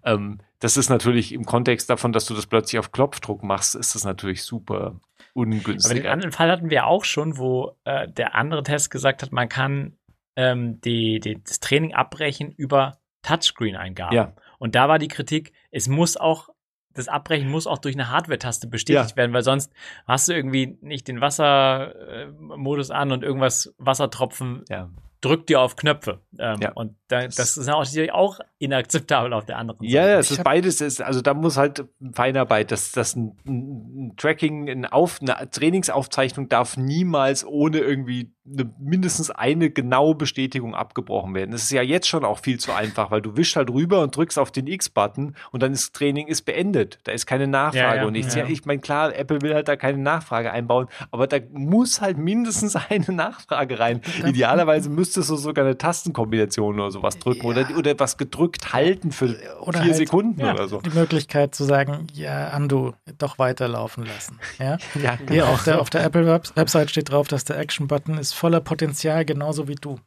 [0.05, 3.95] ähm, das ist natürlich im Kontext davon, dass du das plötzlich auf Knopfdruck machst, ist
[3.95, 5.01] das natürlich super Aber
[5.35, 6.03] ungünstig.
[6.03, 9.49] den anderen Fall hatten wir auch schon, wo äh, der andere Test gesagt hat, man
[9.49, 9.97] kann
[10.37, 14.17] ähm, die, die, das Training abbrechen über Touchscreen-Eingaben.
[14.17, 14.33] Ja.
[14.59, 16.49] Und da war die Kritik, es muss auch,
[16.93, 19.17] das Abbrechen muss auch durch eine Hardware-Taste bestätigt Ja.
[19.17, 19.73] werden, weil sonst
[20.07, 24.91] hast du irgendwie nicht den Wassermodus an und irgendwas Wassertropfen ja.
[25.21, 26.21] drückt dir auf Knöpfe.
[26.39, 26.61] Ähm.
[26.75, 30.83] Und da, das ist natürlich auch inakzeptabel auf der anderen Ja, ja, es ist beides,
[30.83, 36.51] ist, also da muss halt Feinarbeit, das, das ein, ein Tracking, ein Auf, eine Trainingsaufzeichnung
[36.51, 41.53] darf niemals ohne irgendwie eine, mindestens eine genaue Bestätigung abgebrochen werden.
[41.53, 44.15] Das ist ja jetzt schon auch viel zu einfach, weil du wischst halt rüber und
[44.15, 46.99] drückst auf den X-Button und dann ist Training ist beendet.
[47.05, 48.47] Da ist keine Nachfrage Ja, ja, und ich, ja.
[48.47, 52.77] ich meine, klar, Apple will halt da keine Nachfrage einbauen, aber da muss halt mindestens
[52.91, 54.03] eine Nachfrage rein.
[54.27, 59.37] Idealerweise müsstest du sogar eine Tastenkombination oder sowas drücken oder, oder was gedrückt halten für
[59.61, 60.53] Oder vier halt- Sekunden ja.
[60.55, 60.81] oder so.
[60.81, 64.39] Die Möglichkeit zu sagen, ja, Andu, doch weiterlaufen lassen.
[64.59, 64.79] Ja?
[65.03, 68.33] Ja, Hier auf der, auf der Apple Web Website steht drauf, dass der Action-Button ist
[68.33, 69.99] voller Potenzial, genauso wie du.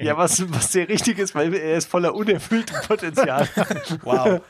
[0.00, 3.46] Ja was, was sehr richtig ist, weil er ist voller unerfülltem Potenzial.
[4.02, 4.40] Wow.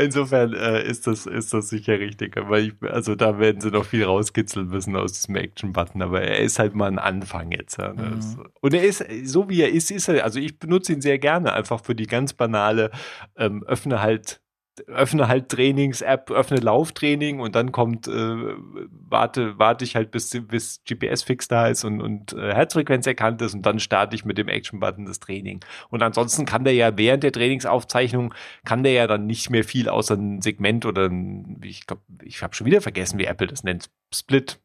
[0.00, 2.36] Insofern äh, ist, das, ist das sicher richtig.
[2.38, 6.00] Aber ich, also da werden sie noch viel rauskitzeln müssen aus diesem Action-Button.
[6.00, 7.78] Aber er ist halt mal ein Anfang jetzt.
[7.78, 7.92] Ja.
[7.92, 11.18] Das, Und er ist, so wie er ist, ist er, also ich benutze ihn sehr
[11.18, 12.90] gerne, einfach für die ganz banale
[13.36, 14.41] ähm, öffne halt
[14.86, 18.54] öffne halt Trainings-App, öffne Lauftraining und dann kommt, äh,
[18.88, 23.54] warte, warte ich halt bis, bis GPS-Fix da ist und, und äh, Herzfrequenz erkannt ist
[23.54, 25.60] und dann starte ich mit dem Action-Button das Training.
[25.90, 28.34] Und ansonsten kann der ja während der Trainingsaufzeichnung,
[28.64, 32.42] kann der ja dann nicht mehr viel außer ein Segment oder ein, ich glaube, ich
[32.42, 34.58] habe schon wieder vergessen, wie Apple das nennt, Split.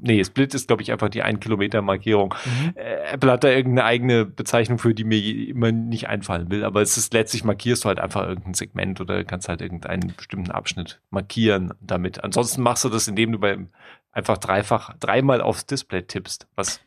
[0.00, 2.34] Nee, Split ist, glaube ich, einfach die 1-Kilometer-Markierung.
[2.74, 6.82] Äh, Apple hat da irgendeine eigene Bezeichnung für, die mir immer nicht einfallen will, aber
[6.82, 11.00] es ist letztlich markierst du halt einfach irgendein Segment oder kannst halt irgendeinen bestimmten Abschnitt
[11.10, 12.22] markieren damit.
[12.22, 13.68] Ansonsten machst du das, indem du beim
[14.12, 16.80] einfach dreifach, dreimal aufs Display tippst, was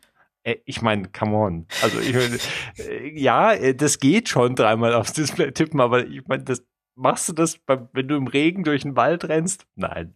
[0.44, 1.66] äh, ich meine, come on.
[1.82, 2.38] Also ich meine,
[2.78, 6.64] äh, ja, das geht schon dreimal aufs Display tippen, aber ich meine, das
[6.94, 9.66] machst du das, wenn du im Regen durch den Wald rennst?
[9.74, 10.14] Nein.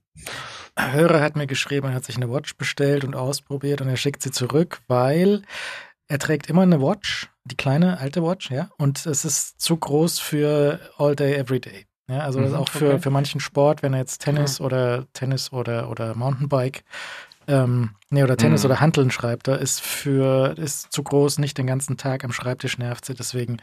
[0.79, 4.23] Hörer hat mir geschrieben, er hat sich eine Watch bestellt und ausprobiert und er schickt
[4.23, 5.43] sie zurück, weil
[6.07, 10.19] er trägt immer eine Watch, die kleine alte Watch, ja, und es ist zu groß
[10.21, 11.87] für All Day, Every Day.
[12.11, 12.99] Ja, also Mhm, auch für, okay.
[13.03, 16.83] für manchen Sport, wenn er jetzt Tennis oder Tennis oder, oder Mountainbike,
[17.47, 18.71] ähm, nee, oder Tennis Mhm.
[18.71, 22.79] oder Hanteln schreibt, da ist für, ist zu groß, nicht den ganzen Tag am Schreibtisch
[22.79, 23.59] nervt sie, deswegen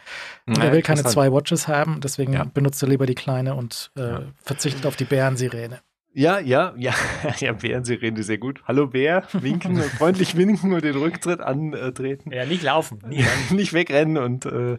[0.47, 2.43] und er will keine zwei Watches haben, deswegen Ja.
[2.43, 4.21] benutzt er lieber die kleine und äh, Ja.
[4.43, 5.79] verzichtet auf die Bärensirene.
[6.17, 6.93] Ja, ja, ja,
[7.39, 8.61] ja, Bärensirene sehr gut.
[8.65, 12.31] Hallo Bär, winken, freundlich winken und den Rücktritt antreten.
[12.31, 13.03] Ja, nicht laufen.
[13.05, 13.25] Nie.
[13.53, 14.77] nicht wegrennen und äh,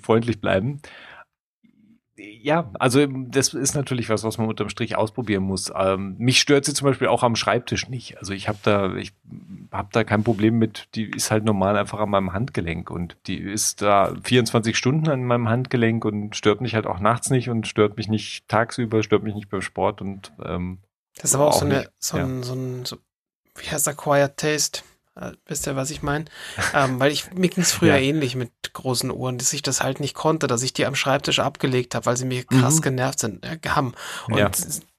[0.00, 0.80] freundlich bleiben.
[2.18, 5.72] Ja, also das ist natürlich was, was man unterm Strich ausprobieren muss.
[5.74, 8.18] Ähm, mich stört sie zum Beispiel auch am Schreibtisch nicht.
[8.18, 9.12] Also ich habe da, ich
[9.70, 10.88] habe da kein Problem mit.
[10.96, 15.24] Die ist halt normal einfach an meinem Handgelenk und die ist da 24 Stunden an
[15.24, 19.22] meinem Handgelenk und stört mich halt auch nachts nicht und stört mich nicht tagsüber, stört
[19.22, 20.78] mich nicht beim Sport und ähm,
[21.16, 22.24] Das ist aber auch, Auch so, eine, nicht, so, ja.
[22.24, 22.96] ein, so ein, so,
[23.56, 24.82] wie heißt der, Quiet Taste?
[25.20, 26.26] Äh, wisst ihr, was ich meine?
[26.74, 28.00] ähm, weil ich, mir ging es früher Ja.
[28.00, 31.38] ähnlich mit großen Uhren, dass ich das halt nicht konnte, dass ich die am Schreibtisch
[31.40, 32.82] abgelegt habe, weil sie mir krass Mhm.
[32.82, 33.94] genervt sind, äh, haben.
[34.28, 34.50] Und Ja.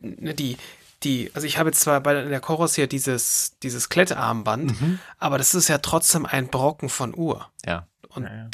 [0.01, 0.57] ne, die,
[1.03, 4.73] die, also ich habe jetzt zwar bei der- Chorus hier dieses, dieses Klettarmband,
[5.17, 7.49] aber das ist ja trotzdem ein Brocken von Uhr.
[7.65, 7.87] ja.
[8.09, 8.49] Und Ja,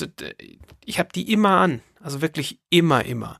[0.83, 1.81] ich habe die immer an.
[2.03, 3.39] Also wirklich immer, immer.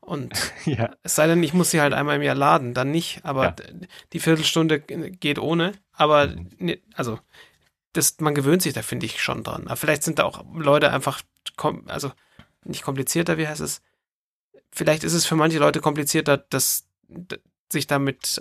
[0.00, 0.32] Und
[0.66, 0.90] ja.
[1.02, 3.20] es sei denn, ich muss sie halt einmal im Jahr laden, dann nicht.
[3.24, 3.56] Aber Ja.
[4.12, 5.72] die Viertelstunde geht ohne.
[5.92, 6.48] Aber Mhm.
[6.58, 7.18] ne, also
[7.98, 9.66] das, man gewöhnt sich da, finde ich, schon dran.
[9.66, 11.20] Aber vielleicht sind da auch Leute einfach,
[11.56, 12.10] kom also
[12.64, 13.82] nicht komplizierter, wie heißt es?
[14.72, 17.38] Vielleicht ist es für manche Leute komplizierter, das d-
[17.70, 18.40] sich damit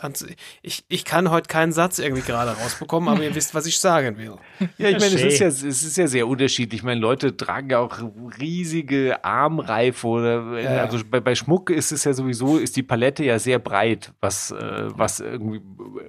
[0.62, 4.18] ich, ich kann heute keinen Satz irgendwie gerade rausbekommen, aber ihr wisst, was ich sagen
[4.18, 4.36] will.
[4.78, 6.80] Ja, ich meine, es ist ja, es ist ja sehr unterschiedlich.
[6.80, 8.00] Ich meine, Leute tragen ja auch
[8.40, 10.84] riesige Armreife oder Ja, ja.
[10.86, 14.52] also bei, bei Schmuck ist es ja sowieso, ist die Palette ja sehr breit, was,
[14.52, 16.02] äh, was irgendwie äh,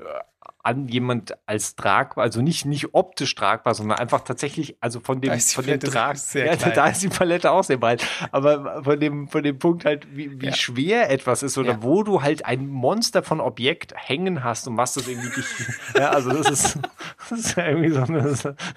[0.65, 5.39] an jemand als tragbar, also nicht, nicht optisch tragbar, sondern einfach tatsächlich, also von dem,
[5.39, 9.29] von dem Trag, sehr ja, da ist die Palette auch sehr breit, aber von dem,
[9.29, 10.53] von dem Punkt halt, wie, wie Ja.
[10.55, 11.83] schwer etwas ist oder Ja.
[11.83, 15.47] wo du halt ein Monster von Objekt hängen hast und was das irgendwie dich,
[15.97, 16.79] ja, also das ist,
[17.31, 18.35] das ist ja irgendwie so eine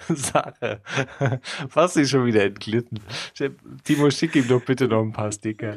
[0.08, 0.80] Sache.
[1.68, 3.00] Fast ist schon wieder entglitten.
[3.84, 5.76] Timo, schick ihm doch bitte noch ein paar Sticker.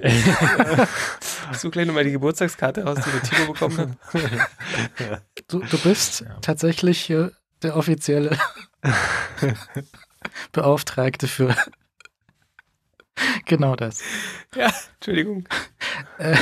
[1.53, 5.21] Such gleich nochmal die Geburtstagskarte aus, die der Timo bekommen hat.
[5.47, 6.04] Du, du bist
[6.41, 7.29] tatsächlich äh,
[7.63, 8.37] der offizielle
[10.51, 11.55] Beauftragte für
[13.45, 14.01] genau das.
[14.55, 15.47] Ja, Entschuldigung.
[16.17, 16.35] Äh,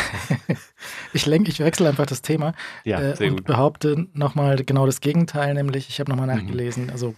[1.14, 3.46] ich lenke, ich wechsle einfach das Thema Ja, äh, und gut.
[3.46, 6.42] behaupte nochmal genau das Gegenteil, nämlich ich habe nochmal Mhm.
[6.42, 7.16] nachgelesen, also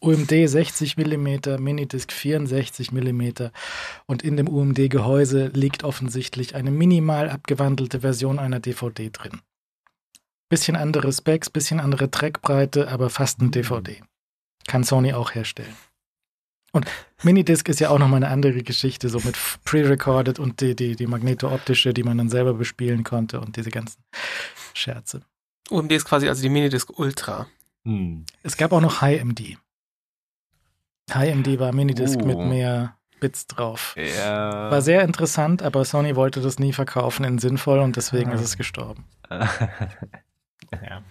[0.00, 3.48] UMD 60 mm, Minidisc 64 mm
[4.06, 9.40] und in dem UMD-Gehäuse liegt offensichtlich eine minimal abgewandelte Version einer DVD drin.
[10.48, 13.48] Bisschen andere Specs, bisschen andere Trackbreite, aber fast Mhm.
[13.48, 14.02] ein DVD.
[14.68, 15.74] Kann Sony auch herstellen.
[16.72, 16.86] Und
[17.22, 21.06] Minidisc ist ja auch nochmal eine andere Geschichte, so mit pre-recorded und die, die, die
[21.06, 24.02] magneto-optische, die man dann selber bespielen konnte und diese ganzen
[24.74, 25.22] Scherze.
[25.70, 27.46] UMD ist quasi also die Minidisc Ultra.
[27.84, 28.24] Hm.
[28.42, 29.56] Es gab auch noch High-MD.
[31.12, 32.26] High-MD war Minidisc Uh.
[32.26, 33.94] mit mehr Bits drauf.
[33.96, 34.70] Ja.
[34.70, 38.34] War sehr interessant, aber Sony wollte das nie verkaufen in sinnvoll und deswegen Ah.
[38.34, 39.04] ist es gestorben.
[40.72, 41.02] Ja,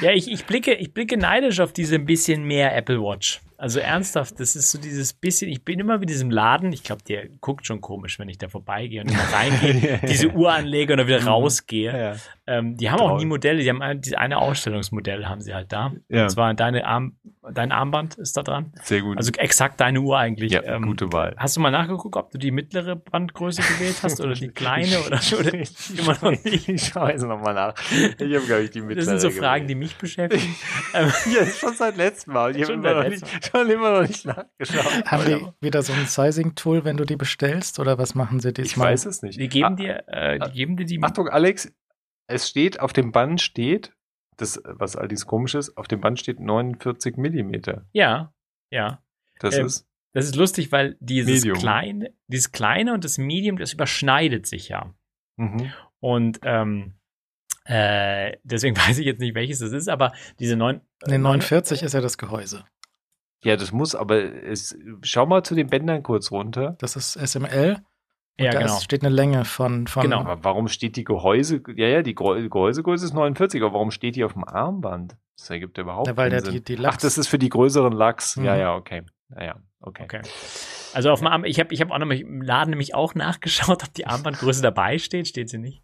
[0.00, 3.40] ja ich, ich, blicke, ich blicke neidisch auf diese ein bisschen mehr Apple Watch.
[3.58, 7.02] Also ernsthaft, das ist so dieses bisschen, ich bin immer mit diesem Laden, ich glaube,
[7.04, 10.98] der guckt schon komisch, wenn ich da vorbeigehe und immer reingehe, diese Uhr anlege und
[10.98, 11.98] dann wieder rausgehe.
[11.98, 12.16] ja.
[12.48, 13.18] Ähm, die haben auch Toll.
[13.18, 15.92] nie Modelle, die haben ein, eine Ausstellungsmodell haben sie halt da.
[16.08, 16.22] Ja.
[16.24, 17.16] Und zwar deine Arm,
[17.52, 18.72] dein Armband ist da dran.
[18.84, 19.16] Sehr gut.
[19.18, 20.52] Also exakt deine Uhr eigentlich.
[20.52, 21.34] ja, Ähm, gute Wahl.
[21.38, 25.18] Hast du mal nachgeguckt, ob du die mittlere Bandgröße gewählt hast oder die kleine oder,
[25.40, 26.68] oder immer noch nicht?
[26.68, 27.74] Ich schaue jetzt nochmal nach.
[27.90, 30.54] Ich habe, glaube ich, die mittlere Das sind so Fragen, die mich beschäftigen.
[30.94, 32.50] Ja, ist schon seit letztem Mal.
[32.54, 35.04] Ich habe Schon immer, seit noch nicht- schon immer noch nicht nachgeschaut.
[35.06, 38.54] Haben die wieder so ein Sizing-Tool, wenn du die bestellst oder was machen sie Ich
[38.54, 38.92] diesmal?
[38.92, 39.38] weiß es nicht.
[39.40, 41.02] die geben Ah, dir, äh, die geben dir die.
[41.02, 41.72] Achtung, Alex,
[42.26, 43.92] es steht auf dem Band steht,
[44.36, 47.86] das, was allerdings komisch ist, auf dem Band steht 49 Millimeter.
[47.92, 48.32] Ja,
[48.70, 49.02] ja.
[49.38, 51.58] Das Ähm, ist, Das ist lustig, weil dieses Medium.
[51.58, 54.94] kleine, dieses kleine und das Medium, das überschneidet sich ja.
[55.36, 55.72] mhm.
[56.00, 56.94] Und ähm,
[57.64, 60.80] äh, deswegen weiß ich jetzt nicht, welches das ist, aber diese neun.
[61.06, 62.64] Ne, 49 ist ja das Gehäuse.
[63.46, 66.76] Ja, das muss, aber es, schau mal zu den Bändern kurz runter.
[66.80, 67.76] Das ist SML.
[68.38, 68.76] Und Ja, da genau.
[68.76, 70.20] ist, steht eine Länge von, von Genau.
[70.20, 74.16] Aber warum steht die Gehäuse, ja, ja, die Gehäu- Gehäusegröße ist 49, aber warum steht
[74.16, 75.16] die auf dem Armband?
[75.38, 76.64] Das ergibt überhaupt Ja, weil keinen der Sinn.
[76.64, 78.34] die, die Ach, das ist für die größeren Lachs.
[78.36, 78.60] Ja, Mhm.
[78.60, 79.02] ja, okay.
[79.30, 80.02] Ja, ja, okay.
[80.04, 80.20] Okay.
[80.94, 83.82] Also auf dem Arm, ich habe ich hab auch noch im Laden nämlich auch nachgeschaut,
[83.84, 85.82] ob die Armbandgröße dabei steht, steht sie nicht.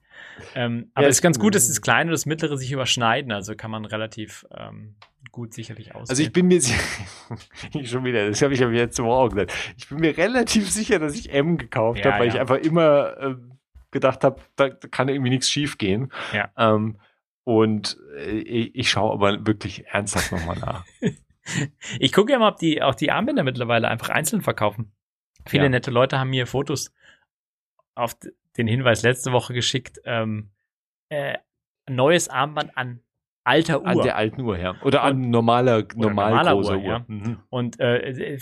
[0.55, 3.33] Ähm, aber Ja, es ist ganz gut, dass das kleine und das mittlere sich überschneiden,
[3.33, 4.95] also kann man relativ ähm,
[5.33, 6.11] gut sicherlich aus.
[6.11, 6.59] Also ich bin mir
[7.75, 9.75] ich schon wieder, das habe ich ja jetzt zum Morgen gesagt.
[9.77, 12.35] Ich bin mir relativ sicher, dass ich M gekauft Ja, habe, weil ja.
[12.35, 13.59] ich einfach immer ähm,
[13.91, 16.13] gedacht habe, da, da kann irgendwie nichts schief gehen.
[16.33, 16.51] Ja.
[16.57, 16.99] Ähm,
[17.45, 20.85] und äh, ich, ich schaue aber wirklich ernsthaft nochmal nach.
[21.99, 24.93] Ich gucke ja mal, ob die auch die Armbänder mittlerweile einfach einzeln verkaufen.
[25.45, 25.71] Viele Ja.
[25.71, 26.93] nette Leute haben mir Fotos
[27.97, 28.17] auf
[28.57, 30.01] den Hinweis letzte Woche geschickt.
[30.05, 30.51] Ähm,
[31.09, 31.39] äh,
[31.91, 33.01] neues Armband an
[33.45, 33.87] alter Uhr.
[33.87, 34.75] An der alten Uhr, ja.
[34.83, 36.85] Oder an normaler, normal normaler großer Uhr, Uhr.
[36.85, 37.05] ja.
[37.07, 37.39] Mhm.
[37.51, 38.39] Und äh,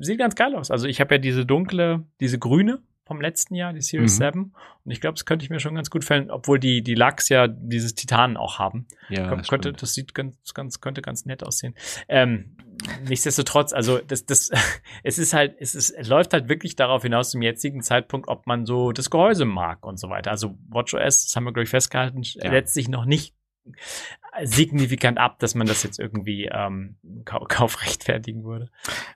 [0.00, 0.70] sieht ganz geil aus.
[0.70, 4.24] Also ich habe ja diese dunkle, diese grüne vom letzten Jahr, die Series Mhm.
[4.24, 4.54] 7.
[4.84, 7.28] Und ich glaube, das könnte ich mir schon ganz gut fällen, obwohl die, die Lachs
[7.28, 8.86] ja dieses Titan auch haben.
[9.10, 11.74] Ja, Kön- könnte, das sieht ganz, ganz, könnte ganz nett aussehen.
[12.08, 12.56] Ähm,
[13.06, 14.50] nichtsdestotrotz, also das, das,
[15.02, 18.46] es ist halt, es ist, es läuft halt wirklich darauf hinaus zum jetzigen Zeitpunkt, ob
[18.46, 20.30] man so das Gehäuse mag und so weiter.
[20.30, 22.50] Also WatchOS, das haben wir, glaube ich, festgehalten, Ja.
[22.50, 23.34] setzt sich noch nicht
[24.42, 28.70] signifikant ab, dass man das jetzt irgendwie ähm, kau Kauf rechtfertigen würde.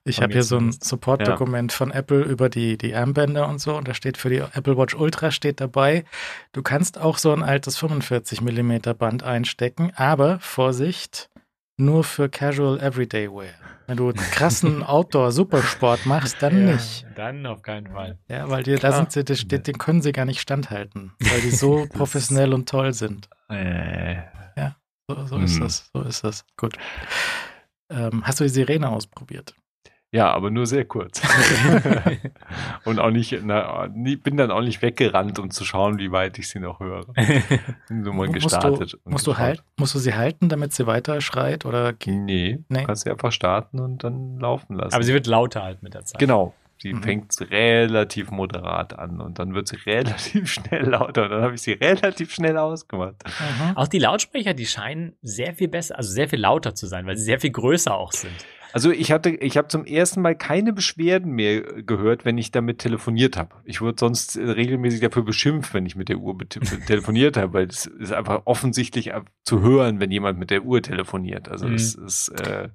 [0.05, 0.73] Ich habe hier so ein.
[0.73, 4.77] Support-Dokument von Apple über die, die Armbänder und so und da steht für die Apple
[4.77, 6.05] Watch Ultra steht dabei,
[6.53, 11.31] du kannst auch so ein altes 45 mm Band einstecken, aber Vorsicht,
[11.77, 13.55] nur für Casual Everyday Wear.
[13.87, 17.07] Wenn du einen krassen Outdoor-Supersport machst, dann nicht.
[17.15, 18.19] Dann auf keinen Fall.
[18.29, 21.87] Ja, weil die, da sind sie, den können sie gar nicht standhalten, weil die so
[21.93, 23.31] professionell und toll sind.
[23.49, 24.17] Äh,
[25.09, 25.61] So, so ist Hm.
[25.63, 26.45] das, so ist das.
[26.57, 26.77] Gut.
[27.91, 29.55] Ähm, hast du die Sirene ausprobiert?
[30.11, 31.21] ja, aber nur sehr kurz.
[32.85, 36.49] und auch nicht, na, bin dann auch nicht weggerannt, um zu schauen, wie weit ich
[36.49, 37.05] sie noch höre.
[37.89, 38.95] Bin so mal musst gestartet.
[39.05, 41.67] du, musst, du halt, musst du sie halten, damit sie weiter schreit?
[41.67, 42.81] Oder Nee, Nee.
[42.81, 44.95] du kannst sie einfach starten und dann laufen lassen.
[44.95, 46.19] Aber sie wird lauter halt mit der Zeit.
[46.19, 46.55] genau.
[46.81, 47.03] Sie Mhm.
[47.03, 51.63] fängt relativ moderat an und dann wird sie relativ schnell lauter und dann habe ich
[51.63, 53.17] sie relativ schnell ausgemacht.
[53.25, 53.77] Mhm.
[53.77, 57.17] Auch die Lautsprecher, die scheinen sehr viel besser, also sehr viel lauter zu sein, weil
[57.17, 58.33] sie sehr viel größer auch sind.
[58.75, 62.81] Also ich hatte, ich habe zum ersten Mal keine Beschwerden mehr gehört, wenn ich damit
[62.81, 63.55] telefoniert habe.
[63.65, 66.37] Ich wurde sonst äh, regelmäßig dafür beschimpft, wenn ich mit der Uhr
[66.87, 70.83] telefoniert habe, weil es ist einfach offensichtlich ab- zu hören, wenn jemand mit der Uhr
[70.83, 71.49] telefoniert.
[71.49, 71.75] Also Mhm.
[71.77, 72.69] es ist äh,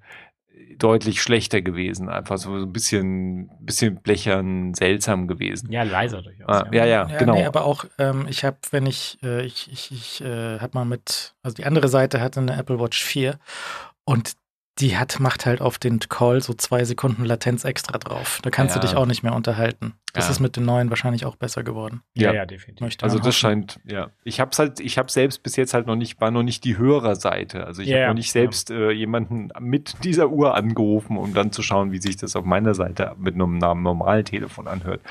[0.78, 5.72] deutlich schlechter gewesen, einfach so ein bisschen, bisschen blechern, seltsam gewesen.
[5.72, 6.48] Ja, leiser durchaus.
[6.48, 7.34] Ah, ja, ja, Ja, genau.
[7.36, 10.86] Nee, aber auch, ähm, ich habe, wenn ich, äh, ich, ich, ich äh, habe mal
[10.86, 13.40] mit, also die andere Seite hatte eine Apple Watch 4
[14.04, 14.34] und
[14.80, 18.40] die hat, macht halt auf den Call so zwei Sekunden Latenz extra drauf.
[18.42, 18.82] Da kannst Ja.
[18.82, 19.94] du dich auch nicht mehr unterhalten.
[20.14, 20.32] Das Ja.
[20.32, 22.02] ist mit den neuen wahrscheinlich auch besser geworden.
[22.14, 22.32] Ja.
[22.34, 22.82] ja, definitiv.
[22.82, 23.34] Möchte Also das hoffen.
[23.34, 24.12] scheint, ja.
[24.24, 26.78] Ich habe halt, ich habe selbst bis jetzt halt noch nicht, war noch nicht die
[26.78, 27.66] Hörerseite.
[27.66, 28.08] Also ich Ja, habe ja.
[28.10, 32.16] noch nicht selbst äh, jemanden mit dieser Uhr angerufen, um dann zu schauen, wie sich
[32.16, 35.02] das auf meiner Seite mit einem normalen Telefon anhört.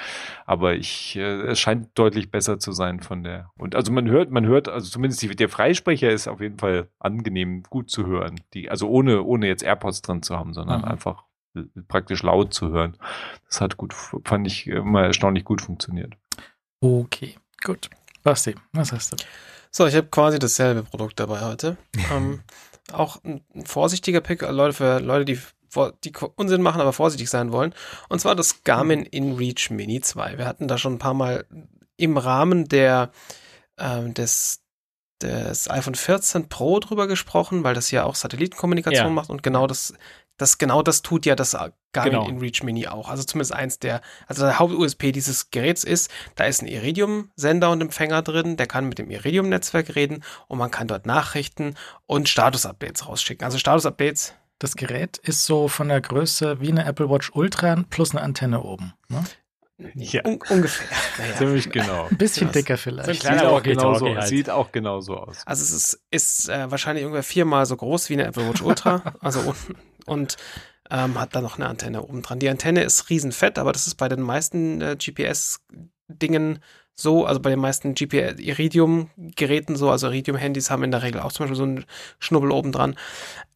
[0.47, 3.51] Aber ich, äh, es scheint deutlich besser zu sein von der.
[3.59, 6.89] Und also man hört, man hört, also zumindest die, der Freisprecher ist auf jeden Fall
[7.01, 8.41] angenehm gut zu hören.
[8.55, 10.85] Die, also ohne, ohne jetzt AirPods drin zu haben, sondern Mhm.
[10.89, 11.25] einfach
[11.89, 12.97] praktisch laut zu hören.
[13.49, 16.15] Das hat gut, fand ich immer erstaunlich gut funktioniert.
[16.81, 17.91] Okay, gut.
[18.23, 19.17] Basti, was hast du?
[19.71, 21.77] So, ich habe quasi dasselbe Produkt dabei heute.
[22.13, 22.41] ähm,
[22.93, 25.39] auch ein, vorsichtiger Pick, äh, Leute, für Leute, die,
[26.05, 27.75] die Unsinn machen, aber vorsichtig sein wollen.
[28.09, 30.39] Und zwar das Garmin InReach Mini 2.
[30.39, 31.47] Wir hatten da schon ein paar Mal
[31.97, 33.11] im Rahmen der,
[33.79, 34.63] ähm, des,
[35.23, 39.13] des iPhone 14 Pro drüber gesprochen, weil das ja auch Satellitenkommunikation Ja.
[39.13, 39.95] macht und genau das,
[40.39, 41.53] das, genau das tut ja das
[41.93, 42.29] Garmin Genau.
[42.29, 43.09] InReach Mini auch.
[43.11, 47.81] Also zumindest eins der, also der Haupt-USP dieses Geräts ist, da ist ein Iridium-Sender und
[47.81, 51.75] Empfänger drin, der kann mit dem Iridium-Netzwerk reden und man kann dort Nachrichten
[52.07, 53.45] und Status-Updates rausschicken.
[53.45, 58.13] Also Status-Updates, Das Gerät ist so von der Größe wie eine Apple Watch Ultra plus
[58.13, 58.95] eine Antenne oben.
[59.09, 59.25] Ne?
[59.95, 60.25] Ja.
[60.25, 60.87] un ungefähr.
[61.19, 61.37] Naja.
[61.37, 62.07] Ziemlich genau.
[62.11, 62.53] Ein bisschen Was?
[62.55, 63.23] dicker vielleicht.
[63.23, 64.29] Sieht auch, genauso, halt.
[64.29, 65.39] sieht auch genauso aus.
[65.45, 69.03] Also es ist, ist äh, wahrscheinlich ungefähr viermal so groß wie eine Apple Watch Ultra.
[69.21, 69.55] also
[70.07, 70.37] und,
[70.91, 72.39] ähm, hat da noch eine Antenne oben dran.
[72.39, 76.59] Die Antenne ist riesenfett, aber das ist bei den meisten äh, GPS-Dingen
[76.95, 81.33] so, also bei den meisten GPS Iridium-Geräten so, also Iridium-Handys haben in der Regel auch
[81.33, 81.85] zum Beispiel so einen
[82.19, 82.97] Schnubbel oben dran.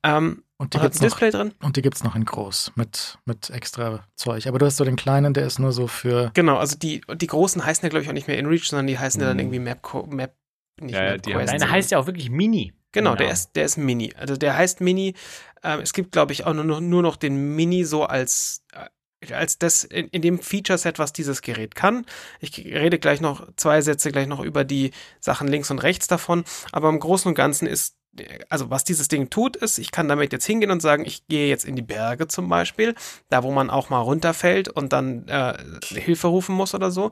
[0.02, 1.52] Ähm, Und die gibt's ein noch, Display drin.
[1.62, 4.46] und die gibt's noch in groß mit, mit extra Zeug.
[4.46, 6.30] Aber du hast so den kleinen, der ist nur so für.
[6.32, 8.98] Genau, also die, die großen heißen ja, glaube ich, auch nicht mehr InReach, sondern die
[8.98, 9.40] heißen ja dann Mhm.
[9.40, 10.34] irgendwie Map, Map
[10.80, 12.72] nicht Ja, Map die Quest, Deine heißt ja auch wirklich Mini.
[12.92, 14.14] Genau, der ist, der ist Mini.
[14.16, 15.14] Also der heißt Mini.
[15.62, 19.58] Ähm, es gibt, glaube ich, auch nur, nur noch den Mini so als, äh, als
[19.58, 22.06] das in, in dem Feature-Set, was dieses Gerät kann.
[22.40, 26.44] Ich rede gleich noch zwei Sätze gleich noch über die Sachen links und rechts davon.
[26.72, 30.08] Aber im Großen und Ganzen ist, äh, also was dieses Ding tut, ist, ich kann
[30.08, 32.94] damit jetzt hingehen und sagen, ich gehe jetzt in die Berge zum Beispiel,
[33.28, 35.54] da wo man auch mal runterfällt und dann äh,
[35.92, 37.10] Hilfe rufen muss oder so.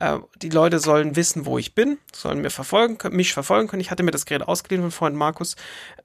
[0.00, 3.82] Äh, die Leute sollen wissen, wo ich bin, sollen mir verfolgen mich verfolgen können.
[3.82, 5.56] Ich hatte mir das Gerät ausgeliehen von Freund Markus,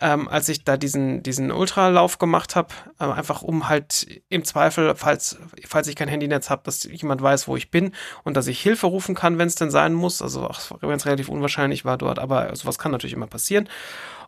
[0.02, 4.94] ähm, als ich da diesen, diesen Ultralauf gemacht habe, äh, einfach um halt im Zweifel,
[4.96, 7.94] falls, falls ich kein Handynetz habe, dass jemand weiß, wo ich bin
[8.24, 10.22] und dass ich Hilfe rufen kann, wenn es denn sein muss.
[10.22, 13.70] Also auch wenn es relativ unwahrscheinlich war dort, aber sowas kann natürlich immer passieren.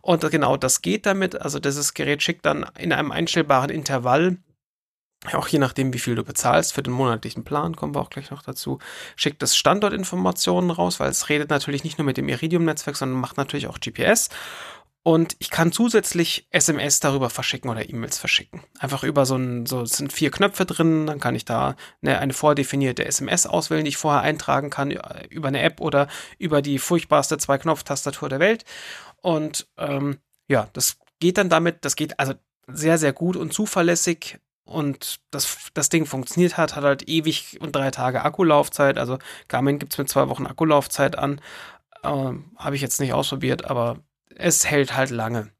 [0.00, 1.40] Und genau das geht damit.
[1.42, 4.38] Also dieses Gerät schickt dann in einem einstellbaren Intervall
[5.32, 8.30] auch je nachdem, wie viel du bezahlst für den monatlichen Plan, kommen wir auch gleich
[8.30, 8.78] noch dazu,
[9.16, 13.36] schickt es Standortinformationen raus, weil es redet natürlich nicht nur mit dem Iridium-Netzwerk, sondern macht
[13.36, 14.28] natürlich auch GPS.
[15.02, 18.62] Und ich kann zusätzlich SMS darüber verschicken oder E-Mails verschicken.
[18.78, 22.18] Einfach über so ein, so es sind vier Knöpfe drin, dann kann ich da eine,
[22.18, 24.90] eine vordefinierte SMS auswählen, die ich vorher eintragen kann
[25.30, 28.64] über eine App oder über die furchtbarste Zwei-Knopf-Tastatur der Welt.
[29.22, 32.34] Und ähm, ja, das geht dann damit, das geht also
[32.66, 34.38] sehr, sehr gut und zuverlässig
[34.68, 38.98] und das, das Ding funktioniert hat, hat halt ewig und drei Tage Akkulaufzeit.
[38.98, 41.40] Also Garmin gibt es mit zwei Wochen Akkulaufzeit an.
[42.04, 44.00] Ähm, Habe ich jetzt nicht ausprobiert, aber
[44.34, 45.50] es hält halt lange.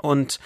[0.00, 0.38] Und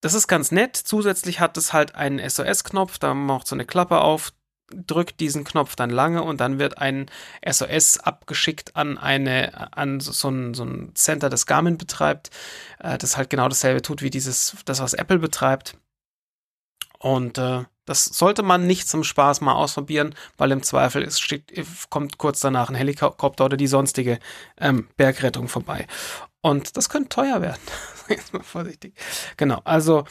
[0.00, 0.76] das ist ganz nett.
[0.76, 4.32] Zusätzlich hat es halt einen SOS-Knopf, da macht so eine Klappe auf,
[4.74, 7.10] drückt diesen Knopf dann lange und dann wird ein
[7.46, 12.30] SOS abgeschickt an eine, an so ein, so ein Center, das Garmin betreibt,
[12.78, 15.76] äh, das halt genau dasselbe tut wie dieses, das, was Apple betreibt.
[17.02, 21.52] Und äh, das sollte man nicht zum Spaß mal ausprobieren, weil im Zweifel ist, steht,
[21.90, 24.20] kommt kurz danach ein Helikopter oder die sonstige
[24.60, 25.86] ähm, Bergrettung vorbei.
[26.42, 27.60] Und das könnte teuer werden.
[28.08, 28.94] Jetzt mal vorsichtig.
[29.36, 30.04] Genau, also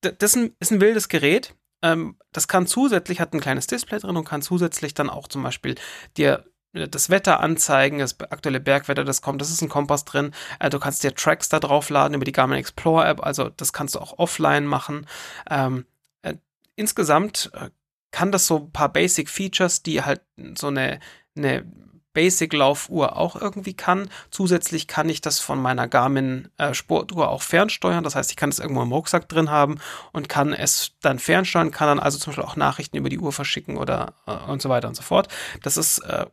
[0.00, 1.54] das ist ein, wildes Gerät.
[1.82, 5.42] Ähm, das kann zusätzlich, hat ein kleines Display drin und kann zusätzlich dann auch zum
[5.42, 5.74] Beispiel
[6.16, 10.32] dir äh, das Wetter anzeigen, das aktuelle Bergwetter, das kommt, das ist ein Kompass drin.
[10.60, 13.94] Äh, du kannst dir Tracks da draufladen über die Garmin Explorer App, also das kannst
[13.94, 15.06] du auch offline machen.
[15.50, 15.89] Ähm, äh,
[16.80, 17.70] insgesamt äh,
[18.10, 20.22] kann das so ein paar Basic Features, die halt
[20.56, 20.98] so eine,
[21.36, 21.70] eine
[22.12, 24.10] Basic-Laufuhr auch irgendwie kann.
[24.30, 28.02] Zusätzlich kann ich das von meiner Garmin äh, Sportuhr auch fernsteuern.
[28.02, 29.78] Das heißt, ich kann es irgendwo im Rucksack drin haben
[30.12, 33.32] und kann es dann fernsteuern, kann dann also zum Beispiel auch Nachrichten über die Uhr
[33.32, 35.28] verschicken oder äh, und so weiter und so fort.
[35.62, 36.26] Das ist, äh,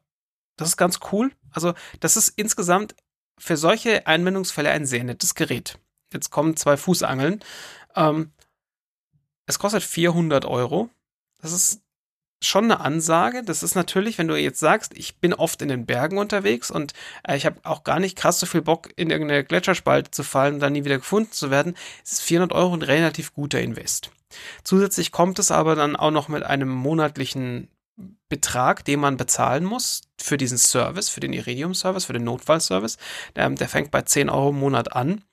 [0.55, 1.31] das ist ganz cool.
[1.51, 2.95] Also, das ist insgesamt
[3.37, 5.77] für solche Einwendungsfälle ein sehr nettes Gerät.
[6.11, 7.43] Jetzt kommen zwei Fußangeln.
[7.95, 8.31] Ähm,
[9.47, 10.89] es kostet 400 Euro.
[11.41, 11.81] Das ist
[12.43, 13.43] schon eine Ansage.
[13.43, 16.93] Das ist natürlich, wenn du jetzt sagst, ich bin oft in den Bergen unterwegs und
[17.27, 20.55] äh, ich habe auch gar nicht krass so viel Bock, in irgendeine Gletscherspalte zu fallen
[20.55, 24.11] und dann nie wieder gefunden zu werden, ist 400 Euro ein relativ guter Invest.
[24.63, 27.69] Zusätzlich kommt es aber dann auch noch mit einem monatlichen
[28.29, 32.97] Betrag, den man bezahlen muss für diesen Service, für den Iridium-Service, für den Notfallservice.
[33.35, 35.23] Der, der fängt bei 10 Euro im Monat an.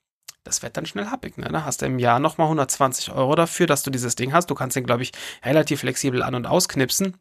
[0.45, 1.37] Das wird dann schnell happig.
[1.37, 1.49] Ne?
[1.51, 4.49] Da hast du im Jahr nochmal 120 Euro dafür, dass du dieses Ding hast.
[4.49, 5.11] Du kannst den, glaube ich,
[5.43, 7.17] relativ flexibel an- und ausknipsen.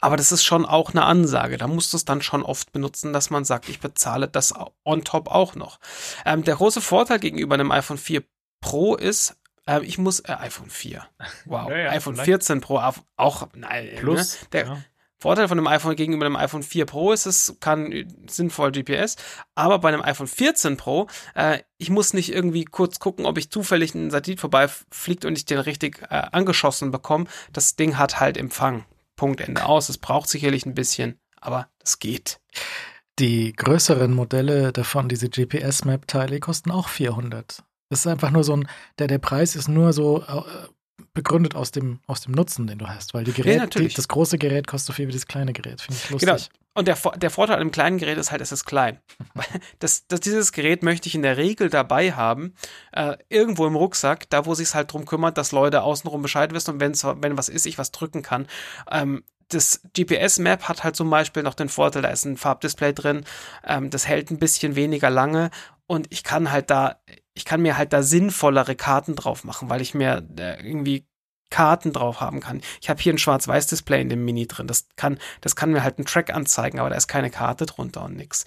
[0.00, 1.56] Aber das ist schon auch eine Ansage.
[1.56, 4.52] Da musst du es dann schon oft benutzen, dass man sagt, ich bezahle das
[4.84, 5.78] on top auch noch.
[6.24, 8.24] Ähm, der große Vorteil gegenüber einem iPhone 4
[8.60, 11.06] Pro ist, äh, ich muss äh, iPhone 4.
[11.44, 11.68] Wow.
[11.70, 12.26] Ja, ja, iPhone vielleicht.
[12.26, 12.82] 14 Pro
[13.16, 14.42] auch nein, Plus.
[14.42, 14.48] Ne?
[14.52, 14.84] Der ja.
[15.22, 19.16] Vorteil von dem iPhone gegenüber dem iPhone 4 Pro ist, es kann sinnvoll GPS,
[19.54, 23.50] aber bei einem iPhone 14 Pro, äh, ich muss nicht irgendwie kurz gucken, ob ich
[23.50, 27.26] zufällig ein Satellit vorbeifliegt und ich den richtig äh, angeschossen bekomme.
[27.52, 28.84] Das Ding hat halt Empfang.
[29.14, 29.88] Punkt, Ende aus.
[29.88, 32.40] Es braucht sicherlich ein bisschen, aber das geht.
[33.20, 37.62] Die größeren Modelle davon, diese GPS-Map-Teile, kosten auch 400.
[37.90, 38.68] Das ist einfach nur so ein,
[38.98, 40.42] der, der Preis ist nur so äh,
[41.14, 43.94] begründet aus dem, aus dem Nutzen, den du hast, weil die Gerät, die, natürlich.
[43.94, 45.80] das große Gerät kostet so viel wie das kleine Gerät.
[45.82, 46.28] Finde ich lustig.
[46.28, 46.42] Genau.
[46.74, 48.98] Und der, der Vorteil an einem kleinen Gerät ist halt, es ist klein.
[49.78, 52.54] Das, das, dieses Gerät möchte ich in der Regel dabei haben,
[52.92, 56.74] äh, irgendwo im Rucksack, da wo sich halt drum kümmert, dass Leute außenrum Bescheid wissen
[56.74, 58.46] und wenn's, wenn was ist, ich was drücken kann.
[58.90, 63.24] Ähm, das GPS-Map hat halt zum Beispiel noch den Vorteil, da ist ein Farbdisplay drin,
[63.66, 65.50] ähm, das hält ein bisschen weniger lange
[65.86, 67.00] und ich kann halt da,
[67.34, 71.06] ich kann mir halt da sinnvollere Karten drauf machen, weil ich mir irgendwie
[71.50, 72.62] Karten drauf haben kann.
[72.80, 74.66] Ich habe hier ein Schwarz-Weiß-Display in dem Mini drin.
[74.66, 78.04] Das kann, das kann mir halt einen Track anzeigen, aber da ist keine Karte drunter
[78.04, 78.44] und nix.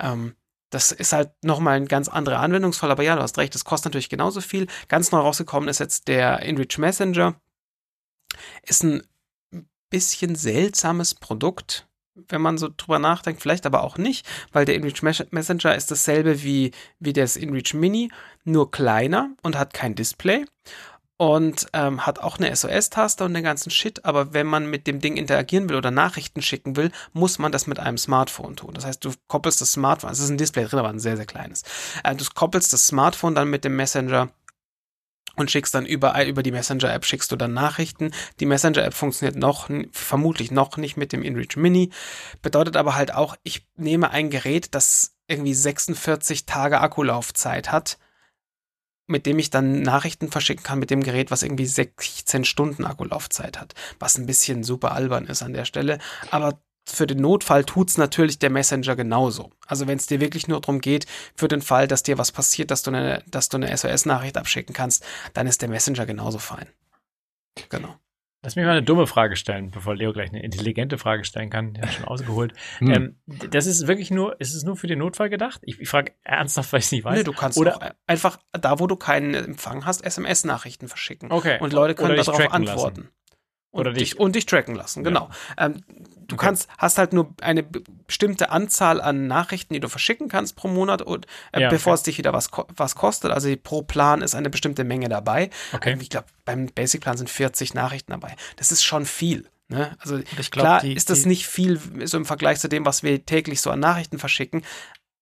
[0.00, 0.34] Ähm,
[0.70, 3.92] das ist halt nochmal ein ganz anderer Anwendungsfall, aber ja, du hast recht, das kostet
[3.92, 4.66] natürlich genauso viel.
[4.88, 7.40] Ganz neu rausgekommen ist jetzt der InReach Messenger.
[8.62, 9.06] Ist ein
[9.90, 11.85] bisschen seltsames Produkt,
[12.28, 15.90] wenn man so drüber nachdenkt, vielleicht aber auch nicht, weil der InReach Mes- Messenger ist
[15.90, 18.10] dasselbe wie, wie das InReach Mini,
[18.44, 20.44] nur kleiner und hat kein Display
[21.18, 25.00] und ähm, hat auch eine SOS-Taste und den ganzen Shit, aber wenn man mit dem
[25.00, 28.74] Ding interagieren will oder Nachrichten schicken will, muss man das mit einem Smartphone tun.
[28.74, 31.26] Das heißt, du koppelst das Smartphone, es ist ein Display drin, aber ein sehr, sehr
[31.26, 31.62] kleines.
[32.04, 34.28] Äh, du koppelst das Smartphone dann mit dem Messenger
[35.36, 38.10] und schickst dann überall über die Messenger-App schickst du dann Nachrichten.
[38.40, 41.90] Die Messenger-App funktioniert noch, vermutlich noch nicht mit dem InReach Mini.
[42.42, 47.98] Bedeutet aber halt auch, ich nehme ein Gerät, das irgendwie 46 Tage Akkulaufzeit hat,
[49.06, 53.60] mit dem ich dann Nachrichten verschicken kann mit dem Gerät, was irgendwie 16 Stunden Akkulaufzeit
[53.60, 53.74] hat.
[53.98, 55.98] Was ein bisschen super albern ist an der Stelle.
[56.30, 59.50] Aber für den Notfall tut's natürlich der Messenger genauso.
[59.66, 62.70] Also wenn es dir wirklich nur darum geht, für den Fall, dass dir was passiert,
[62.70, 66.68] dass du eine, dass du eine SOS-Nachricht abschicken kannst, dann ist der Messenger genauso fein.
[67.68, 67.96] Genau.
[68.42, 71.74] Lass mich mal eine dumme Frage stellen, bevor Leo gleich eine intelligente Frage stellen kann.
[71.74, 72.52] Der hat schon ausgeholt.
[72.78, 72.92] Hm.
[72.92, 73.16] Ähm,
[73.50, 75.62] das ist wirklich nur, ist es nur für den Notfall gedacht?
[75.64, 77.16] Ich, ich frage ernsthaft, weil ich es nicht weiß.
[77.18, 81.32] Nee, du kannst Oder- auch einfach da, wo du keinen Empfang hast, SMS-Nachrichten verschicken.
[81.32, 81.58] Okay.
[81.60, 83.00] Und Leute können darauf antworten.
[83.02, 83.15] lassen.
[83.76, 85.04] Und, Oder dich, dich- und dich tracken lassen, Ja.
[85.10, 85.30] genau.
[85.58, 85.82] Ähm,
[86.28, 86.44] du Okay.
[86.46, 90.68] kannst, hast halt nur eine be- bestimmte Anzahl an Nachrichten, die du verschicken kannst pro
[90.68, 91.98] Monat, und, äh, Ja, bevor okay.
[91.98, 93.30] es dich wieder was, was kostet.
[93.30, 95.50] Also pro Plan ist eine bestimmte Menge dabei.
[95.72, 95.96] Okay.
[96.00, 98.34] Ich glaube, beim Basic-Plan sind 40 Nachrichten dabei.
[98.56, 99.48] Das ist schon viel.
[99.68, 99.96] Ne?
[100.00, 103.02] Also glaub, klar die- ist das die- nicht viel so im Vergleich zu dem, was
[103.02, 104.62] wir täglich so an Nachrichten verschicken.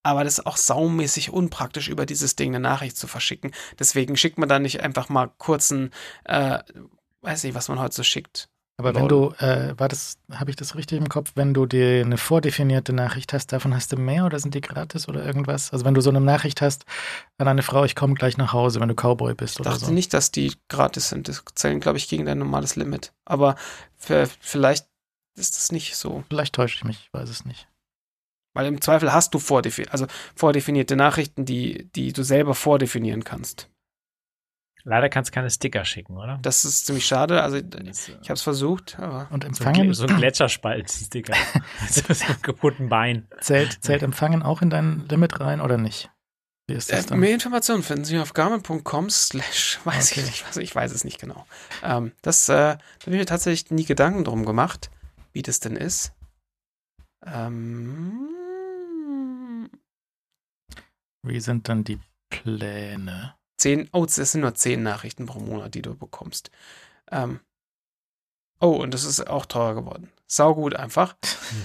[0.07, 3.53] Aber das ist auch saumäßig unpraktisch, über dieses Ding eine Nachricht zu verschicken.
[3.79, 5.93] Deswegen schickt man da nicht einfach mal kurzen,
[6.25, 6.59] äh,
[7.25, 8.49] weiß nicht, was man heute so schickt.
[8.77, 12.05] Aber wenn du, äh, war das, habe ich das richtig im Kopf, wenn du dir
[12.05, 15.73] eine vordefinierte Nachricht hast, davon hast du mehr oder sind die gratis oder irgendwas?
[15.73, 16.85] Also wenn du so eine Nachricht hast
[17.39, 19.87] an eine Frau, ich komme gleich nach Hause, wenn du Cowboy bist Ich oder dachte
[19.87, 19.93] so.
[19.93, 21.29] nicht, dass die gratis sind.
[21.29, 23.13] Das zählen, glaube ich, gegen dein normales Limit.
[23.25, 23.55] Aber
[23.97, 24.89] vielleicht
[25.37, 26.25] ist das nicht so.
[26.29, 27.69] Vielleicht täusche ich mich, ich weiß es nicht.
[28.55, 33.69] Weil im Zweifel hast du vordefi also vordefinierte Nachrichten, die, die du selber vordefinieren kannst.
[34.87, 36.39] Leider kannst du keine Sticker schicken, oder?
[36.43, 37.43] Das ist ziemlich schade.
[37.43, 41.35] Also ich äh, habe es versucht, aber Und empfangen, so ein Gletscherspalt-Sticker.
[41.89, 43.27] so einem kaputten Bein.
[43.41, 46.11] zählt, zählt empfangen auch in dein Limit rein oder nicht?
[46.67, 50.21] Wie ist das Äh, mehr Informationen finden Sie auf garmin.com slash, weiß Okay.
[50.21, 51.47] ich nicht, also ich weiß es nicht genau.
[51.83, 52.79] Ähm, das, äh, da habe
[53.13, 54.91] ich mir tatsächlich nie Gedanken drum gemacht,
[55.33, 56.13] wie das denn ist.
[57.27, 58.29] Ähm,
[61.23, 63.35] Wie sind dann die Pläne?
[63.65, 66.51] Zehn, oh, das sind nur zehn Nachrichten pro Monat, die du bekommst.
[67.11, 67.41] Ähm,
[68.61, 70.11] oh, und das ist auch teurer geworden.
[70.27, 71.17] Saugut einfach.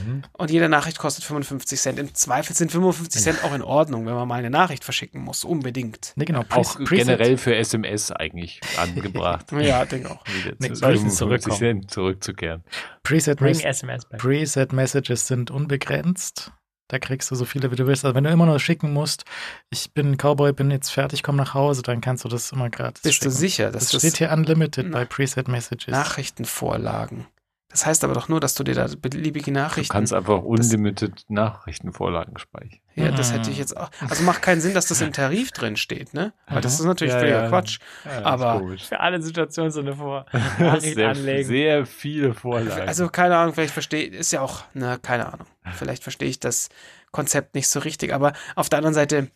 [0.05, 0.21] Mhm.
[0.33, 1.97] Und jede Nachricht kostet 55 Cent.
[1.97, 5.43] Im Zweifel sind 55 Cent auch in Ordnung, wenn man mal eine Nachricht verschicken muss.
[5.45, 6.11] Unbedingt.
[6.17, 6.41] Nee, genau.
[6.49, 9.47] Auch Preset- generell für SMS eigentlich angebracht.
[9.59, 10.23] Ja, denke auch.
[10.27, 11.57] Wieder Nee, zu soll ich 55 zurückkommen?
[11.57, 12.63] Cent zurückzukehren.
[13.03, 14.19] Preset, Bring Mes SMS back.
[14.19, 16.51] Preset Messages sind unbegrenzt.
[16.89, 18.03] Da kriegst du so viele, wie du willst.
[18.03, 19.23] Also wenn du immer nur schicken musst,
[19.69, 23.03] ich bin Cowboy, bin jetzt fertig, komm nach Hause, dann kannst du das immer gratis
[23.03, 23.35] Bist du schicken.
[23.35, 25.87] sicher, Das dass steht das hier Unlimited Na- bei Preset Messages.
[25.93, 27.27] Nachrichtenvorlagen
[27.71, 29.93] Das heißt aber doch nur, dass du dir da beliebige Du Nachrichten.
[29.93, 32.79] kannst einfach unlimited Nachrichtenvorlagen speichern.
[32.95, 33.35] ja, das Mhm.
[33.37, 33.91] hätte ich jetzt auch.
[34.09, 36.33] Also macht keinen Sinn, dass das im Tarif drin steht, ne?
[36.47, 37.49] Weil das ist natürlich Ja, völliger ja.
[37.49, 37.79] Quatsch.
[38.05, 38.75] Ja, Aber-.
[38.77, 40.25] Für alle Situationen so eine Vor
[40.79, 41.47] sehr, anlegen.
[41.47, 42.87] sehr viele Vorlagen.
[42.87, 45.45] Also keine Ahnung, vielleicht verstehe ist ja auch, ne, keine Ahnung.
[45.73, 46.69] Vielleicht verstehe ich das
[47.11, 49.29] Konzept nicht so richtig, aber auf der anderen Seite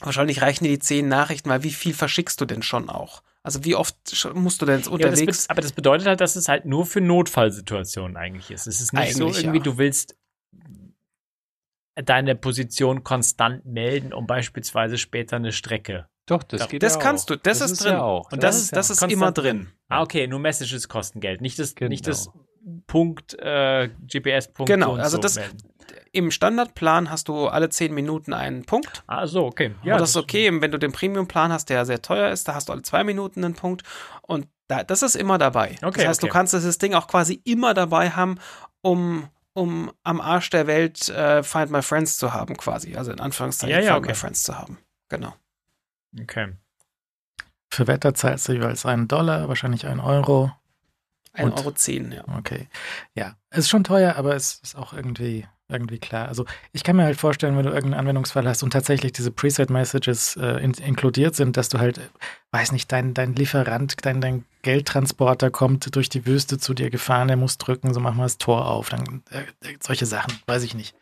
[0.00, 3.22] wahrscheinlich reichen dir die zehn Nachrichten, weil wie viel verschickst du denn schon auch?
[3.42, 3.96] Also wie oft
[4.34, 5.46] musst du denn Ja, aber, das unterwegs?
[5.46, 8.66] be- aber das bedeutet halt, dass es halt nur für Notfallsituationen eigentlich ist.
[8.66, 9.64] Es ist nicht so Eigentlich, irgendwie, ja.
[9.64, 10.16] du willst
[11.94, 16.06] deine Position konstant melden, um beispielsweise später eine Strecke.
[16.26, 17.36] Doch, das geht das ja kannst auch.
[17.36, 17.92] du, das, ist drin.
[17.92, 18.30] Ja auch.
[18.30, 19.68] Und das, ist, das ist konstant immer drin.
[19.88, 21.88] Ah, okay, nur Messages kosten Geld, nicht das, Genau.
[21.88, 22.30] nicht das
[22.86, 24.70] Punkt, äh, GPS-Punkt.
[24.70, 25.58] Genau, so und also so das- melden.
[26.12, 29.04] Im Standardplan hast du alle zehn Minuten einen Punkt.
[29.06, 29.74] Ah, so, okay.
[29.84, 30.50] Ja, und das ist okay.
[30.60, 33.44] Wenn du den Premium-Plan hast, der sehr teuer ist, da hast du alle zwei Minuten
[33.44, 33.82] einen Punkt.
[34.22, 35.76] Und da, das ist immer dabei.
[35.82, 36.28] Okay, das heißt, okay.
[36.28, 38.38] du kannst dieses Ding auch quasi immer dabei haben,
[38.82, 42.96] um, um am Arsch der Welt äh, Find My Friends zu haben, quasi.
[42.96, 44.08] Also in Anführungszeichen Ja, ja, Find okay.
[44.12, 44.78] My Friends zu haben.
[45.08, 45.34] Genau.
[46.20, 46.54] Okay.
[47.72, 50.50] Für Wetter zahlst du jeweils einen Dollar, wahrscheinlich einen Euro.
[51.34, 52.24] 1,10 Und- Euro, zehn, ja.
[52.36, 52.68] Okay.
[53.14, 56.28] Ja, ist schon teuer, aber es ist auch irgendwie, irgendwie klar.
[56.28, 60.36] Also ich kann mir halt vorstellen, wenn du irgendeinen Anwendungsfall hast und tatsächlich diese Preset-Messages
[60.36, 62.08] äh, in, inkludiert sind, dass du halt, äh,
[62.52, 67.28] weiß nicht, dein, dein Lieferant, dein, dein Geldtransporter kommt durch die Wüste zu dir gefahren,
[67.28, 68.90] der muss drücken, so mach mal das Tor auf.
[68.90, 70.94] Dann, äh, äh, solche Sachen, weiß ich nicht.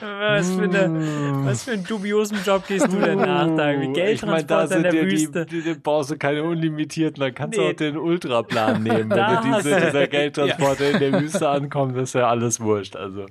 [0.00, 3.46] Was, für eine, was für einen dubiosen Job gehst du denn nach?
[3.56, 3.78] Da?
[3.80, 5.46] Wie ich meine, da Geldtransporter in sind der ja Wüste.
[5.46, 7.64] die, die, die brauchst du keine unlimitierten, dann kannst Nee.
[7.64, 9.10] du auch den Ultraplan nehmen.
[9.10, 12.96] Wenn du diese, dieser Geldtransporter in der Wüste ankommt, ist ja alles wurscht.
[12.96, 13.26] Also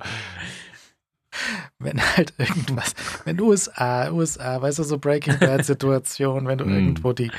[1.78, 6.74] Wenn halt irgendwas, wenn USA, USA, weißt du, so Breaking Bad-Situation, wenn du Mm.
[6.74, 7.30] irgendwo die,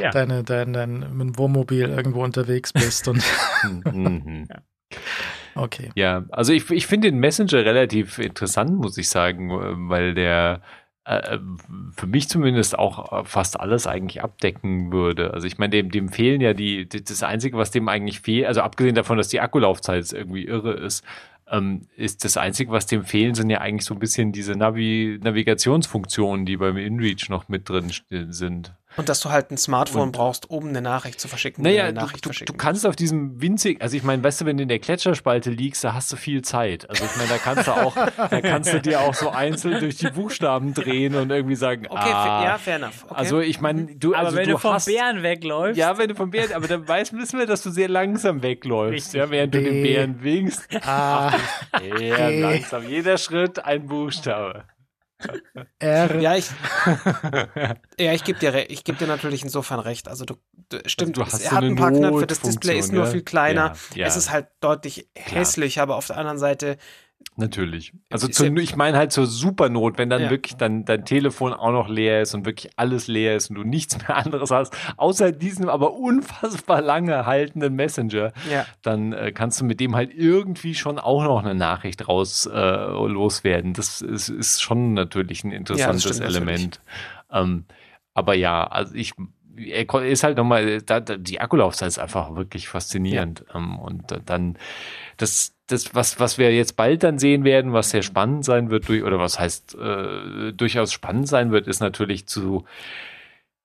[0.00, 0.10] Ja.
[0.10, 3.22] deine, dein, dein, mit dem Wohnmobil irgendwo unterwegs bist und
[3.92, 4.46] mhm.
[5.54, 5.90] Okay.
[5.94, 10.62] Ja, also ich, ich finde den Messenger relativ interessant, muss ich sagen, weil der
[11.04, 11.38] äh,
[11.96, 15.32] für mich zumindest auch fast alles eigentlich abdecken würde.
[15.32, 18.60] Also ich meine, dem, dem fehlen ja die, das Einzige, was dem eigentlich fehlt, also
[18.60, 21.04] abgesehen davon, dass die Akkulaufzeit irgendwie irre ist,
[21.50, 25.18] ähm, ist das Einzige, was dem fehlen, sind ja eigentlich so ein bisschen diese Navi
[25.22, 28.74] Navigationsfunktionen, die beim InReach noch mit drin sind.
[28.96, 31.62] Und dass du halt ein Smartphone Und- brauchst, um eine Nachricht zu verschicken.
[31.62, 34.40] Naja, eine du, Nachricht du, verschicken du kannst auf diesem winzig, also ich meine, weißt
[34.40, 36.88] du, wenn du in der Gletscherspalte liegst, da hast du viel Zeit.
[36.90, 39.96] Also ich meine, da kannst du auch, da kannst du dir auch so einzeln durch
[39.96, 43.04] die Buchstaben drehen und irgendwie sagen, Okay, ah, ja, fair enough.
[43.04, 43.14] Okay.
[43.14, 46.14] also ich meine, du, Aber also wenn du, vom hast, Bären wegläufst, ja, wenn du
[46.14, 49.14] vom Bären, aber dann weiß wissen wir, dass du sehr langsam wegläufst, Richtig.
[49.20, 49.82] ja, während du den B.
[49.84, 50.66] Bären winkst.
[50.86, 51.32] A,
[51.96, 52.40] Ja, G.
[52.40, 52.88] langsam.
[52.88, 54.64] Jeder Schritt ein Buchstabe.
[55.78, 56.50] R, ja, ich,
[57.98, 60.08] ja, ich gebe dir, ich geb dir natürlich insofern recht.
[60.08, 60.34] Also du,
[60.68, 63.04] du stimmt, du es- hast er so hat ein paar Knöpfe, das Display ist nur
[63.04, 63.10] ja?
[63.10, 63.72] viel kleiner.
[63.94, 64.06] Ja, ja.
[64.06, 66.76] Es ist halt deutlich hässlich, aber auf der anderen Seite,
[67.40, 67.92] Natürlich.
[68.10, 70.30] Also zu, ja- ich meine halt zur Supernot, wenn dann Ja.
[70.30, 73.64] wirklich dann dein Telefon auch noch leer ist und wirklich alles leer ist und du
[73.64, 78.66] nichts mehr anderes hast, außer diesem aber unfassbar lange haltenden Messenger, ja.
[78.82, 82.56] dann äh, kannst du mit dem halt irgendwie schon auch noch eine Nachricht raus äh,
[82.58, 83.72] loswerden.
[83.72, 86.80] Das ist, ist schon natürlich ein interessantes stimmt Element.
[87.32, 87.64] Ähm,
[88.14, 89.14] aber ja, also ich
[89.56, 93.44] er ist halt nochmal, da, da, die Akkulaufzeit ist einfach wirklich faszinierend.
[93.54, 94.56] Ähm, und dann
[95.18, 98.88] das, das was, was wir jetzt bald dann sehen werden, was sehr spannend sein wird,
[98.88, 102.64] durch, oder was heißt äh, durchaus spannend sein wird, ist natürlich zu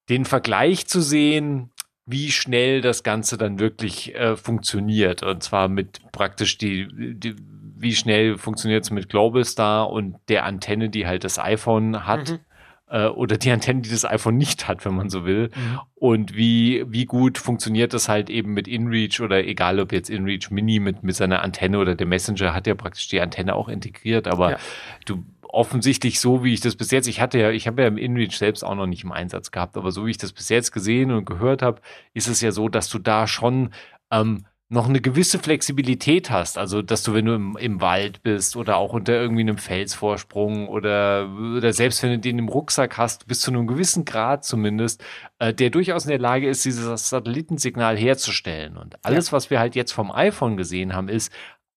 [0.10, 1.72] den Vergleich zu sehen,
[2.06, 5.24] wie schnell das Ganze dann wirklich äh, funktioniert.
[5.24, 7.36] Und zwar mit praktisch die, die
[7.78, 12.30] wie schnell funktioniert es mit Global Star und der Antenne, die halt das iPhone hat.
[12.30, 12.40] Mhm.
[12.88, 15.50] Äh, oder die Antenne, die das iPhone nicht hat, wenn man so will.
[15.56, 15.80] Mhm.
[15.96, 20.52] Und wie, wie gut funktioniert das halt eben mit InReach oder egal ob jetzt InReach
[20.52, 24.28] Mini mit, mit seiner Antenne oder der Messenger hat ja praktisch die Antenne auch integriert,
[24.28, 24.58] aber Ja.
[25.06, 27.98] du offensichtlich so, wie ich das bis jetzt, ich hatte ja, ich habe ja im
[27.98, 30.72] InReach selbst auch noch nicht im Einsatz gehabt, aber so wie ich das bis jetzt
[30.72, 31.82] gesehen und gehört habe,
[32.14, 33.72] ist es ja so, dass du da schon
[34.12, 36.58] ähm, noch eine gewisse Flexibilität hast.
[36.58, 40.68] Also, dass du, wenn du im, im Wald bist oder auch unter irgendwie einem Felsvorsprung
[40.68, 45.04] oder, oder selbst wenn du den im Rucksack hast, bis zu einem gewissen Grad zumindest,
[45.38, 48.78] äh, der durchaus in der Lage ist, dieses Satellitensignal herzustellen.
[48.78, 51.32] Und alles, was wir halt jetzt vom iPhone gesehen haben, ist,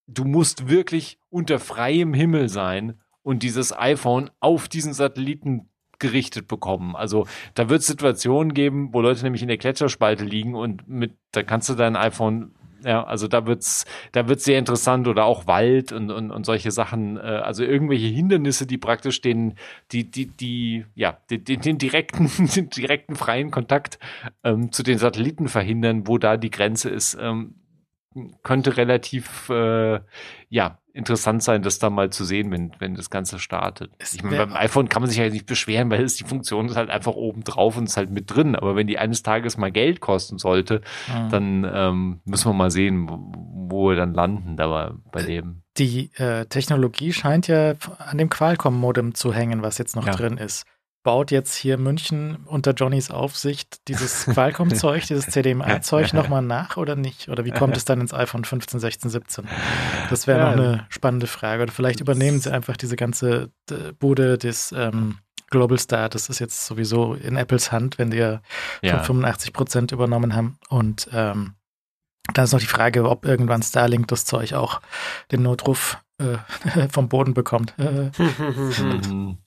[0.07, 5.69] du musst wirklich unter freiem Himmel sein und dieses iPhone auf diesen Satelliten
[5.99, 6.97] gerichtet bekommen.
[6.97, 11.17] Also da wird es Situationen geben, wo Leute nämlich in der Gletscherspalte liegen und mit,
[11.33, 15.47] da kannst du dein iPhone Ja, also da wird's, da wird's sehr interessant oder auch
[15.47, 19.55] Wald und, und, und solche Sachen, äh, also irgendwelche Hindernisse, die praktisch den,
[19.91, 23.99] die, die, die, ja, den, den, direkten, den direkten freien Kontakt
[24.45, 27.57] ähm, zu den Satelliten verhindern, wo da die Grenze ist, ähm,
[28.43, 30.01] könnte relativ, äh,
[30.49, 33.91] ja, interessant sein, das da mal zu sehen, wenn, wenn das Ganze startet.
[33.99, 36.69] Es Ich meine, beim iPhone kann man sich ja nicht beschweren, weil es die Funktion
[36.69, 38.57] ist halt einfach oben drauf und ist halt mit drin.
[38.57, 41.29] Aber wenn die eines Tages mal Geld kosten sollte, Mhm.
[41.31, 43.19] dann ähm, müssen wir mal sehen, wo,
[43.71, 45.63] wo wir dann landen da bei dem.
[45.79, 50.13] Die äh, Technologie scheint ja an dem Qualcomm-Modem zu hängen, was jetzt noch Ja.
[50.15, 50.67] drin ist.
[51.09, 57.31] Baut jetzt hier München unter Johnnys Aufsicht dieses Qualcomm-Zeug, dieses CDMA-Zeug nochmal nach oder nicht?
[57.31, 59.49] Oder wie kommt es dann ins iPhone 15, 16, 17?
[60.11, 60.45] Das wäre Ja.
[60.45, 61.63] noch eine spannende Frage.
[61.63, 65.17] Oder vielleicht übernehmen sie einfach diese ganze äh, Bude des ähm,
[65.49, 66.11] Global Star.
[66.11, 68.43] Das ist jetzt sowieso in Apples Hand, wenn die ja
[68.83, 70.59] Ja, schon 85 Prozent übernommen haben.
[70.69, 71.55] Und ähm,
[72.35, 74.83] dann ist noch die Frage, ob irgendwann Starlink das Zeug auch
[75.33, 76.37] den Notruf äh,
[76.91, 77.73] vom Boden bekommt.
[77.79, 79.39] Mhm.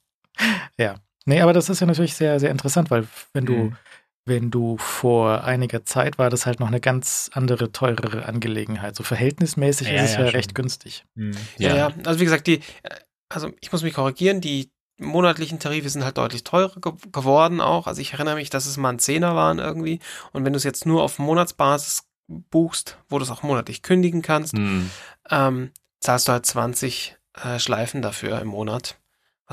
[1.26, 3.76] Nee, aber das ist ja natürlich sehr, sehr interessant, weil wenn du, Mhm.
[4.24, 8.94] wenn du vor einiger Zeit war das halt noch eine ganz andere, teurere Angelegenheit.
[8.96, 10.34] So verhältnismäßig Ja, ist es ja, ja, schon.
[10.36, 11.04] recht günstig.
[11.16, 11.32] Hm.
[11.58, 11.76] Ja, Ja.
[11.88, 11.94] ja.
[12.06, 12.90] Also wie gesagt, die, äh,
[13.28, 17.86] also ich muss mich korrigieren, die monatlichen Tarife sind halt deutlich teurer ge geworden auch.
[17.88, 19.98] Also ich erinnere mich, dass es mal ein Zehner waren irgendwie.
[20.32, 24.22] Und wenn du es jetzt nur auf Monatsbasis buchst, wo du es auch monatlich kündigen
[24.22, 24.90] kannst, Mhm.
[25.30, 25.70] ähm,
[26.00, 28.98] zahlst du halt 20 äh, Schleifen dafür im Monat.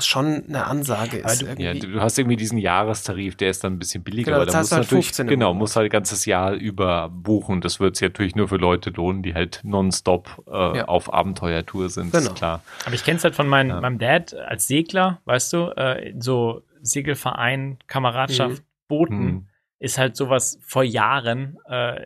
[0.00, 1.92] Was schon eine Ansage ist du- Ja, irgendwie.
[1.92, 4.72] du, hast irgendwie diesen Jahrestarif, der ist dann ein bisschen billiger, Genau, aber da musst
[4.72, 7.60] halt natürlich, 15 im genau, musst halt ein ganzes Jahr über buchen.
[7.60, 10.84] Das wird sich natürlich nur für Leute lohnen, die halt nonstop äh, Ja.
[10.86, 12.30] auf Abenteuertour sind, Genau.
[12.30, 12.62] ist klar.
[12.86, 13.80] Aber ich kenne es halt von mein, Ja.
[13.80, 19.48] meinem Dad als Segler, weißt du, äh, so Segelverein, Kameradschaft, Booten Mhm.
[19.80, 22.04] ist halt sowas vor Jahren äh,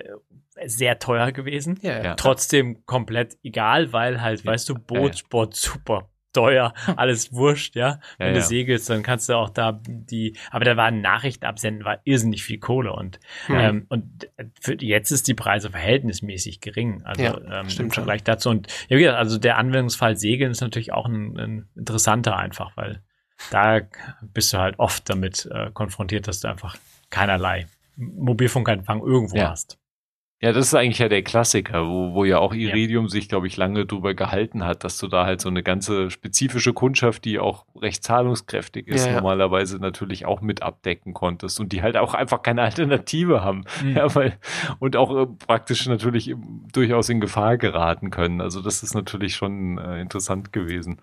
[0.67, 1.79] sehr teuer gewesen.
[1.83, 2.15] ja, ja.
[2.15, 4.81] Trotzdem komplett egal, weil halt, weißt du, ja.
[4.87, 8.01] Bootsport super teuer, alles wurscht, ja.
[8.19, 8.45] Wenn Ja, du ja.
[8.45, 12.59] segelst, dann kannst du auch da die, aber da waren Nachrichten absenden, war irrsinnig viel
[12.59, 13.57] Kohle und Hm.
[13.59, 14.29] ähm, und
[14.61, 18.05] für, jetzt ist die Preise verhältnismäßig gering, also Ja, ähm, im stimmt schon.
[18.05, 18.51] Vergleich dazu.
[18.51, 22.77] Und ja, wie gesagt, also der Anwendungsfall Segeln ist natürlich auch ein, ein interessanter einfach,
[22.77, 23.01] weil
[23.51, 23.81] da
[24.21, 26.77] bist du halt oft damit äh, konfrontiert, dass du einfach
[27.11, 29.51] keinerlei Mobilfunkempfang irgendwo Ja.
[29.51, 29.79] hast.
[30.45, 33.57] Ja, das ist eigentlich ja der Klassiker, wo, wo ja auch Iridium sich, glaube ich,
[33.57, 37.65] lange drüber gehalten hat, dass du da halt so eine ganze spezifische Kundschaft, die auch
[37.81, 39.17] recht zahlungskräftig ist, Ja, ja.
[39.21, 43.65] normalerweise natürlich auch mit abdecken konntest und die halt auch einfach keine Alternative haben.
[43.83, 43.97] Mhm.
[43.97, 44.37] Ja, weil,
[44.81, 46.35] und auch äh, praktisch natürlich
[46.75, 48.43] durchaus in Gefahr geraten können.
[48.43, 51.01] Also das ist natürlich schon äh, interessant gewesen.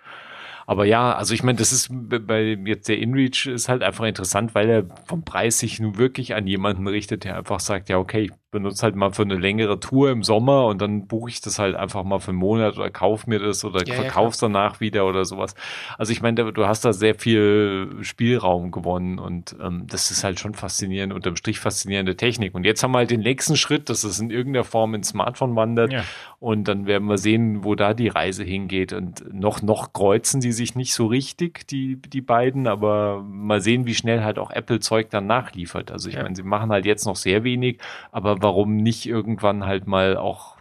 [0.68, 4.54] Aber ja, also ich meine, das ist bei jetzt der InReach ist halt einfach interessant,
[4.54, 8.26] weil er vom Preis sich nun wirklich an jemanden richtet, der einfach sagt, ja, okay,
[8.26, 11.58] ich benutze halt mal für eine längere Tour im Sommer und dann buche ich das
[11.58, 14.80] halt einfach mal für einen Monat oder kauf mir das oder Ja, ja, verkauf's danach
[14.82, 15.56] wieder oder sowas.
[15.98, 20.40] Also ich meine, du hast da sehr viel Spielraum gewonnen und ähm, das ist halt
[20.40, 22.54] schon faszinierend, unterm Strich faszinierende Technik.
[22.54, 25.56] Und jetzt haben wir halt den nächsten Schritt, dass es in irgendeiner Form ins Smartphone
[25.56, 25.92] wandert.
[25.94, 26.04] Ja.
[26.40, 28.94] Und dann werden wir sehen, wo da die Reise hingeht.
[28.94, 33.86] Und noch, noch kreuzen die sich nicht so richtig, die, die beiden, aber mal sehen,
[33.86, 35.92] wie schnell halt auch Apple Zeug dann nachliefert.
[35.92, 36.24] Also ich Ja.
[36.24, 37.78] meine, sie machen halt jetzt noch sehr wenig,
[38.12, 40.58] aber warum nicht irgendwann halt mal auch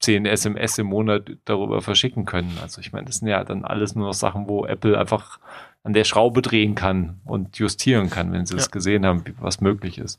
[0.00, 2.58] 10 SMS im Monat darüber verschicken können?
[2.62, 5.38] Also ich meine, das sind ja dann alles nur noch Sachen, wo Apple einfach
[5.82, 8.70] an der Schraube drehen kann und justieren kann, wenn sie es Ja.
[8.70, 10.18] gesehen haben, was möglich ist.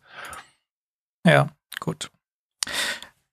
[1.25, 2.09] Ja, gut.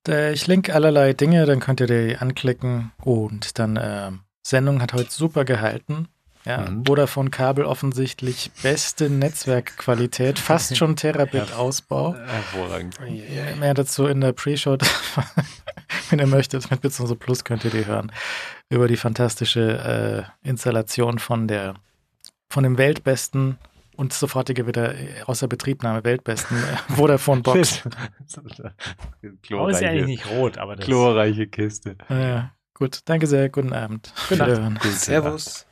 [0.07, 4.93] Äh, Ich link allerlei Dinge, dann könnt ihr die anklicken und dann ähm, Sendung hat
[4.93, 6.07] heute super gehalten.
[6.45, 6.85] Ja, Mhm.
[6.85, 12.15] Vodafone Kabel offensichtlich beste Netzwerkqualität, fast schon Terabit Ausbau.
[12.15, 12.97] Hervorragend.
[13.07, 14.77] Ja, Mehr dazu in der Pre-Show.
[16.09, 18.11] Wenn ihr möchtet, mit Bits und so Plus könnt ihr die hören.
[18.69, 21.73] Über die fantastische äh, Installation von der
[22.51, 23.57] von dem weltbesten
[23.95, 27.81] und sofortige wieder äh, außer Betriebnahme weltbesten äh, Vodafone Box.
[29.47, 31.95] Blau ist ja eigentlich nicht rot, aber das glorreiche Kiste.
[32.09, 34.13] Ja, gut, danke sehr, guten Abend.
[34.29, 34.51] Gute Nacht.
[34.51, 34.75] Wiederhören.
[34.75, 35.65] Gute Servus.